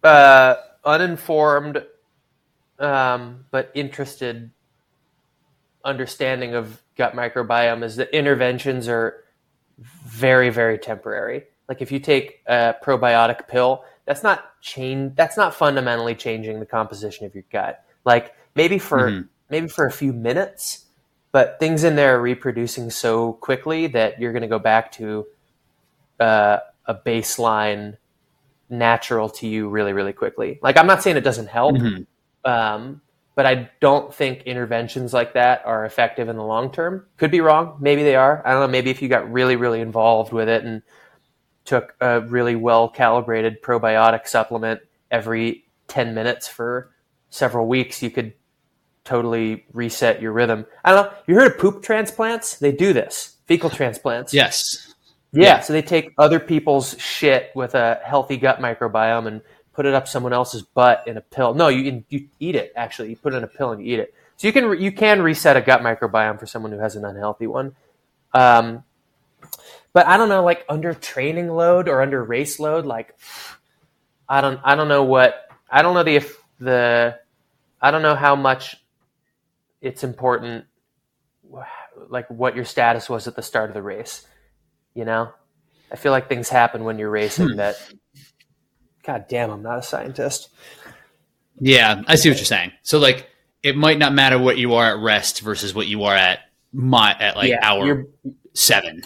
uh, 0.02 0.56
uninformed 0.85 1.85
um, 2.78 3.44
but 3.51 3.70
interested 3.74 4.51
understanding 5.85 6.55
of 6.55 6.82
gut 6.97 7.14
microbiome 7.14 7.82
is 7.82 7.97
that 7.97 8.14
interventions 8.14 8.89
are 8.89 9.24
very 9.78 10.51
very 10.51 10.78
temporary 10.78 11.44
like 11.69 11.82
if 11.82 11.90
you 11.90 11.98
take 11.98 12.40
a 12.47 12.74
probiotic 12.85 13.48
pill 13.48 13.85
that's 14.05 14.23
not 14.23 14.60
change 14.60 15.12
that's 15.16 15.36
not 15.36 15.55
fundamentally 15.55 16.14
changing 16.14 16.60
the 16.60 16.66
composition 16.66 17.27
of 17.27 17.35
your 17.35 17.44
gut 17.51 17.85
like 18.05 18.35
maybe 18.55 18.78
for 18.78 19.10
mm-hmm. 19.10 19.27
maybe 19.51 19.66
for 19.66 19.86
a 19.86 19.90
few 19.90 20.12
minutes 20.12 20.86
but 21.33 21.59
things 21.59 21.85
in 21.85 21.97
there 21.97 22.17
are 22.17 22.21
reproducing 22.23 22.91
so 22.91 23.33
quickly 23.35 23.89
that 23.89 24.21
you're 24.21 24.33
going 24.33 24.43
to 24.43 24.49
go 24.49 24.59
back 24.59 24.93
to 24.93 25.27
uh, 26.21 26.59
a 26.87 26.95
baseline 26.95 27.97
natural 28.69 29.29
to 29.29 29.47
you 29.47 29.69
really 29.69 29.93
really 29.93 30.13
quickly 30.15 30.59
like 30.63 30.79
i'm 30.79 30.87
not 30.87 31.03
saying 31.03 31.17
it 31.17 31.25
doesn't 31.25 31.49
help 31.49 31.75
mm-hmm. 31.75 32.51
um, 32.51 33.03
but 33.35 33.47
I 33.47 33.71
don't 33.81 34.15
think 34.15 34.43
interventions 34.43 35.13
like 35.13 35.35
that 35.35 35.63
are 35.65 35.85
effective 35.85 36.29
in 36.29 36.37
the 36.37 36.45
long 36.45 36.71
term. 36.71 37.07
Could 37.17 37.31
be 37.31 37.41
wrong. 37.41 37.79
Maybe 37.81 38.03
they 38.03 38.15
are. 38.15 38.43
I 38.47 38.53
don't 38.53 38.61
know. 38.61 38.69
Maybe 38.69 38.91
if 38.91 39.01
you 39.01 39.09
got 39.09 39.31
really, 39.33 39.57
really 39.57 39.81
involved 39.81 40.33
with 40.33 40.49
it 40.49 40.65
and 40.65 40.83
took 41.65 41.95
a 42.01 42.21
really 42.21 42.57
well 42.57 42.89
calibrated 42.89 43.63
probiotic 43.63 44.27
supplement 44.27 44.81
every 45.11 45.65
10 45.89 46.15
minutes 46.15 46.47
for 46.47 46.91
several 47.31 47.67
weeks, 47.67 48.03
you 48.03 48.11
could 48.11 48.35
totally 49.05 49.65
reset 49.73 50.23
your 50.23 50.33
rhythm. 50.33 50.66
I 50.85 50.93
don't 50.93 51.07
know. 51.07 51.19
You 51.27 51.35
heard 51.35 51.53
of 51.53 51.59
poop 51.59 51.83
transplants? 51.83 52.57
They 52.57 52.73
do 52.73 52.93
this. 52.93 53.37
Fecal 53.47 53.70
transplants. 53.70 54.33
Yes. 54.33 54.95
Yeah, 55.33 55.43
yeah. 55.43 55.61
So 55.61 55.73
they 55.73 55.83
take 55.83 56.12
other 56.19 56.39
people's 56.39 56.99
shit 57.01 57.51
with 57.55 57.74
a 57.74 58.01
healthy 58.05 58.37
gut 58.37 58.61
microbiome 58.61 59.27
and 59.27 59.43
put 59.73 59.87
it 59.87 59.95
up 59.95 60.07
someone 60.07 60.33
else's 60.33 60.62
butt 60.62 61.05
in 61.07 61.16
a 61.16 61.20
pill. 61.20 61.55
No, 61.55 61.69
you 61.69 62.05
you 62.09 62.29
eat 62.39 62.55
it 62.55 62.73
actually. 62.77 63.11
You 63.11 63.16
put 63.16 63.35
it 63.35 63.39
in 63.39 63.45
a 63.45 63.49
pill 63.49 63.73
and 63.73 63.85
you 63.85 63.95
eat 63.95 64.01
it. 64.01 64.15
So 64.37 64.47
you 64.47 64.53
can 64.53 64.81
you 64.81 64.93
can 64.93 65.23
reset 65.23 65.57
a 65.57 65.61
gut 65.61 65.81
microbiome 65.81 66.39
for 66.39 66.47
someone 66.47 66.73
who 66.73 66.79
has 66.79 66.97
an 66.97 67.05
unhealthy 67.05 67.47
one. 67.47 67.74
Um, 68.35 68.85
but 69.93 70.07
I 70.07 70.16
don't 70.16 70.29
know, 70.29 70.43
like 70.45 70.65
under 70.69 70.95
training 70.95 71.49
load 71.49 71.89
or 71.89 72.03
under 72.03 72.23
race 72.23 72.59
load, 72.59 72.87
like 72.87 73.16
I 74.29 74.41
don't 74.41 74.61
I 74.65 74.74
don't 74.74 74.89
know 74.89 75.05
what 75.05 75.51
I 75.70 75.83
don't 75.83 75.95
know 75.95 76.03
the 76.03 76.16
if 76.16 76.43
the 76.59 77.19
I 77.81 77.91
don't 77.91 78.03
know 78.03 78.15
how 78.15 78.37
much 78.37 78.82
it's 79.83 80.03
important 80.05 80.65
like 82.09 82.29
what 82.31 82.57
your 82.57 82.65
status 82.65 83.11
was 83.11 83.29
at 83.29 83.37
the 83.37 83.43
start 83.43 83.69
of 83.69 83.75
the 83.75 83.83
race. 83.83 84.27
You 84.95 85.05
know? 85.05 85.33
I 85.91 85.97
feel 85.97 86.13
like 86.13 86.29
things 86.29 86.49
happen 86.49 86.85
when 86.85 86.99
you're 86.99 87.11
racing 87.11 87.51
hmm. 87.51 87.57
that 87.57 87.77
God 89.03 89.27
damn, 89.29 89.51
I'm 89.51 89.63
not 89.63 89.79
a 89.79 89.83
scientist. 89.83 90.49
Yeah, 91.61 92.03
I 92.07 92.15
see 92.15 92.31
what 92.31 92.39
you're 92.39 92.47
saying. 92.47 92.73
So 92.83 92.99
like 92.99 93.29
it 93.63 93.77
might 93.77 93.99
not 93.99 94.13
matter 94.15 94.39
what 94.39 94.59
you 94.59 94.75
are 94.75 94.97
at 94.97 95.03
rest 95.03 95.41
versus 95.41 95.75
what 95.75 95.87
you 95.87 96.05
are 96.05 96.15
at 96.15 96.41
my 96.73 97.15
at 97.19 97.37
like 97.37 97.51
yeah, 97.51 97.59
hour 97.63 98.07
seven. 98.55 99.03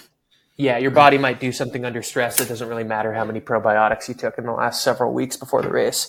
Yeah, 0.57 0.79
your 0.79 0.91
body 0.91 1.19
might 1.19 1.41
do 1.41 1.53
something 1.53 1.85
under 1.85 2.03
stress. 2.03 2.41
It 2.41 2.49
doesn't 2.49 2.69
really 2.69 2.85
matter 2.85 3.13
how 3.13 3.25
many 3.25 3.41
probiotics 3.41 4.09
you 4.09 4.15
took 4.15 4.39
in 4.39 4.45
the 4.45 4.53
last 4.53 4.83
several 4.83 5.13
weeks 5.13 5.37
before 5.37 5.61
the 5.61 5.71
race. 5.71 6.07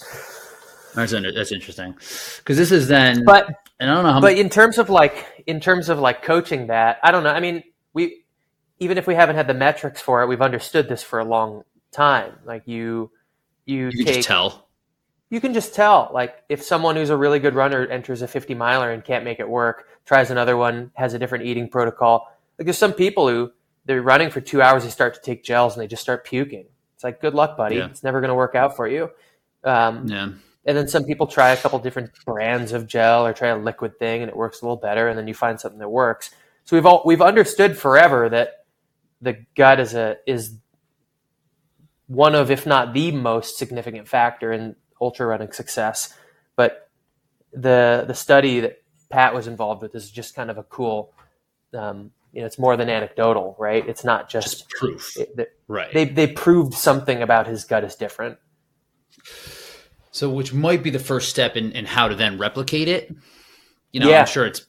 That's 0.95 1.11
that's 1.11 1.51
interesting 1.51 1.93
because 2.37 2.57
this 2.57 2.71
is 2.71 2.87
then. 2.87 3.25
But 3.25 3.49
and 3.79 3.89
I 3.89 3.93
don't 3.93 4.03
know 4.03 4.13
how. 4.13 4.21
But 4.21 4.37
in 4.37 4.49
terms 4.49 4.77
of 4.77 4.89
like 4.89 5.43
in 5.45 5.59
terms 5.59 5.89
of 5.89 5.99
like 5.99 6.23
coaching 6.23 6.67
that, 6.67 6.99
I 7.03 7.11
don't 7.11 7.23
know. 7.23 7.29
I 7.29 7.39
mean, 7.39 7.63
we 7.93 8.23
even 8.79 8.97
if 8.97 9.07
we 9.07 9.15
haven't 9.15 9.35
had 9.35 9.47
the 9.47 9.53
metrics 9.53 10.01
for 10.01 10.21
it, 10.23 10.27
we've 10.27 10.41
understood 10.41 10.89
this 10.89 11.03
for 11.03 11.19
a 11.19 11.25
long 11.25 11.63
time. 11.91 12.33
Like 12.45 12.63
you 12.67 13.11
you, 13.65 13.89
you 13.93 14.05
take, 14.05 14.25
tell. 14.25 14.67
You 15.29 15.41
can 15.41 15.53
just 15.53 15.75
tell. 15.75 16.09
Like 16.13 16.35
if 16.49 16.63
someone 16.63 16.95
who's 16.95 17.09
a 17.09 17.17
really 17.17 17.39
good 17.39 17.53
runner 17.53 17.85
enters 17.85 18.21
a 18.21 18.27
50 18.27 18.55
miler 18.55 18.91
and 18.91 19.03
can't 19.03 19.25
make 19.25 19.39
it 19.39 19.49
work, 19.49 19.87
tries 20.05 20.31
another 20.31 20.55
one, 20.55 20.91
has 20.95 21.13
a 21.13 21.19
different 21.19 21.45
eating 21.45 21.69
protocol. 21.69 22.31
Like 22.57 22.65
there's 22.65 22.77
some 22.77 22.93
people 22.93 23.27
who 23.27 23.51
they're 23.85 24.01
running 24.01 24.29
for 24.29 24.41
two 24.41 24.61
hours, 24.61 24.83
they 24.83 24.89
start 24.89 25.13
to 25.15 25.21
take 25.21 25.43
gels 25.43 25.75
and 25.75 25.83
they 25.83 25.87
just 25.87 26.01
start 26.01 26.25
puking. 26.25 26.65
It's 26.95 27.03
like 27.03 27.21
good 27.21 27.33
luck, 27.33 27.57
buddy. 27.57 27.75
Yeah. 27.75 27.87
It's 27.87 28.03
never 28.03 28.21
going 28.21 28.29
to 28.29 28.35
work 28.35 28.55
out 28.55 28.75
for 28.75 28.87
you. 28.87 29.11
Um, 29.63 30.07
yeah. 30.07 30.29
And 30.67 30.77
then 30.77 30.87
some 30.87 31.05
people 31.05 31.25
try 31.27 31.49
a 31.51 31.57
couple 31.57 31.79
different 31.79 32.11
brands 32.25 32.73
of 32.73 32.87
gel 32.87 33.25
or 33.25 33.33
try 33.33 33.47
a 33.47 33.57
liquid 33.57 33.97
thing 33.97 34.21
and 34.21 34.29
it 34.29 34.35
works 34.35 34.61
a 34.61 34.65
little 34.65 34.77
better. 34.77 35.07
And 35.07 35.17
then 35.17 35.27
you 35.27 35.33
find 35.33 35.59
something 35.59 35.79
that 35.79 35.89
works. 35.89 36.29
So 36.65 36.75
we've 36.75 36.85
all, 36.85 37.01
we've 37.05 37.21
understood 37.21 37.77
forever 37.77 38.27
that 38.29 38.65
the 39.21 39.37
gut 39.55 39.79
is 39.79 39.95
a, 39.95 40.17
is 40.27 40.57
one 42.07 42.35
of, 42.35 42.51
if 42.51 42.65
not 42.65 42.93
the 42.93 43.11
most 43.11 43.57
significant 43.57 44.07
factor 44.07 44.51
in 44.51 44.75
ultra 45.01 45.25
running 45.25 45.53
success. 45.53 46.13
But 46.55 46.89
the 47.53 48.05
the 48.07 48.13
study 48.13 48.59
that 48.61 48.81
Pat 49.09 49.33
was 49.33 49.47
involved 49.47 49.81
with 49.81 49.95
is 49.95 50.11
just 50.11 50.35
kind 50.35 50.51
of 50.51 50.57
a 50.57 50.63
cool 50.63 51.13
um, 51.73 52.11
you 52.33 52.41
know 52.41 52.45
it's 52.45 52.59
more 52.59 52.77
than 52.77 52.89
anecdotal, 52.89 53.55
right? 53.57 53.87
It's 53.87 54.03
not 54.03 54.29
just, 54.29 54.59
Just 54.59 54.69
proof. 54.69 55.17
it, 55.17 55.57
right. 55.67 55.93
they 55.93 56.05
they 56.05 56.27
proved 56.27 56.73
something 56.73 57.21
about 57.21 57.47
his 57.47 57.63
gut 57.63 57.83
is 57.83 57.95
different. 57.95 58.37
So, 60.11 60.29
which 60.29 60.53
might 60.53 60.83
be 60.83 60.89
the 60.89 60.99
first 60.99 61.29
step 61.29 61.55
in, 61.57 61.71
in 61.73 61.85
how 61.85 62.07
to 62.07 62.15
then 62.15 62.37
replicate 62.37 62.87
it. 62.87 63.13
You 63.91 63.99
know, 63.99 64.09
Yeah. 64.09 64.21
I'm 64.21 64.25
sure 64.27 64.45
it's 64.45 64.61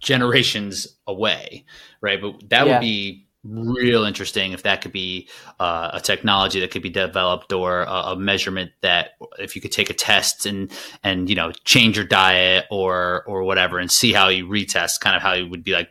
generations 0.00 0.86
away, 1.06 1.64
right? 2.00 2.20
But 2.20 2.48
that 2.50 2.66
Yeah. 2.66 2.74
would 2.74 2.80
be 2.80 3.26
real 3.44 4.04
interesting 4.04 4.52
if 4.52 4.62
that 4.64 4.82
could 4.82 4.92
be 4.92 5.28
uh, 5.60 5.90
a 5.94 6.00
technology 6.00 6.60
that 6.60 6.70
could 6.70 6.82
be 6.82 6.90
developed 6.90 7.52
or 7.52 7.82
a, 7.82 7.92
a 8.12 8.16
measurement 8.16 8.72
that 8.82 9.12
if 9.38 9.54
you 9.56 9.62
could 9.62 9.72
take 9.72 9.90
a 9.90 9.94
test 9.94 10.44
and 10.44 10.70
and 11.02 11.30
you 11.30 11.36
know 11.36 11.52
change 11.64 11.96
your 11.96 12.04
diet 12.04 12.66
or 12.70 13.24
or 13.26 13.44
whatever 13.44 13.78
and 13.78 13.90
see 13.90 14.12
how 14.12 14.28
you 14.28 14.46
retest, 14.46 15.00
kind 15.00 15.16
of 15.16 15.22
how 15.22 15.32
you 15.34 15.48
would 15.48 15.64
be 15.64 15.72
like 15.72 15.88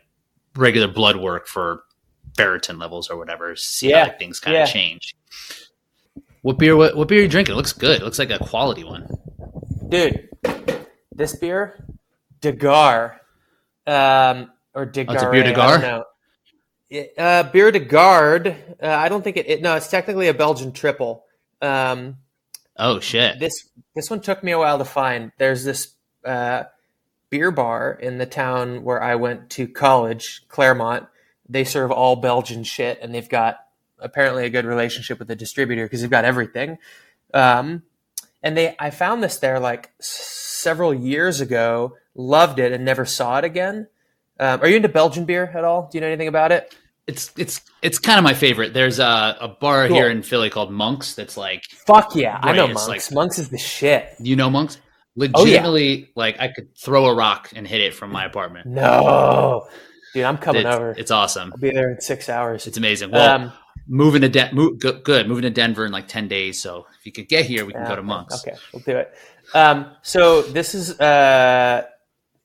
regular 0.56 0.88
blood 0.88 1.16
work 1.16 1.46
for 1.46 1.82
ferritin 2.34 2.78
levels 2.78 3.10
or 3.10 3.16
whatever. 3.16 3.56
See 3.56 3.90
Yeah. 3.90 4.00
how 4.00 4.04
like, 4.08 4.18
things 4.18 4.40
kind 4.40 4.54
Yeah. 4.54 4.64
of 4.64 4.68
change. 4.68 5.14
What 6.48 6.56
beer? 6.56 6.74
What, 6.74 6.96
what 6.96 7.08
beer 7.08 7.18
are 7.18 7.22
you 7.24 7.28
drinking? 7.28 7.52
It 7.52 7.56
looks 7.56 7.74
good. 7.74 8.00
It 8.00 8.02
looks 8.02 8.18
like 8.18 8.30
a 8.30 8.38
quality 8.38 8.82
one. 8.82 9.06
Dude, 9.86 10.30
this 11.12 11.36
beer, 11.36 11.84
Degar, 12.40 13.18
um, 13.86 14.50
or 14.72 14.86
Degar. 14.86 15.10
Oh, 15.10 15.12
it's 15.12 15.22
a 15.24 15.30
beer 15.30 15.44
Degar. 15.44 15.58
I 15.58 15.70
don't 15.72 15.80
know. 15.82 16.04
It, 16.88 17.12
uh, 17.18 17.42
beer 17.42 17.70
de 17.70 17.80
Garde. 17.80 18.56
Uh, 18.82 18.86
I 18.86 19.10
don't 19.10 19.22
think 19.22 19.36
it, 19.36 19.46
it. 19.46 19.60
No, 19.60 19.76
it's 19.76 19.88
technically 19.88 20.28
a 20.28 20.32
Belgian 20.32 20.72
triple. 20.72 21.26
Um, 21.60 22.16
Oh 22.78 22.98
shit! 22.98 23.38
this 23.38 23.68
this 23.94 24.08
one 24.08 24.22
took 24.22 24.42
me 24.42 24.52
a 24.52 24.58
while 24.58 24.78
to 24.78 24.86
find. 24.86 25.32
There's 25.36 25.64
this 25.64 25.96
uh, 26.24 26.62
beer 27.28 27.50
bar 27.50 27.92
in 27.92 28.16
the 28.16 28.24
town 28.24 28.84
where 28.84 29.02
I 29.02 29.16
went 29.16 29.50
to 29.50 29.68
college, 29.68 30.48
Claremont. 30.48 31.08
They 31.46 31.64
serve 31.64 31.90
all 31.90 32.16
Belgian 32.16 32.64
shit, 32.64 33.00
and 33.02 33.14
they've 33.14 33.28
got 33.28 33.58
apparently 34.00 34.44
a 34.44 34.50
good 34.50 34.64
relationship 34.64 35.18
with 35.18 35.28
the 35.28 35.36
distributor 35.36 35.84
because 35.84 36.00
they've 36.00 36.10
got 36.10 36.24
everything. 36.24 36.78
Um, 37.34 37.82
and 38.42 38.56
they, 38.56 38.76
I 38.78 38.90
found 38.90 39.22
this 39.22 39.38
there 39.38 39.58
like 39.60 39.90
several 40.00 40.94
years 40.94 41.40
ago. 41.40 41.96
Loved 42.14 42.58
it 42.58 42.72
and 42.72 42.84
never 42.84 43.04
saw 43.04 43.38
it 43.38 43.44
again. 43.44 43.86
Um, 44.40 44.60
are 44.60 44.68
you 44.68 44.76
into 44.76 44.88
Belgian 44.88 45.24
beer 45.24 45.50
at 45.54 45.64
all? 45.64 45.88
Do 45.90 45.98
you 45.98 46.00
know 46.00 46.08
anything 46.08 46.28
about 46.28 46.52
it? 46.52 46.74
It's 47.06 47.32
it's 47.36 47.62
it's 47.80 47.98
kind 47.98 48.18
of 48.18 48.24
my 48.24 48.34
favorite. 48.34 48.74
There's 48.74 48.98
a, 48.98 49.36
a 49.40 49.48
bar 49.48 49.86
Cool. 49.86 49.96
here 49.96 50.10
in 50.10 50.22
Philly 50.22 50.50
called 50.50 50.70
Monks. 50.70 51.14
That's 51.14 51.36
like 51.36 51.64
Fuck 51.86 52.14
yeah, 52.14 52.38
I 52.42 52.52
know 52.52 52.66
it's 52.66 52.74
Monks. 52.74 53.10
like- 53.10 53.14
Monks 53.14 53.38
is 53.38 53.48
the 53.48 53.58
shit. 53.58 54.14
you 54.18 54.36
know 54.36 54.50
Monks. 54.50 54.78
Oh, 54.80 55.24
yeah. 55.24 55.30
Legitimately, 55.38 56.10
like 56.14 56.38
I 56.38 56.48
could 56.48 56.76
throw 56.76 57.06
a 57.06 57.14
rock 57.14 57.50
and 57.56 57.66
hit 57.66 57.80
it 57.80 57.94
from 57.94 58.12
my 58.12 58.24
apartment. 58.24 58.66
No, 58.66 59.66
dude, 60.12 60.24
I'm 60.24 60.38
coming 60.38 60.66
it's, 60.66 60.76
over. 60.76 60.94
It's 60.96 61.10
awesome. 61.10 61.52
I'll 61.52 61.58
be 61.58 61.70
there 61.70 61.90
in 61.90 62.00
six 62.00 62.28
hours. 62.28 62.66
It's 62.66 62.76
amazing. 62.76 63.10
Well, 63.10 63.30
um, 63.42 63.52
moving 63.88 64.20
to 64.20 64.28
Den- 64.28 64.54
move, 64.54 64.78
good, 64.78 65.02
good. 65.02 65.26
Moving 65.26 65.42
to 65.42 65.50
Denver 65.50 65.84
in 65.86 65.92
like 65.92 66.06
ten 66.06 66.28
days. 66.28 66.60
So 66.62 66.86
if 67.00 67.06
you 67.06 67.12
could 67.12 67.28
get 67.28 67.46
here, 67.46 67.64
we 67.64 67.72
can 67.72 67.82
yeah, 67.82 67.88
go 67.88 67.96
to 67.96 68.02
Monks. 68.02 68.46
Okay, 68.46 68.56
we'll 68.72 68.82
do 68.82 68.96
it. 68.98 69.12
Um, 69.54 69.90
so 70.02 70.42
this 70.42 70.74
is, 70.74 70.98
uh, 71.00 71.84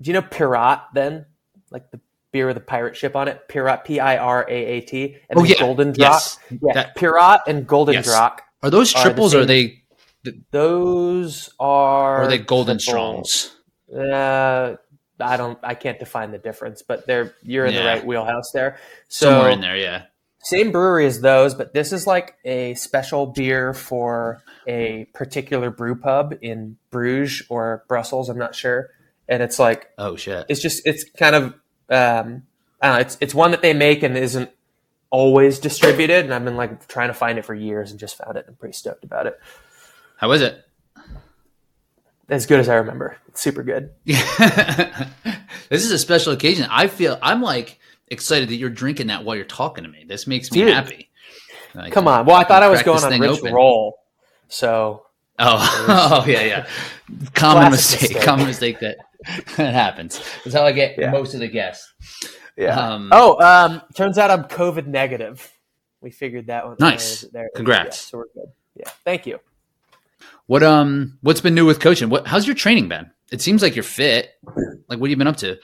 do 0.02 0.10
you 0.10 0.14
know 0.14 0.22
Piraat 0.22 0.84
then? 0.94 1.26
Like 1.70 1.92
the 1.92 2.00
beer 2.32 2.48
with 2.48 2.58
a 2.58 2.62
pirate 2.62 2.96
ship 2.96 3.16
on 3.16 3.28
it? 3.28 3.48
Piraat, 3.50 3.84
P 3.84 4.00
I 4.00 4.18
R 4.18 4.46
A 4.50 4.54
A 4.54 4.82
T. 4.82 5.18
And 5.30 5.38
Oh, 5.40 5.44
yeah. 5.44 5.56
Gulden 5.58 5.92
Draak. 5.94 5.98
Yes. 5.98 6.40
Yeah, 6.50 6.74
That- 6.74 6.96
Piraat 6.96 7.42
and 7.48 7.68
Golden 7.68 7.96
Yes. 7.96 8.06
Drop. 8.06 8.42
Are 8.64 8.70
those 8.70 8.94
Are 8.96 9.00
the 9.00 9.04
triples 9.10 9.36
or 9.36 9.42
are 9.42 9.46
they 9.46 9.84
Those 10.52 11.50
are. 11.60 12.24
are 12.24 12.28
they 12.28 12.38
golden 12.38 12.78
triple. 12.80 13.24
strongs? 13.26 13.56
Uh, 13.94 14.76
I 15.20 15.38
don't. 15.38 15.60
I 15.64 15.76
can't 15.76 16.00
define 16.00 16.32
the 16.32 16.38
difference, 16.38 16.82
but 16.82 17.06
they're 17.06 17.36
you're 17.44 17.66
in 17.66 17.76
the 17.76 17.84
right 17.84 18.06
wheelhouse 18.06 18.52
there. 18.52 18.78
So 19.10 19.30
Somewhere 19.30 19.52
in 19.52 19.62
there, 19.62 19.78
yeah. 19.78 20.04
Same 20.44 20.72
brewery 20.72 21.06
as 21.06 21.22
those, 21.22 21.56
but 21.56 21.74
this 21.74 21.92
is 21.94 22.06
like 22.06 22.36
a 22.46 22.74
special 22.76 23.26
beer 23.28 23.74
for 23.74 24.42
a 24.68 25.06
particular 25.14 25.70
brew 25.72 25.96
pub 25.96 26.36
in 26.42 26.78
Bruges 26.92 27.44
or 27.50 27.84
Brussels. 27.88 28.30
I'm 28.30 28.38
not 28.38 28.54
sure, 28.54 28.90
and 29.28 29.42
it's 29.42 29.58
like 29.58 29.90
Oh 29.98 30.16
shit. 30.16 30.46
it's 30.50 30.62
just 30.62 30.86
it's 30.86 31.06
kind 31.18 31.36
of 31.36 31.44
um, 31.90 32.44
I 32.82 32.88
don't 32.88 32.96
know. 32.96 33.00
It's 33.00 33.18
it's 33.22 33.34
one 33.34 33.52
that 33.52 33.62
they 33.62 33.74
make 33.74 34.04
and 34.04 34.18
isn't 34.18 34.50
always 35.10 35.60
distributed, 35.60 36.26
and 36.26 36.34
I've 36.34 36.44
been 36.44 36.58
like 36.58 36.88
trying 36.88 37.08
to 37.08 37.14
find 37.14 37.38
it 37.40 37.46
for 37.46 37.54
years 37.54 37.92
and 37.92 38.00
just 38.00 38.18
found 38.18 38.36
it. 38.38 38.46
I'm 38.48 38.56
pretty 38.56 38.74
stoked 38.74 39.04
about 39.04 39.28
it. 39.28 39.40
How 40.18 40.32
is 40.32 40.42
it? 40.42 40.60
As 42.30 42.46
good 42.46 42.60
as 42.60 42.70
I 42.70 42.76
remember. 42.76 43.18
It's 43.28 43.42
super 43.42 43.64
good. 43.64 43.92
this 44.06 45.84
is 45.84 45.92
a 45.92 46.00
special 46.00 46.34
occasion. 46.34 46.68
I 46.70 46.88
feel 46.88 47.20
I'm 47.22 47.42
like 47.42 47.80
excited 48.08 48.50
that 48.50 48.56
you're 48.56 48.70
drinking 48.70 49.08
that 49.08 49.24
while 49.24 49.36
you're 49.36 49.46
talking 49.46 49.84
to 49.84 49.90
me. 49.90 50.06
This 50.08 50.28
makes 50.28 50.52
me 50.52 50.60
Dude. 50.62 50.74
happy. 50.74 51.10
Like, 51.76 51.92
Come 51.94 52.08
on. 52.08 52.26
Well, 52.26 52.36
I 52.36 52.44
thought 52.44 52.62
I 52.64 52.70
was 52.70 52.84
going 52.84 53.04
on 53.04 53.20
Rich 53.20 53.40
open. 53.40 53.54
Roll, 53.54 53.98
so 54.48 55.06
Oh, 55.40 56.22
oh 56.24 56.30
yeah, 56.30 56.42
yeah. 56.44 56.68
Common 57.34 57.72
mistake. 57.72 58.02
mistake. 58.12 58.22
Common 58.24 58.46
mistake 58.46 58.80
that 58.82 58.98
that 59.58 59.74
happens. 59.74 60.22
That's 60.44 60.56
how 60.56 60.66
I 60.66 60.72
get 60.72 60.96
Yeah. 60.98 61.10
most 61.12 61.34
of 61.34 61.40
the 61.40 61.48
guests. 61.48 61.92
yeah. 62.56 62.78
Um, 62.80 63.10
Oh, 63.12 63.42
um, 63.42 63.82
turns 63.96 64.18
out 64.20 64.30
I'm 64.30 64.44
COVID 64.44 64.86
negative. 64.86 65.52
We 66.02 66.12
figured 66.12 66.48
that 66.48 66.68
one. 66.68 66.76
Nice. 66.80 67.22
There, 67.22 67.30
there. 67.34 67.50
Congrats. 67.56 68.06
Yeah, 68.08 68.12
so 68.12 68.18
we're 68.20 68.26
good. 68.36 68.52
Yeah. 68.76 68.90
Thank 69.06 69.26
you. 69.26 69.40
What 70.46 70.62
um 70.62 71.18
what's 71.22 71.42
been 71.42 71.56
new 71.56 71.66
with 71.66 71.80
coaching? 71.80 72.10
What 72.10 72.28
how's 72.28 72.46
your 72.46 72.56
training 72.56 72.90
been? 72.90 73.10
It 73.32 73.42
seems 73.42 73.62
like 73.64 73.76
you're 73.76 73.84
fit. 73.84 74.32
Like 74.46 75.00
what 75.00 75.08
have 75.08 75.10
you 75.10 75.16
been 75.16 75.28
up 75.28 75.38
to? 75.38 75.58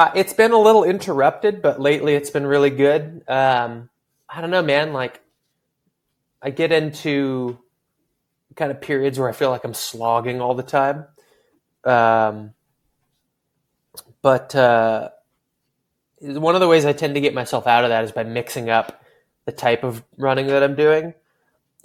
Uh, 0.00 0.10
it's 0.14 0.32
been 0.32 0.52
a 0.52 0.58
little 0.58 0.82
interrupted, 0.82 1.60
but 1.60 1.78
lately 1.78 2.14
it's 2.14 2.30
been 2.30 2.46
really 2.46 2.70
good. 2.70 3.22
Um, 3.28 3.90
I 4.30 4.40
don't 4.40 4.48
know, 4.48 4.62
man. 4.62 4.94
Like, 4.94 5.20
I 6.40 6.48
get 6.48 6.72
into 6.72 7.58
kind 8.56 8.70
of 8.70 8.80
periods 8.80 9.18
where 9.18 9.28
I 9.28 9.32
feel 9.32 9.50
like 9.50 9.62
I'm 9.62 9.74
slogging 9.74 10.40
all 10.40 10.54
the 10.54 10.62
time. 10.62 11.04
Um, 11.84 12.54
but 14.22 14.54
uh, 14.54 15.10
one 16.22 16.54
of 16.54 16.62
the 16.62 16.68
ways 16.68 16.86
I 16.86 16.94
tend 16.94 17.14
to 17.16 17.20
get 17.20 17.34
myself 17.34 17.66
out 17.66 17.84
of 17.84 17.90
that 17.90 18.02
is 18.02 18.10
by 18.10 18.24
mixing 18.24 18.70
up 18.70 19.04
the 19.44 19.52
type 19.52 19.84
of 19.84 20.02
running 20.16 20.46
that 20.46 20.62
I'm 20.62 20.76
doing. 20.76 21.12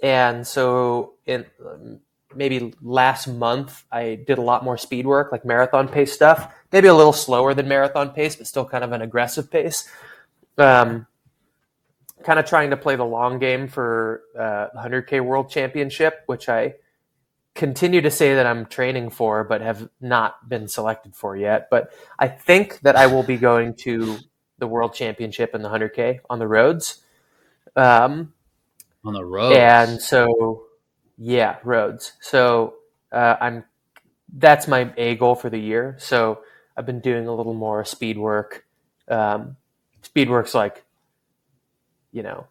And 0.00 0.46
so, 0.46 1.16
in 1.26 1.44
maybe 2.36 2.74
last 2.82 3.26
month, 3.26 3.84
I 3.90 4.14
did 4.26 4.38
a 4.38 4.42
lot 4.42 4.64
more 4.64 4.76
speed 4.76 5.06
work, 5.06 5.32
like 5.32 5.44
marathon 5.44 5.88
pace 5.88 6.12
stuff. 6.12 6.52
Maybe 6.72 6.88
a 6.88 6.94
little 6.94 7.12
slower 7.12 7.54
than 7.54 7.68
marathon 7.68 8.10
pace, 8.10 8.36
but 8.36 8.46
still 8.46 8.64
kind 8.64 8.84
of 8.84 8.92
an 8.92 9.02
aggressive 9.02 9.50
pace. 9.50 9.88
Um, 10.58 11.06
kind 12.24 12.38
of 12.38 12.46
trying 12.46 12.70
to 12.70 12.76
play 12.76 12.96
the 12.96 13.04
long 13.04 13.38
game 13.38 13.68
for 13.68 14.22
uh, 14.38 14.68
the 14.74 14.80
100K 14.80 15.24
World 15.24 15.50
Championship, 15.50 16.22
which 16.26 16.48
I 16.48 16.74
continue 17.54 18.02
to 18.02 18.10
say 18.10 18.34
that 18.34 18.46
I'm 18.46 18.66
training 18.66 19.10
for, 19.10 19.44
but 19.44 19.60
have 19.62 19.88
not 20.00 20.48
been 20.48 20.68
selected 20.68 21.16
for 21.16 21.36
yet. 21.36 21.68
But 21.70 21.92
I 22.18 22.28
think 22.28 22.80
that 22.80 22.96
I 22.96 23.06
will 23.06 23.22
be 23.22 23.36
going 23.36 23.74
to 23.76 24.18
the 24.58 24.66
World 24.66 24.94
Championship 24.94 25.54
in 25.54 25.62
the 25.62 25.68
100K 25.68 26.20
on 26.30 26.38
the 26.38 26.48
roads. 26.48 27.02
Um, 27.74 28.32
On 29.04 29.12
the 29.12 29.24
road. 29.24 29.52
and 29.56 30.00
so, 30.00 30.65
yeah, 31.18 31.56
roads. 31.64 32.12
So 32.20 32.74
uh, 33.12 33.36
I'm 33.40 33.64
that's 34.34 34.68
my 34.68 34.92
A 34.96 35.14
goal 35.16 35.34
for 35.34 35.50
the 35.50 35.58
year. 35.58 35.96
So 35.98 36.40
I've 36.76 36.86
been 36.86 37.00
doing 37.00 37.26
a 37.26 37.34
little 37.34 37.54
more 37.54 37.84
speed 37.84 38.18
work. 38.18 38.66
Um, 39.08 39.56
speed 40.02 40.28
work's 40.28 40.54
like, 40.54 40.84
you 42.12 42.22
know, 42.22 42.46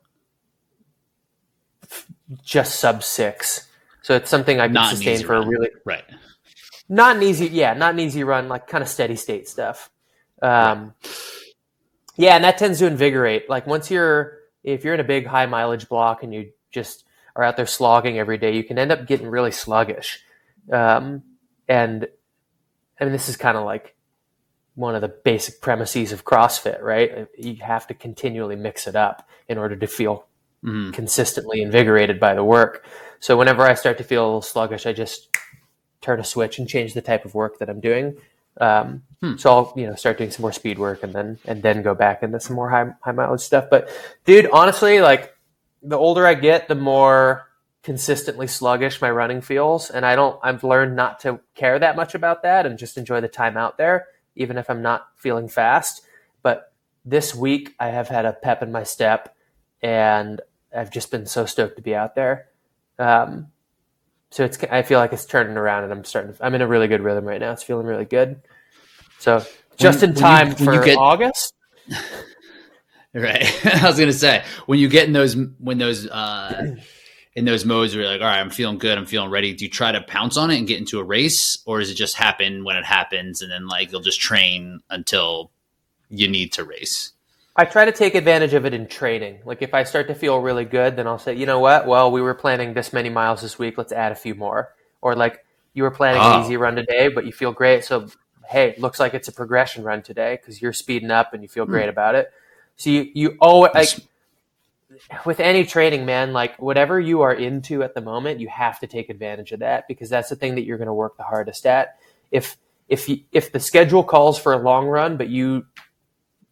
f- 1.83 2.07
just 2.43 2.79
sub 2.79 3.03
six. 3.03 3.67
So 4.01 4.15
it's 4.15 4.29
something 4.29 4.59
I 4.59 4.67
can 4.67 4.73
Not 4.73 4.89
sustain 4.89 5.23
for 5.23 5.35
a 5.35 5.45
really 5.45 5.69
Right. 5.85 6.03
not 6.89 7.15
an 7.17 7.23
easy 7.23 7.47
yeah 7.47 7.73
not 7.73 7.93
an 7.93 7.99
easy 7.99 8.23
run 8.23 8.47
like 8.47 8.67
kind 8.67 8.83
of 8.83 8.87
steady 8.87 9.15
state 9.15 9.47
stuff 9.49 9.89
um, 10.41 10.93
yeah 12.17 12.35
and 12.35 12.43
that 12.43 12.57
tends 12.57 12.79
to 12.79 12.85
invigorate 12.85 13.49
like 13.49 13.65
once 13.67 13.89
you're 13.89 14.39
if 14.63 14.83
you're 14.83 14.93
in 14.93 14.99
a 14.99 15.05
big 15.05 15.25
high 15.25 15.47
mileage 15.47 15.89
block 15.89 16.23
and 16.23 16.33
you 16.33 16.51
just 16.71 17.04
are 17.35 17.43
out 17.43 17.57
there 17.57 17.65
slogging 17.65 18.17
every 18.17 18.37
day 18.37 18.55
you 18.55 18.63
can 18.63 18.77
end 18.79 18.91
up 18.91 19.05
getting 19.07 19.27
really 19.27 19.51
sluggish 19.51 20.23
um, 20.71 21.23
and 21.67 22.07
i 22.99 23.03
mean 23.03 23.11
this 23.13 23.29
is 23.29 23.37
kind 23.37 23.57
of 23.57 23.63
like 23.65 23.95
one 24.75 24.95
of 24.95 25.01
the 25.01 25.07
basic 25.07 25.61
premises 25.61 26.11
of 26.11 26.25
crossfit 26.25 26.81
right 26.81 27.27
you 27.37 27.55
have 27.57 27.87
to 27.87 27.93
continually 27.93 28.55
mix 28.55 28.87
it 28.87 28.95
up 28.95 29.27
in 29.47 29.57
order 29.57 29.75
to 29.75 29.87
feel 29.87 30.25
Mhm. 30.63 30.93
consistently 30.93 31.61
invigorated 31.61 32.19
by 32.19 32.33
the 32.33 32.43
work 32.43 32.83
so 33.19 33.37
whenever 33.37 33.61
i 33.63 33.75
start 33.75 33.97
to 33.99 34.03
feel 34.03 34.23
a 34.23 34.25
little 34.25 34.41
sluggish 34.41 34.85
i 34.87 34.93
just 34.93 35.29
turn 36.01 36.19
a 36.19 36.23
switch 36.23 36.57
and 36.59 36.67
change 36.67 36.93
the 36.93 37.01
type 37.01 37.25
of 37.25 37.33
work 37.33 37.57
that 37.57 37.67
I'm 37.69 37.79
doing. 37.79 38.17
Um, 38.61 39.01
Hmm. 39.21 39.37
So 39.37 39.49
I'll 39.49 39.73
you 39.75 39.87
know 39.87 39.95
start 39.95 40.19
doing 40.19 40.29
some 40.29 40.43
more 40.43 40.51
speed 40.51 40.77
work 40.77 41.01
and 41.01 41.11
then 41.13 41.39
and 41.45 41.63
then 41.63 41.81
go 41.81 41.95
back 41.95 42.21
into 42.21 42.39
some 42.39 42.55
more 42.55 42.69
high 42.69 42.93
high 43.01 43.11
mileage 43.11 43.41
stuff. 43.41 43.65
But 43.71 43.89
dude, 44.23 44.47
honestly, 44.51 45.01
like 45.01 45.34
the 45.87 45.97
older 45.97 46.25
I 46.25 46.33
get, 46.33 46.67
the 46.67 46.75
more 46.75 47.49
consistently 47.83 48.47
sluggish 48.47 48.99
my 49.01 49.09
running 49.11 49.41
feels, 49.41 49.89
and 49.91 50.05
I 50.05 50.15
don't. 50.15 50.39
I've 50.43 50.63
learned 50.63 50.95
not 50.95 51.19
to 51.21 51.39
care 51.53 51.77
that 51.79 51.95
much 51.95 52.15
about 52.15 52.41
that 52.43 52.65
and 52.65 52.77
just 52.79 52.97
enjoy 52.97 53.21
the 53.21 53.27
time 53.27 53.55
out 53.57 53.77
there, 53.77 54.07
even 54.35 54.57
if 54.57 54.69
I'm 54.69 54.81
not 54.81 55.07
feeling 55.15 55.47
fast. 55.47 56.01
but 56.41 56.71
this 57.07 57.35
week 57.35 57.75
I 57.79 57.89
have 57.89 58.07
had 58.07 58.25
a 58.25 58.33
pep 58.33 58.63
in 58.63 58.71
my 58.71 58.83
step, 58.83 59.35
and 59.83 60.41
I've 60.75 60.89
just 60.89 61.11
been 61.11 61.27
so 61.27 61.45
stoked 61.45 61.75
to 61.75 61.83
be 61.83 61.93
out 61.93 62.15
there. 62.15 62.47
Um, 62.97 63.51
so 64.31 64.43
it's 64.43 64.57
I 64.71 64.81
feel 64.81 64.97
like 64.99 65.13
it's 65.13 65.25
turning 65.27 65.55
around, 65.55 65.83
and 65.83 65.93
I'm 65.93 66.03
starting. 66.03 66.33
To, 66.33 66.43
I'm 66.45 66.55
in 66.55 66.61
a 66.61 66.67
really 66.67 66.87
good 66.87 67.01
rhythm 67.01 67.25
right 67.25 67.39
now. 67.39 67.51
It's 67.51 67.61
feeling 67.63 67.85
really 67.85 68.05
good. 68.05 68.41
So 69.19 69.43
just 69.77 70.01
When- 70.01 70.09
in 70.09 70.15
when 70.15 70.21
time 70.23 70.47
you- 70.57 70.65
when 70.65 70.79
for 70.79 70.83
get- 70.85 70.97
August. 70.97 71.53
Right. 73.15 73.65
I 73.81 73.87
was 73.87 73.97
gonna 73.97 74.11
say 74.13 74.43
when 74.65 74.77
you 74.77 74.89
get 74.89 75.07
in 75.07 75.13
those 75.13 75.35
when 75.59 75.77
those 75.77 76.05
uh 76.07 76.75
in 77.33 77.45
those 77.45 77.65
modes 77.65 77.95
where 77.95 78.03
you're 78.03 78.11
like, 78.11 78.21
all 78.21 78.27
right, 78.27 78.39
I'm 78.39 78.49
feeling 78.49 78.77
good, 78.77 78.97
I'm 78.97 79.05
feeling 79.05 79.29
ready. 79.29 79.53
Do 79.53 79.65
you 79.65 79.71
try 79.71 79.91
to 79.91 80.01
pounce 80.01 80.37
on 80.37 80.51
it 80.51 80.57
and 80.57 80.67
get 80.67 80.79
into 80.79 80.99
a 80.99 81.03
race, 81.03 81.57
or 81.65 81.79
does 81.79 81.89
it 81.89 81.95
just 81.95 82.15
happen 82.15 82.63
when 82.65 82.75
it 82.75 82.85
happens, 82.85 83.41
and 83.41 83.49
then 83.51 83.67
like 83.67 83.91
you'll 83.91 84.01
just 84.01 84.19
train 84.19 84.81
until 84.89 85.51
you 86.09 86.27
need 86.27 86.51
to 86.53 86.63
race? 86.65 87.13
I 87.57 87.63
try 87.63 87.85
to 87.85 87.91
take 87.93 88.15
advantage 88.15 88.53
of 88.53 88.65
it 88.65 88.73
in 88.73 88.85
training. 88.87 89.39
Like 89.45 89.61
if 89.61 89.73
I 89.73 89.83
start 89.83 90.07
to 90.09 90.15
feel 90.15 90.39
really 90.39 90.65
good, 90.65 90.97
then 90.97 91.07
I'll 91.07 91.17
say, 91.17 91.33
you 91.35 91.45
know 91.45 91.59
what? 91.59 91.87
Well, 91.87 92.11
we 92.11 92.21
were 92.21 92.33
planning 92.33 92.73
this 92.73 92.91
many 92.91 93.09
miles 93.09 93.41
this 93.41 93.57
week. 93.57 93.77
Let's 93.77 93.93
add 93.93 94.11
a 94.11 94.15
few 94.15 94.35
more. 94.35 94.73
Or 95.01 95.15
like 95.15 95.45
you 95.73 95.83
were 95.83 95.91
planning 95.91 96.21
Oh. 96.21 96.39
an 96.39 96.43
easy 96.43 96.57
run 96.57 96.75
today, 96.75 97.07
but 97.07 97.25
you 97.25 97.31
feel 97.31 97.53
great. 97.53 97.85
So 97.85 98.09
hey, 98.47 98.75
looks 98.77 98.99
like 98.99 99.13
it's 99.13 99.29
a 99.29 99.31
progression 99.31 99.83
run 99.83 100.03
today 100.03 100.37
because 100.39 100.61
you're 100.61 100.73
speeding 100.73 101.11
up 101.11 101.33
and 101.33 101.41
you 101.41 101.47
feel 101.49 101.65
great 101.65 101.87
about 101.89 102.15
it. 102.15 102.31
So 102.77 102.89
you 102.89 103.09
you 103.13 103.37
always 103.39 103.73
like 103.73 105.25
with 105.25 105.39
any 105.39 105.65
training, 105.65 106.05
man. 106.05 106.33
Like 106.33 106.61
whatever 106.61 106.99
you 106.99 107.21
are 107.21 107.33
into 107.33 107.83
at 107.83 107.93
the 107.93 108.01
moment, 108.01 108.39
you 108.39 108.47
have 108.49 108.79
to 108.79 108.87
take 108.87 109.09
advantage 109.09 109.51
of 109.51 109.59
that 109.59 109.87
because 109.87 110.09
that's 110.09 110.29
the 110.29 110.35
thing 110.35 110.55
that 110.55 110.63
you're 110.63 110.77
going 110.77 110.87
to 110.87 110.93
work 110.93 111.17
the 111.17 111.23
hardest 111.23 111.65
at. 111.65 111.99
If 112.31 112.57
if 112.87 113.09
you, 113.09 113.21
if 113.31 113.51
the 113.51 113.59
schedule 113.59 114.03
calls 114.03 114.37
for 114.37 114.53
a 114.53 114.57
long 114.57 114.87
run, 114.87 115.17
but 115.17 115.29
you 115.29 115.65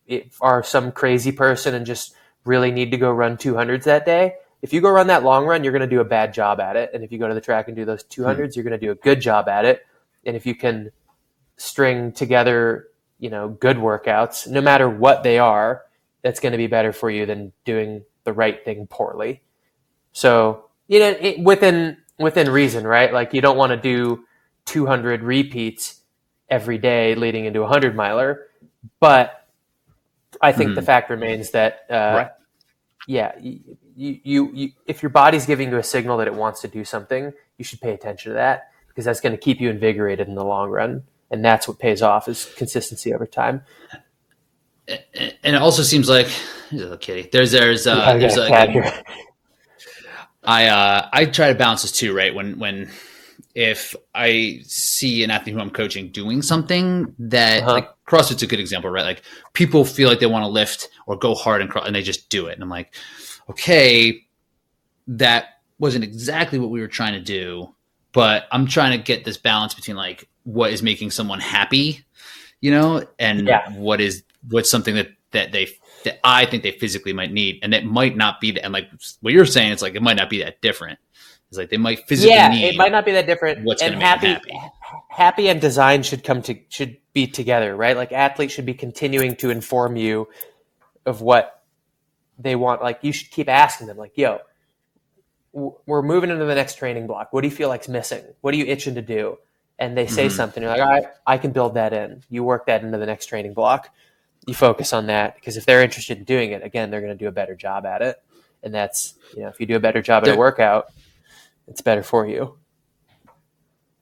if 0.08 0.38
are 0.41 0.64
some 0.64 0.91
crazy 0.91 1.32
person 1.32 1.74
and 1.74 1.86
just 1.86 2.16
really 2.45 2.72
need 2.72 2.91
to 2.91 2.98
go 2.98 3.12
run 3.12 3.38
200s 3.38 3.84
that 3.84 4.06
day, 4.06 4.34
if 4.62 4.74
you 4.74 4.82
go 4.82 4.90
run 4.90 5.08
that 5.08 5.24
long 5.24 5.45
run, 5.45 5.64
you're 5.64 5.72
going 5.72 5.88
to 5.88 5.95
do 5.95 6.02
a 6.02 6.06
bad 6.06 6.34
job 6.34 6.60
at 6.60 6.76
it. 6.76 6.91
And 6.94 7.04
if 7.04 7.12
you 7.12 7.20
go 7.20 7.28
to 7.28 7.34
the 7.34 7.41
track 7.41 7.68
and 7.68 7.76
do 7.76 7.86
those 7.86 8.04
hmm. 8.04 8.24
200s, 8.24 8.56
you're 8.56 8.64
going 8.64 8.78
to 8.80 8.86
do 8.86 8.91
a 8.91 8.95
good 8.95 9.22
job 9.22 9.48
at 9.48 9.66
it. 9.66 9.86
And 10.26 10.36
if 10.36 10.45
you 10.45 10.56
can 10.56 10.91
string 11.58 12.12
together, 12.12 12.88
you 13.20 13.30
know, 13.30 13.50
good 13.50 13.78
workouts, 13.78 14.48
no 14.48 14.62
matter 14.62 14.90
what 14.90 15.24
they 15.24 15.38
are, 15.38 15.84
that's 16.24 16.40
going 16.40 16.54
to 16.54 16.58
be 16.58 16.68
better 16.68 16.94
for 16.94 17.10
you 17.12 17.26
than 17.28 17.54
doing 17.66 18.04
the 18.24 18.34
right 18.34 18.64
thing 18.66 18.88
poorly. 18.88 19.44
So, 20.14 20.66
you 20.88 21.00
know, 21.00 21.18
it, 21.20 21.40
within 21.40 21.98
within 22.20 22.50
reason, 22.50 22.88
right? 22.88 23.14
Like 23.14 23.34
you 23.34 23.41
don't 23.41 23.58
want 23.58 23.72
to 23.72 23.78
do 23.78 24.26
200 24.66 25.24
repeats 25.24 26.02
every 26.50 26.78
day 26.80 27.16
leading 27.16 27.45
into 27.45 27.60
a 27.60 27.64
100 27.64 27.95
miler, 27.95 28.48
but 29.00 29.48
I 30.41 30.52
think 30.52 30.76
the 30.76 30.82
fact 30.82 31.10
remains 31.10 31.52
that 31.52 31.86
uh, 31.90 32.16
Right. 32.16 32.32
yeah, 33.08 33.34
you, 33.40 33.60
you, 34.24 34.52
you 34.54 34.70
if 34.88 35.04
your 35.04 35.10
body's 35.10 35.45
giving 35.45 35.70
you 35.70 35.78
a 35.78 35.84
signal 35.84 36.18
that 36.18 36.28
it 36.28 36.36
wants 36.36 36.62
to 36.62 36.68
do 36.68 36.86
something, 36.86 37.34
you 37.58 37.66
should 37.66 37.82
pay 37.82 37.94
attention 37.94 38.32
to 38.32 38.36
that 38.36 38.72
because 38.88 39.06
that's 39.06 39.22
going 39.22 39.34
to 39.34 39.38
keep 39.41 39.60
you 39.62 39.70
invigorated 39.70 40.28
in 40.28 40.36
the 40.36 40.45
long 40.45 40.70
run, 40.70 41.04
and 41.32 41.44
that's 41.44 41.68
what 41.68 41.80
pays 41.80 42.02
off 42.02 42.28
is 42.28 42.45
consistency 42.56 43.14
over 43.14 43.26
time. 43.26 43.64
And 44.88 45.55
it 45.55 45.61
also 45.61 45.81
seems 45.84 46.10
like 46.10 46.27
little 46.72 46.97
kitty. 46.97 47.30
There's 47.31 47.51
there's 47.51 47.88
uh, 47.88 48.01
I 48.01 48.18
there's 48.18 48.35
got 48.35 48.41
like 48.49 48.53
cat 48.53 48.69
a- 48.69 48.72
here. 48.72 49.03
I 50.43 50.68
uh, 50.68 51.10
I 51.14 51.26
try 51.26 51.49
to 51.49 51.55
balance 51.57 51.84
this 51.84 51.91
too, 51.91 52.15
right? 52.15 52.34
When 52.35 52.60
when 52.60 52.89
if 53.55 53.95
I 54.14 54.60
see 54.64 55.23
an 55.23 55.31
athlete 55.31 55.55
who 55.55 55.61
I'm 55.61 55.69
coaching 55.69 56.10
doing 56.11 56.41
something 56.41 57.14
that 57.19 57.61
Uh-huh. 57.64 57.72
like 57.73 57.89
CrossFit's 58.07 58.43
a 58.43 58.47
good 58.47 58.60
example, 58.60 58.89
right? 58.89 59.05
Like 59.05 59.22
people 59.53 59.85
feel 59.85 60.10
like 60.10 60.19
they 60.19 60.26
want 60.26 60.43
to 60.43 60.49
lift 60.49 60.89
or 61.07 61.15
go 61.18 61.34
hard 61.34 61.61
and 61.61 61.69
cross, 61.69 61.85
and 61.88 61.95
they 61.95 62.01
just 62.01 62.30
do 62.30 62.47
it, 62.47 62.53
and 62.53 62.64
I'm 62.64 62.69
like, 62.69 62.93
okay, 63.49 64.22
that 65.07 65.45
wasn't 65.80 66.03
exactly 66.03 66.60
what 66.60 66.72
we 66.72 66.81
were 66.81 66.88
trying 66.88 67.14
to 67.14 67.22
do, 67.22 67.73
but 68.11 68.45
I'm 68.51 68.68
trying 68.68 68.97
to 68.97 69.03
get 69.03 69.23
this 69.26 69.38
balance 69.38 69.73
between 69.73 69.97
like 69.97 70.27
what 70.43 70.72
is 70.73 70.84
making 70.84 71.11
someone 71.11 71.39
happy, 71.39 72.03
you 72.60 72.72
know, 72.72 73.05
and 73.19 73.47
Yeah. 73.47 73.69
what 73.73 74.01
is 74.01 74.23
what's 74.49 74.70
something 74.70 74.95
that 74.95 75.10
that 75.32 75.52
they 75.52 75.68
that 76.03 76.20
I 76.24 76.45
think 76.45 76.64
they 76.64 76.72
physically 76.72 77.14
might 77.14 77.32
need, 77.32 77.60
and 77.64 77.74
it 77.74 77.86
might 77.86 78.15
not 78.15 78.41
be. 78.41 78.52
that. 78.52 78.64
And 78.64 78.74
like 78.74 78.90
what 79.22 79.34
you're 79.34 79.45
saying, 79.45 79.72
it's 79.72 79.82
like 79.82 79.95
it 79.95 80.02
might 80.02 80.18
not 80.18 80.30
be 80.30 80.44
that 80.44 80.61
different. 80.61 80.99
It's 81.49 81.57
like 81.57 81.70
they 81.70 81.78
might 81.78 82.07
physically 82.07 82.34
yeah, 82.36 82.49
need. 82.49 82.65
it 82.65 82.78
might 82.78 82.91
not 82.91 83.06
be 83.06 83.11
that 83.11 83.28
different. 83.28 83.64
what's 83.64 83.82
and 83.82 84.02
happy, 84.02 84.28
them 84.28 84.41
happy 85.10 85.49
and 85.49 85.61
design 85.61 86.02
should 86.02 86.24
come 86.24 86.41
to 86.44 86.57
should 86.70 86.98
be 87.14 87.28
together, 87.28 87.76
right? 87.76 87.95
Like 87.95 88.11
athletes 88.11 88.53
should 88.53 88.65
be 88.65 88.74
continuing 88.74 89.36
to 89.38 89.52
inform 89.52 89.95
you 89.95 90.28
of 91.06 91.22
what 91.22 91.61
they 92.40 92.56
want. 92.56 92.82
Like 92.82 92.99
you 93.03 93.11
should 93.11 93.30
keep 93.30 93.49
asking 93.49 93.88
them, 93.88 93.98
like, 93.98 94.18
"Yo, 94.18 94.40
we're 95.52 96.02
moving 96.02 96.32
into 96.32 96.45
the 96.45 96.56
next 96.56 96.76
training 96.80 97.06
block. 97.07 97.32
What 97.32 97.41
do 97.41 97.48
you 97.48 97.56
feel 97.56 97.70
like's 97.70 97.88
missing? 97.88 98.24
What 98.41 98.53
are 98.53 98.57
you 98.57 98.65
itching 98.65 98.95
to 98.95 99.02
do?" 99.02 99.38
And 99.80 99.98
they 99.98 100.07
say 100.07 100.28
Mhm. 100.28 100.32
something, 100.32 100.64
you're 100.64 100.72
like, 100.72 100.82
"All 100.82 100.90
right, 100.90 101.06
I 101.26 101.38
can 101.38 101.52
build 101.52 101.76
that 101.76 101.94
in." 101.94 102.24
You 102.30 102.44
work 102.44 102.65
that 102.68 102.84
into 102.84 102.98
the 102.98 103.06
next 103.06 103.28
training 103.28 103.53
block. 103.53 103.90
You 104.48 104.53
focus 104.53 104.94
on 104.94 105.07
that 105.07 105.36
because 105.36 105.57
if 105.57 105.65
they're 105.65 105.82
interested 105.84 106.18
in 106.18 106.24
doing 106.26 106.52
it, 106.52 106.64
again, 106.64 106.90
they're 106.91 107.02
going 107.02 107.18
to 107.18 107.24
do 107.24 107.28
a 107.28 107.32
better 107.32 107.56
job 107.56 107.86
at 107.86 108.02
it. 108.02 108.22
And 108.61 108.74
that's 108.74 109.15
you 109.36 109.41
know, 109.44 109.49
if 109.49 109.60
you 109.60 109.65
do 109.65 109.76
a 109.76 109.80
better 109.80 110.02
job 110.02 110.24
at 110.24 110.30
a 110.30 110.38
workout, 110.38 110.86
it's 111.68 111.82
better 111.82 112.03
for 112.03 112.28
you. 112.28 112.57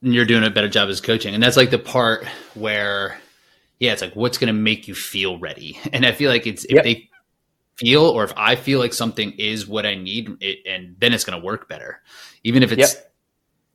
and 0.01 0.13
you're 0.13 0.25
doing 0.25 0.43
a 0.43 0.49
better 0.49 0.69
job 0.69 0.89
as 0.89 1.01
coaching. 1.01 1.33
And 1.33 1.43
that's 1.43 1.57
like 1.57 1.69
the 1.69 1.77
part 1.79 2.25
where, 2.55 3.19
yeah, 3.79 3.93
it's 3.93 4.01
like 4.01 4.15
what's 4.15 4.37
going 4.37 4.47
to 4.53 4.59
make 4.59 4.87
you 4.87 4.95
feel 4.95 5.37
ready. 5.39 5.79
And 5.93 6.05
I 6.05 6.11
feel 6.11 6.29
like 6.31 6.47
it's 6.47 6.65
if 6.65 6.71
Yep. 6.71 6.83
they 6.83 7.09
feel 7.77 8.03
or 8.05 8.23
if 8.23 8.33
I 8.37 8.55
feel 8.55 8.79
like 8.79 8.93
something 8.93 9.31
is 9.33 9.67
what 9.67 9.85
I 9.85 9.95
need, 9.95 10.29
it, 10.41 10.59
and 10.67 10.95
then 10.99 11.13
it's 11.13 11.23
going 11.23 11.39
to 11.39 11.45
work 11.45 11.67
better, 11.69 12.01
even 12.43 12.63
if 12.63 12.71
it's 12.71 12.95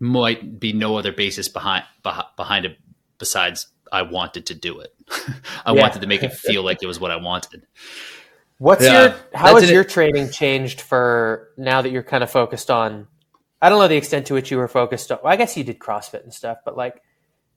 might 0.01 0.61
be 0.61 0.73
no 0.73 0.97
other 0.97 1.13
basis 1.13 1.49
behind 1.49 1.85
behind, 2.03 2.27
behind 2.37 2.67
it 2.67 2.79
besides 3.19 3.69
I 3.93 4.03
wanted 4.03 4.47
to 4.47 4.55
do 4.55 4.81
it. 4.81 4.95
I 5.67 5.73
Yeah. 5.73 5.81
wanted 5.83 6.01
to 6.03 6.07
make 6.07 6.23
it 6.23 6.33
feel 6.47 6.63
like 6.63 6.83
it 6.83 6.87
was 6.87 6.99
what 7.01 7.11
I 7.11 7.17
wanted. 7.17 7.67
What's 8.59 8.85
Yeah, 8.85 9.01
your 9.03 9.09
how 9.35 9.47
that's 9.53 9.61
has 9.63 9.69
an- 9.71 9.75
your 9.75 9.85
training 9.85 10.31
changed 10.31 10.81
for 10.81 11.51
now 11.57 11.83
that 11.83 11.91
you're 11.91 12.03
kind 12.03 12.23
of 12.25 12.31
focused 12.31 12.71
on 12.71 13.07
I 13.61 13.69
don't 13.69 13.79
know 13.79 13.89
the 13.89 13.97
extent 13.97 14.27
to 14.27 14.35
which 14.35 14.51
you 14.51 14.59
were 14.59 14.69
focused 14.69 15.11
on 15.13 15.19
well, 15.23 15.33
I 15.33 15.37
guess 15.37 15.57
you 15.57 15.65
did 15.65 15.79
CrossFit 15.79 16.23
and 16.23 16.33
stuff, 16.33 16.59
but 16.65 16.77
like 16.77 17.03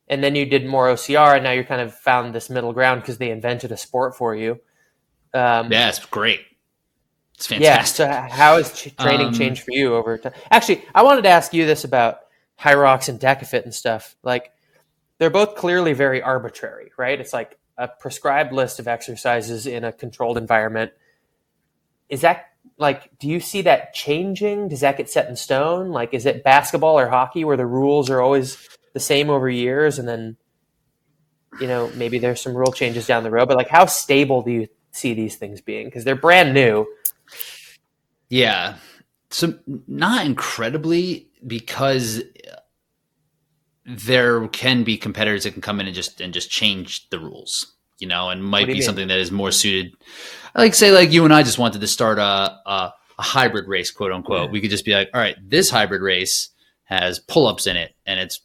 and 0.07 0.23
then 0.23 0.35
you 0.35 0.45
did 0.45 0.65
more 0.65 0.87
OCR 0.87 1.35
and 1.35 1.43
now 1.43 1.51
you're 1.51 1.63
kind 1.63 1.81
of 1.81 1.93
found 1.93 2.33
this 2.33 2.49
middle 2.49 2.73
ground 2.73 3.01
because 3.01 3.17
they 3.17 3.29
invented 3.31 3.71
a 3.71 3.77
sport 3.77 4.15
for 4.17 4.35
you. 4.35 4.59
Um, 5.33 5.71
Yeah, 5.71 5.89
it's 5.89 6.03
great. 6.05 6.41
It's 7.35 7.45
fantastic. 7.47 8.07
yeah. 8.07 8.27
So 8.27 8.35
how 8.35 8.57
has 8.57 8.73
ch- 8.73 8.95
training 8.97 9.27
Um, 9.27 9.33
changed 9.33 9.63
for 9.63 9.71
you 9.71 9.95
over 9.95 10.17
time? 10.17 10.33
Actually, 10.51 10.83
I 10.95 11.03
wanted 11.03 11.21
to 11.23 11.29
ask 11.29 11.53
you 11.53 11.65
this 11.65 11.83
about 11.85 12.21
Hyrox 12.59 13.07
and 13.07 13.19
DEKA 13.19 13.45
FIT 13.47 13.63
and 13.63 13.73
stuff. 13.73 14.15
Like, 14.23 14.51
they're 15.19 15.29
both 15.29 15.55
clearly 15.55 15.93
very 15.93 16.21
arbitrary, 16.21 16.91
right? 16.97 17.19
It's 17.19 17.33
like 17.33 17.59
a 17.77 17.87
prescribed 17.87 18.51
list 18.51 18.79
of 18.79 18.87
exercises 18.87 19.67
in 19.67 19.83
a 19.83 19.91
controlled 19.91 20.37
environment. 20.37 20.91
Is 22.09 22.21
that 22.21 22.47
like? 22.77 23.17
Do 23.19 23.27
you 23.27 23.39
see 23.39 23.61
that 23.63 23.93
changing? 23.93 24.69
Does 24.69 24.79
that 24.79 24.97
get 24.97 25.09
set 25.09 25.29
in 25.29 25.35
stone? 25.35 25.89
Like, 25.89 26.13
is 26.13 26.25
it 26.25 26.43
basketball 26.43 26.97
or 26.97 27.07
hockey 27.07 27.43
where 27.43 27.57
the 27.57 27.65
rules 27.65 28.09
are 28.09 28.21
always 28.21 28.57
the 28.93 28.99
same 28.99 29.29
over 29.29 29.49
years, 29.49 29.99
and 29.99 30.07
then 30.07 30.37
you 31.59 31.67
know 31.67 31.91
maybe 31.95 32.17
there's 32.17 32.41
some 32.41 32.55
rule 32.55 32.71
changes 32.71 33.05
down 33.05 33.23
the 33.23 33.29
road? 33.29 33.47
But 33.47 33.57
like, 33.57 33.69
how 33.69 33.85
stable 33.85 34.41
do 34.41 34.51
you 34.51 34.67
see 34.91 35.13
these 35.13 35.35
things 35.35 35.61
being? 35.61 35.85
Because 35.85 36.03
they're 36.03 36.15
brand 36.15 36.53
new. 36.53 36.87
Yeah. 38.29 38.77
So 39.31 39.59
not 39.87 40.25
incredibly 40.25 41.29
because 41.45 42.23
there 43.89 44.47
can 44.49 44.83
be 44.83 44.97
competitors 44.97 45.43
that 45.43 45.51
can 45.53 45.61
come 45.61 45.79
in 45.79 45.87
and 45.87 45.95
just 45.95 46.21
and 46.21 46.33
just 46.33 46.49
change 46.49 47.09
the 47.09 47.19
rules, 47.19 47.73
you 47.97 48.07
know, 48.07 48.29
and 48.29 48.43
might 48.43 48.61
What 48.61 48.65
do 48.67 48.71
you 48.71 48.75
be 48.75 48.79
mean? 48.79 48.85
something 48.85 49.07
that 49.07 49.19
is 49.19 49.31
more 49.31 49.51
suited. 49.51 49.93
Like 50.55 50.75
say 50.75 50.91
like 50.91 51.11
you 51.11 51.25
and 51.25 51.33
I 51.33 51.43
just 51.43 51.57
wanted 51.57 51.81
to 51.81 51.87
start 51.87 52.19
a 52.19 52.21
a, 52.21 52.93
a 53.17 53.21
hybrid 53.21 53.67
race, 53.67 53.91
quote 53.91 54.11
unquote. 54.11 54.51
We 54.51 54.61
could 54.61 54.69
just 54.69 54.85
be 54.85 54.93
like, 54.93 55.09
all 55.13 55.19
right, 55.19 55.35
this 55.43 55.69
hybrid 55.69 56.01
race 56.01 56.49
has 56.83 57.19
pull 57.19 57.47
ups 57.47 57.67
in 57.67 57.77
it, 57.77 57.95
and 58.05 58.19
it's 58.19 58.41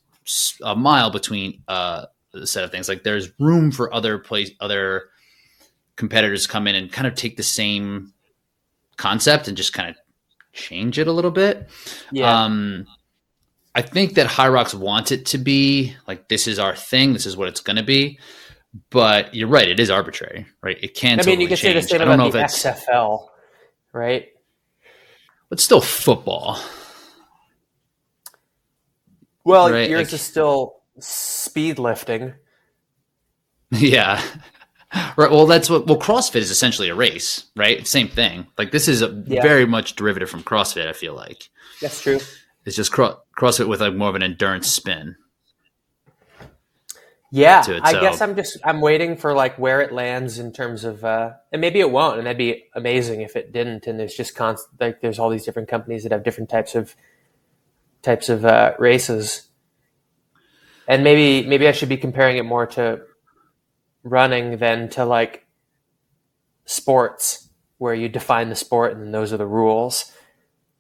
a 0.63 0.75
mile 0.75 1.11
between 1.11 1.63
uh, 1.69 2.07
a 2.33 2.47
set 2.47 2.65
of 2.65 2.71
things. 2.71 2.89
Like 2.89 3.03
there's 3.03 3.31
room 3.39 3.71
for 3.71 3.93
other 3.93 4.19
place 4.19 4.51
other 4.61 5.11
competitors 5.97 6.45
to 6.45 6.49
come 6.49 6.67
in 6.67 6.75
and 6.75 6.91
kind 6.91 7.07
of 7.07 7.15
take 7.15 7.37
the 7.37 7.43
same 7.43 8.13
concept 8.97 9.49
and 9.49 9.57
just 9.57 9.73
kind 9.73 9.91
of 9.91 9.97
change 10.53 10.99
it 10.99 11.07
a 11.07 11.13
little 11.13 11.31
bit. 11.31 11.69
Yeah. 12.11 12.45
Um, 12.45 12.87
I 13.75 13.83
think 13.83 14.15
that 14.15 14.29
Hyrox 14.29 14.73
wants 14.75 15.11
it 15.11 15.27
to 15.27 15.39
be 15.39 15.95
like 16.07 16.29
this 16.29 16.47
is 16.47 16.59
our 16.59 16.77
thing, 16.77 17.13
this 17.13 17.27
is 17.27 17.37
what 17.37 17.49
it's 17.49 17.61
going 17.61 17.77
to 17.77 17.83
be. 17.83 18.19
But 18.91 19.35
you're 19.35 19.49
right; 19.49 19.69
it 19.69 19.79
is 19.81 19.91
arbitrary, 19.91 20.47
right? 20.63 20.77
It 20.83 20.95
can. 20.95 21.19
Be. 21.19 21.23
I 21.23 21.27
mean, 21.27 21.41
you 21.41 21.47
totally 21.47 21.49
could 21.49 21.59
say 21.59 21.73
the 21.75 21.81
change. 21.81 21.91
same 21.91 22.01
I 22.03 22.05
don't 22.05 22.21
about 22.29 22.33
the 22.33 22.39
XFL, 22.41 23.29
right? 23.93 24.27
but 25.49 25.61
still 25.61 25.81
football. 25.81 26.59
Well, 29.45 29.71
Right, 29.71 29.91
yours 29.91 30.09
like- 30.09 30.13
is 30.15 30.23
still 30.23 30.77
speed 31.01 31.79
lifting. 31.79 32.35
yeah, 33.71 34.23
Right. 35.17 35.31
Well, 35.31 35.47
that's 35.47 35.69
what. 35.69 35.87
Well, 35.87 35.99
CrossFit 35.99 36.37
is 36.37 36.51
essentially 36.51 36.89
a 36.89 36.95
race, 36.95 37.45
right? 37.57 37.85
Same 37.87 38.09
thing. 38.09 38.47
Like 38.57 38.71
this 38.71 38.87
is 38.89 39.03
a 39.03 39.25
Yeah. 39.27 39.43
very 39.43 39.67
much 39.67 39.97
derivative 39.97 40.31
from 40.31 40.43
CrossFit. 40.45 40.87
I 40.89 40.93
feel 40.93 41.15
like 41.15 41.49
That's 41.81 42.01
true. 42.01 42.21
it's 42.65 42.77
just 42.77 42.93
cro- 42.93 43.19
CrossFit 43.39 43.69
with 43.69 43.81
like 43.81 43.95
more 43.95 44.09
of 44.09 44.15
an 44.15 44.23
endurance 44.23 44.69
spin. 44.69 45.17
Yeah, 47.31 47.69
it, 47.69 47.83
I 47.83 48.01
guess 48.01 48.21
I'm 48.21 48.37
just 48.37 48.59
I'm 48.63 48.81
waiting 48.81 49.17
for 49.17 49.35
like 49.35 49.59
where 49.59 49.81
it 49.81 49.93
lands 49.93 50.39
in 50.39 50.53
terms 50.53 50.85
of, 50.85 51.05
uh, 51.05 51.33
and 51.51 51.61
maybe 51.61 51.81
it 51.81 51.91
won't, 51.91 52.19
and 52.19 52.27
that'd 52.27 52.39
be 52.39 52.67
amazing 52.77 53.23
if 53.23 53.35
it 53.35 53.53
didn't. 53.53 53.89
And 53.89 53.99
there's 53.99 54.15
just 54.15 54.37
constant 54.37 54.81
like 54.81 55.01
there's 55.01 55.19
all 55.19 55.31
these 55.31 55.45
different 55.45 55.69
companies 55.69 56.05
that 56.05 56.13
have 56.13 56.23
different 56.23 56.49
types 56.49 56.77
of 56.77 56.95
types 58.03 58.29
of 58.29 58.45
uh, 58.45 58.75
races, 58.79 59.49
and 60.87 61.03
maybe 61.03 61.45
maybe 61.49 61.67
I 61.67 61.73
should 61.73 61.89
be 61.89 61.97
comparing 61.97 62.37
it 62.37 62.45
more 62.45 62.67
to 62.67 63.01
running 64.05 64.59
than 64.59 64.89
to 64.91 65.05
like 65.05 65.45
sports 66.67 67.49
where 67.79 67.95
you 67.95 68.09
define 68.09 68.49
the 68.49 68.55
sport 68.55 68.97
and 68.97 69.13
those 69.13 69.33
are 69.33 69.39
the 69.39 69.47
rules. 69.47 70.13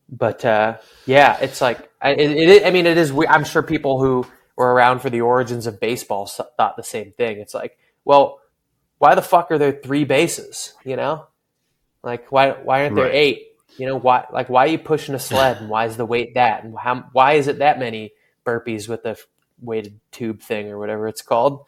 But 0.08 0.44
uh, 0.44 0.78
yeah, 1.04 1.36
it's 1.40 1.60
like 1.60 1.90
I, 2.04 2.10
it, 2.10 2.30
it, 2.48 2.66
I 2.66 2.70
mean, 2.70 2.86
it 2.86 2.98
is. 2.98 3.12
we- 3.12 3.26
I'm 3.26 3.44
sure 3.44 3.62
people 3.62 3.98
who 4.00 4.26
were 4.56 4.72
around 4.72 5.00
for 5.00 5.10
the 5.10 5.22
origins 5.22 5.66
of 5.66 5.80
baseball 5.80 6.26
thought 6.26 6.76
the 6.76 6.82
same 6.84 7.12
thing. 7.16 7.38
It's 7.38 7.54
like, 7.54 7.78
well, 8.04 8.40
why 8.98 9.14
the 9.16 9.22
fuck 9.22 9.50
are 9.50 9.58
there 9.58 9.72
three 9.72 10.04
bases? 10.04 10.74
You 10.84 10.96
know, 10.96 11.26
like 12.02 12.30
why 12.30 12.50
why 12.50 12.82
aren't 12.82 12.94
there 12.94 13.06
Right. 13.06 13.14
eight? 13.14 13.46
You 13.78 13.86
know, 13.86 13.96
why 13.96 14.26
like 14.32 14.48
why 14.48 14.66
are 14.66 14.68
you 14.68 14.78
pushing 14.78 15.14
a 15.16 15.18
sled 15.18 15.56
and 15.56 15.68
why 15.68 15.86
is 15.86 15.96
the 15.96 16.06
weight 16.06 16.34
that 16.34 16.62
and 16.62 16.78
how 16.78 17.08
why 17.12 17.32
is 17.32 17.48
it 17.48 17.58
that 17.58 17.78
many 17.80 18.12
burpees 18.46 18.88
with 18.88 19.02
the 19.02 19.18
weighted 19.60 19.98
tube 20.12 20.40
thing 20.42 20.68
or 20.68 20.78
whatever 20.78 21.08
it's 21.08 21.22
called? 21.22 21.64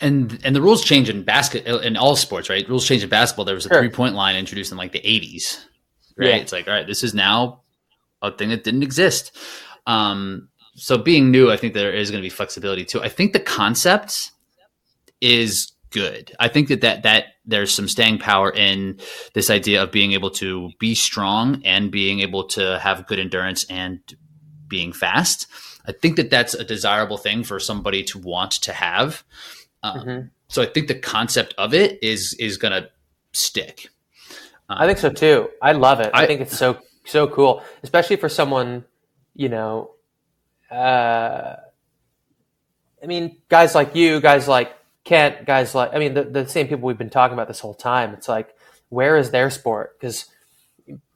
And 0.00 0.38
and 0.44 0.54
the 0.54 0.62
rules 0.62 0.84
change 0.84 1.08
in 1.08 1.24
basket 1.24 1.66
uh, 1.66 1.78
in 1.78 1.96
all 1.96 2.14
sports, 2.16 2.48
right? 2.50 2.68
Rules 2.68 2.86
change 2.86 3.02
in 3.02 3.08
basketball. 3.08 3.44
There 3.44 3.54
was 3.54 3.66
a 3.66 3.68
Sure. 3.70 3.78
three 3.80 3.88
point 3.90 4.14
line 4.14 4.36
introduced 4.36 4.70
in 4.70 4.78
like 4.78 4.92
the 4.92 5.00
eighties, 5.08 5.64
right? 6.16 6.28
Yeah. 6.28 6.36
It's 6.36 6.52
like 6.52 6.68
all 6.68 6.74
right, 6.74 6.86
this 6.86 7.02
is 7.02 7.14
now 7.14 7.62
a 8.22 8.30
thing 8.32 8.48
that 8.50 8.64
didn't 8.64 8.82
exist. 8.82 9.36
Um, 9.86 10.48
so 10.74 10.98
being 10.98 11.30
new, 11.30 11.50
I 11.50 11.56
think 11.56 11.74
there 11.74 11.92
is 11.92 12.10
going 12.10 12.22
to 12.22 12.26
be 12.26 12.30
flexibility 12.30 12.84
too. 12.84 13.02
I 13.02 13.08
think 13.08 13.32
the 13.32 13.40
concept 13.40 14.30
is 15.20 15.72
good. 15.90 16.32
I 16.38 16.48
think 16.48 16.68
that, 16.68 16.82
that 16.82 17.02
that 17.02 17.24
there's 17.44 17.72
some 17.72 17.88
staying 17.88 18.18
power 18.18 18.50
in 18.50 18.98
this 19.34 19.50
idea 19.50 19.82
of 19.82 19.90
being 19.90 20.12
able 20.12 20.30
to 20.32 20.70
be 20.78 20.94
strong 20.94 21.62
and 21.64 21.90
being 21.90 22.20
able 22.20 22.44
to 22.48 22.78
have 22.78 23.06
good 23.06 23.18
endurance 23.18 23.64
and 23.70 24.00
being 24.68 24.92
fast. 24.92 25.46
I 25.86 25.92
think 25.92 26.16
that 26.16 26.28
that's 26.30 26.52
a 26.54 26.62
desirable 26.64 27.16
thing 27.16 27.42
for 27.42 27.58
somebody 27.58 28.04
to 28.04 28.18
want 28.18 28.52
to 28.62 28.72
have. 28.72 29.24
Um, 29.82 29.98
Mhm. 30.00 30.30
So 30.48 30.62
I 30.62 30.66
think 30.66 30.88
the 30.88 30.94
concept 30.98 31.54
of 31.58 31.74
it 31.74 31.98
is 32.02 32.34
is 32.34 32.56
going 32.58 32.72
to 32.82 32.88
stick. 33.32 33.88
I 34.68 34.86
think 34.86 34.98
so 34.98 35.10
too. 35.10 35.48
I 35.62 35.72
love 35.72 36.00
it. 36.00 36.10
I, 36.14 36.22
I- 36.22 36.26
think 36.26 36.42
it's 36.42 36.56
so 36.56 36.78
so 37.08 37.26
cool, 37.26 37.62
especially 37.82 38.16
for 38.16 38.28
someone, 38.28 38.84
you 39.34 39.48
know, 39.48 39.92
uh, 40.70 41.56
I 43.02 43.06
mean, 43.06 43.36
guys 43.48 43.74
like 43.74 43.94
you, 43.94 44.20
guys 44.20 44.48
like 44.48 44.74
Kent, 45.04 45.46
guys 45.46 45.74
like 45.74 45.94
I 45.94 45.98
mean, 45.98 46.14
the, 46.14 46.24
the 46.24 46.48
same 46.48 46.68
people 46.68 46.86
we've 46.86 46.98
been 46.98 47.10
talking 47.10 47.34
about 47.34 47.48
this 47.48 47.60
whole 47.60 47.74
time. 47.74 48.12
It's 48.12 48.28
like, 48.28 48.54
where 48.88 49.16
is 49.16 49.30
their 49.30 49.50
sport? 49.50 49.98
Because 49.98 50.26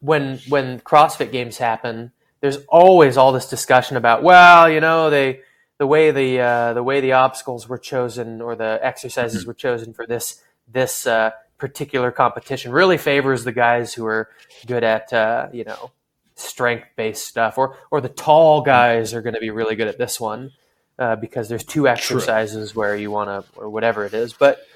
when 0.01 0.39
when 0.49 0.81
CrossFit 0.81 1.33
games 1.33 1.59
happen, 1.59 2.13
there's 2.41 2.59
always 2.69 3.17
all 3.17 3.33
this 3.33 3.49
discussion 3.49 3.97
about, 3.97 4.23
well, 4.23 4.71
you 4.71 4.81
know, 4.81 5.11
they 5.11 5.41
the 5.79 5.87
way 5.87 6.11
the 6.11 6.41
uh, 6.41 6.73
the 6.75 6.83
way 6.83 7.01
the 7.01 7.13
obstacles 7.13 7.69
were 7.69 7.79
chosen 7.79 8.41
or 8.41 8.55
the 8.57 8.79
exercises 8.83 9.45
were 9.45 9.55
chosen 9.55 9.93
for 9.93 10.07
this 10.07 10.41
this 10.69 11.07
uh, 11.07 11.31
particular 11.63 12.11
competition 12.11 12.73
really 12.73 12.99
favors 12.99 13.45
the 13.45 13.53
guys 13.53 13.95
who 13.95 14.05
are 14.05 14.29
good 14.67 14.83
at 14.83 15.13
uh, 15.13 15.47
you 15.53 15.63
know 15.63 15.93
strength 16.35 16.89
based 16.97 17.25
stuff, 17.25 17.57
or 17.57 17.77
or 17.93 18.01
the 18.01 18.09
tall 18.09 18.63
guys 18.63 19.15
are 19.15 19.23
going 19.23 19.35
to 19.35 19.41
be 19.41 19.51
really 19.51 19.77
good 19.77 19.87
at 19.87 19.97
this 19.97 20.19
one 20.19 20.51
uh, 20.99 21.15
because 21.15 21.49
there's 21.49 21.63
two 21.63 21.87
exercises 21.87 22.75
where 22.75 22.97
you 22.97 23.13
want 23.13 23.29
to 23.29 23.45
or 23.57 23.71
whatever 23.71 24.05
it 24.05 24.13
is. 24.13 24.33
But 24.33 24.67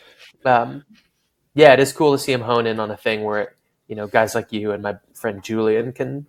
um, 0.44 0.84
yeah, 1.54 1.72
it 1.72 1.80
is 1.80 1.92
cool 1.92 2.12
to 2.12 2.18
see 2.18 2.30
him 2.30 2.42
hone 2.42 2.68
in 2.68 2.78
on 2.78 2.92
a 2.92 2.96
thing 2.96 3.24
where 3.24 3.56
you 3.88 3.96
know 3.96 4.06
guys 4.06 4.36
like 4.36 4.52
you 4.52 4.70
and 4.70 4.80
my 4.80 4.94
friend 5.12 5.42
Julian 5.42 5.92
can 5.92 6.26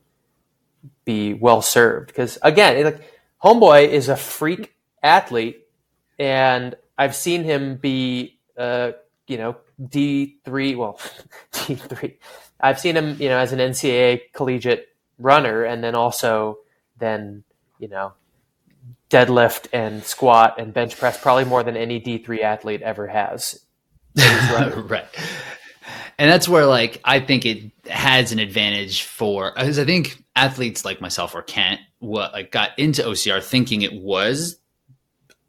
be 1.06 1.36
well 1.36 1.62
served 1.62 2.08
because 2.08 2.40
again, 2.42 2.78
it, 2.78 2.84
like 2.84 3.14
Homeboy 3.44 3.90
is 3.90 4.10
a 4.10 4.18
freak 4.18 4.74
athlete, 5.04 5.68
and 6.18 6.74
I've 6.98 7.16
seen 7.16 7.44
him 7.44 7.76
be, 7.76 8.40
uh, 8.58 8.94
you 9.28 9.38
know, 9.38 9.58
D 9.90 10.38
three. 10.44 10.76
Well, 10.76 11.00
D 11.52 11.76
three. 11.76 12.18
I've 12.60 12.80
seen 12.80 12.98
him, 12.98 13.18
you 13.20 13.30
know, 13.30 13.38
as 13.38 13.54
an 13.54 13.60
NCAA 13.60 14.34
collegiate 14.34 14.88
runner, 15.20 15.64
and 15.64 15.84
then 15.84 15.96
also 15.96 16.60
then, 16.98 17.44
you 17.80 17.88
know, 17.88 18.14
deadlift 19.10 19.68
and 19.72 20.04
squat 20.04 20.60
and 20.60 20.74
bench 20.74 20.98
press 20.98 21.22
probably 21.22 21.46
more 21.46 21.64
than 21.64 21.78
any 21.78 22.00
D 22.00 22.18
three 22.18 22.42
athlete 22.42 22.82
ever 22.82 23.08
has. 23.08 23.64
right. 24.18 25.06
And 26.20 26.32
that's 26.32 26.50
where 26.50 26.66
like 26.66 27.00
I 27.04 27.20
think 27.20 27.46
it 27.46 27.72
has 27.88 28.32
an 28.32 28.40
advantage 28.40 29.04
for 29.04 29.54
because 29.56 29.78
I 29.78 29.86
think 29.86 30.22
athletes 30.36 30.84
like 30.84 31.00
myself 31.00 31.36
or 31.36 31.44
Kent 31.44 31.80
what 32.00 32.34
like 32.34 32.52
got 32.52 32.78
into 32.78 33.04
OCR 33.04 33.44
thinking 33.44 33.84
it 33.84 33.94
was 33.94 34.58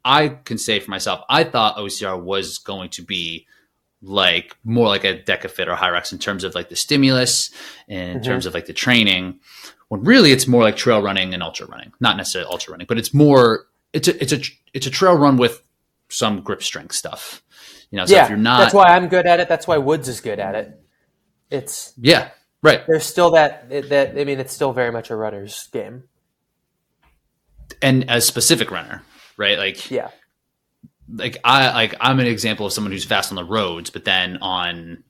I 0.05 0.29
can 0.29 0.57
say 0.57 0.79
for 0.79 0.91
myself 0.91 1.21
I 1.27 1.43
thought 1.43 1.77
OCR 1.77 2.21
was 2.21 2.59
going 2.59 2.91
to 2.91 3.01
be 3.01 3.47
like 4.01 4.55
more 4.63 4.87
like 4.87 5.03
a 5.03 5.17
DEKA 5.21 5.49
FIT 5.51 5.67
or 5.67 5.75
Hyrox 5.75 6.11
in 6.13 6.19
terms 6.19 6.43
of 6.43 6.55
like 6.55 6.69
the 6.69 6.75
stimulus 6.75 7.51
and 7.87 8.11
in 8.11 8.19
Mhm. 8.19 8.23
terms 8.25 8.45
of 8.45 8.53
like 8.53 8.65
the 8.65 8.73
training 8.73 9.39
when 9.89 10.03
really 10.03 10.31
it's 10.31 10.47
more 10.47 10.63
like 10.63 10.77
trail 10.77 11.01
running 11.01 11.33
and 11.33 11.43
ultra 11.43 11.65
running 11.67 11.91
not 11.99 12.15
necessarily 12.15 12.49
ultra 12.49 12.71
running 12.71 12.87
but 12.87 12.97
it's 12.97 13.13
more 13.13 13.65
it's 13.91 14.07
a 14.07 14.21
it's 14.21 14.31
a 14.31 14.39
it's 14.73 14.87
a 14.87 14.89
trail 14.89 15.15
run 15.17 15.35
with 15.35 15.61
some 16.07 16.41
grip 16.41 16.63
strength 16.63 16.95
stuff 16.95 17.43
you 17.91 17.97
know 17.97 18.05
so 18.05 18.15
yeah, 18.15 18.23
if 18.23 18.29
you're 18.29 18.37
not 18.37 18.59
that's 18.59 18.73
why 18.73 18.85
I'm 18.85 19.07
good 19.09 19.25
at 19.25 19.39
it. 19.41 19.49
That's 19.49 19.67
why 19.67 19.77
Woods 19.77 20.07
is 20.07 20.21
good 20.21 20.39
at 20.39 20.55
it. 20.55 20.79
It's 21.51 21.91
yeah 21.97 22.29
right 22.63 22.85
there's 22.87 23.05
still 23.05 23.31
that 23.31 23.69
that 23.89 24.17
I 24.17 24.23
mean, 24.23 24.39
it's 24.39 24.53
still 24.53 24.71
very 24.73 24.91
much 24.91 25.09
a 25.09 25.15
runner's 25.15 25.67
game. 25.73 26.03
and 27.81 28.05
a 28.09 28.21
specific 28.21 28.71
runner, 28.71 29.03
right? 29.37 29.57
Like, 29.57 29.89
Yeah, 29.91 30.09
like 31.13 31.37
I 31.43 31.71
like 31.73 31.95
I'm 31.99 32.19
an 32.19 32.27
example 32.27 32.65
of 32.65 32.73
someone 32.73 32.91
who's 32.91 33.05
fast 33.05 33.31
on 33.31 33.35
the 33.35 33.43
roads, 33.43 33.89
but 33.89 34.05
then 34.05 34.37
on 34.37 35.03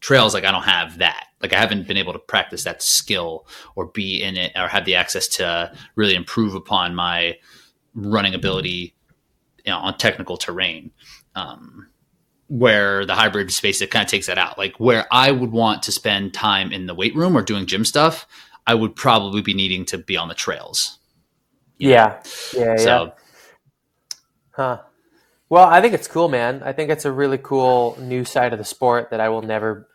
trails, 0.00 0.34
like 0.34 0.44
I 0.44 0.50
don't 0.50 0.64
have 0.64 0.98
that. 0.98 1.26
Like 1.40 1.52
I 1.52 1.60
haven't 1.60 1.86
been 1.86 1.96
able 1.96 2.12
to 2.12 2.18
practice 2.18 2.64
that 2.64 2.82
skill 2.82 3.46
or 3.76 3.86
be 3.86 4.22
in 4.22 4.36
it 4.36 4.52
or 4.56 4.68
have 4.68 4.84
the 4.84 4.94
access 4.94 5.28
to 5.28 5.72
really 5.94 6.14
improve 6.14 6.54
upon 6.54 6.94
my 6.94 7.36
running 7.94 8.34
ability 8.34 8.94
you 9.64 9.72
know, 9.72 9.78
on 9.78 9.96
technical 9.96 10.36
terrain. 10.36 10.90
Um, 11.34 11.88
where 12.48 13.06
the 13.06 13.14
hybrid 13.14 13.50
space 13.50 13.80
it 13.80 13.90
kind 13.90 14.04
of 14.04 14.10
takes 14.10 14.26
that 14.26 14.36
out. 14.36 14.58
Like 14.58 14.78
where 14.78 15.06
I 15.10 15.30
would 15.30 15.52
want 15.52 15.82
to 15.84 15.92
spend 15.92 16.34
time 16.34 16.70
in 16.70 16.86
the 16.86 16.94
weight 16.94 17.14
room 17.16 17.34
or 17.34 17.40
doing 17.40 17.64
gym 17.64 17.84
stuff, 17.84 18.26
I 18.66 18.74
would 18.74 18.94
probably 18.94 19.40
be 19.40 19.54
needing 19.54 19.86
to 19.86 19.98
be 19.98 20.18
on 20.18 20.28
the 20.28 20.34
trails. 20.34 20.98
yeah, 21.78 22.22
yeah, 22.54 22.64
yeah. 22.64 22.76
So 22.76 23.12
Huh. 24.52 24.82
Well, 25.52 25.68
I 25.68 25.82
think 25.82 25.92
it's 25.92 26.08
cool, 26.08 26.30
man. 26.30 26.62
I 26.64 26.72
think 26.72 26.88
it's 26.88 27.04
a 27.04 27.12
really 27.12 27.36
cool 27.36 27.94
new 28.00 28.24
side 28.24 28.54
of 28.54 28.58
the 28.58 28.64
sport 28.64 29.10
that 29.10 29.20
I 29.20 29.28
will 29.28 29.42
never 29.42 29.86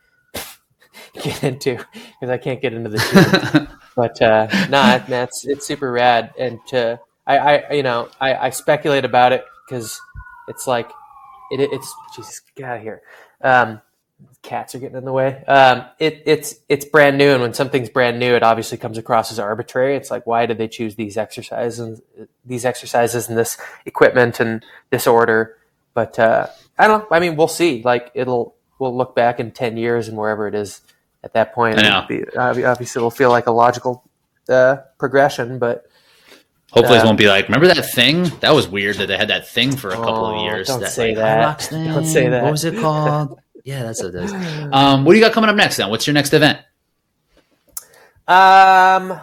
get 1.23 1.43
into 1.43 1.77
because 1.93 2.29
I 2.29 2.37
can't 2.37 2.61
get 2.61 2.75
into 2.75 2.91
the 2.91 2.99
gym. 2.99 3.67
but 3.95 4.21
uh, 4.21 4.45
nah, 4.69 5.01
man, 5.07 5.23
it's 5.23 5.47
it's 5.47 5.65
super 5.65 5.91
rad, 5.91 6.31
and 6.37 6.59
to 6.67 6.99
I, 7.25 7.37
I 7.39 7.71
you 7.73 7.81
know 7.81 8.07
I, 8.21 8.35
I 8.35 8.49
speculate 8.51 9.03
about 9.03 9.31
it 9.31 9.45
because 9.67 9.99
it's 10.47 10.67
like 10.67 10.91
it, 11.49 11.59
it's 11.59 11.91
Jesus 12.15 12.39
get 12.55 12.65
out 12.69 12.77
of 12.77 12.83
here. 12.83 13.01
Um, 13.41 13.81
cats 14.43 14.75
are 14.75 14.79
getting 14.79 14.97
in 14.97 15.03
the 15.05 15.11
way. 15.11 15.43
Um, 15.45 15.85
it, 15.99 16.23
it's 16.25 16.55
it's 16.69 16.85
brand 16.85 17.17
new, 17.17 17.29
and 17.31 17.41
when 17.41 17.53
something's 17.53 17.89
brand 17.89 18.19
new, 18.19 18.33
it 18.35 18.43
obviously 18.43 18.77
comes 18.77 18.97
across 18.97 19.31
as 19.31 19.39
arbitrary. 19.39 19.95
It's 19.95 20.09
like 20.11 20.25
why 20.25 20.45
did 20.45 20.57
they 20.57 20.67
choose 20.67 20.95
these 20.95 21.17
exercises, 21.17 21.79
and 21.79 22.27
these 22.45 22.63
exercises, 22.65 23.27
and 23.29 23.37
this 23.37 23.57
equipment 23.85 24.39
and 24.39 24.63
this 24.89 25.07
order? 25.07 25.57
But 25.93 26.17
uh, 26.19 26.47
I 26.77 26.87
don't 26.87 26.99
know. 27.09 27.15
I 27.15 27.19
mean, 27.19 27.35
we'll 27.35 27.47
see. 27.47 27.81
Like 27.83 28.11
it'll 28.13 28.55
we'll 28.79 28.95
look 28.95 29.15
back 29.15 29.39
in 29.39 29.51
ten 29.51 29.75
years 29.77 30.07
and 30.07 30.17
wherever 30.17 30.47
it 30.47 30.55
is 30.55 30.81
at 31.23 31.33
that 31.33 31.53
point. 31.53 31.79
I 31.79 31.81
know. 31.89 32.05
it'll 32.09 32.53
Be, 32.53 32.63
obviously, 32.65 32.99
it'll 32.99 33.11
feel 33.11 33.31
like 33.31 33.47
a 33.47 33.51
logical 33.51 34.03
uh, 34.49 34.77
progression, 34.97 35.59
but. 35.59 35.85
Hopefully, 36.71 36.97
Uh, 36.99 37.03
it 37.03 37.05
won't 37.05 37.17
be 37.17 37.29
like. 37.29 37.47
Remember 37.47 37.67
that 37.67 37.81
thing? 37.93 38.23
That 38.41 38.53
was 38.53 38.67
weird 38.67 38.97
that 38.97 39.07
they 39.07 39.15
had 39.15 39.29
that 39.29 39.47
thing 39.47 39.73
for 39.73 39.87
a 39.87 39.93
couple 39.95 40.25
Oh, 40.25 40.35
of 40.35 40.41
years. 40.43 40.67
don't 40.67 40.81
that, 40.81 40.91
say 40.91 41.07
like, 41.15 41.15
that. 41.15 41.61
Thing. 41.61 41.85
Don't 41.87 42.05
say 42.05 42.27
that. 42.27 42.43
What 42.43 42.51
was 42.51 42.65
it 42.65 42.75
called? 42.77 43.39
yeah, 43.67 43.83
that's 43.83 44.01
what 44.01 44.15
it 44.15 44.23
is. 44.23 44.33
Um, 44.71 45.05
what 45.05 45.13
do 45.13 45.19
you 45.19 45.23
got 45.23 45.33
coming 45.33 45.49
up 45.49 45.55
next? 45.55 45.77
Then, 45.77 45.89
what's 45.89 46.07
your 46.07 46.13
next 46.13 46.33
event? 46.33 46.59
Um, 48.27 49.19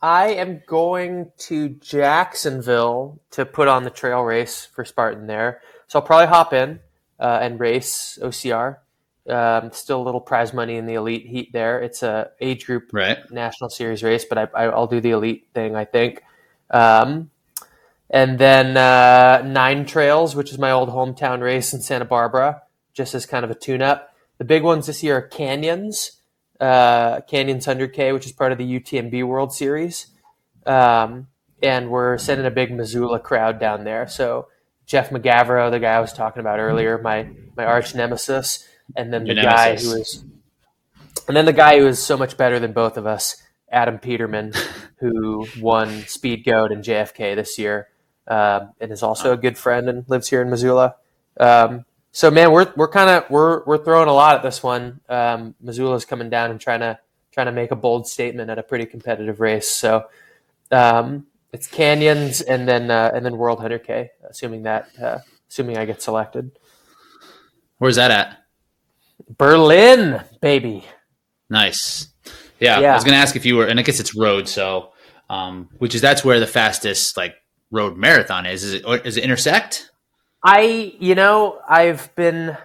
I 0.00 0.34
am 0.36 0.62
going 0.66 1.32
to 1.38 1.70
Jacksonville 1.70 3.20
to 3.32 3.44
put 3.46 3.66
on 3.68 3.84
the 3.84 3.90
trail 3.90 4.22
race 4.22 4.66
for 4.66 4.84
Spartan 4.84 5.26
there, 5.26 5.60
so 5.88 5.98
I'll 5.98 6.06
probably 6.06 6.28
hop 6.28 6.52
in. 6.52 6.80
uh, 7.20 7.38
and 7.42 7.60
race 7.60 8.18
OCR. 8.20 8.78
Um, 9.28 9.70
still 9.72 10.00
a 10.00 10.04
little 10.04 10.20
prize 10.20 10.52
money 10.52 10.76
in 10.76 10.86
the 10.86 10.94
elite 10.94 11.26
heat 11.26 11.52
there. 11.52 11.80
It's 11.80 12.02
a 12.02 12.30
age 12.40 12.66
group 12.66 12.90
right. 12.92 13.18
national 13.30 13.70
series 13.70 14.02
race, 14.02 14.24
but 14.24 14.50
I, 14.54 14.68
will 14.68 14.86
do 14.86 15.00
the 15.00 15.10
elite 15.10 15.46
thing, 15.54 15.76
I 15.76 15.84
think. 15.84 16.22
Um, 16.70 17.30
and 18.08 18.38
then 18.38 18.76
uh, 18.76 19.42
Nine 19.46 19.84
Trails, 19.84 20.34
which 20.34 20.50
is 20.50 20.58
my 20.58 20.72
old 20.72 20.88
hometown 20.88 21.40
race 21.42 21.74
in 21.74 21.80
Santa 21.80 22.06
Barbara, 22.06 22.62
just 22.92 23.14
as 23.14 23.26
kind 23.26 23.44
of 23.44 23.50
a 23.50 23.54
tune 23.54 23.82
up. 23.82 24.14
The 24.38 24.44
big 24.44 24.62
ones 24.62 24.86
this 24.86 25.02
year 25.02 25.18
are 25.18 25.22
Canyons, 25.22 26.12
uh, 26.60 27.20
Canyons 27.22 27.66
100K, 27.66 28.12
which 28.12 28.26
is 28.26 28.32
part 28.32 28.52
of 28.52 28.58
the 28.58 28.80
UTMB 28.80 29.24
World 29.24 29.52
Series. 29.52 30.06
Um, 30.66 31.28
and 31.62 31.90
we're 31.90 32.18
sending 32.18 32.46
a 32.46 32.50
big 32.50 32.72
Missoula 32.72 33.20
crowd 33.20 33.58
down 33.58 33.84
there. 33.84 34.08
So 34.08 34.48
Jeff 34.86 35.10
Mogavero, 35.10 35.70
the 35.70 35.78
guy 35.78 35.92
I 35.92 36.00
was 36.00 36.12
talking 36.12 36.40
about 36.40 36.58
earlier, 36.58 36.98
my 36.98 37.28
my 37.56 37.64
arch 37.64 37.94
nemesis, 37.94 38.66
and 38.96 39.12
then 39.12 39.24
the 39.24 39.34
Your 39.34 39.44
guy 39.44 39.66
nemesis. 39.68 39.92
who 39.92 40.00
is, 40.00 40.24
and 41.28 41.36
then 41.36 41.44
the 41.44 41.52
guy 41.52 41.78
who 41.78 41.86
is 41.86 41.98
so 42.02 42.16
much 42.16 42.36
better 42.36 42.58
than 42.58 42.72
both 42.72 42.96
of 42.96 43.06
us, 43.06 43.40
Adam 43.70 43.98
Peterman, 43.98 44.52
who 44.96 45.46
won 45.60 46.02
Speed 46.06 46.44
Goat 46.44 46.72
and 46.72 46.82
JFK 46.82 47.36
this 47.36 47.58
year, 47.58 47.88
um, 48.26 48.72
and 48.80 48.90
is 48.90 49.02
also 49.02 49.32
a 49.32 49.36
good 49.36 49.56
friend 49.56 49.88
and 49.88 50.04
lives 50.08 50.28
here 50.28 50.42
in 50.42 50.50
Missoula. 50.50 50.96
Um, 51.38 51.84
so 52.12 52.30
man, 52.30 52.52
we're 52.52 52.72
we're 52.76 52.88
kind 52.88 53.10
of 53.10 53.30
we're 53.30 53.64
we're 53.64 53.82
throwing 53.84 54.08
a 54.08 54.12
lot 54.12 54.36
at 54.36 54.42
this 54.42 54.62
one. 54.62 55.00
Um, 55.08 55.54
Missoula's 55.60 56.04
coming 56.04 56.30
down 56.30 56.50
and 56.50 56.60
trying 56.60 56.80
to 56.80 56.98
trying 57.32 57.46
to 57.46 57.52
make 57.52 57.70
a 57.70 57.76
bold 57.76 58.08
statement 58.08 58.50
at 58.50 58.58
a 58.58 58.62
pretty 58.62 58.86
competitive 58.86 59.40
race. 59.40 59.68
So 59.68 60.06
um, 60.70 61.26
it's 61.52 61.66
canyons 61.66 62.40
and 62.40 62.66
then 62.66 62.90
uh, 62.90 63.12
and 63.14 63.24
then 63.24 63.36
World 63.36 63.60
100K, 63.60 64.08
assuming 64.28 64.64
that 64.64 64.88
uh, 65.00 65.18
assuming 65.48 65.78
I 65.78 65.84
get 65.84 66.02
selected. 66.02 66.50
Where's 67.78 67.96
that 67.96 68.10
at? 68.10 68.38
Berlin, 69.38 70.22
baby. 70.40 70.84
Nice. 71.48 72.08
Yeah, 72.58 72.78
I 72.78 72.94
was 72.94 73.04
gonna 73.04 73.16
ask 73.16 73.36
if 73.36 73.46
you 73.46 73.56
were, 73.56 73.66
and 73.66 73.80
I 73.80 73.82
guess 73.82 74.00
it's 74.00 74.14
road, 74.14 74.48
so 74.48 74.92
um, 75.30 75.68
which 75.78 75.94
is 75.94 76.00
that's 76.00 76.24
where 76.24 76.40
the 76.40 76.46
fastest 76.46 77.16
like 77.16 77.34
road 77.70 77.96
marathon 77.96 78.46
is. 78.46 78.64
Is 78.64 78.74
it 78.74 78.84
or 78.84 78.98
is 78.98 79.16
it 79.16 79.24
intersect? 79.24 79.89
I, 80.42 80.94
you 80.98 81.14
know, 81.14 81.60
I've 81.68 82.14
been 82.14 82.56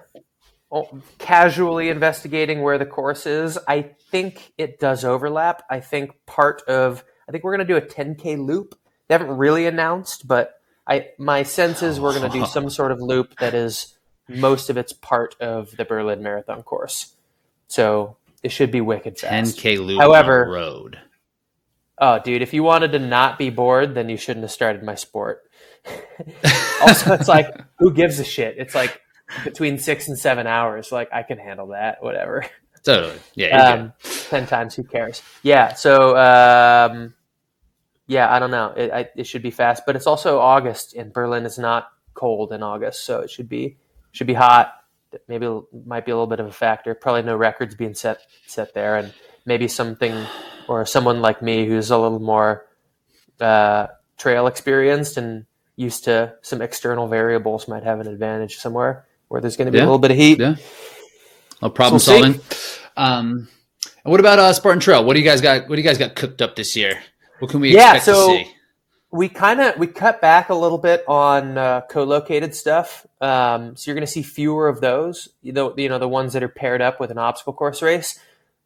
oh, 0.71 1.01
casually 1.17 1.89
investigating 1.89 2.61
where 2.61 2.77
the 2.77 2.85
course 2.85 3.25
is. 3.25 3.57
I 3.67 3.91
think 4.11 4.53
it 4.57 4.79
does 4.79 5.03
overlap. 5.03 5.63
I 5.69 5.79
think 5.79 6.11
part 6.25 6.61
of, 6.63 7.03
I 7.27 7.31
think 7.31 7.43
we're 7.43 7.55
going 7.55 7.67
to 7.67 7.73
do 7.73 7.77
a 7.77 7.81
10K 7.81 8.37
loop. 8.37 8.75
They 9.07 9.13
haven't 9.13 9.37
really 9.37 9.67
announced, 9.67 10.27
but 10.27 10.59
I, 10.87 11.09
my 11.17 11.43
sense 11.43 11.83
is 11.83 11.99
we're 11.99 12.17
going 12.17 12.31
to 12.31 12.39
do 12.39 12.45
some 12.47 12.69
sort 12.69 12.91
of 12.91 13.01
loop 13.01 13.39
that 13.39 13.53
is 13.53 13.97
most 14.27 14.69
of 14.69 14.77
it's 14.77 14.93
part 14.93 15.35
of 15.39 15.75
the 15.77 15.85
Berlin 15.85 16.23
Marathon 16.23 16.63
course. 16.63 17.13
So 17.67 18.17
it 18.41 18.49
should 18.49 18.71
be 18.71 18.81
wicked 18.81 19.17
fast. 19.17 19.57
10k 19.57 19.85
loop 19.85 19.99
However- 19.99 20.47
road. 20.49 20.99
Oh, 21.97 22.19
dude, 22.19 22.41
if 22.41 22.53
you 22.53 22.61
wanted 22.61 22.91
to 22.91 22.99
not 22.99 23.39
be 23.39 23.49
bored, 23.49 23.95
then 23.95 24.09
you 24.09 24.17
shouldn't 24.17 24.43
have 24.43 24.51
started 24.51 24.83
my 24.83 24.95
sport. 24.95 25.43
also, 26.81 27.13
it's 27.13 27.27
like, 27.27 27.55
who 27.79 27.93
gives 27.93 28.19
a 28.19 28.23
shit? 28.23 28.55
It's 28.57 28.75
like 28.75 29.01
between 29.43 29.77
six 29.77 30.07
and 30.07 30.17
seven 30.17 30.47
hours. 30.47 30.91
Like, 30.91 31.09
I 31.13 31.23
can 31.23 31.37
handle 31.37 31.67
that, 31.67 32.01
whatever. 32.01 32.45
Totally. 32.83 33.17
Yeah. 33.33 33.69
Um, 33.69 33.93
10 34.29 34.47
times, 34.47 34.75
who 34.75 34.83
cares? 34.83 35.23
Yeah, 35.41 35.73
so, 35.73 36.15
um, 36.15 37.15
yeah, 38.07 38.33
I 38.33 38.39
don't 38.39 38.51
know. 38.51 38.73
It, 38.75 38.91
I, 38.91 39.09
it 39.15 39.25
should 39.25 39.41
be 39.41 39.51
fast, 39.51 39.83
but 39.85 39.95
it's 39.95 40.07
also 40.07 40.39
August, 40.39 40.93
and 40.93 41.11
Berlin 41.11 41.45
is 41.45 41.57
not 41.57 41.89
cold 42.13 42.51
in 42.53 42.61
August, 42.63 43.05
so 43.05 43.19
it 43.21 43.29
should 43.29 43.49
be 43.49 43.77
should 44.11 44.27
be 44.27 44.33
hot. 44.33 44.73
Maybe 45.27 45.47
might 45.85 46.05
be 46.05 46.11
a 46.11 46.15
little 46.15 46.27
bit 46.27 46.39
of 46.39 46.45
a 46.45 46.51
factor. 46.51 46.93
Probably 46.93 47.23
no 47.23 47.35
records 47.35 47.75
being 47.75 47.95
set 47.95 48.19
set 48.45 48.73
there, 48.73 48.97
and 48.97 49.13
maybe 49.45 49.67
something 49.67 50.25
or 50.67 50.85
someone 50.85 51.21
like 51.21 51.41
me 51.41 51.65
who's 51.65 51.89
a 51.89 51.97
little 51.97 52.19
more 52.19 52.67
uh, 53.39 53.87
trail 54.17 54.47
experienced 54.47 55.17
and 55.17 55.45
used 55.75 56.03
to 56.05 56.33
some 56.41 56.61
external 56.61 57.07
variables 57.07 57.67
might 57.67 57.83
have 57.83 57.99
an 57.99 58.07
advantage 58.07 58.57
somewhere 58.57 59.05
where 59.27 59.41
there's 59.41 59.57
going 59.57 59.65
to 59.65 59.71
be 59.71 59.77
Yeah. 59.77 59.83
a 59.83 59.87
little 59.87 59.99
bit 59.99 60.11
of 60.11 60.17
heat. 60.17 60.39
Yeah. 60.39 60.55
Problem 61.69 61.99
So 61.99 62.13
solving. 62.21 62.39
Um, 62.95 63.47
and 64.03 64.11
what 64.11 64.19
about 64.19 64.39
uh, 64.39 64.53
Spartan 64.53 64.79
Trail? 64.79 65.03
What 65.03 65.13
do 65.15 65.19
you 65.19 65.25
guys 65.25 65.41
got? 65.41 65.67
What 65.67 65.75
do 65.75 65.81
you 65.81 65.87
guys 65.87 65.97
got 65.97 66.15
cooked 66.15 66.41
up 66.41 66.55
this 66.55 66.75
year? 66.75 66.99
What 67.39 67.49
can 67.51 67.59
we 67.59 67.73
Yeah, 67.73 67.95
expect 67.95 68.05
so- 68.05 68.37
to 68.37 68.43
see? 68.43 68.51
we 69.11 69.29
kind 69.29 69.61
of 69.61 69.77
we 69.77 69.87
cut 69.87 70.19
back 70.19 70.49
a 70.49 70.53
little 70.55 70.77
bit 70.77 71.01
on 71.07 71.57
uh, 71.57 71.79
co-located 71.89 72.53
stuff 72.53 73.05
um, 73.21 73.73
so 73.77 73.89
you're 73.89 73.95
going 73.95 74.05
to 74.05 74.11
see 74.11 74.21
fewer 74.23 74.67
of 74.67 74.81
those 74.81 75.29
you 75.41 75.53
know, 75.53 75.73
you 75.77 75.87
know 75.87 75.99
the 75.99 76.07
ones 76.07 76.33
that 76.33 76.43
are 76.43 76.49
paired 76.49 76.81
up 76.81 76.99
with 76.99 77.11
an 77.11 77.17
obstacle 77.17 77.53
course 77.53 77.81
race 77.81 78.19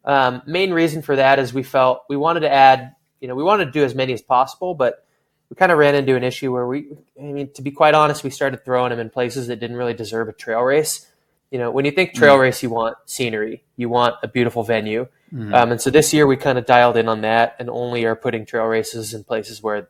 um, 0.04 0.42
main 0.46 0.72
reason 0.72 1.02
for 1.02 1.14
that 1.14 1.38
is 1.38 1.54
we 1.54 1.62
felt 1.62 2.02
we 2.08 2.16
wanted 2.16 2.40
to 2.40 2.50
add 2.50 2.96
you 3.20 3.28
know 3.28 3.36
we 3.36 3.44
wanted 3.44 3.66
to 3.66 3.70
do 3.70 3.84
as 3.84 3.94
many 3.94 4.12
as 4.12 4.22
possible 4.22 4.74
but 4.74 5.04
we 5.50 5.56
kind 5.56 5.72
of 5.72 5.78
ran 5.78 5.94
into 5.96 6.14
an 6.16 6.22
issue 6.24 6.52
where 6.52 6.66
we 6.66 6.86
i 7.18 7.22
mean 7.24 7.52
to 7.52 7.60
be 7.62 7.70
quite 7.70 7.94
honest 7.94 8.22
we 8.24 8.30
started 8.30 8.64
throwing 8.64 8.90
them 8.90 9.00
in 9.00 9.10
places 9.10 9.48
that 9.48 9.56
didn't 9.56 9.76
really 9.76 9.94
deserve 9.94 10.28
a 10.28 10.32
trail 10.32 10.62
race 10.62 11.06
you 11.50 11.58
know 11.58 11.70
when 11.70 11.84
you 11.84 11.90
think 11.90 12.14
trail 12.14 12.36
race 12.36 12.62
you 12.62 12.70
want 12.70 12.96
scenery 13.06 13.62
you 13.76 13.88
want 13.88 14.14
a 14.22 14.28
beautiful 14.28 14.62
venue 14.62 15.06
Mhm. 15.32 15.54
um, 15.54 15.70
and 15.72 15.80
so 15.80 15.90
this 15.90 16.12
year 16.12 16.26
we 16.26 16.36
kind 16.36 16.58
of 16.58 16.66
dialed 16.66 16.96
in 16.96 17.08
on 17.08 17.20
that 17.20 17.54
and 17.60 17.70
only 17.70 18.04
are 18.04 18.16
putting 18.16 18.44
trail 18.44 18.64
races 18.64 19.14
in 19.14 19.22
places 19.22 19.62
where 19.62 19.88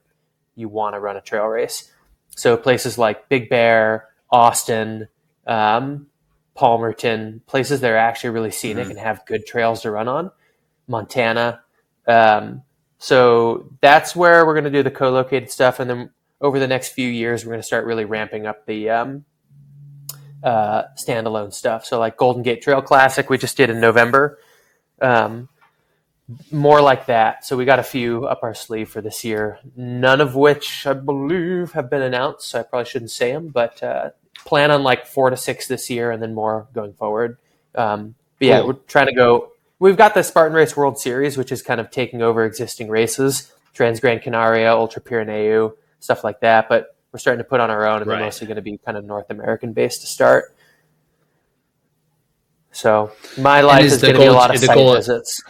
you 0.54 0.68
want 0.68 0.94
to 0.94 1.00
run 1.00 1.16
a 1.16 1.22
trail 1.22 1.46
race. 1.46 1.90
So 2.36 2.58
places 2.58 2.98
like 2.98 3.30
Big 3.30 3.48
Bear, 3.48 4.08
Austin, 4.30 5.08
um, 5.46 6.08
Palmerton, 6.54 7.40
places 7.46 7.80
that 7.80 7.90
are 7.90 7.96
actually 7.96 8.30
really 8.30 8.50
scenic 8.50 8.88
Mhm. 8.88 8.90
and 8.90 8.98
have 8.98 9.24
good 9.24 9.46
trails 9.46 9.80
to 9.82 9.90
run 9.90 10.08
on. 10.08 10.30
Montana. 10.86 11.60
Um, 12.06 12.62
so 13.02 13.66
that's 13.80 14.14
where 14.14 14.44
we're 14.44 14.52
going 14.52 14.64
to 14.64 14.70
do 14.70 14.82
the 14.82 14.90
co-located 14.90 15.50
stuff, 15.50 15.80
and 15.80 15.88
then 15.88 16.10
over 16.40 16.58
the 16.58 16.68
next 16.68 16.90
few 16.90 17.08
years, 17.08 17.44
we're 17.44 17.52
going 17.52 17.60
to 17.62 17.66
start 17.66 17.86
really 17.86 18.04
ramping 18.04 18.46
up 18.46 18.66
the 18.66 18.90
um, 18.90 19.24
uh, 20.44 20.82
standalone 20.96 21.52
stuff. 21.52 21.86
So 21.86 21.98
like 21.98 22.18
Golden 22.18 22.42
Gate 22.42 22.62
Trail 22.62 22.82
Classic, 22.82 23.28
we 23.30 23.38
just 23.38 23.56
did 23.56 23.70
in 23.70 23.80
November. 23.80 24.38
Um, 25.00 25.48
more 26.52 26.80
like 26.80 27.06
that. 27.06 27.44
So 27.44 27.56
we 27.56 27.64
got 27.64 27.78
a 27.78 27.82
few 27.82 28.26
up 28.26 28.40
our 28.42 28.54
sleeve 28.54 28.88
for 28.90 29.00
this 29.00 29.24
year, 29.24 29.58
none 29.74 30.20
of 30.20 30.34
which 30.36 30.86
I 30.86 30.92
believe 30.92 31.72
have 31.72 31.90
been 31.90 32.02
announced. 32.02 32.48
So 32.48 32.60
I 32.60 32.62
probably 32.62 32.84
shouldn't 32.88 33.10
say 33.10 33.32
them, 33.32 33.48
but 33.48 33.82
uh, 33.82 34.10
plan 34.44 34.70
on 34.70 34.82
like 34.82 35.06
four 35.06 35.30
to 35.30 35.36
six 35.36 35.66
this 35.66 35.90
year, 35.90 36.10
and 36.10 36.22
then 36.22 36.34
more 36.34 36.68
going 36.72 36.92
forward. 36.92 37.38
Um, 37.74 38.14
but 38.38 38.48
yeah, 38.48 38.58
Cool. 38.58 38.68
we're 38.68 38.74
trying 38.74 39.06
to 39.06 39.14
go. 39.14 39.52
We've 39.80 39.96
got 39.96 40.12
the 40.14 40.22
Spartan 40.22 40.54
Race 40.54 40.76
World 40.76 40.98
Series, 40.98 41.36
which 41.38 41.50
is 41.50 41.62
kind 41.62 41.80
of 41.80 41.90
taking 41.90 42.20
over 42.20 42.44
existing 42.44 42.88
races, 42.88 43.50
Trans 43.72 43.98
Gran 43.98 44.20
Canaria, 44.20 44.72
Ultra 44.72 45.02
Pirineu, 45.02 45.72
stuff 46.00 46.22
like 46.22 46.40
that. 46.40 46.68
But 46.68 46.94
we're 47.12 47.18
starting 47.18 47.42
to 47.42 47.48
put 47.48 47.60
on 47.60 47.70
our 47.70 47.86
own, 47.86 48.02
and 48.02 48.06
Right. 48.06 48.16
they're 48.18 48.26
mostly 48.26 48.46
going 48.46 48.56
to 48.56 48.62
be 48.62 48.76
kind 48.78 48.98
of 48.98 49.04
North 49.04 49.30
American 49.30 49.72
based 49.72 50.02
to 50.02 50.06
start. 50.06 50.54
So 52.72 53.10
my 53.38 53.62
life 53.62 53.84
is 53.86 53.94
is, 53.94 54.02
going 54.02 54.14
to 54.14 54.20
be 54.20 54.26
a 54.26 54.32
lot 54.32 54.54
of 54.54 54.60
site 54.60 54.76
goal- 54.76 54.94
visits. 54.94 55.42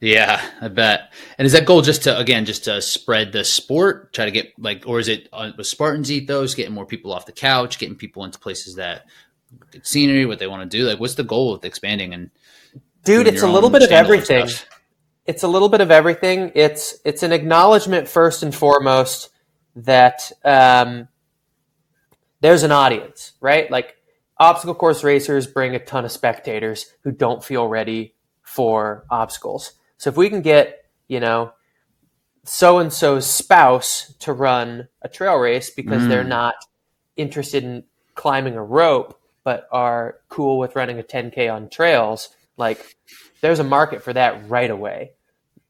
Yeah, 0.00 0.40
I 0.60 0.66
bet. 0.66 1.12
And 1.38 1.46
is 1.46 1.52
that 1.52 1.64
goal 1.64 1.80
just 1.82 2.02
to 2.04 2.18
again 2.18 2.44
just 2.44 2.64
to 2.64 2.82
spread 2.82 3.30
the 3.30 3.44
sport, 3.44 4.12
try 4.12 4.24
to 4.24 4.32
get 4.32 4.52
like, 4.58 4.82
or 4.84 4.98
is 4.98 5.06
it 5.06 5.28
uh, 5.32 5.52
with 5.56 5.66
Spartans 5.68 6.10
ethos, 6.10 6.54
getting 6.54 6.72
more 6.74 6.86
people 6.86 7.12
off 7.12 7.26
the 7.26 7.30
couch, 7.32 7.78
getting 7.78 7.94
people 7.94 8.24
into 8.24 8.38
places 8.38 8.74
that 8.76 9.06
scenery, 9.82 10.26
what 10.26 10.40
they 10.40 10.48
want 10.48 10.68
to 10.68 10.76
do? 10.76 10.84
Like, 10.84 10.98
what's 10.98 11.14
the 11.14 11.22
goal 11.22 11.52
with 11.52 11.64
expanding 11.64 12.12
and 12.14 12.30
Dude, 13.04 13.26
it's 13.26 13.42
a 13.42 13.46
little 13.48 13.70
bit 13.70 13.82
of 13.82 13.90
everything. 13.90 14.46
stuff? 14.48 14.68
It's 15.26 15.42
a 15.42 15.48
little 15.48 15.68
bit 15.68 15.80
of 15.80 15.90
everything. 15.90 16.52
It's 16.54 16.96
it's 17.04 17.22
an 17.22 17.32
acknowledgement 17.32 18.08
first 18.08 18.42
and 18.42 18.54
foremost 18.54 19.30
that 19.76 20.30
um, 20.44 21.08
there's 22.40 22.62
an 22.62 22.72
audience, 22.72 23.32
right? 23.40 23.70
Like 23.70 23.96
obstacle 24.38 24.74
course 24.74 25.04
racers 25.04 25.46
bring 25.46 25.74
a 25.74 25.78
ton 25.84 26.04
of 26.04 26.10
spectators 26.12 26.86
who 27.04 27.12
don't 27.12 27.44
feel 27.44 27.68
ready 27.68 28.14
for 28.42 29.04
obstacles. 29.10 29.72
So 29.98 30.10
if 30.10 30.16
we 30.16 30.28
can 30.28 30.42
get 30.42 30.84
you 31.08 31.20
know 31.20 31.52
so 32.44 32.78
and 32.78 32.92
so's 32.92 33.24
spouse 33.26 34.12
to 34.20 34.32
run 34.32 34.88
a 35.02 35.08
trail 35.08 35.36
race 35.36 35.70
because 35.70 36.02
Mm. 36.02 36.08
they're 36.08 36.24
not 36.24 36.54
interested 37.16 37.62
in 37.62 37.84
climbing 38.16 38.56
a 38.56 38.62
rope 38.64 39.18
but 39.44 39.68
are 39.70 40.18
cool 40.28 40.58
with 40.58 40.74
running 40.74 40.98
a 40.98 41.02
10k 41.04 41.52
on 41.52 41.68
trails 41.68 42.30
like 42.56 42.96
there's 43.40 43.58
a 43.58 43.64
market 43.64 44.02
for 44.02 44.12
that 44.12 44.48
right 44.48 44.70
away 44.70 45.12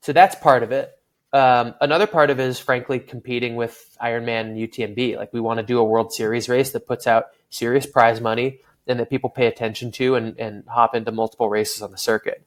so 0.01 0.13
that's 0.13 0.35
part 0.37 0.63
of 0.63 0.73
it 0.73 0.93
um, 1.35 1.75
another 1.81 2.07
part 2.07 2.29
of 2.31 2.39
it 2.39 2.45
is 2.47 2.59
frankly 2.59 2.99
competing 2.99 3.57
with 3.57 3.97
ironman 4.03 4.53
and 4.53 4.57
utmb 4.59 5.17
like 5.17 5.33
we 5.33 5.41
want 5.41 5.59
to 5.59 5.63
do 5.67 5.79
a 5.79 5.85
world 5.85 6.13
series 6.13 6.49
race 6.49 6.73
that 6.73 6.87
puts 6.87 7.07
out 7.07 7.27
serious 7.51 7.87
prize 7.87 8.21
money 8.21 8.61
and 8.87 8.99
that 9.01 9.09
people 9.09 9.31
pay 9.31 9.47
attention 9.47 9.93
to 9.93 10.17
and, 10.17 10.39
and 10.39 10.65
hop 10.69 10.95
into 10.95 11.13
multiple 11.13 11.49
races 11.49 11.83
on 11.83 11.91
the 11.91 11.99
circuit 11.99 12.45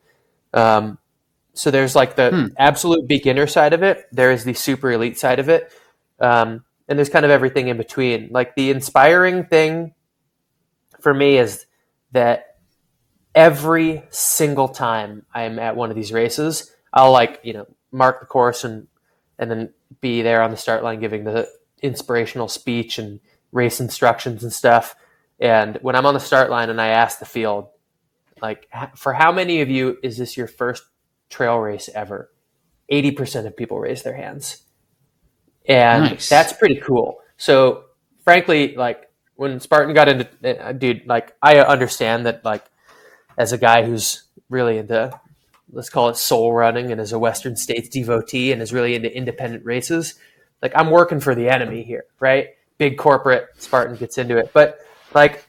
um, 0.53 0.97
so 1.53 1.71
there's 1.71 1.95
like 1.95 2.15
the 2.15 2.29
Hmm. 2.29 2.45
absolute 2.57 3.07
beginner 3.07 3.47
side 3.47 3.73
of 3.73 3.81
it. 3.81 4.05
There 4.11 4.31
is 4.31 4.43
the 4.43 4.53
super 4.53 4.91
elite 4.91 5.17
side 5.17 5.39
of 5.39 5.49
it. 5.49 5.71
Um, 6.19 6.63
and 6.87 6.99
there's 6.99 7.09
kind 7.09 7.25
of 7.25 7.31
everything 7.31 7.69
in 7.69 7.77
between. 7.77 8.29
Like 8.31 8.55
the 8.55 8.69
inspiring 8.71 9.45
thing 9.45 9.93
for 10.99 11.13
me 11.13 11.37
is 11.37 11.65
that 12.11 12.54
every 13.35 14.03
single 14.09 14.69
time 14.69 15.25
I'm 15.33 15.59
at 15.59 15.75
one 15.75 15.91
of 15.91 15.95
these 15.95 16.11
races, 16.11 16.71
I'll 16.93 17.11
like 17.11 17.41
you 17.43 17.53
know 17.53 17.67
mark 17.91 18.21
the 18.21 18.25
course 18.25 18.63
and 18.63 18.87
and 19.37 19.51
then 19.51 19.73
be 20.01 20.21
there 20.21 20.41
on 20.41 20.51
the 20.51 20.57
start 20.57 20.83
line 20.83 20.99
giving 20.99 21.25
the 21.25 21.47
inspirational 21.81 22.47
speech 22.47 22.97
and 22.97 23.19
race 23.51 23.79
instructions 23.79 24.43
and 24.43 24.51
stuff. 24.51 24.95
And 25.39 25.77
when 25.81 25.95
I'm 25.95 26.05
on 26.05 26.13
the 26.13 26.19
start 26.19 26.49
line 26.49 26.69
and 26.69 26.79
I 26.79 26.87
ask 26.87 27.19
the 27.19 27.25
field, 27.25 27.67
like, 28.41 28.67
for 28.95 29.13
how 29.13 29.31
many 29.31 29.61
of 29.61 29.69
you 29.69 29.97
is 30.03 30.17
this 30.17 30.37
your 30.37 30.47
first 30.47 30.83
trail 31.29 31.57
race 31.57 31.89
ever? 31.93 32.31
80% 32.91 33.47
of 33.47 33.57
people 33.57 33.79
raise 33.79 34.03
their 34.03 34.15
hands. 34.15 34.63
And 35.67 36.03
nice. 36.03 36.29
that's 36.29 36.53
pretty 36.53 36.75
cool. 36.75 37.19
So, 37.37 37.85
frankly, 38.23 38.75
like, 38.75 39.09
when 39.35 39.59
Spartan 39.59 39.93
got 39.93 40.07
into, 40.07 40.65
uh, 40.67 40.71
dude, 40.73 41.07
like, 41.07 41.35
I 41.41 41.59
understand 41.59 42.25
that, 42.25 42.45
like, 42.45 42.63
as 43.37 43.51
a 43.51 43.57
guy 43.57 43.85
who's 43.85 44.23
really 44.49 44.77
into, 44.77 45.19
let's 45.71 45.89
call 45.89 46.09
it 46.09 46.17
soul 46.17 46.53
running 46.53 46.91
and 46.91 47.01
as 47.01 47.11
a 47.11 47.19
Western 47.19 47.55
States 47.55 47.89
devotee 47.89 48.51
and 48.51 48.61
is 48.61 48.73
really 48.73 48.95
into 48.95 49.15
independent 49.15 49.65
races, 49.65 50.15
like, 50.61 50.71
I'm 50.75 50.89
working 50.89 51.19
for 51.19 51.35
the 51.35 51.49
enemy 51.49 51.83
here, 51.83 52.05
right? 52.19 52.49
Big 52.77 52.97
corporate 52.97 53.49
Spartan 53.57 53.97
gets 53.97 54.17
into 54.17 54.37
it. 54.37 54.51
But, 54.53 54.79
like, 55.13 55.45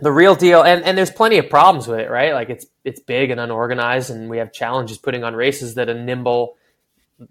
the 0.00 0.10
real 0.10 0.34
deal 0.34 0.62
and, 0.62 0.82
and 0.84 0.96
there's 0.96 1.10
plenty 1.10 1.38
of 1.38 1.50
problems 1.50 1.86
with 1.86 2.00
it 2.00 2.10
right 2.10 2.32
like 2.32 2.48
it's 2.48 2.66
it's 2.84 3.00
big 3.00 3.30
and 3.30 3.38
unorganized 3.38 4.10
and 4.10 4.30
we 4.30 4.38
have 4.38 4.52
challenges 4.52 4.98
putting 4.98 5.24
on 5.24 5.34
races 5.34 5.74
that 5.74 5.88
a 5.88 5.94
nimble 5.94 6.56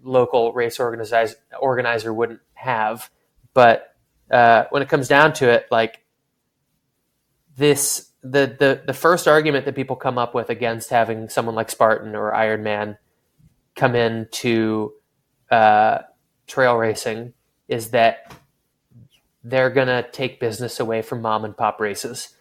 local 0.02 0.52
race 0.52 0.78
organizer 0.78 1.34
organizer 1.60 2.14
wouldn't 2.14 2.40
have 2.54 3.10
but 3.54 3.94
uh, 4.30 4.64
when 4.70 4.82
it 4.82 4.88
comes 4.88 5.08
down 5.08 5.32
to 5.32 5.48
it 5.48 5.66
like 5.72 6.04
this 7.56 8.09
the, 8.22 8.54
the 8.58 8.82
the 8.86 8.92
first 8.92 9.26
argument 9.26 9.64
that 9.64 9.74
people 9.74 9.96
come 9.96 10.18
up 10.18 10.34
with 10.34 10.50
against 10.50 10.90
having 10.90 11.28
someone 11.28 11.54
like 11.54 11.70
spartan 11.70 12.14
or 12.14 12.34
Iron 12.34 12.62
Man 12.62 12.98
come 13.76 13.94
in 13.94 14.28
to 14.32 14.92
uh, 15.50 15.98
trail 16.46 16.76
racing 16.76 17.32
is 17.68 17.90
that 17.90 18.34
they're 19.42 19.70
going 19.70 19.86
to 19.86 20.06
take 20.10 20.38
business 20.38 20.80
away 20.80 21.00
from 21.00 21.22
mom 21.22 21.44
and 21.46 21.56
pop 21.56 21.80
races 21.80 22.34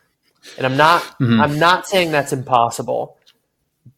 and 0.58 0.66
I'm 0.66 0.78
not 0.78 1.02
mm-hmm. 1.20 1.40
I'm 1.40 1.60
not 1.60 1.88
saying 1.88 2.12
that's 2.12 2.34
impossible, 2.34 3.18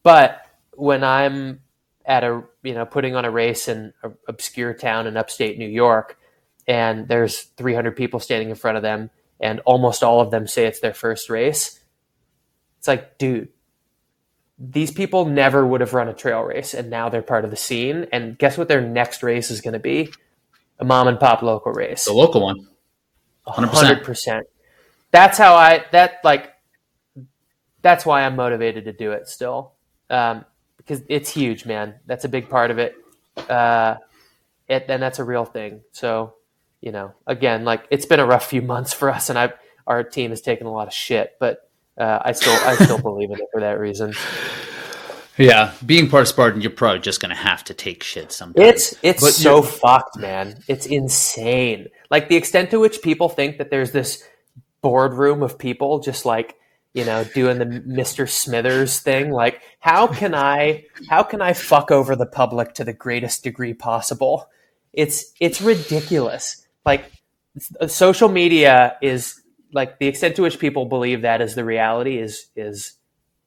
but 0.02 0.44
when 0.74 1.04
I'm 1.04 1.60
at 2.04 2.24
a 2.24 2.42
you 2.62 2.74
know 2.74 2.84
putting 2.84 3.14
on 3.14 3.24
a 3.24 3.30
race 3.30 3.68
in 3.68 3.92
an 4.02 4.14
obscure 4.28 4.74
town 4.74 5.06
in 5.06 5.16
upstate 5.16 5.58
New 5.58 5.68
York, 5.68 6.18
and 6.66 7.08
there's 7.08 7.42
300 7.42 7.96
people 7.96 8.20
standing 8.20 8.50
in 8.50 8.56
front 8.56 8.76
of 8.76 8.82
them, 8.82 9.10
and 9.42 9.60
almost 9.60 10.02
all 10.02 10.20
of 10.20 10.30
them 10.30 10.46
say 10.46 10.66
it's 10.66 10.80
their 10.80 10.94
first 10.94 11.28
race. 11.28 11.80
It's 12.78 12.88
like, 12.88 13.18
dude, 13.18 13.48
these 14.58 14.90
people 14.90 15.26
never 15.26 15.66
would 15.66 15.80
have 15.80 15.94
run 15.94 16.08
a 16.08 16.14
trail 16.14 16.40
race, 16.42 16.74
and 16.74 16.88
now 16.88 17.08
they're 17.08 17.22
part 17.22 17.44
of 17.44 17.50
the 17.50 17.56
scene. 17.56 18.06
And 18.12 18.38
guess 18.38 18.56
what? 18.56 18.68
Their 18.68 18.80
next 18.80 19.22
race 19.22 19.50
is 19.50 19.60
going 19.60 19.74
to 19.74 19.80
be 19.80 20.12
a 20.78 20.84
mom 20.84 21.08
and 21.08 21.20
pop 21.20 21.42
local 21.42 21.72
race, 21.72 22.04
the 22.04 22.12
local 22.12 22.42
one. 22.42 22.68
100%. 23.46 24.02
100% 24.04 24.42
that's 25.12 25.38
how 25.38 25.54
I 25.54 25.84
that 25.92 26.18
like 26.24 26.52
that's 27.82 28.04
why 28.04 28.22
I'm 28.22 28.34
motivated 28.34 28.86
to 28.86 28.92
do 28.92 29.12
it 29.12 29.28
still 29.28 29.74
um, 30.10 30.44
because 30.76 31.02
it's 31.08 31.30
huge, 31.30 31.64
man. 31.64 31.94
That's 32.06 32.24
a 32.24 32.28
big 32.28 32.48
part 32.48 32.72
of 32.72 32.78
it, 32.78 32.96
uh, 33.48 33.96
it, 34.68 34.86
and 34.88 35.00
that's 35.00 35.20
a 35.20 35.24
real 35.24 35.44
thing. 35.44 35.82
So 35.92 36.34
you 36.82 36.92
know, 36.92 37.14
again, 37.26 37.64
like 37.64 37.86
it's 37.90 38.04
been 38.04 38.20
a 38.20 38.26
rough 38.26 38.46
few 38.46 38.60
months 38.60 38.92
for 38.92 39.08
us, 39.08 39.30
and 39.30 39.38
I 39.38 39.52
our 39.86 40.02
team 40.02 40.30
has 40.30 40.42
taken 40.42 40.66
a 40.66 40.72
lot 40.72 40.88
of 40.88 40.92
shit, 40.92 41.32
but 41.40 41.70
uh, 41.96 42.18
I 42.22 42.32
still 42.32 42.52
I 42.66 42.74
still 42.74 43.00
believe 43.00 43.30
in 43.30 43.38
it 43.38 43.46
for 43.52 43.60
that 43.60 43.78
reason. 43.78 44.12
Yeah, 45.38 45.72
being 45.86 46.10
part 46.10 46.22
of 46.22 46.28
Spartan, 46.28 46.60
you're 46.60 46.70
probably 46.70 47.00
just 47.00 47.20
gonna 47.20 47.34
have 47.34 47.64
to 47.64 47.74
take 47.74 48.02
shit 48.02 48.32
sometimes. 48.32 48.68
It's 48.68 48.94
it's 49.02 49.22
but 49.22 49.32
so 49.32 49.62
fucked, 49.62 50.18
man. 50.18 50.58
It's 50.68 50.84
insane. 50.84 51.88
Like 52.10 52.28
the 52.28 52.36
extent 52.36 52.70
to 52.72 52.80
which 52.80 53.00
people 53.00 53.28
think 53.28 53.58
that 53.58 53.70
there's 53.70 53.92
this 53.92 54.22
boardroom 54.82 55.42
of 55.42 55.58
people 55.58 56.00
just 56.00 56.26
like 56.26 56.56
you 56.92 57.04
know 57.04 57.22
doing 57.22 57.58
the 57.58 57.64
mr 57.64 58.28
smithers 58.28 58.98
thing 58.98 59.30
like 59.30 59.62
how 59.78 60.08
can 60.08 60.34
i 60.34 60.84
how 61.08 61.22
can 61.22 61.40
i 61.40 61.52
fuck 61.52 61.92
over 61.92 62.16
the 62.16 62.26
public 62.26 62.74
to 62.74 62.82
the 62.82 62.92
greatest 62.92 63.44
degree 63.44 63.72
possible 63.72 64.50
it's 64.92 65.32
it's 65.40 65.62
ridiculous 65.62 66.61
like 66.84 67.10
social 67.86 68.28
media 68.28 68.96
is 69.02 69.40
like 69.72 69.98
the 69.98 70.06
extent 70.06 70.36
to 70.36 70.42
which 70.42 70.58
people 70.58 70.86
believe 70.86 71.22
that 71.22 71.40
is 71.40 71.54
the 71.54 71.64
reality 71.64 72.18
is 72.18 72.46
is 72.56 72.94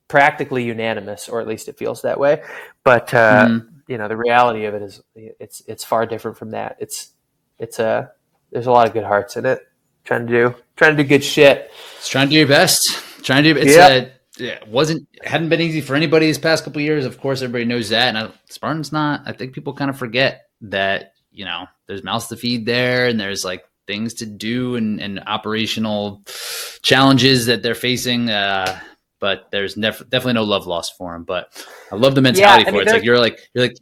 practically 0.08 0.64
unanimous 0.64 1.28
or 1.28 1.42
at 1.42 1.48
least 1.48 1.68
it 1.68 1.78
feels 1.78 2.04
that 2.04 2.20
way 2.20 2.44
but 2.84 3.14
uh, 3.14 3.48
mm. 3.48 3.68
you 3.88 3.98
know 3.98 4.08
the 4.08 4.18
reality 4.18 4.66
of 4.66 4.76
it 4.76 4.82
is 4.82 5.02
it's 5.16 5.62
it's 5.68 5.84
far 5.84 6.06
different 6.06 6.38
from 6.38 6.52
that 6.52 6.78
it's 6.80 7.14
it's 7.58 7.80
a 7.80 7.86
uh, 7.86 8.08
there's 8.52 8.68
a 8.68 8.72
lot 8.72 8.88
of 8.88 8.94
good 8.94 9.04
hearts 9.04 9.36
in 9.36 9.46
it 9.46 9.60
trying 10.06 10.28
to 10.28 10.32
do 10.32 10.56
trying 10.76 10.96
to 10.96 11.04
do 11.04 11.10
good 11.10 11.24
shit. 11.24 11.72
It's 11.98 12.08
trying 12.08 12.28
to 12.28 12.32
do 12.32 12.38
your 12.38 12.48
best. 12.48 13.02
Trying 13.24 13.44
to 13.44 13.54
do 13.54 13.60
it's 13.60 13.76
yep. 13.76 14.08
uh, 14.08 14.10
yeah, 14.38 14.60
wasn't 14.68 15.08
hadn't 15.24 15.50
been 15.50 15.62
easy 15.62 15.82
for 15.82 15.96
anybody 15.96 16.28
these 16.28 16.38
past 16.38 16.64
couple 16.64 16.82
years. 16.82 17.06
Of 17.06 17.20
course, 17.20 17.42
everybody 17.42 17.66
knows 17.66 17.90
that, 17.90 18.10
and 18.10 18.18
I, 18.18 18.32
Spartan's 18.50 18.92
not. 18.92 19.24
I 19.26 19.32
think 19.32 19.54
people 19.54 19.74
kind 19.74 19.90
of 19.90 19.98
forget 19.98 20.48
that 20.62 21.14
you 21.32 21.46
know 21.46 21.66
there's 21.88 22.04
mouths 22.04 22.28
to 22.28 22.38
feed 22.38 22.66
there, 22.66 23.08
and 23.08 23.20
there's 23.20 23.46
like 23.46 23.64
things 23.88 24.16
to 24.16 24.26
do 24.26 24.76
and, 24.76 25.00
and 25.00 25.20
operational 25.28 26.24
challenges 26.82 27.46
that 27.46 27.64
they're 27.64 27.76
facing. 27.76 28.30
Uh, 28.30 28.80
but 29.20 29.48
there's 29.52 29.78
nef- 29.78 30.08
definitely 30.10 30.34
no 30.34 30.44
love 30.44 30.68
lost 30.68 30.98
for 30.98 31.16
him. 31.16 31.24
But 31.24 31.50
I 31.92 31.96
love 31.96 32.16
the 32.16 32.22
mentality 32.22 32.64
yeah, 32.64 32.70
I 32.70 32.72
mean, 32.72 32.74
for 32.74 32.82
it. 32.82 32.84
It's 32.84 32.94
like 32.94 33.04
you're 33.04 33.20
like 33.20 33.40
you're 33.54 33.66
like. 33.66 33.78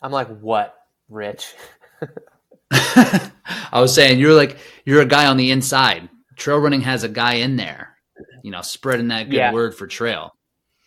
I'm 0.00 0.12
like 0.12 0.28
what, 0.38 0.74
Rich? 1.08 1.54
I 2.70 3.80
was 3.80 3.94
saying 3.94 4.18
you're 4.18 4.34
like 4.34 4.58
you're 4.84 5.02
a 5.02 5.06
guy 5.06 5.26
on 5.26 5.36
the 5.36 5.50
inside. 5.50 6.08
Trail 6.36 6.58
running 6.58 6.82
has 6.82 7.02
a 7.02 7.08
guy 7.08 7.34
in 7.34 7.56
there, 7.56 7.96
you 8.44 8.50
know, 8.52 8.62
spreading 8.62 9.08
that 9.08 9.24
good 9.24 9.36
yeah. 9.36 9.52
word 9.52 9.74
for 9.74 9.86
trail. 9.86 10.32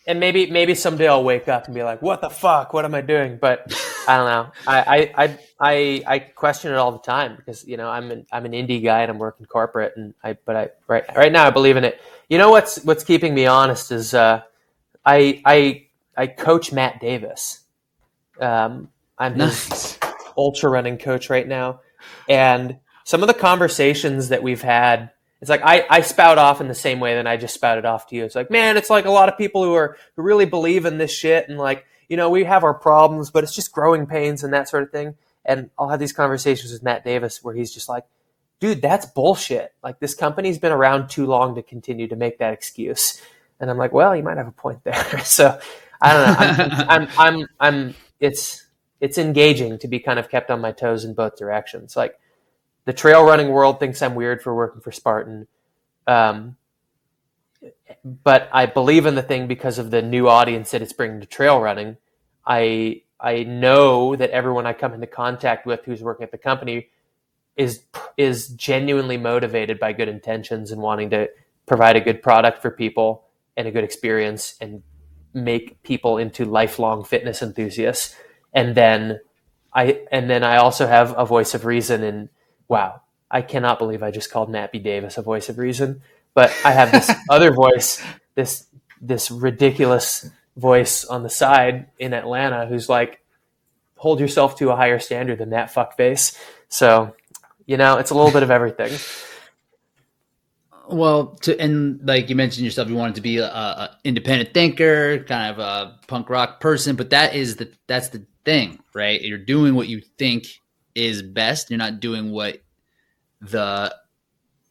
And 0.06 0.18
maybe 0.18 0.50
maybe 0.50 0.74
someday 0.74 1.06
I'll 1.06 1.22
wake 1.22 1.48
up 1.48 1.66
and 1.66 1.74
be 1.74 1.84
like, 1.84 2.02
"What 2.02 2.20
the 2.20 2.30
fuck? 2.30 2.72
What 2.72 2.84
am 2.84 2.94
I 2.94 3.02
doing?" 3.02 3.38
But 3.40 3.72
I 4.08 4.16
don't 4.16 4.26
know. 4.26 4.52
I 4.66 5.12
I 5.16 5.38
I 5.60 6.02
I 6.06 6.18
question 6.18 6.72
it 6.72 6.76
all 6.76 6.90
the 6.90 6.98
time 6.98 7.36
because 7.36 7.66
you 7.66 7.76
know 7.76 7.88
I'm 7.88 8.10
an 8.10 8.26
I'm 8.32 8.44
an 8.44 8.52
indie 8.52 8.82
guy 8.82 9.02
and 9.02 9.10
I'm 9.10 9.18
working 9.18 9.46
corporate 9.46 9.96
and 9.96 10.14
I 10.24 10.36
but 10.44 10.56
I 10.56 10.70
right 10.88 11.04
right 11.14 11.30
now 11.30 11.46
I 11.46 11.50
believe 11.50 11.76
in 11.76 11.84
it. 11.84 12.00
You 12.28 12.38
know 12.38 12.50
what's 12.50 12.82
what's 12.84 13.04
keeping 13.04 13.32
me 13.32 13.46
honest 13.46 13.92
is 13.92 14.12
uh, 14.12 14.42
I 15.04 15.40
I 15.44 15.86
I 16.16 16.26
coach 16.26 16.72
Matt 16.72 17.00
Davis. 17.00 17.60
Um, 18.40 18.88
I'm 19.18 19.36
nice. 19.36 19.68
his 19.68 19.98
ultra 20.36 20.70
running 20.70 20.98
coach 20.98 21.30
right 21.30 21.46
now. 21.46 21.80
And 22.28 22.78
some 23.04 23.22
of 23.22 23.28
the 23.28 23.34
conversations 23.34 24.28
that 24.28 24.42
we've 24.42 24.62
had, 24.62 25.10
it's 25.42 25.50
like 25.50 25.62
I, 25.64 25.84
I 25.90 26.00
spout 26.02 26.38
off 26.38 26.60
in 26.60 26.68
the 26.68 26.74
same 26.74 27.00
way 27.00 27.16
that 27.16 27.26
I 27.26 27.36
just 27.36 27.52
spouted 27.52 27.84
off 27.84 28.06
to 28.06 28.14
you. 28.14 28.24
It's 28.24 28.36
like, 28.36 28.48
man, 28.48 28.76
it's 28.76 28.88
like 28.88 29.06
a 29.06 29.10
lot 29.10 29.28
of 29.28 29.36
people 29.36 29.64
who 29.64 29.74
are 29.74 29.96
who 30.14 30.22
really 30.22 30.46
believe 30.46 30.86
in 30.86 30.98
this 30.98 31.12
shit 31.12 31.48
and 31.48 31.58
like, 31.58 31.84
you 32.08 32.16
know, 32.16 32.30
we 32.30 32.44
have 32.44 32.62
our 32.62 32.72
problems, 32.72 33.32
but 33.32 33.42
it's 33.42 33.54
just 33.54 33.72
growing 33.72 34.06
pains 34.06 34.44
and 34.44 34.54
that 34.54 34.68
sort 34.68 34.84
of 34.84 34.92
thing. 34.92 35.16
And 35.44 35.70
I'll 35.76 35.88
have 35.88 35.98
these 35.98 36.12
conversations 36.12 36.72
with 36.72 36.84
Matt 36.84 37.04
Davis 37.04 37.42
where 37.42 37.56
he's 37.56 37.74
just 37.74 37.88
like, 37.88 38.04
dude, 38.60 38.80
that's 38.80 39.04
bullshit. 39.04 39.74
Like 39.82 39.98
this 39.98 40.14
company's 40.14 40.60
been 40.60 40.70
around 40.70 41.10
too 41.10 41.26
long 41.26 41.56
to 41.56 41.62
continue 41.64 42.06
to 42.06 42.14
make 42.14 42.38
that 42.38 42.52
excuse. 42.52 43.20
And 43.58 43.68
I'm 43.68 43.78
like, 43.78 43.92
well, 43.92 44.14
you 44.14 44.22
might 44.22 44.36
have 44.36 44.46
a 44.46 44.52
point 44.52 44.84
there. 44.84 45.18
so 45.24 45.58
I 46.00 46.12
don't 46.12 46.26
know. 46.28 46.76
I'm, 46.86 46.88
I'm, 46.88 47.08
I'm, 47.18 47.46
I'm, 47.58 47.94
it's, 48.20 48.64
it's 49.00 49.18
engaging 49.18 49.80
to 49.80 49.88
be 49.88 49.98
kind 49.98 50.20
of 50.20 50.28
kept 50.28 50.52
on 50.52 50.60
my 50.60 50.70
toes 50.70 51.04
in 51.04 51.14
both 51.14 51.36
directions. 51.36 51.96
Like 51.96 52.16
the 52.84 52.92
trail 52.92 53.24
running 53.24 53.48
world 53.48 53.78
thinks 53.80 54.02
I'm 54.02 54.14
weird 54.14 54.42
for 54.42 54.54
working 54.54 54.80
for 54.80 54.92
Spartan. 54.92 55.46
Um, 56.06 56.56
but 58.04 58.48
I 58.52 58.66
believe 58.66 59.06
in 59.06 59.14
the 59.14 59.22
thing 59.22 59.46
because 59.46 59.78
of 59.78 59.90
the 59.90 60.02
new 60.02 60.28
audience 60.28 60.72
that 60.72 60.82
it's 60.82 60.92
bringing 60.92 61.20
to 61.20 61.26
trail 61.26 61.60
running. 61.60 61.96
I 62.46 63.02
I 63.20 63.44
know 63.44 64.16
that 64.16 64.30
everyone 64.30 64.66
I 64.66 64.72
come 64.72 64.94
into 64.94 65.06
contact 65.06 65.64
with 65.64 65.84
who's 65.84 66.02
working 66.02 66.24
at 66.24 66.32
the 66.32 66.38
company 66.38 66.88
is 67.56 67.84
is 68.16 68.48
genuinely 68.48 69.16
motivated 69.16 69.78
by 69.78 69.92
good 69.92 70.08
intentions 70.08 70.72
and 70.72 70.80
wanting 70.80 71.10
to 71.10 71.28
provide 71.66 71.94
a 71.94 72.00
good 72.00 72.22
product 72.22 72.60
for 72.60 72.70
people 72.70 73.24
and 73.56 73.68
a 73.68 73.70
good 73.70 73.84
experience 73.84 74.56
and 74.60 74.82
make 75.32 75.82
people 75.84 76.18
into 76.18 76.44
lifelong 76.44 77.04
fitness 77.04 77.42
enthusiasts 77.42 78.16
and 78.52 78.74
then 78.74 79.20
I 79.72 80.02
and 80.10 80.28
then 80.28 80.44
I 80.44 80.56
also 80.56 80.86
have 80.86 81.14
a 81.16 81.24
voice 81.24 81.54
of 81.54 81.64
reason. 81.64 82.02
And 82.02 82.28
wow, 82.72 83.02
I 83.30 83.42
cannot 83.42 83.78
believe 83.78 84.02
I 84.02 84.10
just 84.10 84.32
called 84.32 84.50
B. 84.72 84.78
Davis 84.78 85.18
a 85.18 85.22
voice 85.22 85.50
of 85.50 85.58
reason. 85.58 86.00
But 86.34 86.50
I 86.64 86.72
have 86.72 86.90
this 86.90 87.10
other 87.30 87.52
voice, 87.52 88.02
this 88.34 88.66
this 89.00 89.30
ridiculous 89.30 90.30
voice 90.56 91.04
on 91.04 91.22
the 91.22 91.28
side 91.28 91.88
in 91.98 92.14
Atlanta 92.14 92.66
who's 92.66 92.88
like, 92.88 93.20
hold 93.96 94.20
yourself 94.20 94.56
to 94.56 94.70
a 94.70 94.76
higher 94.76 94.98
standard 94.98 95.38
than 95.38 95.50
that 95.50 95.72
fuckface. 95.72 96.38
So, 96.68 97.14
you 97.66 97.76
know, 97.76 97.98
it's 97.98 98.10
a 98.10 98.14
little 98.14 98.30
bit 98.32 98.42
of 98.42 98.50
everything. 98.50 98.98
Well, 100.88 101.36
to 101.42 101.58
and 101.60 102.00
like 102.02 102.30
you 102.30 102.36
mentioned 102.36 102.64
yourself, 102.64 102.88
you 102.88 102.94
wanted 102.94 103.16
to 103.16 103.20
be 103.20 103.36
a, 103.36 103.46
a 103.46 103.98
independent 104.02 104.54
thinker, 104.54 105.24
kind 105.24 105.52
of 105.52 105.58
a 105.58 105.98
punk 106.06 106.30
rock 106.30 106.60
person, 106.60 106.96
but 106.96 107.10
that 107.10 107.34
is 107.34 107.56
the 107.56 107.70
that's 107.86 108.08
the 108.08 108.24
thing, 108.46 108.78
right? 108.94 109.20
You're 109.20 109.36
doing 109.36 109.74
what 109.74 109.88
you 109.88 110.00
think 110.16 110.46
is 110.94 111.22
best. 111.22 111.70
You're 111.70 111.78
not 111.78 112.00
doing 112.00 112.30
what 112.30 112.61
the 113.42 113.94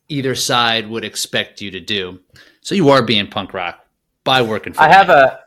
either 0.07 0.35
side 0.35 0.89
would 0.89 1.03
expect 1.03 1.61
you 1.61 1.71
to 1.71 1.79
do. 1.79 2.19
So 2.61 2.75
you 2.75 2.89
are 2.89 3.01
being 3.01 3.27
punk 3.27 3.53
rock 3.53 3.85
by 4.23 4.41
working 4.41 4.73
for. 4.73 4.81
I 4.81 4.87
have 4.87 5.09
a, 5.09 5.39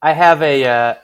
I 0.00 0.12
have 0.12 0.42
a, 0.42 0.64
uh, 0.64 0.94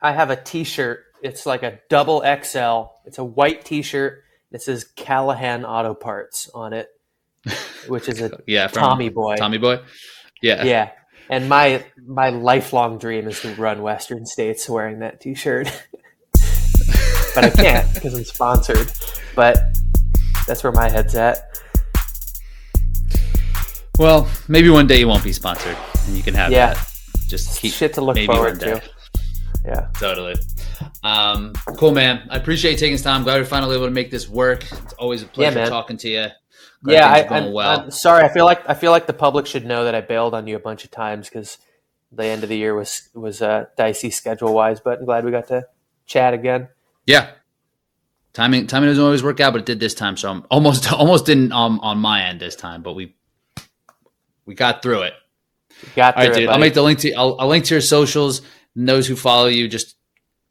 I 0.00 0.12
have 0.12 0.30
a 0.30 0.36
T-shirt. 0.36 1.04
It's 1.22 1.46
like 1.46 1.62
a 1.62 1.80
double 1.88 2.20
XL. 2.20 2.92
It's 3.06 3.18
a 3.18 3.24
white 3.24 3.64
T-shirt. 3.64 4.22
It 4.52 4.62
says 4.62 4.84
Callahan 4.84 5.64
Auto 5.64 5.94
Parts 5.94 6.48
on 6.54 6.74
it, 6.74 6.88
which 7.88 8.08
is 8.08 8.20
a 8.20 8.38
yeah 8.46 8.68
Tommy 8.68 9.08
Boy. 9.08 9.36
Tommy 9.36 9.58
Boy. 9.58 9.80
Yeah. 10.40 10.64
Yeah. 10.64 10.90
And 11.28 11.48
my 11.48 11.84
my 12.06 12.28
lifelong 12.28 12.98
dream 12.98 13.26
is 13.26 13.40
to 13.40 13.54
run 13.54 13.82
Western 13.82 14.26
States 14.26 14.68
wearing 14.68 15.00
that 15.00 15.20
T-shirt, 15.20 15.66
but 17.34 17.44
I 17.44 17.50
can't 17.50 17.92
because 17.94 18.14
I'm 18.14 18.24
sponsored. 18.24 18.92
But 19.34 19.74
that's 20.46 20.62
where 20.64 20.72
my 20.72 20.88
head's 20.90 21.14
at. 21.14 21.58
Well, 23.98 24.28
maybe 24.48 24.70
one 24.70 24.86
day 24.86 24.98
you 24.98 25.06
won't 25.08 25.22
be 25.22 25.32
sponsored, 25.32 25.76
and 26.06 26.16
you 26.16 26.22
can 26.22 26.34
have 26.34 26.50
Yeah. 26.50 26.74
that. 26.74 26.88
Just 27.28 27.60
keep 27.60 27.72
Shit 27.72 27.94
to 27.94 28.00
look 28.00 28.18
forward 28.18 28.60
to. 28.60 28.82
Yeah. 29.64 29.88
Totally. 29.98 30.34
Um, 31.02 31.52
cool, 31.78 31.92
man. 31.92 32.26
I 32.28 32.36
appreciate 32.36 32.72
you 32.72 32.76
taking 32.76 32.94
this 32.94 33.02
time. 33.02 33.22
Glad 33.22 33.38
we're 33.38 33.44
finally 33.46 33.76
able 33.76 33.86
to 33.86 33.90
make 33.92 34.10
this 34.10 34.28
work. 34.28 34.64
It's 34.70 34.92
always 34.94 35.22
a 35.22 35.26
pleasure 35.26 35.60
man. 35.60 35.68
talking 35.68 35.96
to 35.98 36.08
you. 36.08 36.26
Glad 36.82 36.94
yeah, 36.94 37.08
I, 37.12 37.22
going 37.22 37.44
I'm, 37.44 37.52
well. 37.52 37.90
Sorry. 37.90 38.24
I 38.24 38.28
feel 38.28 38.44
like 38.44 38.68
I 38.68 38.74
feel 38.74 38.90
like 38.90 39.06
the 39.06 39.14
public 39.14 39.46
should 39.46 39.64
know 39.64 39.84
that 39.84 39.94
I 39.94 40.02
bailed 40.02 40.34
on 40.34 40.46
you 40.46 40.56
a 40.56 40.60
bunch 40.60 40.84
of 40.84 40.90
times 40.90 41.28
because 41.30 41.56
the 42.12 42.24
end 42.26 42.42
of 42.42 42.50
the 42.50 42.56
year 42.58 42.74
was 42.74 43.08
was 43.14 43.40
uh, 43.40 43.66
dicey 43.78 44.10
schedule 44.10 44.52
wise. 44.52 44.80
But 44.80 44.98
I'm 44.98 45.06
glad 45.06 45.24
we 45.24 45.30
got 45.30 45.46
to 45.48 45.66
chat 46.04 46.34
again. 46.34 46.68
yeah. 47.06 47.30
Timing 48.34 48.66
timing 48.66 48.88
doesn't 48.90 49.02
always 49.04 49.22
work 49.22 49.40
out, 49.40 49.52
but 49.52 49.60
it 49.60 49.66
did 49.66 49.80
this 49.80 49.94
time. 49.94 50.16
So 50.16 50.30
I'm 50.30 50.44
almost 50.50 50.92
almost 50.92 51.24
didn't 51.26 51.52
um, 51.52 51.80
on 51.80 51.98
my 51.98 52.24
end 52.24 52.40
this 52.40 52.56
time, 52.56 52.82
but 52.82 52.94
we 52.94 53.14
we 54.44 54.54
got 54.54 54.82
through 54.82 55.02
it. 55.02 55.14
Got 55.96 56.16
All 56.16 56.22
right, 56.22 56.26
through 56.32 56.36
it, 56.36 56.46
dude. 56.46 56.48
I'll 56.50 56.58
make 56.58 56.74
the 56.74 56.82
link 56.82 56.98
to 57.00 57.12
I'll, 57.14 57.36
I'll 57.40 57.48
link 57.48 57.64
to 57.66 57.74
your 57.74 57.80
socials. 57.80 58.42
And 58.76 58.88
those 58.88 59.06
who 59.06 59.14
follow 59.16 59.46
you, 59.46 59.68
just 59.68 59.96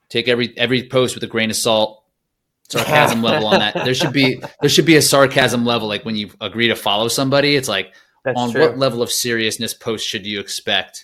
take 0.09 0.27
every 0.27 0.57
every 0.57 0.87
post 0.87 1.13
with 1.15 1.23
a 1.23 1.27
grain 1.27 1.49
of 1.49 1.55
salt. 1.57 2.03
Sarcasm 2.69 3.21
level 3.21 3.47
on 3.47 3.59
that. 3.59 3.73
There 3.73 3.93
should 3.93 4.13
be 4.13 4.41
there 4.61 4.69
should 4.69 4.85
be 4.85 4.95
a 4.95 5.01
sarcasm 5.01 5.65
level. 5.65 5.87
Like 5.89 6.05
when 6.05 6.15
you 6.15 6.29
agree 6.39 6.69
to 6.69 6.75
follow 6.75 7.09
somebody, 7.09 7.55
it's 7.57 7.67
like 7.67 7.93
That's 8.23 8.39
on 8.39 8.51
true. 8.51 8.61
what 8.61 8.77
level 8.77 9.01
of 9.01 9.11
seriousness 9.11 9.73
post 9.73 10.07
should 10.07 10.25
you 10.25 10.39
expect? 10.39 11.03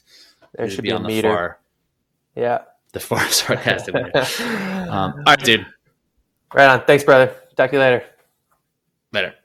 there 0.56 0.66
It 0.66 0.70
should 0.72 0.84
be 0.84 0.92
a 0.92 0.96
on 0.96 1.04
the 1.04 1.10
meter. 1.10 1.28
far 1.30 1.60
Yeah. 2.36 2.60
the 2.94 3.00
far 3.02 3.28
sarcastic. 3.30 3.94
way. 3.94 4.10
Um, 4.14 4.90
all 4.90 5.24
right, 5.28 5.40
dude. 5.44 5.66
Right 6.54 6.68
on. 6.68 6.86
Thanks, 6.86 7.04
brother. 7.04 7.34
Talk 7.56 7.70
to 7.72 7.76
you 7.76 7.82
later. 7.82 8.04
Later. 9.14 9.36